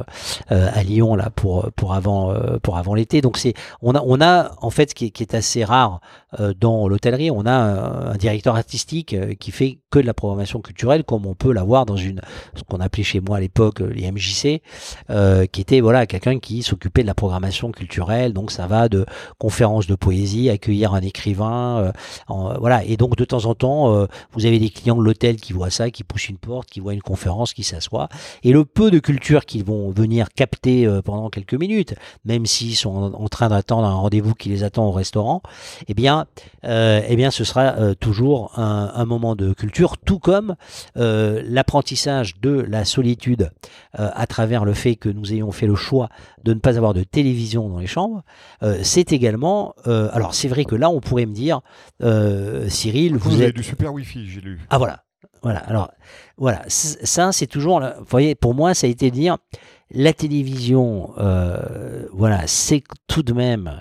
à 0.48 0.82
Lyon 0.82 1.14
là 1.14 1.30
pour 1.30 1.70
pour 1.76 1.94
avant 1.94 2.32
euh, 2.32 2.58
pour 2.62 2.76
avant 2.76 2.94
l'été. 2.94 3.20
Donc 3.20 3.36
c'est 3.36 3.54
on 3.82 3.94
a 3.94 4.02
on 4.04 4.20
a 4.20 4.52
en 4.60 4.70
fait 4.70 4.90
ce 4.90 4.94
qui 4.94 5.06
est, 5.06 5.34
assez 5.34 5.64
rare 5.64 6.00
euh, 6.40 6.54
dans 6.58 6.88
l'hôtellerie, 6.88 7.30
on 7.30 7.46
a 7.46 7.52
un, 7.52 8.16
directeur 8.16 8.56
artistique 8.56 9.12
euh, 9.14 9.34
qui 9.34 9.50
fait 9.50 9.78
que 9.90 9.98
de 9.98 10.06
la 10.06 10.14
programmation 10.14 10.60
culturelle 10.60 11.04
comme 11.04 11.26
on 11.26 11.34
peut 11.34 11.52
l'avoir 11.52 11.86
dans 11.86 11.96
une 11.96 12.20
ce 12.54 12.62
qu'on 12.62 12.80
appelait 12.80 13.04
chez 13.04 13.20
moi 13.20 13.38
à 13.38 13.40
l'époque 13.40 13.80
les 13.80 14.10
MJC 14.10 14.62
qui 15.52 15.60
était 15.60 15.80
voilà 15.80 16.06
quelqu'un 16.06 16.38
qui 16.38 16.62
s'occupait 16.62 17.02
de 17.02 17.06
la 17.06 17.14
programmation 17.14 17.70
culturelle. 17.70 18.32
Donc 18.32 18.50
ça 18.50 18.66
va 18.66 18.88
de 18.88 19.06
conférences 19.38 19.86
de 19.86 19.94
poésie, 19.94 20.50
accueillir 20.50 20.94
un 20.94 21.00
écrivain 21.00 21.92
voilà 22.28 22.84
et 22.84 22.96
donc 22.96 23.16
de 23.16 23.24
temps 23.24 23.46
en 23.46 23.54
temps 23.54 24.06
vous 24.32 24.46
avez 24.46 24.58
des 24.58 24.70
clients 24.70 24.96
de 24.96 25.02
l'hôtel 25.02 25.36
qui 25.36 25.52
voient 25.52 25.70
ça, 25.70 25.90
qui 25.90 26.04
poussent 26.04 26.27
une 26.28 26.38
porte, 26.38 26.68
qui 26.68 26.80
voient 26.80 26.94
une 26.94 27.02
conférence, 27.02 27.54
qui 27.54 27.62
s'assoient 27.62 28.08
et 28.42 28.52
le 28.52 28.64
peu 28.64 28.90
de 28.90 28.98
culture 28.98 29.44
qu'ils 29.44 29.64
vont 29.64 29.90
venir 29.90 30.28
capter 30.34 30.88
pendant 31.04 31.30
quelques 31.30 31.54
minutes, 31.54 31.94
même 32.24 32.46
s'ils 32.46 32.76
sont 32.76 33.14
en, 33.14 33.28
train 33.28 33.48
d'attendre 33.48 33.86
un 33.86 33.94
rendez-vous 33.94 34.34
qui 34.34 34.48
les 34.48 34.64
attend 34.64 34.86
au 34.86 34.92
restaurant, 34.92 35.42
eh 35.86 35.94
bien, 35.94 36.26
euh, 36.64 37.00
eh 37.06 37.16
bien, 37.16 37.30
ce 37.30 37.44
sera 37.44 37.74
euh, 37.78 37.94
toujours 37.94 38.58
un, 38.58 39.04
moment 39.04 39.36
de 39.36 39.52
culture, 39.52 39.96
tout 39.96 40.18
comme 40.18 40.56
euh, 40.96 41.42
l'apprentissage 41.46 42.40
de 42.40 42.50
la 42.50 42.84
solitude 42.84 43.50
à 43.94 44.26
travers 44.26 44.64
le 44.64 44.74
fait 44.74 44.96
que 44.96 45.08
nous 45.08 45.32
ayons 45.32 45.50
fait 45.50 45.66
le 45.66 45.74
choix 45.74 46.08
de 46.44 46.52
ne 46.54 46.60
pas 46.60 46.76
avoir 46.76 46.94
de 46.94 47.02
télévision 47.02 47.68
dans 47.68 47.78
les 47.78 47.86
chambres. 47.86 48.22
c'est 48.82 49.12
également, 49.12 49.74
alors 49.84 50.34
c'est 50.34 50.48
vrai 50.48 50.64
que 50.64 50.74
là, 50.74 50.90
on 50.90 51.00
pourrait 51.00 51.26
me 51.26 51.34
dire, 51.34 51.60
Cyril, 52.68 53.16
vous, 53.16 53.30
vous 53.30 53.40
avez 53.42 53.52
du 53.52 53.62
super 53.62 53.92
Wi-Fi, 53.92 54.28
j'ai 54.28 54.40
lu. 54.40 54.60
Ah 54.70 54.78
voilà, 54.78 55.04
voilà. 55.42 55.60
Alors 55.60 55.90
voilà, 56.36 56.62
ça 56.68 57.32
c'est 57.32 57.46
toujours, 57.46 57.80
vous 57.80 58.04
voyez, 58.08 58.34
pour 58.34 58.54
moi, 58.54 58.74
ça 58.74 58.86
a 58.86 58.90
été 58.90 59.10
de 59.10 59.14
dire 59.14 59.38
la 59.90 60.12
télévision, 60.12 61.12
euh, 61.18 62.06
voilà, 62.12 62.46
c'est 62.46 62.82
tout 63.06 63.22
de 63.22 63.32
même 63.32 63.80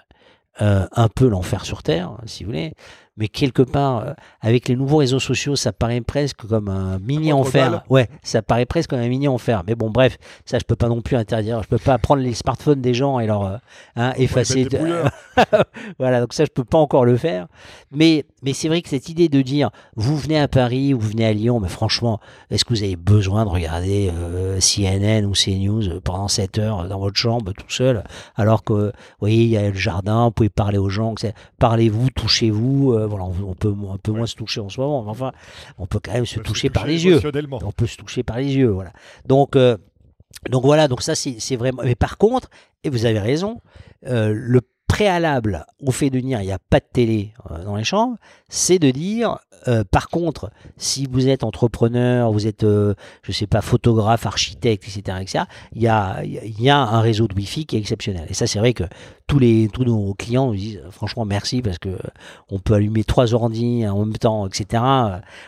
euh, 0.62 0.88
un 0.92 1.10
peu 1.10 1.28
l'enfer 1.28 1.66
sur 1.66 1.84
Terre, 1.84 2.18
si 2.26 2.44
vous 2.44 2.52
voulez 2.52 2.74
mais 3.18 3.28
quelque 3.28 3.64
part, 3.64 3.98
euh, 3.98 4.14
avec 4.42 4.68
les 4.68 4.76
nouveaux 4.76 4.98
réseaux 4.98 5.20
sociaux, 5.20 5.56
ça 5.56 5.74
paraît 5.74 6.02
presque 6.02 6.46
comme 6.48 6.70
un 6.70 7.00
mini 7.00 7.34
enfer. 7.34 7.84
Ouais, 7.90 8.08
ça 8.22 8.44
paraît 8.44 8.68
presque 8.68 8.92
comme 8.92 9.00
un 9.00 9.08
mini 9.08 9.28
enfer. 9.28 9.64
Mais 9.68 9.74
bon, 9.74 9.90
bref, 9.90 10.18
ça, 10.46 10.60
je 10.60 10.64
peux 10.64 10.76
pas 10.76 10.88
non 10.88 11.02
plus 11.02 11.18
interdire. 11.18 11.62
Je 11.64 11.68
peux 11.68 11.80
pas 11.80 11.98
prendre 11.98 12.22
les 12.22 12.36
smartphones 12.36 12.80
des 12.80 12.94
gens 12.94 13.20
et 13.20 13.26
leur 13.26 13.60
hein, 13.96 14.14
effacer. 14.18 14.68
voilà, 16.00 16.22
donc 16.22 16.34
ça, 16.34 16.46
je 16.46 16.52
peux 16.52 16.64
pas 16.64 16.78
encore 16.78 17.06
le 17.06 17.18
faire. 17.18 17.48
Mais, 17.92 18.26
mais 18.44 18.54
c'est 18.54 18.68
vrai 18.68 18.82
que 18.82 18.90
cette 18.90 19.10
idée 19.10 19.30
de 19.30 19.42
dire, 19.42 19.70
vous 19.96 20.18
venez 20.18 20.40
à 20.40 20.48
Paris 20.48 20.94
ou 20.94 21.00
vous 21.00 21.10
venez 21.10 21.26
à 21.26 21.34
Lyon, 21.34 21.60
mais 21.60 21.70
franchement, 21.70 22.20
est-ce 22.50 22.66
que 22.66 22.74
vous 22.74 22.84
avez 22.84 22.96
besoin 22.96 23.46
de 23.46 23.50
regarder 23.50 24.12
euh, 24.14 24.60
CNN 24.60 25.26
ou 25.26 25.34
CNews 25.34 26.00
pendant 26.02 26.28
7 26.28 26.60
heures 26.60 26.88
dans 26.88 27.00
votre 27.00 27.18
chambre 27.18 27.52
tout 27.54 27.70
seul, 27.70 28.04
alors 28.36 28.64
que, 28.64 28.74
vous 28.74 28.92
voyez, 29.20 29.44
il 29.44 29.50
y 29.50 29.58
a 29.58 29.70
le 29.70 29.76
jardin, 29.76 30.26
vous 30.26 30.32
pouvez 30.32 30.50
parler 30.50 30.78
aux 30.78 30.90
gens, 30.90 31.16
parlez-vous, 31.60 32.10
touchez-vous 32.12 32.98
voilà, 33.08 33.26
on, 33.26 33.54
peut 33.54 33.74
un 33.92 33.98
peu 33.98 34.12
moins 34.12 34.26
se 34.26 34.36
toucher 34.36 34.62
en 34.62 34.70
ce 34.70 34.80
moment, 34.80 35.04
mais 35.04 35.10
enfin, 35.10 35.32
on 35.78 35.86
peut 35.86 36.00
quand 36.04 36.14
même 36.14 36.26
se, 36.26 36.40
toucher, 36.40 36.70
par 36.70 36.86
les 36.86 37.06
yeux. 37.06 37.20
On 37.64 37.72
peut 37.72 37.88
se 37.88 37.98
toucher 37.98 38.24
par 38.24 38.38
les 38.38 38.56
yeux, 38.56 38.70
voilà. 38.70 38.92
Donc, 39.26 39.56
euh, 39.56 39.78
donc 40.50 40.64
voilà, 40.64 40.88
donc 40.88 41.02
ça 41.02 41.16
c'est 41.16 41.56
vraiment. 41.56 41.84
Mais 41.84 41.96
par 41.96 42.18
contre, 42.18 42.50
et 42.84 42.90
vous 42.90 43.06
avez 43.06 43.20
raison, 43.20 43.62
euh, 44.06 44.32
le 44.34 44.62
préalable 44.98 45.64
au 45.86 45.92
fait 45.92 46.10
de 46.10 46.20
dire 46.20 46.42
il 46.42 46.48
n'y 46.48 46.52
a 46.52 46.58
pas 46.58 46.80
de 46.80 46.86
télé 46.92 47.34
euh, 47.52 47.64
dans 47.64 47.76
les 47.76 47.84
chambres, 47.84 48.18
c'est 48.50 48.80
de 48.80 48.90
dire, 48.90 49.38
par 49.92 50.08
contre, 50.08 50.50
si 50.78 51.08
vous 51.12 51.28
êtes 51.28 51.44
entrepreneur, 51.44 52.32
vous 52.32 52.48
êtes, 52.48 52.64
je 52.64 53.32
sais 53.32 53.48
pas, 53.48 53.62
photographe, 53.62 54.26
architecte, 54.26 54.86
etc., 54.88 55.18
etc., 55.20 55.44
il 55.74 55.82
y 55.82 55.88
a, 55.88 56.24
y 56.24 56.70
a 56.70 56.78
un 56.78 57.02
réseau 57.02 57.28
de 57.28 57.36
Wi-Fi 57.36 57.66
qui 57.66 57.76
est 57.76 57.80
exceptionnel. 57.80 58.26
Et 58.30 58.34
ça, 58.34 58.48
c'est 58.48 58.60
vrai 58.60 58.74
que 58.74 58.86
tous 59.28 59.40
les 59.40 59.68
tous 59.68 59.84
nos 59.84 60.14
clients 60.14 60.48
nous 60.48 60.56
disent 60.56 60.82
franchement 60.90 61.26
merci 61.26 61.62
parce 61.62 61.78
que 61.78 61.90
on 62.50 62.60
peut 62.60 62.76
allumer 62.76 63.04
trois 63.04 63.34
ordi 63.34 63.86
en 63.86 64.06
même 64.06 64.18
temps, 64.18 64.48
etc. 64.48 64.82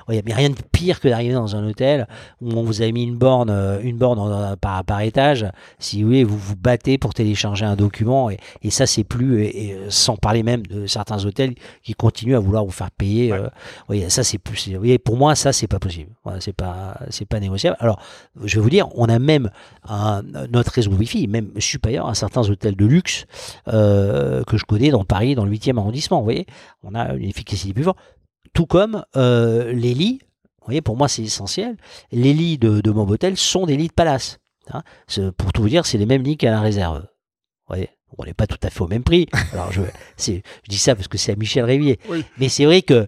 Il 0.09 0.21
n'y 0.25 0.33
a 0.33 0.35
rien 0.35 0.49
de 0.49 0.55
pire 0.73 0.99
que 0.99 1.07
d'arriver 1.07 1.33
dans 1.33 1.55
un 1.55 1.65
hôtel 1.65 2.05
où 2.41 2.51
on 2.51 2.63
vous 2.63 2.81
a 2.81 2.91
mis 2.91 3.03
une 3.03 3.15
borne, 3.15 3.49
euh, 3.49 3.79
une 3.81 3.97
borne 3.97 4.57
par, 4.57 4.83
par 4.83 5.01
étage. 5.01 5.45
Si 5.79 6.01
vous 6.01 6.09
voulez, 6.09 6.23
vous 6.25 6.37
vous 6.37 6.57
battez 6.57 6.97
pour 6.97 7.13
télécharger 7.13 7.63
un 7.63 7.77
document 7.77 8.29
et, 8.29 8.37
et 8.63 8.69
ça 8.69 8.85
c'est 8.85 9.05
plus, 9.05 9.38
et, 9.43 9.77
sans 9.89 10.15
parler 10.15 10.43
même 10.43 10.65
de 10.65 10.87
certains 10.87 11.25
hôtels 11.25 11.55
qui 11.83 11.93
continuent 11.93 12.35
à 12.35 12.39
vouloir 12.39 12.65
vous 12.65 12.71
faire 12.71 12.91
payer. 12.91 13.33
oui, 13.89 14.05
ça 14.09 14.23
c'est 14.23 14.37
plus. 14.37 14.69
pour 15.03 15.17
moi, 15.17 15.35
ça 15.35 15.53
c'est 15.53 15.67
pas 15.67 15.79
possible. 15.79 16.11
Voilà, 16.23 16.41
c'est 16.41 16.53
pas, 16.53 16.99
c'est 17.09 17.25
pas 17.25 17.39
négociable. 17.39 17.77
Alors, 17.79 18.01
je 18.43 18.55
vais 18.55 18.61
vous 18.61 18.69
dire, 18.69 18.87
on 18.95 19.05
a 19.05 19.19
même 19.19 19.49
un, 19.87 20.21
notre 20.51 20.71
réseau 20.71 20.91
Wi-Fi, 20.91 21.27
même 21.27 21.51
supérieur 21.59 22.07
à 22.07 22.15
certains 22.15 22.49
hôtels 22.49 22.75
de 22.75 22.85
luxe 22.85 23.25
que 23.65 24.57
je 24.57 24.65
connais 24.65 24.89
dans 24.89 25.03
Paris, 25.03 25.35
dans 25.35 25.45
le 25.45 25.51
8e 25.51 25.77
arrondissement. 25.77 26.19
Vous 26.19 26.25
voyez, 26.25 26.45
on 26.83 26.95
a 26.95 27.13
une 27.13 27.29
efficacité 27.29 27.73
plus 27.73 27.83
forte. 27.83 27.97
Tout 28.53 28.65
comme 28.65 29.03
les 29.15 29.93
lits 29.93 30.19
vous 30.61 30.65
voyez, 30.65 30.81
pour 30.81 30.97
moi, 30.97 31.07
c'est 31.07 31.23
essentiel. 31.23 31.77
Les 32.11 32.33
lits 32.33 32.57
de, 32.57 32.81
de 32.81 32.91
Mobotel 32.91 33.37
sont 33.37 33.65
des 33.65 33.77
lits 33.77 33.87
de 33.87 33.93
palace. 33.93 34.39
Hein. 34.71 34.83
Pour 35.37 35.53
tout 35.53 35.61
vous 35.61 35.69
dire, 35.69 35.85
c'est 35.85 35.97
les 35.97 36.05
mêmes 36.05 36.21
lits 36.21 36.37
qu'à 36.37 36.51
la 36.51 36.61
réserve. 36.61 36.99
Vous 36.99 37.75
voyez 37.75 37.89
on 38.19 38.25
n'est 38.25 38.33
pas 38.33 38.47
tout 38.47 38.59
à 38.63 38.69
fait 38.69 38.81
au 38.81 38.87
même 38.87 39.03
prix. 39.03 39.27
Alors 39.53 39.71
je, 39.71 39.81
je 40.17 40.41
dis 40.67 40.77
ça 40.77 40.95
parce 40.95 41.07
que 41.07 41.17
c'est 41.17 41.31
à 41.31 41.35
Michel 41.35 41.65
Révier. 41.65 41.99
Mais 42.37 42.49
c'est 42.49 42.65
vrai 42.65 42.81
que, 42.81 43.07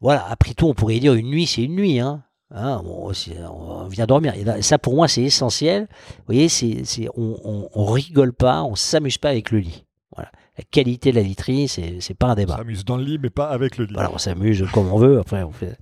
voilà, 0.00 0.26
après 0.30 0.54
tout, 0.54 0.66
on 0.66 0.74
pourrait 0.74 0.98
dire 0.98 1.14
une 1.14 1.28
nuit, 1.28 1.46
c'est 1.46 1.62
une 1.62 1.74
nuit. 1.74 2.00
Hein. 2.00 2.22
hein 2.50 2.82
on 2.84 3.88
vient 3.88 4.06
dormir. 4.06 4.34
Et 4.34 4.62
ça, 4.62 4.78
pour 4.78 4.94
moi, 4.94 5.08
c'est 5.08 5.22
essentiel. 5.22 5.88
Vous 6.18 6.24
voyez, 6.26 6.48
c'est, 6.48 6.84
on, 7.16 7.36
on, 7.44 7.68
on, 7.74 7.84
rigole 7.86 8.32
pas, 8.32 8.62
on 8.62 8.74
s'amuse 8.74 9.18
pas 9.18 9.30
avec 9.30 9.50
le 9.50 9.58
lit. 9.58 9.84
Voilà 10.14 10.30
la 10.56 10.64
qualité 10.70 11.10
de 11.10 11.16
la 11.16 11.22
literie, 11.22 11.68
c'est, 11.68 11.96
c'est 12.00 12.14
pas 12.14 12.28
un 12.28 12.34
débat. 12.34 12.54
On 12.54 12.58
s'amuse 12.58 12.84
dans 12.84 12.96
le 12.96 13.04
lit, 13.04 13.18
mais 13.20 13.30
pas 13.30 13.48
avec 13.48 13.76
le 13.76 13.86
lit. 13.86 13.94
Voilà, 13.94 14.12
on 14.12 14.18
s'amuse 14.18 14.64
comme 14.72 14.92
on 14.92 14.98
veut. 14.98 15.18
Après, 15.18 15.42
on 15.42 15.50
fait. 15.50 15.76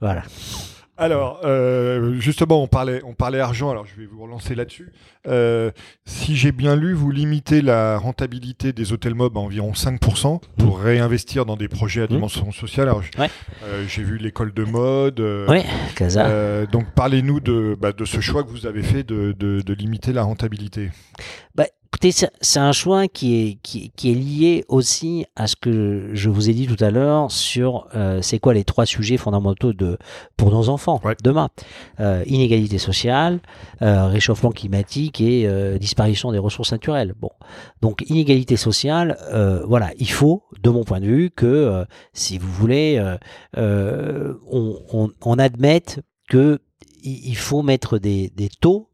Voilà. 0.00 0.24
Alors, 1.00 1.40
euh, 1.44 2.14
justement, 2.14 2.60
on 2.60 2.66
parlait, 2.66 3.00
on 3.04 3.14
parlait 3.14 3.38
argent, 3.38 3.70
alors 3.70 3.86
je 3.86 3.94
vais 4.00 4.06
vous 4.06 4.20
relancer 4.20 4.56
là-dessus. 4.56 4.92
Euh, 5.28 5.70
si 6.06 6.36
j'ai 6.36 6.50
bien 6.50 6.74
lu, 6.74 6.92
vous 6.92 7.12
limitez 7.12 7.62
la 7.62 7.98
rentabilité 7.98 8.72
des 8.72 8.92
hôtels 8.92 9.14
mob 9.14 9.36
à 9.36 9.40
environ 9.40 9.70
5% 9.70 10.40
pour 10.56 10.78
mmh. 10.78 10.82
réinvestir 10.82 11.46
dans 11.46 11.56
des 11.56 11.68
projets 11.68 12.02
à 12.02 12.04
mmh. 12.06 12.08
dimension 12.08 12.50
sociale. 12.50 12.88
Alors, 12.88 13.02
euh, 13.20 13.84
j'ai 13.86 14.02
vu 14.02 14.18
l'école 14.18 14.52
de 14.52 14.64
mode. 14.64 15.20
oui, 15.48 15.60
Casa. 15.94 16.66
donc, 16.66 16.86
parlez-nous 16.96 17.38
de, 17.38 17.76
bah, 17.80 17.92
de 17.92 18.04
ce 18.04 18.20
choix 18.20 18.42
que 18.42 18.50
vous 18.50 18.66
avez 18.66 18.82
fait 18.82 19.04
de, 19.04 19.32
de, 19.38 19.60
de 19.60 19.74
limiter 19.74 20.12
la 20.12 20.24
rentabilité. 20.24 20.90
Bah, 21.54 21.66
Écoutez, 21.90 22.12
c'est 22.12 22.60
un 22.60 22.72
choix 22.72 23.08
qui 23.08 23.34
est, 23.34 23.58
qui, 23.62 23.90
est 24.04 24.14
lié 24.14 24.64
aussi 24.68 25.24
à 25.36 25.46
ce 25.46 25.56
que 25.56 26.10
je 26.12 26.28
vous 26.28 26.50
ai 26.50 26.52
dit 26.52 26.66
tout 26.66 26.82
à 26.84 26.90
l'heure 26.90 27.32
sur 27.32 27.88
euh, 27.94 28.20
c'est 28.20 28.38
quoi 28.38 28.52
les 28.52 28.62
trois 28.62 28.84
sujets 28.84 29.16
fondamentaux 29.16 29.72
de, 29.72 29.96
pour 30.36 30.50
nos 30.50 30.68
enfants 30.68 31.00
demain. 31.24 31.48
Euh, 31.98 32.22
inégalité 32.26 32.76
sociale, 32.76 33.40
euh, 33.80 34.06
réchauffement 34.06 34.52
climatique 34.52 35.22
et 35.22 35.48
disparition 35.78 36.30
des 36.30 36.38
ressources 36.38 36.72
naturelles. 36.72 37.14
Bon, 37.18 37.30
donc 37.80 38.04
inégalité 38.08 38.56
sociale, 38.56 39.16
voilà, 39.66 39.90
il 39.98 40.10
faut, 40.10 40.44
de 40.62 40.68
mon 40.68 40.84
point 40.84 41.00
de 41.00 41.06
vue, 41.06 41.30
que 41.30 41.86
si 42.12 42.36
vous 42.36 42.52
voulez, 42.52 43.02
on, 43.56 44.78
on, 44.92 45.10
on 45.24 45.38
admette 45.38 46.00
que 46.28 46.60
il 47.02 47.36
faut 47.36 47.62
mettre 47.62 47.98
des, 47.98 48.30
des 48.36 48.50
taux 48.60 48.87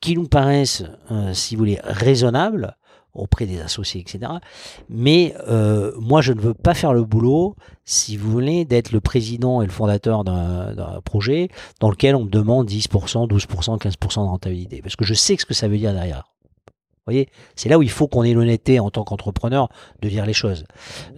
qui 0.00 0.14
nous 0.14 0.28
paraissent, 0.28 0.84
euh, 1.10 1.32
si 1.32 1.54
vous 1.54 1.60
voulez, 1.60 1.80
raisonnables 1.82 2.76
auprès 3.14 3.46
des 3.46 3.60
associés, 3.60 4.00
etc. 4.00 4.32
Mais 4.88 5.34
euh, 5.48 5.92
moi, 6.00 6.20
je 6.20 6.32
ne 6.32 6.40
veux 6.40 6.54
pas 6.54 6.74
faire 6.74 6.92
le 6.92 7.04
boulot, 7.04 7.54
si 7.84 8.16
vous 8.16 8.30
voulez, 8.30 8.64
d'être 8.64 8.90
le 8.90 9.00
président 9.00 9.62
et 9.62 9.66
le 9.66 9.72
fondateur 9.72 10.24
d'un 10.24 11.00
projet 11.04 11.48
dans 11.80 11.90
lequel 11.90 12.16
on 12.16 12.24
me 12.24 12.30
demande 12.30 12.68
10%, 12.68 13.28
12%, 13.28 13.78
15% 13.78 14.14
de 14.14 14.28
rentabilité. 14.28 14.82
Parce 14.82 14.96
que 14.96 15.04
je 15.04 15.14
sais 15.14 15.36
ce 15.36 15.46
que 15.46 15.54
ça 15.54 15.68
veut 15.68 15.78
dire 15.78 15.92
derrière 15.92 16.33
voyez, 17.06 17.28
c'est 17.54 17.68
là 17.68 17.78
où 17.78 17.82
il 17.82 17.90
faut 17.90 18.08
qu'on 18.08 18.22
ait 18.22 18.32
l'honnêteté 18.32 18.80
en 18.80 18.90
tant 18.90 19.04
qu'entrepreneur 19.04 19.68
de 20.00 20.08
dire 20.08 20.24
les 20.24 20.32
choses. 20.32 20.64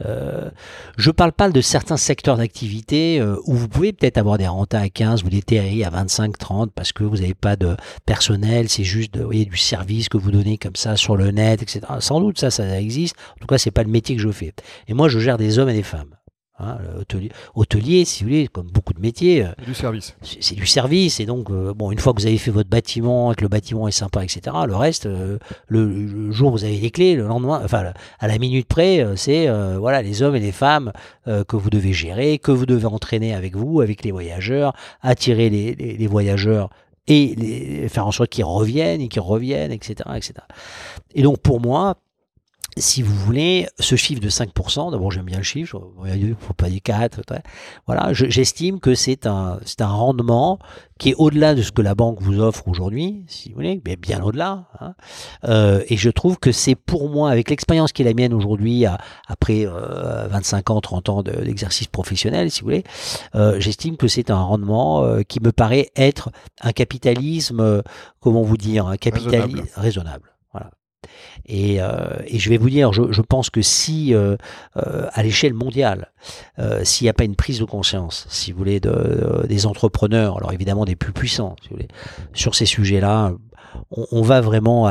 Euh, 0.04 0.50
je 0.96 1.10
parle 1.10 1.32
pas 1.32 1.48
de 1.48 1.60
certains 1.60 1.96
secteurs 1.96 2.36
d'activité 2.36 3.20
euh, 3.20 3.36
où 3.46 3.54
vous 3.54 3.68
pouvez 3.68 3.92
peut-être 3.92 4.18
avoir 4.18 4.36
des 4.36 4.48
rentas 4.48 4.80
à 4.80 4.88
15 4.88 5.22
ou 5.22 5.28
des 5.28 5.42
TRI 5.42 5.84
à 5.84 5.90
25, 5.90 6.36
30 6.36 6.72
parce 6.72 6.92
que 6.92 7.04
vous 7.04 7.18
n'avez 7.18 7.34
pas 7.34 7.56
de 7.56 7.76
personnel, 8.04 8.68
c'est 8.68 8.84
juste 8.84 9.16
voyez, 9.16 9.44
du 9.44 9.56
service 9.56 10.08
que 10.08 10.16
vous 10.16 10.32
donnez 10.32 10.58
comme 10.58 10.76
ça 10.76 10.96
sur 10.96 11.16
le 11.16 11.30
net, 11.30 11.62
etc. 11.62 11.80
Sans 12.00 12.20
doute 12.20 12.38
ça, 12.38 12.50
ça 12.50 12.80
existe. 12.80 13.16
En 13.36 13.40
tout 13.40 13.46
cas, 13.46 13.58
c'est 13.58 13.70
pas 13.70 13.84
le 13.84 13.90
métier 13.90 14.16
que 14.16 14.22
je 14.22 14.30
fais. 14.30 14.52
Et 14.88 14.94
moi, 14.94 15.08
je 15.08 15.18
gère 15.18 15.38
des 15.38 15.58
hommes 15.58 15.68
et 15.68 15.74
des 15.74 15.82
femmes. 15.82 16.16
Hein, 16.58 16.78
hôtelier, 17.54 18.06
si 18.06 18.24
vous 18.24 18.30
voulez, 18.30 18.48
comme 18.48 18.68
beaucoup 18.68 18.94
de 18.94 19.00
métiers. 19.00 19.44
Euh, 19.44 19.52
du 19.66 19.74
service. 19.74 20.16
C'est 20.22 20.54
du 20.54 20.64
service. 20.64 21.20
Et 21.20 21.26
donc, 21.26 21.50
euh, 21.50 21.74
bon, 21.74 21.92
une 21.92 21.98
fois 21.98 22.14
que 22.14 22.20
vous 22.20 22.26
avez 22.26 22.38
fait 22.38 22.50
votre 22.50 22.70
bâtiment, 22.70 23.34
que 23.34 23.42
le 23.42 23.48
bâtiment 23.48 23.88
est 23.88 23.92
sympa, 23.92 24.24
etc., 24.24 24.56
le 24.66 24.74
reste, 24.74 25.04
euh, 25.04 25.38
le, 25.68 26.32
jour 26.32 26.48
où 26.48 26.52
vous 26.52 26.64
avez 26.64 26.78
les 26.78 26.90
clés, 26.90 27.14
le 27.14 27.26
lendemain, 27.26 27.60
enfin, 27.62 27.92
à 28.18 28.26
la 28.26 28.38
minute 28.38 28.66
près, 28.66 29.06
c'est 29.16 29.48
voilà 29.78 30.00
les 30.02 30.22
hommes 30.22 30.34
et 30.36 30.40
les 30.40 30.52
femmes 30.52 30.92
que 31.26 31.56
vous 31.56 31.70
devez 31.70 31.92
gérer, 31.92 32.38
que 32.38 32.50
vous 32.50 32.66
devez 32.66 32.86
entraîner 32.86 33.34
avec 33.34 33.54
vous, 33.54 33.80
avec 33.80 34.02
les 34.02 34.10
voyageurs, 34.10 34.74
attirer 35.02 35.50
les, 35.50 35.74
les 35.74 36.06
voyageurs 36.06 36.70
et 37.06 37.34
les, 37.36 37.88
faire 37.88 38.06
en 38.06 38.12
sorte 38.12 38.30
qu'ils 38.30 38.44
reviennent 38.44 39.00
et 39.00 39.08
qu'ils 39.08 39.20
reviennent, 39.20 39.72
etc., 39.72 39.94
etc. 40.16 40.34
Et 41.14 41.22
donc, 41.22 41.38
pour 41.38 41.60
moi, 41.60 41.96
si 42.78 43.03
vous 43.03 43.15
voulez, 43.15 43.66
ce 43.78 43.97
chiffre 43.97 44.20
de 44.20 44.28
5%, 44.28 44.90
d'abord 44.90 45.11
j'aime 45.11 45.24
bien 45.24 45.39
le 45.39 45.43
chiffre, 45.43 45.81
il 46.05 46.31
ne 46.31 46.35
faut 46.35 46.53
pas 46.53 46.69
dire 46.69 46.81
4, 46.82 47.23
voilà, 47.86 48.12
j'estime 48.12 48.81
que 48.81 48.94
c'est 48.94 49.27
un, 49.27 49.59
c'est 49.65 49.81
un 49.81 49.89
rendement 49.89 50.59
qui 50.98 51.11
est 51.11 51.15
au-delà 51.15 51.55
de 51.55 51.62
ce 51.62 51.73
que 51.73 51.82
la 51.82 51.94
banque 51.94 52.20
vous 52.20 52.40
offre 52.40 52.69
aujourd'hui, 52.69 53.24
si 53.28 53.51
vous 53.51 53.57
voulez, 53.57 53.81
mais 53.86 53.97
bien 53.97 54.23
au-delà. 54.23 54.69
Hein. 54.81 54.94
Euh, 55.44 55.82
et 55.89 55.97
je 55.97 56.11
trouve 56.11 56.39
que 56.39 56.53
c'est 56.53 56.74
pour 56.74 57.11
moi, 57.11 57.31
avec 57.31 57.51
l'expérience 57.51 57.93
qui 57.93 58.03
est 58.03 58.05
la 58.05 58.15
mienne 58.15 58.32
aujourd'hui, 58.32 58.85
après 59.27 59.66
25 59.66 60.70
euh, 60.70 60.74
ans, 60.74 60.81
30 60.81 61.09
ans 61.09 61.23
d'exercice 61.23 61.86
professionnel, 61.86 62.51
si 62.51 62.61
vous 62.61 62.66
voulez, 62.66 62.85
euh, 63.35 63.59
j'estime 63.59 63.97
que 63.97 64.09
c'est 64.09 64.31
un 64.31 64.40
rendement 64.40 65.23
qui 65.28 65.40
me 65.40 65.53
paraît 65.53 65.90
être 65.97 66.31
un 66.61 66.73
capitalisme, 66.73 67.82
comment 68.20 68.43
vous 68.43 68.57
dire, 68.57 68.86
un 68.86 68.97
capitalisme 68.97 69.65
raisonnable. 69.77 70.35
Euh, 71.50 72.16
et, 72.26 72.38
je 72.38 72.50
vais 72.50 72.56
vous 72.56 72.70
dire, 72.70 72.92
je, 72.92 73.20
pense 73.22 73.50
que 73.50 73.62
si, 73.62 74.14
euh, 74.14 74.36
euh, 74.76 75.06
à 75.12 75.22
l'échelle 75.22 75.54
mondiale, 75.54 76.12
s'il 76.82 77.04
n'y 77.04 77.08
a 77.08 77.14
pas 77.14 77.24
une 77.24 77.36
prise 77.36 77.60
de 77.60 77.64
conscience, 77.64 78.26
si 78.28 78.52
vous 78.52 78.58
voulez, 78.58 78.80
de, 78.80 79.46
des 79.48 79.66
entrepreneurs, 79.66 80.38
alors 80.38 80.52
évidemment 80.52 80.84
des 80.84 80.96
plus 80.96 81.12
puissants, 81.12 81.56
si 81.62 81.68
vous 81.68 81.76
voulez, 81.76 81.88
sur 82.32 82.54
ces 82.54 82.66
sujets-là, 82.66 83.32
on, 83.90 84.22
va 84.22 84.40
vraiment 84.40 84.90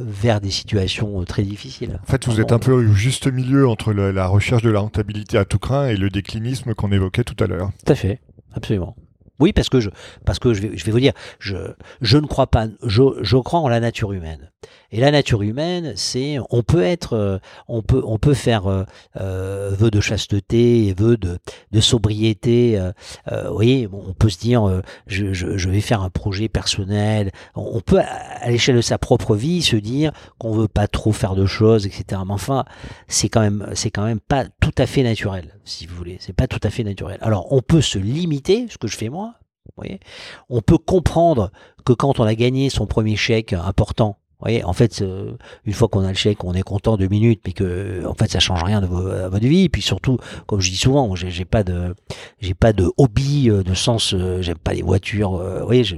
vers 0.00 0.40
des 0.40 0.50
situations 0.50 1.24
très 1.24 1.42
difficiles. 1.42 2.00
En 2.02 2.10
fait, 2.10 2.26
vous 2.26 2.40
êtes 2.40 2.52
un 2.52 2.58
peu 2.58 2.72
au 2.72 2.92
juste 2.92 3.32
milieu 3.32 3.68
entre 3.68 3.92
la 3.92 4.26
recherche 4.26 4.62
de 4.62 4.70
la 4.70 4.80
rentabilité 4.80 5.38
à 5.38 5.44
tout 5.44 5.58
craint 5.58 5.86
et 5.86 5.96
le 5.96 6.10
déclinisme 6.10 6.74
qu'on 6.74 6.90
évoquait 6.90 7.24
tout 7.24 7.42
à 7.42 7.46
l'heure. 7.46 7.70
Tout 7.84 7.92
à 7.92 7.94
fait, 7.94 8.20
absolument. 8.54 8.96
Oui, 9.38 9.52
parce 9.52 9.68
que 9.68 9.80
je, 9.80 9.90
parce 10.24 10.38
que 10.38 10.54
je 10.54 10.62
vais, 10.62 10.76
je 10.76 10.84
vais 10.84 10.92
vous 10.92 11.00
dire, 11.00 11.14
je, 11.40 11.56
je 12.00 12.18
ne 12.18 12.26
crois 12.26 12.46
pas, 12.46 12.66
je, 12.84 13.02
je 13.22 13.36
crois 13.36 13.60
en 13.60 13.68
la 13.68 13.80
nature 13.80 14.12
humaine. 14.12 14.51
Et 14.90 15.00
la 15.00 15.10
nature 15.10 15.42
humaine, 15.42 15.94
c'est, 15.96 16.36
on 16.50 16.62
peut 16.62 16.82
être, 16.82 17.14
euh, 17.14 17.38
on 17.66 17.82
peut, 17.82 18.02
on 18.04 18.18
peut 18.18 18.34
faire 18.34 18.66
euh, 18.66 18.84
euh 19.16 19.70
vœu 19.74 19.90
de 19.90 20.00
chasteté 20.00 20.86
et 20.86 20.94
vœu 20.94 21.16
de, 21.16 21.38
de 21.70 21.80
sobriété. 21.80 22.78
Euh, 22.78 22.92
vous 23.48 23.54
voyez, 23.54 23.88
on 23.90 24.12
peut 24.12 24.28
se 24.28 24.38
dire, 24.38 24.82
je, 25.06 25.32
je, 25.32 25.68
vais 25.70 25.80
faire 25.80 26.02
un 26.02 26.10
projet 26.10 26.48
personnel. 26.48 27.30
On 27.54 27.80
peut, 27.80 28.00
à 28.00 28.50
l'échelle 28.50 28.76
de 28.76 28.82
sa 28.82 28.98
propre 28.98 29.34
vie, 29.34 29.62
se 29.62 29.76
dire 29.76 30.12
qu'on 30.38 30.52
veut 30.52 30.68
pas 30.68 30.88
trop 30.88 31.12
faire 31.12 31.34
de 31.34 31.46
choses, 31.46 31.86
etc. 31.86 32.20
Mais 32.26 32.34
enfin, 32.34 32.64
c'est 33.08 33.30
quand 33.30 33.40
même, 33.40 33.66
c'est 33.74 33.90
quand 33.90 34.04
même 34.04 34.20
pas 34.20 34.44
tout 34.60 34.74
à 34.76 34.86
fait 34.86 35.02
naturel, 35.02 35.58
si 35.64 35.86
vous 35.86 35.96
voulez. 35.96 36.18
C'est 36.20 36.36
pas 36.36 36.46
tout 36.46 36.60
à 36.62 36.70
fait 36.70 36.84
naturel. 36.84 37.18
Alors, 37.22 37.50
on 37.52 37.62
peut 37.62 37.80
se 37.80 37.98
limiter, 37.98 38.66
ce 38.68 38.76
que 38.76 38.88
je 38.88 38.96
fais 38.96 39.08
moi, 39.08 39.34
voyez 39.76 40.00
on 40.48 40.60
peut 40.60 40.78
comprendre 40.78 41.50
que 41.84 41.92
quand 41.92 42.20
on 42.20 42.24
a 42.24 42.34
gagné 42.34 42.70
son 42.70 42.86
premier 42.86 43.16
chèque 43.16 43.52
important, 43.52 44.18
voyez, 44.42 44.64
en 44.64 44.72
fait, 44.72 45.02
euh, 45.02 45.32
une 45.64 45.72
fois 45.72 45.88
qu'on 45.88 46.04
a 46.04 46.08
le 46.08 46.14
chèque, 46.14 46.44
on 46.44 46.54
est 46.54 46.62
content 46.62 46.96
deux 46.96 47.08
minutes, 47.08 47.40
mais 47.46 47.52
que 47.52 48.04
en 48.06 48.14
fait, 48.14 48.30
ça 48.30 48.40
change 48.40 48.62
rien 48.62 48.80
de 48.80 48.86
votre 48.86 49.46
vie. 49.46 49.64
Et 49.64 49.68
puis 49.68 49.82
surtout, 49.82 50.18
comme 50.46 50.60
je 50.60 50.70
dis 50.70 50.76
souvent, 50.76 51.14
j'ai 51.14 51.44
pas 51.44 51.62
de, 51.64 51.94
j'ai 52.40 52.54
pas 52.54 52.72
de 52.72 52.90
hobby 52.96 53.50
euh, 53.50 53.62
de 53.62 53.74
sens. 53.74 54.14
Euh, 54.14 54.42
j'aime 54.42 54.58
pas 54.58 54.74
les 54.74 54.82
voitures. 54.82 55.32
vous 55.32 55.66
voyez, 55.66 55.84
je, 55.84 55.96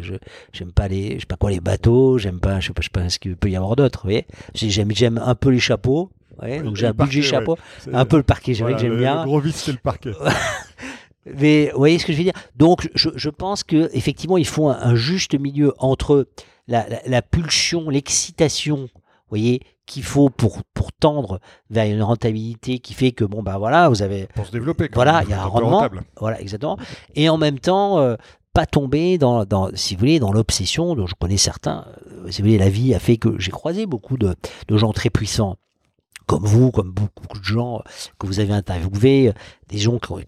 j'aime 0.53 0.73
pas 0.73 0.89
les, 0.89 1.15
je 1.15 1.21
sais 1.21 1.27
pas 1.27 1.37
quoi, 1.37 1.51
les 1.51 1.61
bateaux. 1.61 2.19
J'aime 2.19 2.41
pas, 2.41 2.61
je 2.61 2.69
sais 2.69 2.73
pas, 2.73 2.83
je 2.83 2.87
sais 2.87 2.91
pas 2.91 3.09
ce 3.09 3.19
qu'il 3.19 3.37
peut 3.37 3.51
y 3.51 3.57
avoir 3.57 3.77
d'autre. 3.77 4.01
Vous 4.03 4.11
voyez, 4.11 4.27
j'aime, 4.55 4.91
j'aime 4.95 5.21
un 5.25 5.35
peu 5.35 5.49
les 5.49 5.61
chapeaux. 5.61 6.11
voyez, 6.39 6.61
donc 6.61 6.77
j'ai 6.77 6.87
un 6.87 6.93
budget 6.93 7.23
chapeau, 7.23 7.57
un 7.93 8.05
peu 8.05 8.17
le 8.17 8.23
parquet, 8.23 8.55
j'aime 8.55 8.77
bien. 8.77 9.21
Le 9.21 9.27
gros 9.27 9.41
vice, 9.41 9.57
c'est 9.57 9.73
le 9.73 9.79
parquet. 9.79 10.13
Mais 11.27 11.71
vous 11.73 11.79
voyez 11.79 11.99
ce 11.99 12.07
que 12.07 12.13
je 12.13 12.19
veux 12.19 12.25
dire? 12.25 12.35
Donc 12.57 12.89
je, 12.95 13.09
je, 13.15 13.31
pense 13.31 13.65
que 13.65 13.89
effectivement 13.95 14.37
il 14.37 14.47
faut 14.47 14.69
un, 14.69 14.95
juste 14.95 15.39
milieu 15.39 15.73
entre 15.79 16.27
la, 16.69 16.89
la, 16.89 17.01
la 17.07 17.23
pulsion, 17.23 17.91
l'excitation, 17.91 18.89
voyez, 19.29 19.61
qu'il 19.87 20.03
faut 20.03 20.31
pour, 20.31 20.63
pour 20.73 20.93
tendre 20.93 21.41
vers 21.71 21.87
une 21.87 22.03
rentabilité 22.03 22.79
qui 22.79 22.95
fait 22.95 23.13
que 23.13 23.25
bon 23.25 23.43
bah 23.43 23.59
voilà 23.59 23.89
vous 23.89 24.01
avez 24.03 24.29
pour 24.35 24.47
se 24.47 24.53
développer 24.53 24.89
voilà 24.95 25.23
il 25.25 25.31
y 25.31 25.35
a 25.35 25.43
un 25.43 25.47
rendement. 25.47 25.87
voilà 26.19 26.41
exactement. 26.41 26.79
Et 27.15 27.29
en 27.29 27.37
même 27.37 27.59
temps 27.59 27.99
euh, 27.99 28.17
pas 28.55 28.67
tomber 28.67 29.19
dans, 29.19 29.45
dans, 29.45 29.69
si 29.75 29.95
vous 29.95 29.99
voulez, 29.99 30.21
dans 30.21 30.33
l'obsession 30.33 30.95
dont 30.95 31.07
je 31.07 31.15
connais 31.19 31.37
certains. 31.37 31.87
Euh, 32.07 32.31
si 32.31 32.41
vous 32.41 32.47
voulez, 32.47 32.59
la 32.59 32.71
vie 32.71 32.95
a 32.95 33.01
fait 33.01 33.17
que 33.17 33.39
j'ai 33.39 33.51
croisé 33.51 33.85
beaucoup 33.85 34.17
de, 34.17 34.37
de 34.69 34.77
gens 34.77 34.93
très 34.93 35.11
puissants 35.11 35.57
comme 36.27 36.45
vous, 36.45 36.71
comme 36.71 36.91
beaucoup 36.91 37.39
de 37.39 37.45
gens 37.45 37.83
que 38.19 38.27
vous 38.27 38.41
avez 38.41 38.55
interviewés, 38.55 39.33
des 39.69 39.77
gens 39.77 39.99
qui 39.99 40.13
ont, 40.13 40.21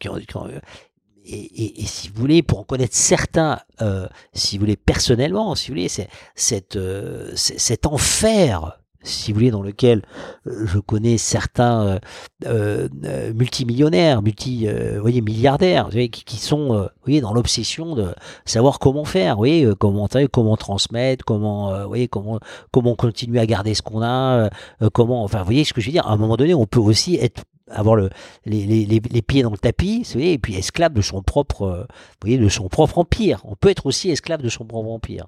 et, 1.28 1.86
si 1.86 2.08
vous 2.08 2.20
voulez, 2.20 2.42
pour 2.42 2.60
en 2.60 2.64
connaître 2.64 2.94
certains, 2.94 3.58
si 4.32 4.56
vous 4.56 4.62
voulez 4.62 4.76
personnellement, 4.76 5.54
si 5.54 5.68
vous 5.68 5.74
voulez, 5.74 5.88
c'est 5.88 6.08
cette, 6.34 6.78
cet 7.34 7.86
enfer 7.86 8.78
si 9.06 9.32
vous 9.32 9.38
voulez, 9.38 9.50
dans 9.50 9.62
lequel 9.62 10.02
euh, 10.46 10.66
je 10.66 10.78
connais 10.78 11.18
certains 11.18 11.98
euh, 12.44 12.88
euh, 13.04 13.32
multimillionnaires, 13.34 14.22
multi, 14.22 14.68
voyez, 15.00 15.20
milliardaires, 15.20 15.88
qui, 15.88 16.36
sont, 16.36 16.88
voyez, 17.04 17.20
dans 17.20 17.32
l'obsession 17.32 17.94
de 17.94 18.14
savoir 18.44 18.78
comment 18.78 19.04
faire, 19.04 19.36
voyez, 19.36 19.68
comment, 19.78 20.08
comment 20.32 20.56
transmettre, 20.56 21.24
comment, 21.24 21.86
voyez, 21.86 22.08
comment, 22.08 22.40
comment 22.72 22.94
continuer 22.94 23.40
à 23.40 23.46
garder 23.46 23.74
ce 23.74 23.82
qu'on 23.82 24.02
a, 24.02 24.50
comment, 24.92 25.22
enfin, 25.24 25.38
vous 25.38 25.46
voyez 25.46 25.64
ce 25.64 25.72
que 25.72 25.80
je 25.80 25.86
veux 25.86 25.92
dire. 25.92 26.06
À 26.06 26.12
un 26.12 26.16
moment 26.16 26.36
donné, 26.36 26.54
on 26.54 26.66
peut 26.66 26.80
aussi 26.80 27.16
être 27.16 27.42
avoir 27.70 27.96
le, 27.96 28.10
les, 28.44 29.00
pieds 29.22 29.42
dans 29.42 29.50
le 29.50 29.58
tapis, 29.58 30.02
vous 30.04 30.12
voyez, 30.12 30.34
et 30.34 30.38
puis 30.38 30.54
esclave 30.54 30.92
de 30.92 31.02
son 31.02 31.22
propre, 31.22 31.62
euh, 31.62 31.80
vous 31.80 32.28
voyez, 32.28 32.38
de 32.38 32.48
son 32.48 32.68
propre 32.68 32.98
empire. 32.98 33.40
On 33.44 33.56
peut 33.56 33.70
être 33.70 33.86
aussi 33.86 34.10
esclave 34.10 34.40
de 34.40 34.48
son 34.48 34.64
propre 34.64 34.88
empire. 34.88 35.26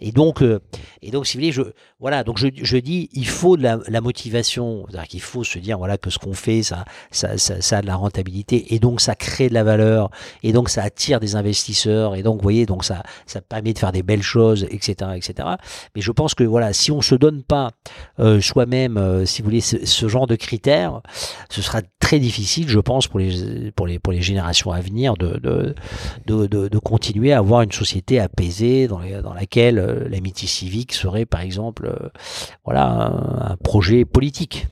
Et 0.00 0.12
donc, 0.12 0.42
euh, 0.42 0.60
et 1.00 1.10
donc, 1.10 1.26
si 1.26 1.36
vous 1.36 1.42
voulez, 1.42 1.52
je, 1.52 1.62
voilà, 2.00 2.22
donc 2.22 2.38
je, 2.38 2.48
je 2.54 2.76
dis, 2.76 3.08
il 3.12 3.26
faut 3.26 3.56
de 3.56 3.62
la, 3.62 4.00
motivation, 4.00 4.84
c'est-à-dire 4.88 5.08
qu'il 5.08 5.22
faut 5.22 5.44
se 5.44 5.58
dire, 5.58 5.78
voilà, 5.78 5.96
que 5.96 6.10
ce 6.10 6.18
qu'on 6.18 6.34
fait, 6.34 6.62
ça, 6.62 6.84
ça, 7.10 7.38
ça, 7.38 7.78
a 7.78 7.82
de 7.82 7.86
la 7.86 7.96
rentabilité, 7.96 8.74
et 8.74 8.78
donc 8.78 9.00
ça 9.00 9.14
crée 9.14 9.48
de 9.48 9.54
la 9.54 9.64
valeur, 9.64 10.10
et 10.42 10.52
donc 10.52 10.68
ça 10.68 10.82
attire 10.82 11.20
des 11.20 11.36
investisseurs, 11.36 12.14
et 12.14 12.22
donc, 12.22 12.36
vous 12.36 12.42
voyez, 12.42 12.66
donc 12.66 12.84
ça, 12.84 13.02
ça 13.26 13.40
permet 13.40 13.72
de 13.72 13.78
faire 13.78 13.92
des 13.92 14.02
belles 14.02 14.22
choses, 14.22 14.66
etc., 14.70 15.12
etc. 15.16 15.48
Mais 15.96 16.02
je 16.02 16.12
pense 16.12 16.34
que 16.34 16.44
voilà, 16.44 16.74
si 16.74 16.92
on 16.92 17.00
se 17.00 17.14
donne 17.14 17.42
pas 17.42 17.70
euh, 18.18 18.40
soi-même, 18.42 19.24
si 19.24 19.40
vous 19.40 19.46
voulez, 19.46 19.62
ce 19.62 20.08
genre 20.08 20.26
de 20.26 20.36
critères 20.36 21.00
ce 21.54 21.62
sera 21.62 21.82
très 22.00 22.18
difficile, 22.18 22.68
je 22.68 22.80
pense, 22.80 23.06
pour 23.06 23.20
les, 23.20 23.70
pour 23.70 23.86
les, 23.86 24.00
pour 24.00 24.12
les 24.12 24.22
générations 24.22 24.72
à 24.72 24.80
venir 24.80 25.14
de, 25.16 25.72
continuer 26.80 27.32
à 27.32 27.38
avoir 27.38 27.62
une 27.62 27.70
société 27.70 28.18
apaisée 28.18 28.88
dans 28.88 29.34
laquelle 29.34 29.78
euh, 29.78 30.08
l'amitié 30.08 30.48
civique 30.48 30.92
serait, 30.92 31.26
par 31.26 31.42
exemple, 31.42 31.86
euh, 31.86 32.08
voilà, 32.64 33.52
un 33.52 33.56
projet 33.56 34.04
politique. 34.04 34.66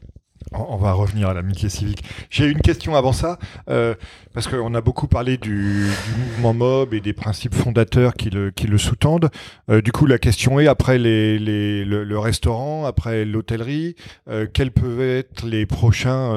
On 0.54 0.76
va 0.76 0.92
revenir 0.92 1.28
à 1.28 1.34
l'amitié 1.34 1.68
civique. 1.68 2.04
J'ai 2.30 2.46
une 2.46 2.60
question 2.60 2.94
avant 2.94 3.12
ça, 3.12 3.38
euh, 3.68 3.94
parce 4.34 4.48
qu'on 4.48 4.74
a 4.74 4.80
beaucoup 4.80 5.06
parlé 5.06 5.36
du, 5.36 5.86
mouvement 6.18 6.54
MOB 6.54 6.94
et 6.94 7.00
des 7.00 7.12
principes 7.12 7.54
fondateurs 7.54 8.14
qui 8.14 8.30
le, 8.30 8.50
qui 8.50 8.66
le 8.66 8.78
sous-tendent. 8.78 9.30
Euh, 9.70 9.80
du 9.80 9.92
coup, 9.92 10.06
la 10.06 10.18
question 10.18 10.60
est, 10.60 10.66
après 10.66 10.98
les, 10.98 11.38
les, 11.38 11.84
le, 11.84 12.18
restaurant, 12.18 12.84
après 12.84 13.24
l'hôtellerie, 13.24 13.94
euh, 14.28 14.46
quelles 14.52 14.72
peuvent 14.72 15.00
être 15.00 15.46
les, 15.46 15.66
prochains, 15.66 16.34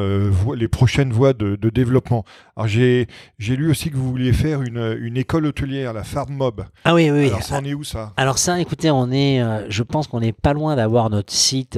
les 0.56 0.68
prochaines 0.68 1.12
voies 1.12 1.34
de, 1.34 1.56
de 1.56 1.70
développement? 1.70 2.26
Alors, 2.56 2.68
j'ai 2.68 3.08
lu 3.40 3.70
aussi 3.70 3.90
que 3.90 3.98
vous 3.98 4.10
vouliez 4.10 4.34
faire 4.34 4.62
une, 4.62 4.98
une 5.00 5.18
école 5.18 5.46
hôtelière, 5.46 5.94
la 5.94 6.04
Farm 6.04 6.34
Mob. 6.34 6.66
Ah 6.86 6.94
oui, 6.94 7.10
oui. 7.12 7.28
Alors, 7.28 7.44
ça 7.44 7.58
en 7.58 7.66
est 7.66 7.74
où 7.74 7.84
ça? 7.84 8.14
Alors 8.18 8.38
ça, 8.38 8.60
écoutez, 8.60 8.92
on 8.92 9.12
est, 9.12 9.42
je 9.70 9.84
pense 9.84 10.08
qu'on 10.08 10.22
n'est 10.22 10.34
pas 10.34 10.54
loin 10.54 10.76
d'avoir 10.76 11.10
notre 11.10 11.34
site 11.34 11.78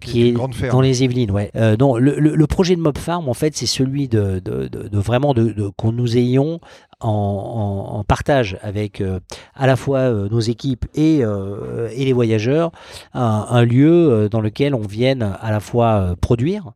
qui 0.00 0.28
est, 0.28 0.32
dans 0.70 0.80
les 0.80 1.02
Yvelines. 1.02 1.30
Ouais. 1.30 1.50
Euh, 1.56 1.76
le, 1.98 2.18
le, 2.18 2.46
projet 2.46 2.76
de 2.76 2.80
Mob 2.80 2.98
Farm, 2.98 3.28
en 3.28 3.34
fait, 3.34 3.56
c'est 3.56 3.66
celui 3.66 4.08
de, 4.08 4.40
de, 4.44 4.68
de, 4.68 4.88
de 4.88 4.98
vraiment 4.98 5.34
de, 5.34 5.70
qu'on 5.76 5.92
nous 5.92 6.16
ayons 6.16 6.60
en, 7.00 8.04
partage 8.06 8.58
avec 8.62 9.00
euh, 9.00 9.20
à 9.54 9.66
la 9.66 9.76
fois 9.76 9.98
euh, 9.98 10.28
nos 10.28 10.40
équipes 10.40 10.86
et, 10.94 11.20
euh, 11.22 11.88
et 11.92 12.04
les 12.04 12.12
voyageurs, 12.12 12.72
un, 13.14 13.46
un, 13.50 13.64
lieu 13.64 14.28
dans 14.30 14.40
lequel 14.40 14.74
on 14.74 14.80
vienne 14.80 15.36
à 15.40 15.50
la 15.50 15.60
fois 15.60 16.16
produire, 16.20 16.72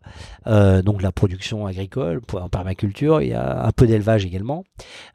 donc 0.47 1.03
la 1.03 1.13
production 1.13 1.67
agricole 1.67 2.21
en 2.35 2.49
permaculture, 2.49 3.23
il 3.23 3.29
y 3.29 3.33
a 3.33 3.65
un 3.65 3.71
peu 3.71 3.87
d'élevage 3.87 4.27
également, 4.27 4.65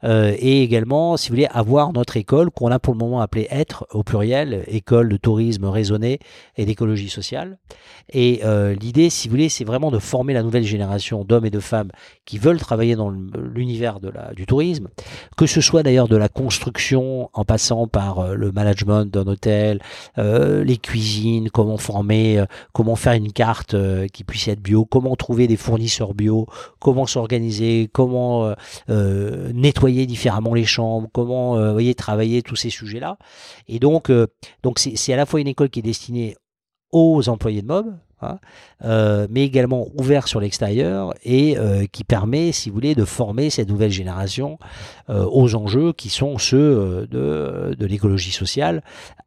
et 0.02 0.62
également, 0.62 1.16
si 1.16 1.28
vous 1.28 1.34
voulez, 1.34 1.46
avoir 1.50 1.92
notre 1.92 2.16
école 2.16 2.50
qu'on 2.50 2.70
a 2.70 2.78
pour 2.78 2.94
le 2.94 2.98
moment 2.98 3.20
appelée 3.20 3.46
être 3.50 3.86
au 3.92 4.02
pluriel, 4.02 4.64
école 4.66 5.08
de 5.08 5.16
tourisme 5.16 5.66
raisonné 5.66 6.18
et 6.56 6.64
d'écologie 6.64 7.10
sociale. 7.10 7.58
Et 8.12 8.40
l'idée, 8.80 9.10
si 9.10 9.28
vous 9.28 9.32
voulez, 9.32 9.48
c'est 9.48 9.64
vraiment 9.64 9.90
de 9.90 9.98
former 9.98 10.32
la 10.32 10.42
nouvelle 10.42 10.64
génération 10.64 11.24
d'hommes 11.24 11.46
et 11.46 11.50
de 11.50 11.60
femmes 11.60 11.90
qui 12.24 12.38
veulent 12.38 12.60
travailler 12.60 12.96
dans 12.96 13.10
l'univers 13.10 14.00
du 14.34 14.46
tourisme 14.46 14.88
que 15.36 15.46
ce 15.46 15.60
soit 15.60 15.82
d'ailleurs 15.82 16.08
de 16.08 16.16
la 16.16 16.28
construction 16.28 17.30
en 17.32 17.44
passant 17.44 17.86
par 17.86 18.18
euh, 18.18 18.34
le 18.34 18.52
management 18.52 19.04
d'un 19.04 19.26
hôtel, 19.26 19.80
euh, 20.18 20.64
les 20.64 20.76
cuisines, 20.76 21.50
comment 21.50 21.76
former, 21.76 22.38
euh, 22.38 22.46
comment 22.72 22.96
faire 22.96 23.12
une 23.12 23.32
carte 23.32 23.76
qui 24.12 24.24
puisse 24.24 24.48
être 24.48 24.60
bio, 24.60 24.84
comment 24.84 25.16
trouver 25.16 25.46
des 25.46 25.56
fournisseurs 25.56 26.14
bio, 26.14 26.46
comment 26.80 27.06
s'organiser, 27.06 27.88
comment 27.92 28.54
nettoyer 28.88 30.06
différemment 30.06 30.54
les 30.54 30.64
chambres, 30.64 31.08
comment 31.12 31.56
travailler 31.96 32.42
tous 32.42 32.56
ces 32.56 32.70
sujets-là. 32.70 33.18
Et 33.66 33.78
donc 33.78 34.10
c'est 34.76 35.12
à 35.12 35.16
la 35.16 35.26
fois 35.26 35.40
une 35.40 35.48
école 35.48 35.70
qui 35.70 35.80
est 35.80 35.82
destinée 35.82 36.36
aux 36.92 37.28
employés 37.28 37.62
de 37.62 37.66
MOB, 37.66 37.94
Hein, 38.20 38.38
euh, 38.84 39.28
mais 39.30 39.44
également 39.44 39.86
ouvert 39.96 40.26
sur 40.26 40.40
l'extérieur 40.40 41.14
et 41.22 41.56
euh, 41.56 41.86
qui 41.86 42.02
permet, 42.02 42.50
si 42.50 42.68
vous 42.68 42.74
voulez, 42.74 42.96
de 42.96 43.04
former 43.04 43.48
cette 43.48 43.68
nouvelle 43.68 43.92
génération 43.92 44.58
euh, 45.08 45.24
aux 45.30 45.54
enjeux 45.54 45.92
qui 45.92 46.08
sont 46.08 46.36
ceux 46.36 47.06
de, 47.08 47.76
de 47.78 47.86
l'écologie 47.86 48.32
sociale, 48.32 48.82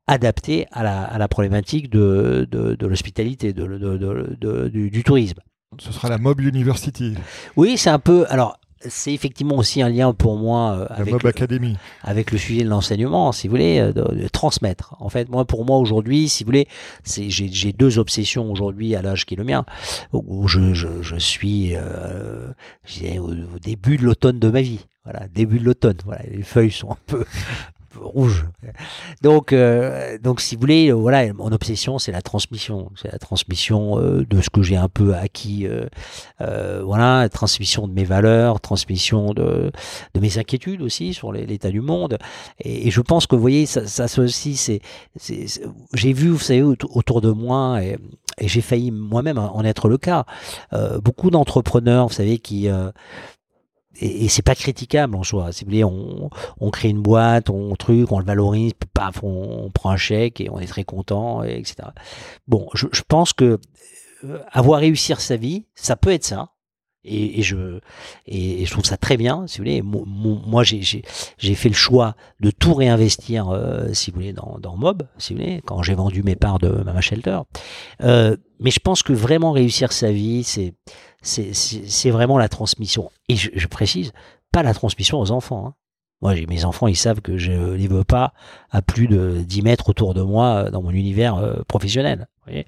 adaptés 0.08 0.68
à 0.74 0.84
la, 0.84 1.04
à 1.04 1.18
la 1.18 1.30
problématique 1.30 1.90
de, 1.90 2.46
de, 2.52 2.76
de 2.76 2.88
l'hospitalité, 2.88 3.54
de, 3.54 3.66
de, 3.66 4.68
du, 4.68 4.90
du 4.90 5.04
tourisme. 5.04 5.40
Ce 5.80 5.94
sera 5.94 6.10
la 6.10 6.18
Mob 6.18 6.42
University. 6.42 7.14
Oui, 7.56 7.78
c'est 7.78 7.90
un 7.90 8.00
peu. 8.00 8.26
Alors, 8.28 8.58
c'est 8.88 9.14
effectivement 9.14 9.58
aussi 9.58 9.82
un 9.82 9.90
lien 9.90 10.14
pour 10.14 10.38
moi 10.38 10.72
euh, 10.72 10.86
avec, 10.90 11.24
le, 11.24 11.74
avec 12.04 12.32
le 12.32 12.38
sujet 12.38 12.64
de 12.64 12.70
l'enseignement, 12.70 13.32
si 13.32 13.48
vous 13.48 13.52
voulez, 13.52 13.80
euh, 13.80 13.94
de, 13.94 14.28
transmettre. 14.28 14.96
En 15.00 15.10
fait, 15.10 15.30
moi, 15.30 15.46
pour 15.46 15.66
moi 15.66 15.78
aujourd'hui, 15.78 16.30
si 16.30 16.44
vous 16.44 16.48
voulez, 16.48 16.68
j'ai 17.06 17.74
deux 17.74 18.00
obsessions 18.00 18.52
aujourd'hui 18.52 18.96
à 18.96 19.02
l'âge 19.02 19.26
qui 19.26 19.36
est 19.36 19.38
le 19.38 19.44
mien, 19.44 19.66
où 20.14 20.48
je, 20.48 20.74
je, 20.74 21.02
je 21.02 21.16
suis 21.16 21.76
euh, 21.76 22.48
au, 23.20 23.32
au, 23.32 23.60
début 23.62 23.98
de 23.98 24.04
l'automne 24.04 24.40
de 24.40 24.50
ma 24.50 24.62
vie. 24.62 24.86
Voilà, 25.04 25.28
début 25.28 25.60
de 25.60 25.66
l'automne. 25.66 25.98
Voilà, 26.06 26.24
les 26.30 26.44
feuilles 26.44 26.72
sont 26.72 26.92
un 26.92 26.98
peu 27.08 27.26
rouge. 27.96 28.46
Donc, 29.22 29.54
euh, 29.54 30.18
donc 30.18 30.42
si 30.42 30.56
vous 30.56 30.62
voulez, 30.62 30.92
voilà, 30.92 31.32
mon 31.34 31.52
obsession, 31.52 32.00
c'est 32.00 32.12
la 32.12 32.22
transmission, 32.22 32.92
c'est 32.96 33.12
la 33.12 33.20
transmission 33.20 34.00
euh, 34.00 34.26
de 34.26 34.42
ce 34.42 34.50
que 34.50 34.62
j'ai 34.62 34.78
un 34.78 34.88
peu 34.88 35.16
acquis, 35.16 35.68
euh, 35.68 36.82
voilà, 36.84 37.28
transmission 37.30 37.88
de 37.88 37.94
mes 37.94 38.04
valeurs, 38.04 38.60
transmission 38.60 39.34
de, 39.34 39.72
de 40.14 40.20
mes 40.20 40.38
inquiétudes 40.38 40.82
aussi 40.82 41.14
sur 41.14 41.32
l'état 41.32 41.70
du 41.70 41.82
monde. 41.82 42.18
Et, 42.60 42.92
je 42.92 43.02
pense 43.02 43.26
que 43.26 43.36
vous 43.36 43.42
voyez, 43.42 43.66
ça, 43.66 43.88
ça 43.88 44.22
aussi, 44.22 44.56
c'est, 44.56 44.82
j'ai 45.94 46.14
vu, 46.14 46.30
vous 46.30 46.40
savez, 46.40 46.62
autour 46.62 47.22
de 47.22 47.32
moi 47.32 47.82
et, 47.84 47.98
et 48.38 48.48
j'ai 48.48 48.62
failli 48.62 48.92
moi-même 48.92 49.38
en 49.38 49.64
être 49.64 49.88
le 49.88 49.98
cas. 49.98 50.26
beaucoup 51.04 51.30
d'entrepreneurs, 51.30 52.08
vous 52.08 52.14
savez, 52.14 52.40
qui 52.40 52.68
et, 54.00 54.26
et 54.26 54.28
c'est 54.30 54.42
pas 54.42 54.56
critiquable 54.56 55.16
en 55.16 55.24
soi. 55.24 55.52
Si 55.52 55.64
vous 55.64 55.72
voulez, 55.72 55.84
on, 55.84 56.30
on 56.60 56.70
crée 56.70 56.90
une 56.90 57.02
boîte, 57.02 57.50
on 57.50 57.76
truc, 57.76 58.12
on 58.12 58.20
le 58.20 58.26
valorise, 58.26 58.74
paf, 58.94 59.24
on, 59.24 59.70
prend 59.74 59.92
un 59.92 59.98
chèque 59.98 60.42
et 60.42 60.50
on 60.50 60.60
est 60.60 60.68
très 60.68 60.84
content, 60.84 61.44
etc. 61.44 61.90
Bon, 62.48 62.68
je, 62.74 62.88
pense 63.08 63.34
que 63.34 63.60
euh, 64.24 64.40
avoir 64.52 64.80
réussir 64.80 65.22
sa 65.22 65.36
vie, 65.36 65.66
ça 65.76 65.96
peut 65.96 66.12
être 66.12 66.26
ça. 66.26 66.50
Et, 67.04 67.40
et 67.40 67.42
je 67.42 67.80
et, 68.28 68.64
je 68.64 68.72
trouve 68.72 68.86
ça 68.86 68.96
très 68.96 69.18
bien, 69.18 69.48
si 69.48 69.58
vous 69.58 69.64
voulez. 69.64 69.82
Moi, 69.82 70.64
j'ai 70.64 70.82
j'ai 70.82 71.56
fait 71.56 71.70
le 71.70 71.76
choix 71.76 72.16
de 72.40 72.52
tout 72.52 72.76
réinvestir, 72.76 73.50
euh, 73.50 73.92
si 73.94 74.12
vous 74.12 74.16
voulez, 74.16 74.34
dans, 74.34 74.60
dans 74.60 74.78
Mob, 74.78 75.08
si 75.18 75.34
vous 75.34 75.40
voulez, 75.40 75.62
quand 75.66 75.82
j'ai 75.82 75.96
vendu 75.96 76.22
mes 76.22 76.36
parts 76.36 76.60
de 76.60 76.70
Mama 76.70 77.02
Shelter. 77.02 77.40
Euh, 78.02 78.38
mais 78.60 78.70
je 78.70 78.80
pense 78.80 79.02
que 79.02 79.14
vraiment 79.14 79.52
réussir 79.52 79.92
sa 79.92 80.12
vie, 80.12 80.44
c'est 80.44 80.76
c'est 81.22 82.10
vraiment 82.10 82.38
la 82.38 82.50
transmission. 82.50 83.12
Et 83.30 83.36
je, 83.36 83.68
précise, 83.68 84.12
pas 84.52 84.64
la 84.64 84.74
transmission 84.74 85.20
aux 85.20 85.32
enfants. 85.32 85.68
Hein. 85.68 85.74
Moi, 86.22 86.36
mes 86.48 86.66
enfants, 86.66 86.88
ils 86.88 86.96
savent 86.96 87.22
que 87.22 87.38
je 87.38 87.74
les 87.74 87.88
veux 87.88 88.04
pas 88.04 88.34
à 88.70 88.82
plus 88.82 89.08
de 89.08 89.42
10 89.44 89.64
mètres 89.64 89.90
autour 89.90 90.14
de 90.14 90.22
moi 90.22 90.70
dans 90.70 90.82
mon 90.82 90.92
univers 90.92 91.36
euh, 91.36 91.62
professionnel. 92.42 92.66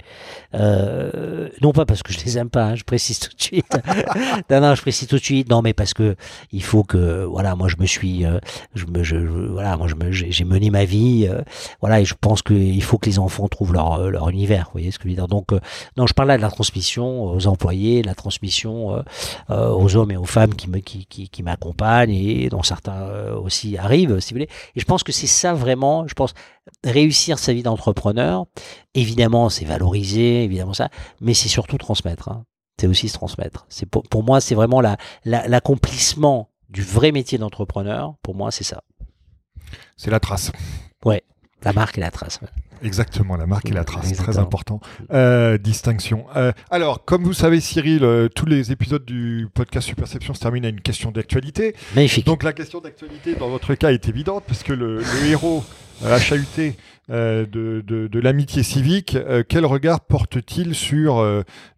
Euh, 0.54 1.50
non 1.62 1.72
pas 1.72 1.86
parce 1.86 2.04
que 2.04 2.14
je 2.14 2.24
les 2.24 2.38
aime 2.38 2.50
pas, 2.50 2.66
hein, 2.66 2.76
je 2.76 2.84
précise 2.84 3.20
tout 3.20 3.36
de 3.36 3.42
suite. 3.42 3.78
non, 4.50 4.62
non, 4.62 4.76
je 4.76 4.82
précise 4.82 5.08
tout 5.08 5.18
de 5.18 5.24
suite. 5.24 5.50
Non, 5.50 5.62
mais 5.62 5.74
parce 5.74 5.94
que 5.94 6.16
il 6.52 6.64
faut 6.64 6.84
que, 6.84 7.24
voilà, 7.26 7.56
moi 7.56 7.68
je 7.68 7.78
me 7.78 7.86
suis, 7.86 8.26
euh, 8.26 8.40
je 8.76 8.86
me, 8.86 9.04
je, 9.04 9.18
voilà, 9.18 9.78
moi 9.78 9.88
je 9.88 9.96
me, 9.96 10.12
j'ai 10.12 10.44
mené 10.44 10.70
ma 10.70 10.86
vie, 10.86 11.28
euh, 11.30 11.42
voilà, 11.82 12.02
et 12.02 12.06
je 12.06 12.16
pense 12.20 12.42
qu'il 12.42 12.84
faut 12.84 12.98
que 12.98 13.08
les 13.08 13.20
enfants 13.20 13.48
trouvent 13.48 13.74
leur 13.74 13.94
euh, 13.94 14.10
leur 14.10 14.30
univers. 14.30 14.66
Vous 14.66 14.74
voyez 14.74 14.92
ce 14.92 15.00
que 15.00 15.06
je 15.06 15.10
veux 15.10 15.16
dire 15.16 15.28
Donc, 15.28 15.52
non, 15.98 16.08
je 16.08 16.14
parle 16.14 16.30
là 16.30 16.38
de 16.38 16.42
la 16.42 16.52
transmission 16.52 17.26
aux 17.26 17.48
employés, 17.48 18.02
de 18.02 18.08
la 18.08 18.16
transmission 18.16 19.04
aux 19.50 19.96
hommes 19.96 20.12
et 20.12 20.18
aux 20.18 20.26
femmes 20.26 20.54
qui 20.56 20.70
me, 20.70 20.80
qui, 20.80 21.06
qui, 21.06 21.30
qui 21.30 21.44
m'accompagnent 21.44 22.14
et 22.14 22.50
dont 22.50 22.64
certains 22.64 23.08
aussi 23.34 23.78
arrivent, 23.78 24.20
si 24.20 24.34
vous 24.34 24.40
voulez. 24.40 24.50
Et 24.76 24.80
je 24.80 24.86
pense 24.86 25.04
que 25.04 25.12
c'est 25.12 25.28
ça 25.28 25.54
vraiment. 25.54 26.08
Je 26.08 26.14
pense 26.14 26.34
réussir 26.84 27.40
sa 27.40 27.54
vie 27.54 27.64
d'entrepreneur, 27.64 28.46
évidemment, 28.94 29.50
c'est 29.50 29.66
valoriser, 29.66 30.44
évidemment 30.44 30.74
ça, 30.74 30.90
mais 31.22 31.34
c'est 31.34 31.50
surtout 31.50 31.78
transmettre. 31.78 32.30
Hein. 32.30 32.46
C'est 32.80 32.88
aussi 32.88 33.08
se 33.10 33.14
transmettre. 33.14 33.66
C'est 33.70 33.86
pour, 33.86 34.04
pour 34.04 34.24
moi, 34.24 34.42
c'est 34.42 34.56
vraiment 34.56 34.82
l'accomplissement 35.26 36.50
la, 36.50 36.74
du 36.74 36.82
vrai 36.82 37.12
métier 37.12 37.38
d'entrepreneur. 37.38 38.16
Pour 38.24 38.36
moi, 38.36 38.52
c'est 38.52 38.64
ça. 38.64 38.84
C'est 39.96 40.12
la 40.12 40.20
trace. 40.20 40.52
Ouais, 41.06 41.24
la 41.62 41.74
marque 41.74 41.98
et 41.98 42.02
la 42.02 42.12
trace. 42.12 42.40
Exactement, 42.84 43.38
la 43.38 43.48
marque 43.48 43.70
et 43.70 43.74
la 43.74 43.86
trace, 43.86 44.12
très 44.14 44.38
important. 44.38 44.82
Euh, 45.14 45.58
distinction. 45.58 46.26
Euh, 46.36 46.52
alors, 46.70 47.06
comme 47.06 47.24
vous 47.24 47.34
savez, 47.34 47.62
Cyril, 47.62 48.04
euh, 48.04 48.28
tous 48.28 48.46
les 48.46 48.74
épisodes 48.74 49.06
du 49.06 49.48
podcast 49.54 49.88
Superception 49.88 50.34
se 50.34 50.42
terminent 50.42 50.68
à 50.68 50.70
une 50.70 50.82
question 50.82 51.12
d'actualité. 51.12 51.76
Magnifique. 51.96 52.26
Donc, 52.26 52.44
la 52.44 52.52
question 52.52 52.82
d'actualité, 52.82 53.36
dans 53.36 53.50
votre 53.50 53.74
cas, 53.76 53.92
est 53.94 54.10
évidente, 54.10 54.44
parce 54.48 54.64
que 54.64 54.74
le, 54.74 54.98
le 54.98 55.26
héros 55.28 55.64
HAUT 56.04 56.74
de, 57.10 57.46
de, 57.46 58.08
de 58.08 58.20
l'amitié 58.20 58.64
civique, 58.64 59.18
quel 59.48 59.66
regard 59.66 60.02
porte-t-il 60.02 60.76
sur 60.76 61.24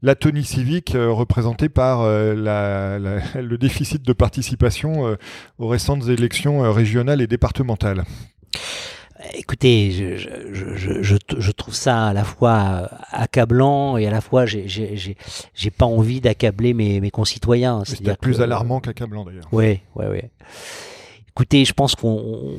l'atonie 0.01 0.43
civique 0.43 0.93
représentée 0.95 1.69
par 1.69 2.03
la, 2.07 2.97
la, 2.97 3.19
le 3.41 3.57
déficit 3.57 4.01
de 4.01 4.13
participation 4.13 5.17
aux 5.59 5.67
récentes 5.67 6.07
élections 6.07 6.71
régionales 6.71 7.21
et 7.21 7.27
départementales? 7.27 8.03
Écoutez, 9.33 9.91
je, 9.91 10.17
je, 10.17 11.01
je, 11.01 11.17
je, 11.37 11.51
trouve 11.51 11.73
ça 11.73 12.07
à 12.07 12.13
la 12.13 12.23
fois 12.23 12.89
accablant 13.11 13.97
et 13.97 14.07
à 14.07 14.11
la 14.11 14.21
fois 14.21 14.45
j'ai 14.45 15.15
pas 15.77 15.85
envie 15.85 16.21
d'accabler 16.21 16.73
mes, 16.73 16.99
mes 16.99 17.11
concitoyens. 17.11 17.83
C'est 17.85 18.17
plus 18.19 18.41
alarmant 18.41 18.79
qu'accablant 18.79 19.25
d'ailleurs. 19.25 19.47
Oui, 19.51 19.79
oui, 19.95 20.05
oui. 20.09 20.21
Écoutez, 21.37 21.65
je 21.65 21.73
pense 21.73 21.95
qu'on 21.95 22.55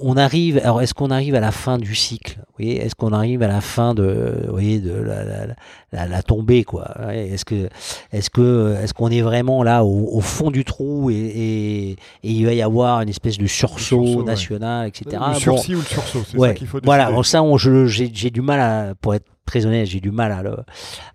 on 0.00 0.16
arrive. 0.16 0.58
Alors, 0.58 0.80
est-ce 0.80 0.94
qu'on 0.94 1.10
arrive 1.10 1.34
à 1.34 1.40
la 1.40 1.50
fin 1.50 1.78
du 1.78 1.96
cycle? 1.96 2.38
Oui. 2.60 2.70
Est-ce 2.70 2.94
qu'on 2.94 3.12
arrive 3.12 3.42
à 3.42 3.48
la 3.48 3.60
fin 3.60 3.92
de, 3.92 4.44
vous 4.44 4.52
voyez, 4.52 4.78
de 4.78 4.92
la, 4.92 5.24
la, 5.24 5.56
la, 5.94 6.22
tombée, 6.22 6.64
quoi 6.64 6.94
Est-ce 7.12 7.44
que, 7.44 7.68
est-ce 8.12 8.30
que, 8.30 8.76
est-ce 8.82 8.94
qu'on 8.94 9.08
est 9.10 9.22
vraiment 9.22 9.62
là 9.62 9.84
au, 9.84 10.16
au, 10.16 10.20
fond 10.20 10.50
du 10.50 10.64
trou 10.64 11.10
et, 11.10 11.14
et, 11.14 11.90
et, 11.90 11.96
il 12.22 12.44
va 12.44 12.52
y 12.52 12.62
avoir 12.62 13.00
une 13.00 13.08
espèce 13.08 13.38
de 13.38 13.46
sursaut, 13.46 14.04
sursaut 14.04 14.22
national, 14.24 14.88
etc. 14.88 15.22
Le 15.34 15.38
sursis 15.38 15.74
ou 15.74 15.78
le 15.78 15.84
sursaut, 15.84 16.22
c'est 16.26 16.38
ça 16.38 16.54
qu'il 16.54 16.66
faut. 16.66 16.78
Décider. 16.78 16.86
Voilà. 16.86 17.10
Bon, 17.10 17.22
ça, 17.22 17.42
j'ai 17.86 18.30
du 18.30 18.40
mal 18.40 18.60
à, 18.60 18.94
pour 19.00 19.14
être 19.14 19.26
très 19.46 19.66
honnête, 19.66 19.86
j'ai 19.86 20.00
du 20.00 20.10
mal 20.10 20.32
à 20.32 20.42
le, 20.42 20.56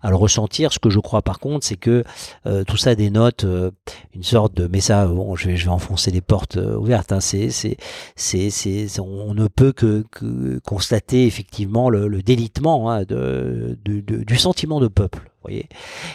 à 0.02 0.10
le, 0.10 0.16
ressentir. 0.16 0.72
Ce 0.72 0.78
que 0.78 0.90
je 0.90 1.00
crois 1.00 1.22
par 1.22 1.38
contre, 1.38 1.66
c'est 1.66 1.76
que 1.76 2.04
euh, 2.46 2.64
tout 2.64 2.76
ça 2.76 2.94
dénote 2.94 3.44
euh, 3.44 3.70
une 4.14 4.22
sorte 4.22 4.54
de. 4.54 4.68
Mais 4.68 4.80
ça, 4.80 5.06
bon, 5.06 5.34
je 5.36 5.48
vais, 5.48 5.56
je 5.56 5.64
vais 5.64 5.70
enfoncer 5.70 6.10
les 6.10 6.20
portes 6.20 6.56
euh, 6.56 6.76
ouvertes. 6.76 7.12
Hein, 7.12 7.20
c'est, 7.20 7.50
c'est, 7.50 7.76
c'est, 8.16 8.50
c'est, 8.50 9.00
on 9.00 9.34
ne 9.34 9.48
peut 9.48 9.72
que, 9.72 10.04
que 10.10 10.58
constater 10.60 11.26
effectivement 11.26 11.90
le, 11.90 12.08
le 12.08 12.22
délitement 12.22 12.90
hein, 12.90 13.02
de, 13.02 13.78
de, 13.84 14.00
de, 14.00 14.22
du 14.22 14.36
sentiment 14.36 14.69
de 14.78 14.86
peuple 14.86 15.30
voyez 15.42 15.68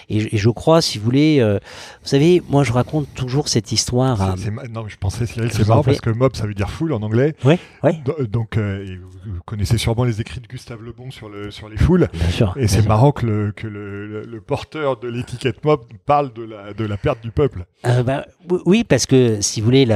et, 0.09 0.35
et, 0.35 0.37
je 0.37 0.49
crois, 0.49 0.81
si 0.81 0.97
vous 0.97 1.05
voulez, 1.05 1.39
euh, 1.39 1.59
vous 2.01 2.07
savez, 2.07 2.41
moi 2.47 2.63
je 2.63 2.71
raconte 2.71 3.11
toujours 3.15 3.47
cette 3.47 3.71
histoire. 3.71 4.21
À... 4.21 4.35
non, 4.69 4.87
je 4.87 4.97
pensais, 4.97 5.25
Cyril, 5.25 5.51
c'est 5.51 5.67
marrant 5.67 5.83
parce 5.83 6.01
que 6.01 6.11
mob, 6.11 6.35
ça 6.35 6.45
veut 6.45 6.53
dire 6.53 6.69
foule 6.69 6.93
en 6.93 7.01
anglais. 7.01 7.35
Oui, 7.43 7.57
oui. 7.83 7.93
Donc, 8.29 8.57
euh, 8.57 8.97
vous 9.25 9.41
connaissez 9.45 9.77
sûrement 9.77 10.03
les 10.03 10.21
écrits 10.21 10.41
de 10.41 10.47
Gustave 10.47 10.83
Le 10.83 10.91
Bon 10.91 11.09
sur, 11.09 11.29
le, 11.29 11.49
sur 11.49 11.69
les 11.69 11.77
foules. 11.77 12.07
Bien 12.13 12.29
sûr. 12.29 12.53
Et 12.57 12.67
c'est 12.67 12.87
marrant 12.87 13.11
que, 13.11 13.25
le, 13.25 13.51
que 13.51 13.67
le, 13.67 14.21
le, 14.21 14.41
porteur 14.41 14.97
de 14.97 15.07
l'étiquette 15.07 15.63
mob 15.65 15.81
parle 16.05 16.31
de 16.33 16.43
la, 16.43 16.73
de 16.73 16.85
la 16.85 16.97
perte 16.97 17.21
du 17.21 17.31
peuple. 17.31 17.65
Euh, 17.85 18.03
ben, 18.03 18.23
oui, 18.65 18.83
parce 18.83 19.07
que 19.07 19.41
si 19.41 19.59
vous 19.59 19.65
voulez, 19.65 19.87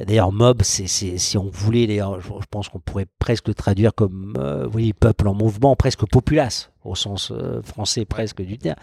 d'ailleurs, 0.00 0.32
mob, 0.32 0.62
c'est 0.62 0.86
si 0.86 1.36
on 1.36 1.50
voulait, 1.52 1.86
d'ailleurs, 1.86 2.20
je, 2.20 2.28
je, 2.28 2.46
pense 2.50 2.70
qu'on 2.70 2.80
pourrait 2.80 3.06
presque 3.18 3.54
traduire 3.54 3.94
comme, 3.94 4.32
vous 4.64 4.70
voyez, 4.70 4.94
peuple 4.94 5.28
en 5.28 5.34
mouvement, 5.34 5.76
presque 5.76 6.06
populace 6.06 6.70
au 6.84 6.94
sens 6.94 7.30
euh, 7.30 7.62
français 7.62 8.04
presque 8.04 8.42
du 8.42 8.58
terme. 8.58 8.76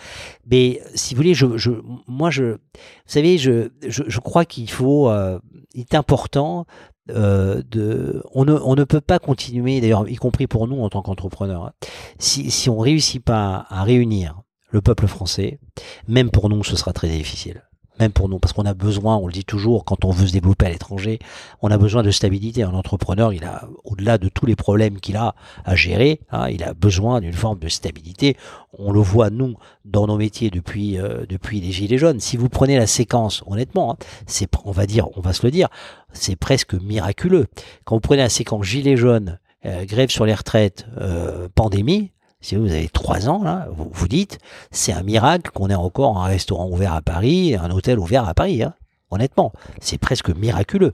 Mais 0.49 0.81
si 0.95 1.13
vous 1.13 1.19
voulez, 1.19 1.33
je, 1.33 1.57
je 1.57 1.71
moi, 2.07 2.29
je, 2.29 2.43
vous 2.43 2.57
savez, 3.05 3.37
je, 3.37 3.69
je, 3.87 4.03
je 4.07 4.19
crois 4.19 4.45
qu'il 4.45 4.69
faut, 4.69 5.09
euh, 5.09 5.39
il 5.73 5.81
est 5.81 5.95
important 5.95 6.65
euh, 7.09 7.61
de, 7.71 8.23
on 8.33 8.45
ne, 8.45 8.53
on 8.53 8.75
ne 8.75 8.83
peut 8.83 9.01
pas 9.01 9.19
continuer, 9.19 9.79
d'ailleurs, 9.81 10.07
y 10.09 10.15
compris 10.15 10.47
pour 10.47 10.67
nous 10.67 10.81
en 10.81 10.89
tant 10.89 11.01
qu'entrepreneurs, 11.01 11.65
hein. 11.65 11.73
si, 12.19 12.51
si 12.51 12.69
on 12.69 12.77
réussit 12.77 13.23
pas 13.23 13.65
à 13.69 13.83
réunir 13.83 14.41
le 14.69 14.81
peuple 14.81 15.07
français, 15.07 15.59
même 16.07 16.29
pour 16.29 16.49
nous, 16.49 16.63
ce 16.63 16.75
sera 16.75 16.91
très 16.93 17.07
difficile 17.07 17.66
même 17.99 18.11
pour 18.11 18.29
nous, 18.29 18.39
parce 18.39 18.53
qu'on 18.53 18.65
a 18.65 18.73
besoin, 18.73 19.17
on 19.17 19.27
le 19.27 19.33
dit 19.33 19.45
toujours, 19.45 19.85
quand 19.85 20.05
on 20.05 20.11
veut 20.11 20.27
se 20.27 20.33
développer 20.33 20.65
à 20.65 20.69
l'étranger, 20.69 21.19
on 21.61 21.71
a 21.71 21.77
besoin 21.77 22.03
de 22.03 22.11
stabilité. 22.11 22.63
Un 22.63 22.73
entrepreneur, 22.73 23.33
il 23.33 23.43
a, 23.43 23.67
au-delà 23.83 24.17
de 24.17 24.29
tous 24.29 24.45
les 24.45 24.55
problèmes 24.55 24.99
qu'il 24.99 25.17
a 25.17 25.35
à 25.65 25.75
gérer, 25.75 26.21
hein, 26.31 26.49
il 26.49 26.63
a 26.63 26.73
besoin 26.73 27.21
d'une 27.21 27.33
forme 27.33 27.59
de 27.59 27.69
stabilité. 27.69 28.37
On 28.77 28.91
le 28.91 28.99
voit, 28.99 29.29
nous, 29.29 29.55
dans 29.85 30.07
nos 30.07 30.17
métiers 30.17 30.49
depuis, 30.49 30.99
euh, 30.99 31.25
depuis 31.27 31.61
les 31.61 31.71
Gilets 31.71 31.97
jaunes. 31.97 32.19
Si 32.19 32.37
vous 32.37 32.49
prenez 32.49 32.77
la 32.77 32.87
séquence, 32.87 33.43
honnêtement, 33.47 33.93
hein, 33.93 33.97
c'est, 34.25 34.49
on 34.65 34.71
va 34.71 34.85
dire, 34.85 35.07
on 35.15 35.21
va 35.21 35.33
se 35.33 35.45
le 35.45 35.51
dire, 35.51 35.69
c'est 36.13 36.35
presque 36.35 36.73
miraculeux. 36.73 37.47
Quand 37.85 37.95
vous 37.95 38.01
prenez 38.01 38.21
la 38.21 38.29
séquence 38.29 38.65
Gilets 38.65 38.97
jaunes, 38.97 39.39
euh, 39.65 39.85
grève 39.85 40.09
sur 40.09 40.25
les 40.25 40.33
retraites, 40.33 40.85
euh, 40.97 41.47
pandémie, 41.55 42.11
si 42.39 42.55
vous 42.55 42.71
avez 42.71 42.89
trois 42.89 43.29
ans, 43.29 43.43
là, 43.43 43.67
vous 43.71 43.89
vous 43.91 44.07
dites, 44.07 44.39
c'est 44.71 44.93
un 44.93 45.03
miracle 45.03 45.51
qu'on 45.51 45.69
ait 45.69 45.75
encore 45.75 46.17
un 46.17 46.25
restaurant 46.25 46.69
ouvert 46.69 46.93
à 46.93 47.01
Paris, 47.01 47.55
un 47.55 47.71
hôtel 47.71 47.99
ouvert 47.99 48.27
à 48.27 48.33
Paris. 48.33 48.63
Hein. 48.63 48.73
Honnêtement, 49.09 49.53
c'est 49.79 49.97
presque 49.97 50.29
miraculeux. 50.29 50.93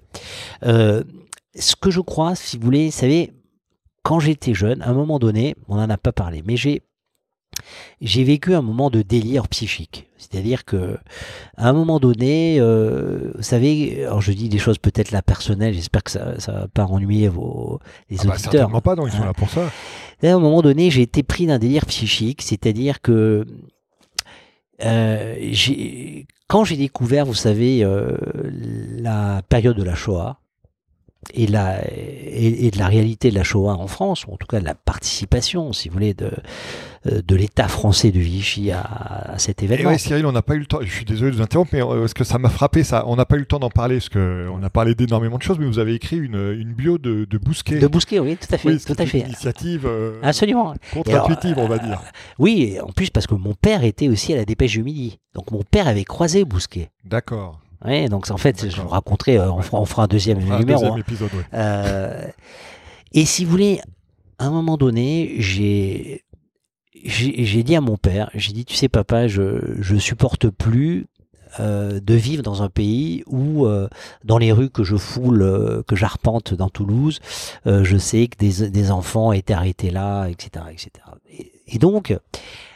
Euh, 0.64 1.04
ce 1.56 1.76
que 1.76 1.92
je 1.92 2.00
crois, 2.00 2.36
si 2.36 2.58
vous 2.58 2.64
voulez, 2.64 2.86
vous 2.86 2.92
savez, 2.92 3.34
quand 4.04 4.20
j'étais 4.20 4.54
jeune, 4.54 4.82
à 4.82 4.90
un 4.90 4.94
moment 4.94 5.20
donné, 5.20 5.56
on 5.68 5.76
n'en 5.76 5.90
a 5.90 5.98
pas 5.98 6.12
parlé, 6.12 6.44
mais 6.46 6.58
j'ai 6.58 6.82
j'ai 8.02 8.24
vécu 8.24 8.54
un 8.54 8.62
moment 8.62 8.90
de 8.90 9.02
délire 9.02 9.48
psychique. 9.48 10.08
C'est-à-dire 10.18 10.66
que 10.66 10.98
à 11.58 11.70
un 11.70 11.74
moment 11.74 12.00
donné, 12.00 12.58
euh, 12.60 13.32
vous 13.36 13.44
savez, 13.44 14.06
alors 14.06 14.22
je 14.22 14.32
dis 14.32 14.50
des 14.50 14.58
choses 14.58 14.78
peut-être 14.78 15.12
là 15.12 15.22
personnelles, 15.22 15.74
j'espère 15.74 16.04
que 16.04 16.12
ça 16.12 16.34
ne 16.48 16.52
va 16.52 16.68
pas 16.74 16.86
ennuyer 16.86 17.28
vos, 17.28 17.80
les 18.10 18.18
ah 18.22 18.24
bah, 18.24 18.34
auditeurs. 18.34 18.52
certainement 18.52 18.82
pas, 18.82 18.96
non, 18.96 19.08
ils 19.08 19.14
sont 19.14 19.26
là 19.26 19.34
pour 19.34 19.50
ça. 19.50 19.70
à 20.24 20.28
un 20.28 20.40
moment 20.40 20.62
donné, 20.62 20.90
j'ai 20.92 21.02
été 21.02 21.24
pris 21.24 21.46
d'un 21.46 21.60
délire 21.60 21.86
psychique, 21.86 22.42
c'est-à-dire 22.42 23.02
que 23.02 23.46
euh, 24.84 25.54
quand 26.48 26.64
j'ai 26.64 26.78
découvert, 26.78 27.26
vous 27.26 27.34
savez, 27.34 27.84
euh, 27.84 28.18
la 29.00 29.42
période 29.50 29.78
de 29.78 29.84
la 29.84 29.96
Shoah, 29.96 30.40
et, 31.34 31.48
la, 31.48 31.80
et, 31.92 32.72
de 32.72 32.78
la 32.78 32.88
réalité 32.88 33.30
de 33.30 33.36
la 33.36 33.44
Shoah 33.44 33.74
en 33.74 33.88
France, 33.88 34.26
ou 34.28 34.34
en 34.34 34.38
tout 34.38 34.48
cas 34.48 34.60
de 34.60 34.66
la 34.66 34.76
participation, 34.76 35.74
si 35.74 35.90
vous 35.90 35.94
voulez, 35.94 36.14
de, 36.14 36.32
euh, 37.08 37.22
de 37.22 37.36
l'État 37.36 37.68
français 37.68 38.12
de 38.12 38.20
Vichy 38.20 38.72
à, 38.72 38.82
à 38.82 39.38
cet 39.40 39.64
événement. 39.64 39.92
Et 39.92 39.98
Cyril, 39.98 40.26
on 40.26 40.32
n'a 40.32 40.42
pas 40.42 40.56
eu 40.56 40.60
le 40.60 40.66
temps, 40.66 40.80
je 40.82 40.92
suis 40.92 41.06
désolé 41.06 41.32
de 41.32 41.36
vous 41.38 41.42
interrompre, 41.42 41.72
mais 41.74 41.82
euh, 41.84 42.08
ce 42.08 42.14
que 42.14 42.24
ça 42.24 42.38
m'a 42.38 42.50
frappé, 42.50 42.84
ça, 42.84 43.04
on 43.08 43.16
n'a 43.16 43.26
pas 43.26 43.36
eu 43.36 43.40
le 43.40 43.46
temps 43.46 43.60
d'en 43.60 43.70
parler, 43.70 43.96
parce 43.98 44.10
qu'on 44.10 44.64
a 44.64 44.70
parlé 44.70 44.96
d'énormément 44.96 45.38
de 45.38 45.44
choses, 45.44 45.60
mais 45.60 45.66
vous 45.66 45.80
avez 45.80 45.94
écrit 45.94 46.18
une, 46.18 46.54
une 46.60 46.74
bio 46.74 46.98
de, 46.98 47.26
de 47.26 47.38
Bousquet. 47.38 47.80
De 47.80 47.88
Bousquet, 47.88 48.20
oui, 48.20 48.38
tout 48.38 48.54
à 48.54 48.58
fait. 48.58 48.78
tout 48.78 48.96
à 48.98 49.06
fait. 49.06 49.20
Une 49.20 49.28
initiative 49.28 49.86
euh, 49.86 50.20
Absolument. 50.24 50.74
contre-intuitive, 50.94 51.58
on 51.58 51.68
va 51.68 51.78
dire. 51.78 52.02
oui, 52.40 52.78
en 52.82 52.92
plus 52.92 53.10
parce 53.10 53.28
que 53.28 53.36
mon 53.36 53.54
père 53.54 53.84
était 53.84 54.10
aussi 54.10 54.34
à 54.34 54.38
la 54.38 54.46
dépêche 54.46 54.74
du 54.74 54.84
midi. 54.84 55.20
Donc 55.34 55.52
mon 55.52 55.64
père 55.64 55.88
avait 55.88 56.04
croisé 56.04 56.46
Bousquet. 56.46 56.90
D'accord. 57.06 57.60
Oui, 57.86 58.08
donc 58.10 58.30
en 58.32 58.38
fait, 58.38 58.70
je 58.70 58.82
vous 58.82 58.88
raconterai, 58.88 59.38
euh, 59.38 59.52
on, 59.52 59.62
fera, 59.62 59.80
on, 59.80 59.86
fera, 59.86 60.04
un 60.04 60.08
deuxième 60.08 60.40
numéro. 60.40 60.62
Un 60.62 60.64
deuxième 60.64 60.94
hein. 60.94 60.98
épisode, 60.98 61.30
oui. 61.34 61.44
euh, 61.54 62.28
et 63.12 63.26
si 63.26 63.46
vous 63.46 63.52
voulez, 63.52 63.82
à 64.40 64.46
un 64.46 64.52
moment 64.52 64.78
donné, 64.78 65.36
j'ai 65.40 66.24
j'ai 67.06 67.64
dit 67.64 67.76
à 67.76 67.82
mon 67.82 67.98
père, 67.98 68.30
j'ai 68.34 68.54
dit, 68.54 68.64
tu 68.64 68.76
sais 68.76 68.88
papa, 68.88 69.28
je 69.28 69.76
je 69.82 69.98
supporte 69.98 70.48
plus 70.48 71.08
euh, 71.60 72.00
de 72.00 72.16
vivre 72.16 72.42
dans 72.42 72.64
un 72.64 72.70
pays 72.70 73.24
où, 73.28 73.68
euh, 73.68 73.88
dans 74.24 74.40
les 74.40 74.52
rues 74.52 74.72
que 74.72 74.84
je 74.84 74.96
foule, 74.96 75.44
euh, 75.44 75.84
que 75.84 75.96
j'arpente 75.96 76.54
dans 76.56 76.70
Toulouse, 76.70 77.20
je 77.66 77.98
sais 77.98 78.28
que 78.28 78.38
des, 78.38 78.70
des 78.70 78.92
enfants 78.92 79.32
étaient 79.32 79.54
arrêtés 79.54 79.92
là, 79.92 80.28
etc., 80.28 80.66
etc. 80.72 81.03
Et, 81.68 81.80
donc, 81.80 82.16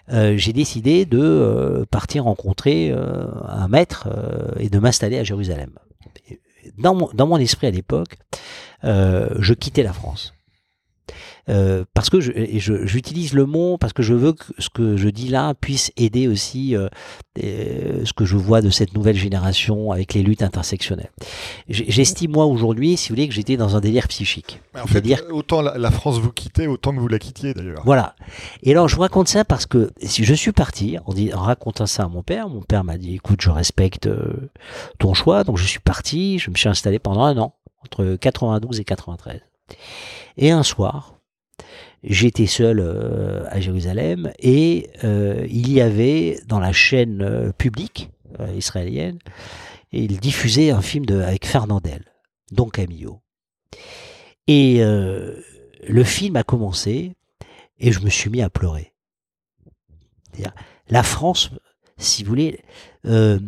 euh, 0.09 0.38
j'ai 0.38 0.53
décidé 0.53 1.05
de 1.05 1.19
euh, 1.19 1.85
partir 1.89 2.23
rencontrer 2.23 2.91
euh, 2.91 3.25
un 3.47 3.67
maître 3.67 4.07
et 4.59 4.69
de 4.69 4.79
m'installer 4.79 5.17
à 5.17 5.23
Jérusalem. 5.23 5.71
Dans 6.77 6.93
mon, 6.93 7.09
dans 7.13 7.27
mon 7.27 7.38
esprit 7.38 7.67
à 7.67 7.71
l'époque, 7.71 8.17
je 8.84 9.53
quittais 9.53 9.84
la 9.84 9.93
France. 9.93 10.34
Euh, 11.49 11.85
parce 11.93 12.09
que 12.09 12.19
j'utilise 12.19 13.34
le 13.34 13.45
mot 13.45 13.77
parce 13.77 13.93
que 13.93 14.03
je 14.03 14.13
veux 14.13 14.34
que 14.34 14.43
ce 14.59 14.69
que 14.69 14.97
je 14.97 15.07
dis 15.07 15.29
là 15.29 15.53
puisse 15.53 15.91
aider 15.95 16.27
aussi 16.27 16.75
euh, 16.75 16.89
euh, 17.41 18.03
ce 18.03 18.11
que 18.11 18.25
je 18.25 18.35
vois 18.35 18.61
de 18.61 18.69
cette 18.69 18.93
nouvelle 18.93 19.15
génération 19.15 19.91
avec 19.91 20.13
les 20.13 20.23
luttes 20.23 20.43
intersectionnelles. 20.43 21.11
J'estime 21.69 22.31
moi 22.31 22.45
aujourd'hui, 22.45 22.97
si 22.97 23.09
vous 23.09 23.15
voulez, 23.15 23.27
que 23.27 23.34
j'étais 23.34 23.55
dans 23.55 23.75
un 23.77 23.79
délire 23.79 24.07
psychique. 24.09 24.61
En 24.75 24.88
fait, 24.88 25.01
dire... 25.01 25.23
autant 25.31 25.61
la, 25.61 25.77
la, 25.77 25.91
France 25.91 26.19
vous 26.19 26.31
quittait, 26.31 26.67
autant 26.67 26.93
que 26.93 26.99
vous 26.99 27.07
la 27.07 27.19
quittiez 27.19 27.53
d'ailleurs. 27.53 27.81
Voilà. 27.85 28.15
Et 28.63 28.71
alors 28.71 28.89
je 28.89 28.95
vous 28.95 29.01
raconte 29.01 29.29
ça 29.29 29.45
parce 29.45 29.65
que 29.65 29.91
si 30.01 30.25
je 30.25 30.34
suis 30.34 30.51
parti 30.51 30.97
en, 31.05 31.13
dit, 31.13 31.34
en 31.34 31.41
racontant 31.41 31.85
ça 31.85 32.03
à 32.03 32.07
mon 32.07 32.23
père, 32.23 32.49
mon 32.49 32.61
père 32.61 32.84
m'a 32.84 32.97
dit 32.97 33.15
écoute, 33.15 33.41
je 33.41 33.49
respecte 33.49 34.09
ton 34.99 35.13
choix, 35.13 35.43
donc 35.43 35.57
je 35.57 35.65
suis 35.65 35.79
parti, 35.79 36.39
je 36.39 36.49
me 36.49 36.55
suis 36.55 36.69
installé 36.69 36.99
pendant 36.99 37.23
un 37.23 37.38
an 37.38 37.53
entre 37.84 38.17
92 38.19 38.79
et 38.79 38.84
93. 38.84 39.41
Et 40.38 40.52
un 40.52 40.64
soir, 40.64 41.19
j'étais 42.03 42.48
seul 42.48 42.80
à 43.49 43.60
Jérusalem 43.60 44.31
et 44.39 44.89
il 45.03 45.72
y 45.72 45.81
avait 45.81 46.39
dans 46.48 46.60
la 46.60 46.72
chaîne 46.72 47.52
publique 47.57 48.10
israélienne, 48.56 49.19
il 49.91 50.19
diffusait 50.19 50.69
un 50.69 50.81
film 50.81 51.06
avec 51.22 51.45
Fernandel, 51.45 52.03
Don 52.52 52.69
Camillo. 52.69 53.22
Et 54.48 54.80
le 54.80 56.03
film 56.03 56.35
a 56.35 56.44
commencé 56.44 57.14
et 57.80 57.91
je 57.91 57.99
me 58.02 58.10
suis 58.10 58.30
mis 58.30 58.41
à 58.41 58.49
pleurer. 58.49 58.94
La 60.89 61.03
France, 61.03 61.52
si 61.98 62.23
vous 62.23 62.30
voulez, 62.30 62.61
euh, 63.06 63.39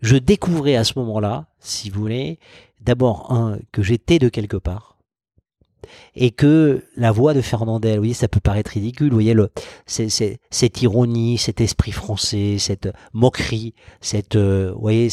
je 0.00 0.16
découvrais 0.16 0.76
à 0.76 0.84
ce 0.84 0.98
moment-là, 0.98 1.46
si 1.58 1.90
vous 1.90 2.00
voulez, 2.00 2.38
d'abord 2.80 3.58
que 3.72 3.82
j'étais 3.82 4.18
de 4.18 4.28
quelque 4.28 4.56
part, 4.56 4.93
et 6.16 6.30
que 6.30 6.84
la 6.96 7.12
voix 7.12 7.34
de 7.34 7.40
Fernandel, 7.40 7.98
voyez, 7.98 8.14
ça 8.14 8.28
peut 8.28 8.40
paraître 8.40 8.72
ridicule, 8.72 9.08
vous 9.08 9.16
voyez, 9.16 9.34
le, 9.34 9.50
cette 9.86 10.82
ironie, 10.82 11.38
cet 11.38 11.60
esprit 11.60 11.92
français, 11.92 12.56
cette 12.58 12.88
moquerie, 13.12 13.74
cette, 14.00 14.36
euh, 14.36 14.72
vous 14.74 14.80
voyez, 14.80 15.08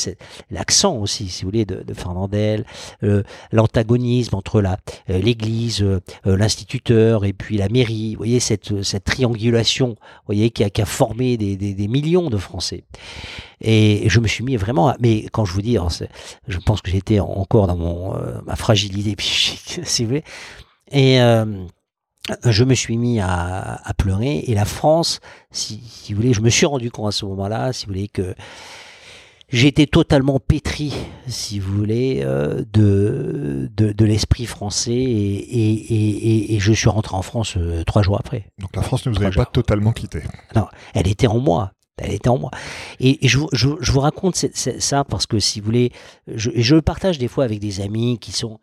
l'accent 0.52 0.96
aussi, 0.96 1.28
si 1.28 1.44
vous 1.44 1.50
voulez, 1.50 1.66
de, 1.66 1.82
de 1.84 1.94
Fernandel, 1.94 2.66
euh, 3.04 3.24
l'antagonisme 3.52 4.36
entre 4.36 4.62
la 4.62 4.78
euh, 5.10 5.20
l'Église, 5.20 5.86
l'instituteur 6.26 7.26
et 7.26 7.34
puis 7.34 7.58
la 7.58 7.70
mairie, 7.70 8.14
vous 8.14 8.20
voyez, 8.20 8.40
cette, 8.40 8.84
cette 8.84 9.04
triangulation, 9.04 9.90
vous 9.90 10.26
voyez, 10.28 10.52
qui 10.52 10.64
a, 10.64 10.70
qui 10.70 10.82
a 10.82 10.86
formé 10.86 11.38
des, 11.38 11.58
des, 11.58 11.74
des 11.74 11.88
millions 11.88 12.30
de 12.30 12.38
Français. 12.38 12.84
Et 13.60 14.10
je 14.10 14.20
me 14.20 14.28
suis 14.28 14.44
mis 14.44 14.56
vraiment, 14.56 14.96
mais 15.00 15.26
quand 15.32 15.46
je 15.46 15.54
vous 15.54 15.62
dis, 15.62 15.78
je 16.48 16.58
pense 16.60 16.82
que 16.82 16.90
j'étais 16.90 17.20
encore 17.20 17.68
dans 17.68 17.78
mon 17.78 18.16
ma 18.46 18.56
fragilité 18.56 19.16
psychique, 19.16 19.82
si 19.84 20.04
vous 20.04 20.10
voulez, 20.10 20.24
et 20.92 21.22
euh, 21.22 21.46
je 22.46 22.64
me 22.64 22.76
suis 22.76 22.98
mis 22.98 23.20
à, 23.20 23.82
à, 23.84 23.94
pleurer. 23.94 24.44
Et 24.48 24.54
la 24.54 24.66
France, 24.66 25.20
si, 25.52 25.82
si, 25.88 26.14
vous 26.14 26.22
voulez, 26.22 26.34
je 26.34 26.42
me 26.42 26.50
suis 26.50 26.66
rendu 26.66 26.92
compte 26.92 27.08
à 27.08 27.12
ce 27.12 27.26
moment-là, 27.26 27.74
si 27.74 27.86
vous 27.86 27.94
voulez, 27.94 28.08
que 28.08 28.36
j'étais 29.50 29.86
totalement 29.86 30.40
pétri, 30.40 30.94
si 31.28 31.60
vous 31.60 31.76
voulez, 31.76 32.22
euh, 32.24 32.64
de, 32.74 33.70
de, 33.76 33.92
de 33.92 34.06
l'esprit 34.06 34.46
français. 34.46 34.92
Et, 34.92 35.38
et, 35.38 35.74
et, 35.74 36.56
et, 36.56 36.60
je 36.60 36.74
suis 36.74 36.90
rentré 36.90 37.16
en 37.16 37.22
France 37.22 37.56
euh, 37.58 37.84
trois 37.84 38.02
jours 38.02 38.20
après. 38.20 38.46
Donc 38.60 38.76
la 38.76 38.82
France 38.82 39.06
ne 39.06 39.12
vous 39.12 39.22
avait 39.22 39.36
pas 39.36 39.46
totalement 39.46 39.92
quitté. 39.92 40.22
Non, 40.56 40.68
elle 40.94 41.08
était 41.08 41.28
en 41.28 41.40
moi 41.40 41.72
elle 42.04 42.14
était 42.14 42.30
en 42.30 42.38
moi. 42.40 42.50
Et, 43.00 43.20
je, 43.28 43.38
je, 43.52 43.70
je, 43.80 43.92
vous 43.92 44.00
raconte 44.00 44.36
ça 44.36 45.04
parce 45.04 45.28
que 45.28 45.40
si 45.40 45.60
vous 45.60 45.66
voulez, 45.68 45.92
je, 46.26 46.50
je 46.56 46.74
le 46.74 46.82
partage 46.82 47.20
des 47.20 47.28
fois 47.28 47.44
avec 47.44 47.60
des 47.60 47.80
amis 47.80 48.18
qui 48.18 48.32
sont 48.32 48.60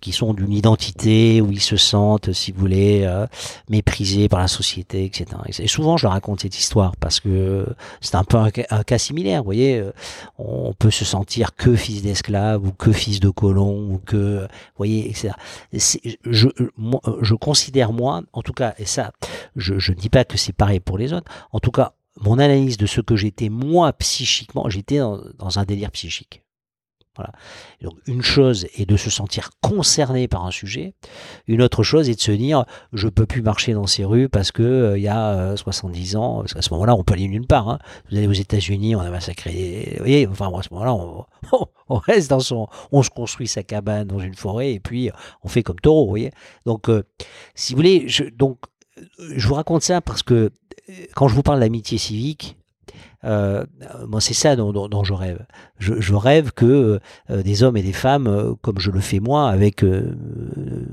qui 0.00 0.12
sont 0.12 0.34
d'une 0.34 0.52
identité 0.52 1.40
où 1.40 1.50
ils 1.50 1.60
se 1.60 1.76
sentent, 1.76 2.32
si 2.32 2.52
vous 2.52 2.60
voulez, 2.60 3.02
euh, 3.04 3.26
méprisés 3.68 4.28
par 4.28 4.40
la 4.40 4.48
société, 4.48 5.04
etc. 5.04 5.26
Et 5.58 5.68
souvent, 5.68 5.96
je 5.96 6.06
raconte 6.06 6.40
cette 6.40 6.58
histoire 6.58 6.96
parce 6.96 7.20
que 7.20 7.66
c'est 8.00 8.16
un 8.16 8.24
peu 8.24 8.38
un, 8.38 8.50
cas 8.50 8.98
similaire. 8.98 9.40
Vous 9.40 9.46
voyez, 9.46 9.78
euh, 9.78 9.92
on 10.38 10.72
peut 10.72 10.90
se 10.90 11.04
sentir 11.04 11.54
que 11.54 11.76
fils 11.76 12.02
d'esclave 12.02 12.66
ou 12.66 12.72
que 12.72 12.92
fils 12.92 13.20
de 13.20 13.30
colon 13.30 13.90
ou 13.90 13.98
que, 13.98 14.42
vous 14.42 14.76
voyez, 14.76 15.08
etc. 15.08 15.30
Je, 15.72 16.48
moi, 16.76 17.00
je 17.20 17.34
considère 17.34 17.92
moi, 17.92 18.22
en 18.32 18.42
tout 18.42 18.52
cas, 18.52 18.74
et 18.78 18.86
ça, 18.86 19.12
je 19.56 19.74
ne 19.74 19.96
dis 19.96 20.08
pas 20.08 20.24
que 20.24 20.38
c'est 20.38 20.52
pareil 20.52 20.80
pour 20.80 20.98
les 20.98 21.12
autres. 21.12 21.30
En 21.52 21.60
tout 21.60 21.70
cas, 21.70 21.92
mon 22.20 22.38
analyse 22.38 22.76
de 22.76 22.86
ce 22.86 23.00
que 23.00 23.16
j'étais 23.16 23.48
moi 23.48 23.92
psychiquement, 23.94 24.68
j'étais 24.68 24.98
dans 24.98 25.58
un 25.58 25.64
délire 25.64 25.90
psychique. 25.90 26.42
Donc 27.82 27.94
une 28.06 28.22
chose 28.22 28.66
est 28.76 28.86
de 28.86 28.96
se 28.96 29.10
sentir 29.10 29.50
concerné 29.60 30.28
par 30.28 30.44
un 30.44 30.50
sujet, 30.50 30.94
une 31.46 31.62
autre 31.62 31.82
chose 31.82 32.08
est 32.08 32.14
de 32.14 32.20
se 32.20 32.32
dire 32.32 32.64
je 32.92 33.08
peux 33.08 33.26
plus 33.26 33.42
marcher 33.42 33.72
dans 33.72 33.86
ces 33.86 34.04
rues 34.04 34.28
parce 34.28 34.52
que 34.52 34.62
euh, 34.62 34.98
y 34.98 35.08
a 35.08 35.56
70 35.56 36.14
euh, 36.14 36.18
ans, 36.18 36.44
à 36.54 36.62
ce 36.62 36.72
moment-là 36.74 36.94
on 36.94 37.04
peut 37.04 37.14
aller 37.14 37.28
nulle 37.28 37.46
part. 37.46 37.68
Hein. 37.68 37.78
Vous 38.10 38.16
allez 38.16 38.26
aux 38.26 38.32
États-Unis, 38.32 38.96
on 38.96 39.00
a 39.00 39.10
massacré, 39.10 39.92
vous 39.92 40.04
voyez, 40.04 40.26
enfin 40.26 40.50
à 40.56 40.62
ce 40.62 40.68
moment-là 40.74 40.94
on, 41.88 41.96
reste 41.96 42.30
dans 42.30 42.40
son, 42.40 42.68
on 42.92 43.02
se 43.02 43.10
construit 43.10 43.48
sa 43.48 43.62
cabane 43.62 44.06
dans 44.06 44.20
une 44.20 44.34
forêt 44.34 44.72
et 44.72 44.80
puis 44.80 45.10
on 45.42 45.48
fait 45.48 45.62
comme 45.62 45.80
taureau, 45.80 46.04
vous 46.04 46.10
voyez. 46.10 46.32
Donc 46.66 46.88
euh, 46.88 47.02
si 47.54 47.72
vous 47.72 47.78
voulez, 47.78 48.06
donc 48.36 48.58
je 49.34 49.46
vous 49.48 49.54
raconte 49.54 49.82
ça 49.82 50.00
parce 50.00 50.22
que 50.22 50.50
quand 51.14 51.28
je 51.28 51.34
vous 51.34 51.42
parle 51.42 51.60
d'amitié 51.60 51.98
civique, 51.98 52.56
euh, 53.24 53.64
moi, 54.08 54.20
c'est 54.20 54.34
ça 54.34 54.56
dont, 54.56 54.72
dont, 54.72 55.04
je 55.04 55.12
rêve. 55.12 55.44
Je, 55.78 56.00
je 56.00 56.14
rêve 56.14 56.52
que 56.52 57.00
euh, 57.30 57.42
des 57.42 57.62
hommes 57.62 57.76
et 57.76 57.82
des 57.82 57.92
femmes, 57.92 58.26
euh, 58.26 58.54
comme 58.62 58.78
je 58.78 58.90
le 58.90 59.00
fais 59.00 59.20
moi, 59.20 59.50
avec 59.50 59.84
euh, 59.84 60.16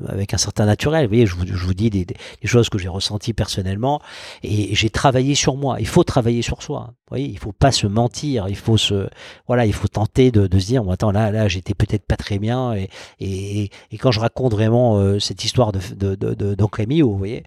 avec 0.08 0.34
un 0.34 0.38
certain 0.38 0.66
naturel. 0.66 1.06
Vous 1.06 1.10
voyez, 1.10 1.26
je 1.26 1.36
vous, 1.36 1.45
je 1.48 1.66
vous 1.66 1.74
dis 1.74 1.90
des, 1.90 2.04
des, 2.06 2.16
choses 2.44 2.70
que 2.70 2.78
j'ai 2.78 2.90
ressenties 2.90 3.34
personnellement, 3.34 4.02
et 4.44 4.76
j'ai 4.76 4.90
travaillé 4.90 5.36
sur 5.36 5.56
moi. 5.56 5.78
Il 5.80 5.88
faut 5.88 6.04
travailler 6.04 6.41
sur 6.41 6.62
soi. 6.62 6.88
Vous 6.90 7.16
voyez, 7.16 7.28
il 7.28 7.38
faut 7.40 7.54
pas 7.54 7.72
se 7.72 7.88
mentir. 7.88 8.48
Il 8.49 8.58
faut 8.58 8.78
se 8.78 9.08
voilà, 9.48 9.66
il 9.66 9.74
faut 9.74 9.88
tenter 9.88 10.32
de, 10.32 10.48
de 10.48 10.60
se 10.60 10.68
dire, 10.68 10.84
attends, 10.90 11.12
là, 11.12 11.32
là, 11.32 11.48
j'étais 11.48 11.74
peut-être 11.74 12.06
pas 12.06 12.18
très 12.18 12.40
bien. 12.40 12.74
Et, 12.74 12.90
et, 13.20 13.70
et, 13.91 13.98
quand 13.98 14.12
je 14.12 14.20
raconte 14.20 14.52
vraiment 14.52 15.20
cette 15.20 15.45
histoire 15.45 15.72
de 15.72 15.80
de, 15.95 16.16
de, 16.16 16.34
de, 16.34 17.04
vous 17.04 17.18
voyez, 17.18 17.44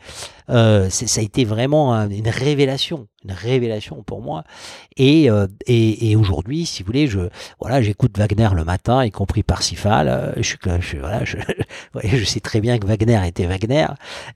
ça 0.48 1.20
a 1.20 1.22
été 1.22 1.44
vraiment 1.44 1.94
une 1.94 2.28
révélation, 2.28 3.08
une 3.24 3.32
révélation 3.32 4.02
pour 4.02 4.22
moi. 4.22 4.44
Et, 4.96 5.30
euh, 5.30 5.46
et, 5.66 6.10
et 6.10 6.16
aujourd'hui, 6.16 6.66
si 6.66 6.82
vous 6.82 6.88
voulez, 6.88 7.06
je 7.06 7.20
voilà, 7.60 7.80
j'écoute 7.80 8.18
Wagner 8.18 8.48
le 8.54 8.64
matin, 8.64 9.04
y 9.04 9.10
compris 9.10 9.42
Parsifal. 9.42 10.08
Euh, 10.08 10.32
je, 10.36 10.56
je, 10.80 10.98
voilà, 10.98 11.24
je, 12.04 12.24
sais 12.24 12.40
très 12.40 12.60
bien 12.60 12.78
que 12.78 12.86
Wagner 12.86 13.20
était 13.26 13.46
Wagner, 13.46 13.86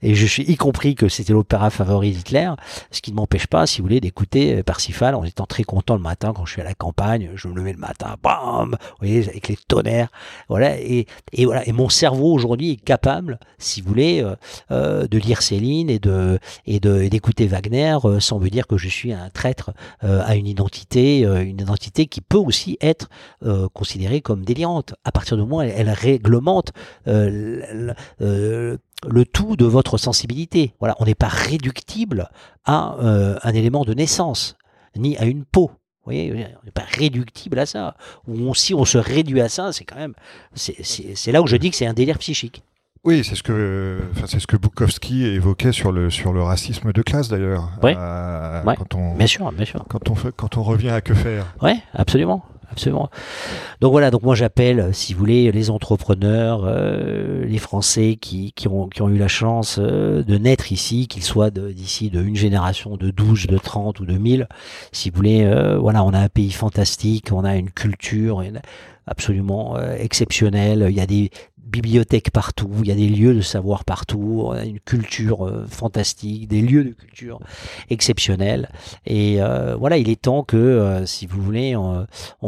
et 0.01 0.15
je 0.15 0.25
suis 0.25 0.43
y 0.43 0.55
compris 0.55 0.95
que 0.95 1.07
c'était 1.07 1.33
l'opéra 1.33 1.69
favori 1.69 2.11
d'Hitler, 2.11 2.51
ce 2.91 3.01
qui 3.01 3.11
ne 3.11 3.17
m'empêche 3.17 3.47
pas, 3.47 3.67
si 3.67 3.79
vous 3.79 3.87
voulez, 3.87 3.99
d'écouter 3.99 4.63
Parsifal 4.63 5.13
en 5.13 5.23
étant 5.23 5.45
très 5.45 5.63
content 5.63 5.95
le 5.95 6.01
matin 6.01 6.33
quand 6.35 6.45
je 6.45 6.53
suis 6.53 6.61
à 6.61 6.65
la 6.65 6.73
campagne. 6.73 7.29
Je 7.35 7.47
me 7.47 7.55
levais 7.55 7.73
le 7.73 7.79
matin, 7.79 8.15
bam, 8.23 8.71
vous 8.71 8.77
voyez, 8.99 9.27
avec 9.27 9.47
les 9.47 9.57
tonnerres, 9.67 10.09
voilà. 10.49 10.79
Et, 10.79 11.05
et 11.33 11.45
voilà, 11.45 11.67
et 11.67 11.73
mon 11.73 11.89
cerveau 11.89 12.33
aujourd'hui 12.33 12.71
est 12.71 12.83
capable, 12.83 13.39
si 13.57 13.81
vous 13.81 13.89
voulez, 13.89 14.23
euh, 14.23 14.35
euh 14.71 15.07
de 15.07 15.17
lire 15.19 15.41
Céline 15.41 15.89
et 15.89 15.99
de 15.99 16.39
et 16.65 16.79
d'écouter 16.79 17.45
Wagner 17.45 17.97
sans 18.19 18.39
me 18.39 18.49
dire 18.49 18.65
que 18.65 18.77
je 18.77 18.87
suis 18.87 19.13
un 19.13 19.29
traître 19.29 19.71
à 20.25 20.35
une 20.35 20.45
une 20.45 20.51
identité, 20.51 21.25
euh, 21.25 21.43
une 21.43 21.59
identité 21.59 22.05
qui 22.05 22.21
peut 22.21 22.37
aussi 22.37 22.77
être 22.79 23.09
euh, 23.43 23.67
considérée 23.73 24.21
comme 24.21 24.45
délirante. 24.45 24.93
À 25.03 25.11
partir 25.11 25.37
du 25.37 25.43
moment 25.43 25.57
où 25.57 25.61
elle, 25.61 25.89
réglemente 25.89 26.71
euh, 27.07 27.93
le, 28.19 29.25
tout 29.25 29.55
de 29.55 29.65
votre 29.65 29.97
sensibilité. 29.97 30.73
On 30.79 31.05
n'est 31.05 31.15
pas 31.15 31.27
réductible 31.27 32.29
à 32.65 32.95
un 33.43 33.53
élément 33.53 33.85
de 33.85 33.93
naissance, 33.93 34.55
ni 34.95 35.17
à 35.17 35.25
une 35.25 35.45
peau. 35.45 35.71
On 36.05 36.11
n'est 36.11 36.71
pas 36.73 36.85
réductible 36.87 37.59
à 37.59 37.65
ça. 37.65 37.95
Si 38.53 38.73
on 38.73 38.85
se 38.85 38.97
réduit 38.97 39.41
à 39.41 39.49
ça, 39.49 39.71
c'est 39.73 39.83
quand 39.83 39.97
même, 39.97 40.13
c'est 40.55 41.31
là 41.31 41.41
où 41.41 41.47
je 41.47 41.57
dis 41.57 41.69
que 41.69 41.75
c'est 41.75 41.85
un 41.85 41.93
délire 41.93 42.19
psychique. 42.19 42.63
Oui, 43.05 43.23
c'est 43.23 43.35
ce 43.35 43.43
que, 43.43 43.99
enfin, 44.11 44.25
c'est 44.27 44.39
ce 44.39 44.47
que 44.47 44.57
Bukowski 44.57 45.25
évoquait 45.25 45.71
sur 45.71 45.91
le 45.91 46.09
sur 46.09 46.33
le 46.33 46.41
racisme 46.41 46.91
de 46.91 47.01
classe 47.03 47.29
d'ailleurs. 47.29 47.69
Oui. 47.83 47.93
Euh, 47.95 48.63
quand 48.63 48.95
on, 48.95 49.15
bien 49.15 49.27
sûr, 49.27 49.51
bien 49.51 49.65
sûr. 49.65 49.85
Quand 49.87 50.09
on 50.09 50.15
quand 50.35 50.57
on 50.57 50.63
revient 50.63 50.89
à 50.89 51.01
que 51.01 51.13
faire. 51.13 51.45
Oui, 51.61 51.73
absolument. 51.93 52.43
Absolument. 52.71 53.09
Donc 53.79 53.91
voilà, 53.91 54.11
donc 54.11 54.23
moi 54.23 54.35
j'appelle, 54.35 54.93
si 54.93 55.13
vous 55.13 55.19
voulez, 55.19 55.51
les 55.51 55.69
entrepreneurs, 55.69 56.63
euh, 56.65 57.45
les 57.45 57.57
Français 57.57 58.17
qui, 58.19 58.53
qui, 58.53 58.67
ont, 58.67 58.87
qui 58.87 59.01
ont 59.01 59.09
eu 59.09 59.17
la 59.17 59.27
chance 59.27 59.77
euh, 59.79 60.23
de 60.23 60.37
naître 60.37 60.71
ici, 60.71 61.07
qu'ils 61.07 61.23
soient 61.23 61.51
d'ici 61.51 62.09
de, 62.09 62.21
une 62.21 62.35
génération 62.35 62.97
de 62.97 63.11
12, 63.11 63.47
de 63.47 63.57
30 63.57 63.99
ou 63.99 64.05
de 64.05 64.17
1000. 64.17 64.47
Si 64.91 65.09
vous 65.09 65.15
voulez, 65.15 65.45
euh, 65.45 65.77
voilà, 65.77 66.03
on 66.03 66.11
a 66.11 66.19
un 66.19 66.29
pays 66.29 66.51
fantastique, 66.51 67.29
on 67.31 67.43
a 67.43 67.55
une 67.55 67.69
culture 67.69 68.43
absolument 69.07 69.79
exceptionnelle. 69.97 70.87
Il 70.89 70.95
y 70.95 71.01
a 71.01 71.05
des, 71.05 71.29
bibliothèques 71.65 72.31
partout, 72.31 72.69
il 72.81 72.87
y 72.87 72.91
a 72.91 72.95
des 72.95 73.09
lieux 73.09 73.33
de 73.33 73.41
savoir 73.41 73.85
partout, 73.85 74.43
on 74.45 74.51
a 74.51 74.65
une 74.65 74.79
culture 74.79 75.47
euh, 75.47 75.65
fantastique, 75.67 76.47
des 76.47 76.61
lieux 76.61 76.83
de 76.83 76.91
culture 76.91 77.39
exceptionnels. 77.89 78.69
Et 79.05 79.41
euh, 79.41 79.75
voilà, 79.75 79.97
il 79.97 80.09
est 80.09 80.21
temps 80.21 80.43
que, 80.43 80.57
euh, 80.57 81.05
si 81.05 81.25
vous 81.25 81.41
voulez, 81.41 81.75
on, 81.75 82.05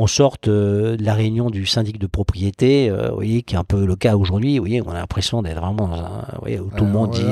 sorte 0.08 0.48
de 0.48 0.96
la 1.02 1.14
réunion 1.14 1.50
du 1.50 1.66
syndic 1.66 2.00
de 2.00 2.08
propriété, 2.08 2.90
vous 2.90 3.16
voyez, 3.16 3.42
qui 3.42 3.56
est 3.56 3.58
un 3.58 3.66
peu 3.66 3.86
le 3.86 3.98
cas 3.98 4.16
aujourd'hui. 4.16 4.58
Vous 4.58 4.64
voyez, 4.64 4.82
on 4.82 4.90
a 4.92 4.94
l'impression 4.94 5.42
d'être 5.42 5.60
vraiment, 5.60 5.88
vous 5.88 6.40
voyez, 6.40 6.60
où 6.62 6.70
tout 6.78 6.86
le 6.86 6.92
monde 6.92 7.12
dit, 7.12 7.26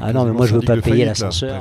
ah 0.00 0.14
non, 0.14 0.24
mais 0.24 0.32
moi 0.32 0.46
je 0.46 0.54
veux 0.54 0.62
pas 0.62 0.76
payer 0.78 1.04
l'ascenseur. 1.04 1.60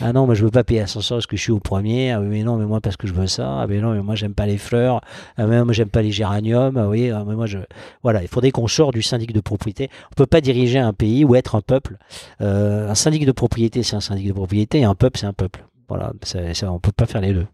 Ah 0.00 0.12
non, 0.12 0.28
mais 0.28 0.36
je 0.36 0.44
veux 0.44 0.52
pas 0.52 0.62
payer 0.62 0.80
l'ascenseur 0.80 1.18
parce 1.18 1.26
que 1.26 1.36
je 1.36 1.42
suis 1.42 1.52
au 1.52 1.58
premier. 1.58 2.12
Ah 2.12 2.20
mais 2.20 2.44
non, 2.44 2.56
mais 2.56 2.64
moi 2.64 2.80
parce 2.80 2.96
que 2.96 3.08
je 3.08 3.12
veux 3.12 3.26
ça. 3.26 3.62
Ah 3.62 3.66
mais 3.66 3.80
non, 3.80 3.92
mais 3.92 4.02
moi 4.02 4.14
j'aime 4.14 4.34
pas 4.34 4.46
les 4.46 4.58
fleurs. 4.58 5.00
Ah 5.36 5.46
mais 5.46 5.64
moi 5.64 5.72
j'aime 5.72 5.88
pas 5.88 6.02
les 6.02 6.12
géraniums. 6.12 6.78
vous 6.78 6.86
voyez, 6.86 7.10
ah, 7.10 7.24
mais 7.26 7.34
moi 7.34 7.46
je, 7.46 7.58
voilà, 8.04 8.22
il 8.22 8.28
faudrait 8.28 8.52
qu'on 8.52 8.68
sorte 8.68 8.94
du 8.94 9.02
syndic 9.02 9.13
syndic 9.14 9.32
de 9.32 9.40
propriété. 9.40 9.90
On 10.12 10.14
peut 10.16 10.26
pas 10.26 10.40
diriger 10.40 10.78
un 10.78 10.92
pays 10.92 11.24
ou 11.24 11.34
être 11.34 11.54
un 11.54 11.60
peuple. 11.60 11.96
Euh, 12.40 12.90
un 12.90 12.94
syndic 12.94 13.26
de 13.26 13.32
propriété, 13.32 13.82
c'est 13.82 13.96
un 13.96 14.00
syndic 14.00 14.26
de 14.26 14.32
propriété, 14.32 14.80
et 14.80 14.84
un 14.84 14.94
peuple, 14.94 15.18
c'est 15.18 15.26
un 15.26 15.32
peuple. 15.32 15.64
Voilà, 15.88 16.12
ça, 16.22 16.52
ça, 16.54 16.72
on 16.72 16.80
peut 16.80 16.92
pas 16.92 17.06
faire 17.06 17.20
les 17.20 17.32
deux. 17.32 17.46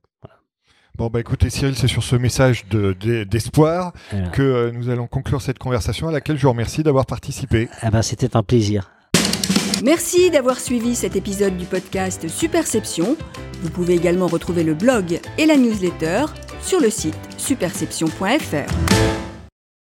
Bon, 0.97 1.09
bah 1.09 1.21
écoutez, 1.21 1.51
Cyril, 1.51 1.77
c'est 1.77 1.89
sur 1.89 2.03
ce 2.03 2.17
message 2.17 2.67
d'espoir 2.67 3.93
que 4.33 4.43
euh, 4.43 4.73
nous 4.73 4.91
allons 4.91 5.07
conclure 5.07 5.41
cette 5.41 5.59
conversation 5.59 6.09
à 6.09 6.13
laquelle 6.13 6.37
je 6.37 6.43
vous 6.43 6.51
remercie 6.51 6.83
d'avoir 6.83 7.07
participé. 7.07 7.69
Eh 7.83 7.91
ben, 7.91 8.03
C'était 8.03 8.37
un 8.37 8.43
plaisir. 8.43 8.91
Merci 9.83 10.31
d'avoir 10.31 10.59
suivi 10.59 10.95
cet 10.95 11.17
épisode 11.17 11.57
du 11.57 11.65
podcast 11.65 12.29
Superception. 12.29 13.17
Vous 13.63 13.71
pouvez 13.71 13.95
également 13.95 14.27
retrouver 14.27 14.63
le 14.63 14.75
blog 14.75 15.21
et 15.39 15.47
la 15.47 15.57
newsletter 15.57 16.27
sur 16.61 16.81
le 16.81 16.91
site 16.91 17.17
superception.fr. 17.39 19.10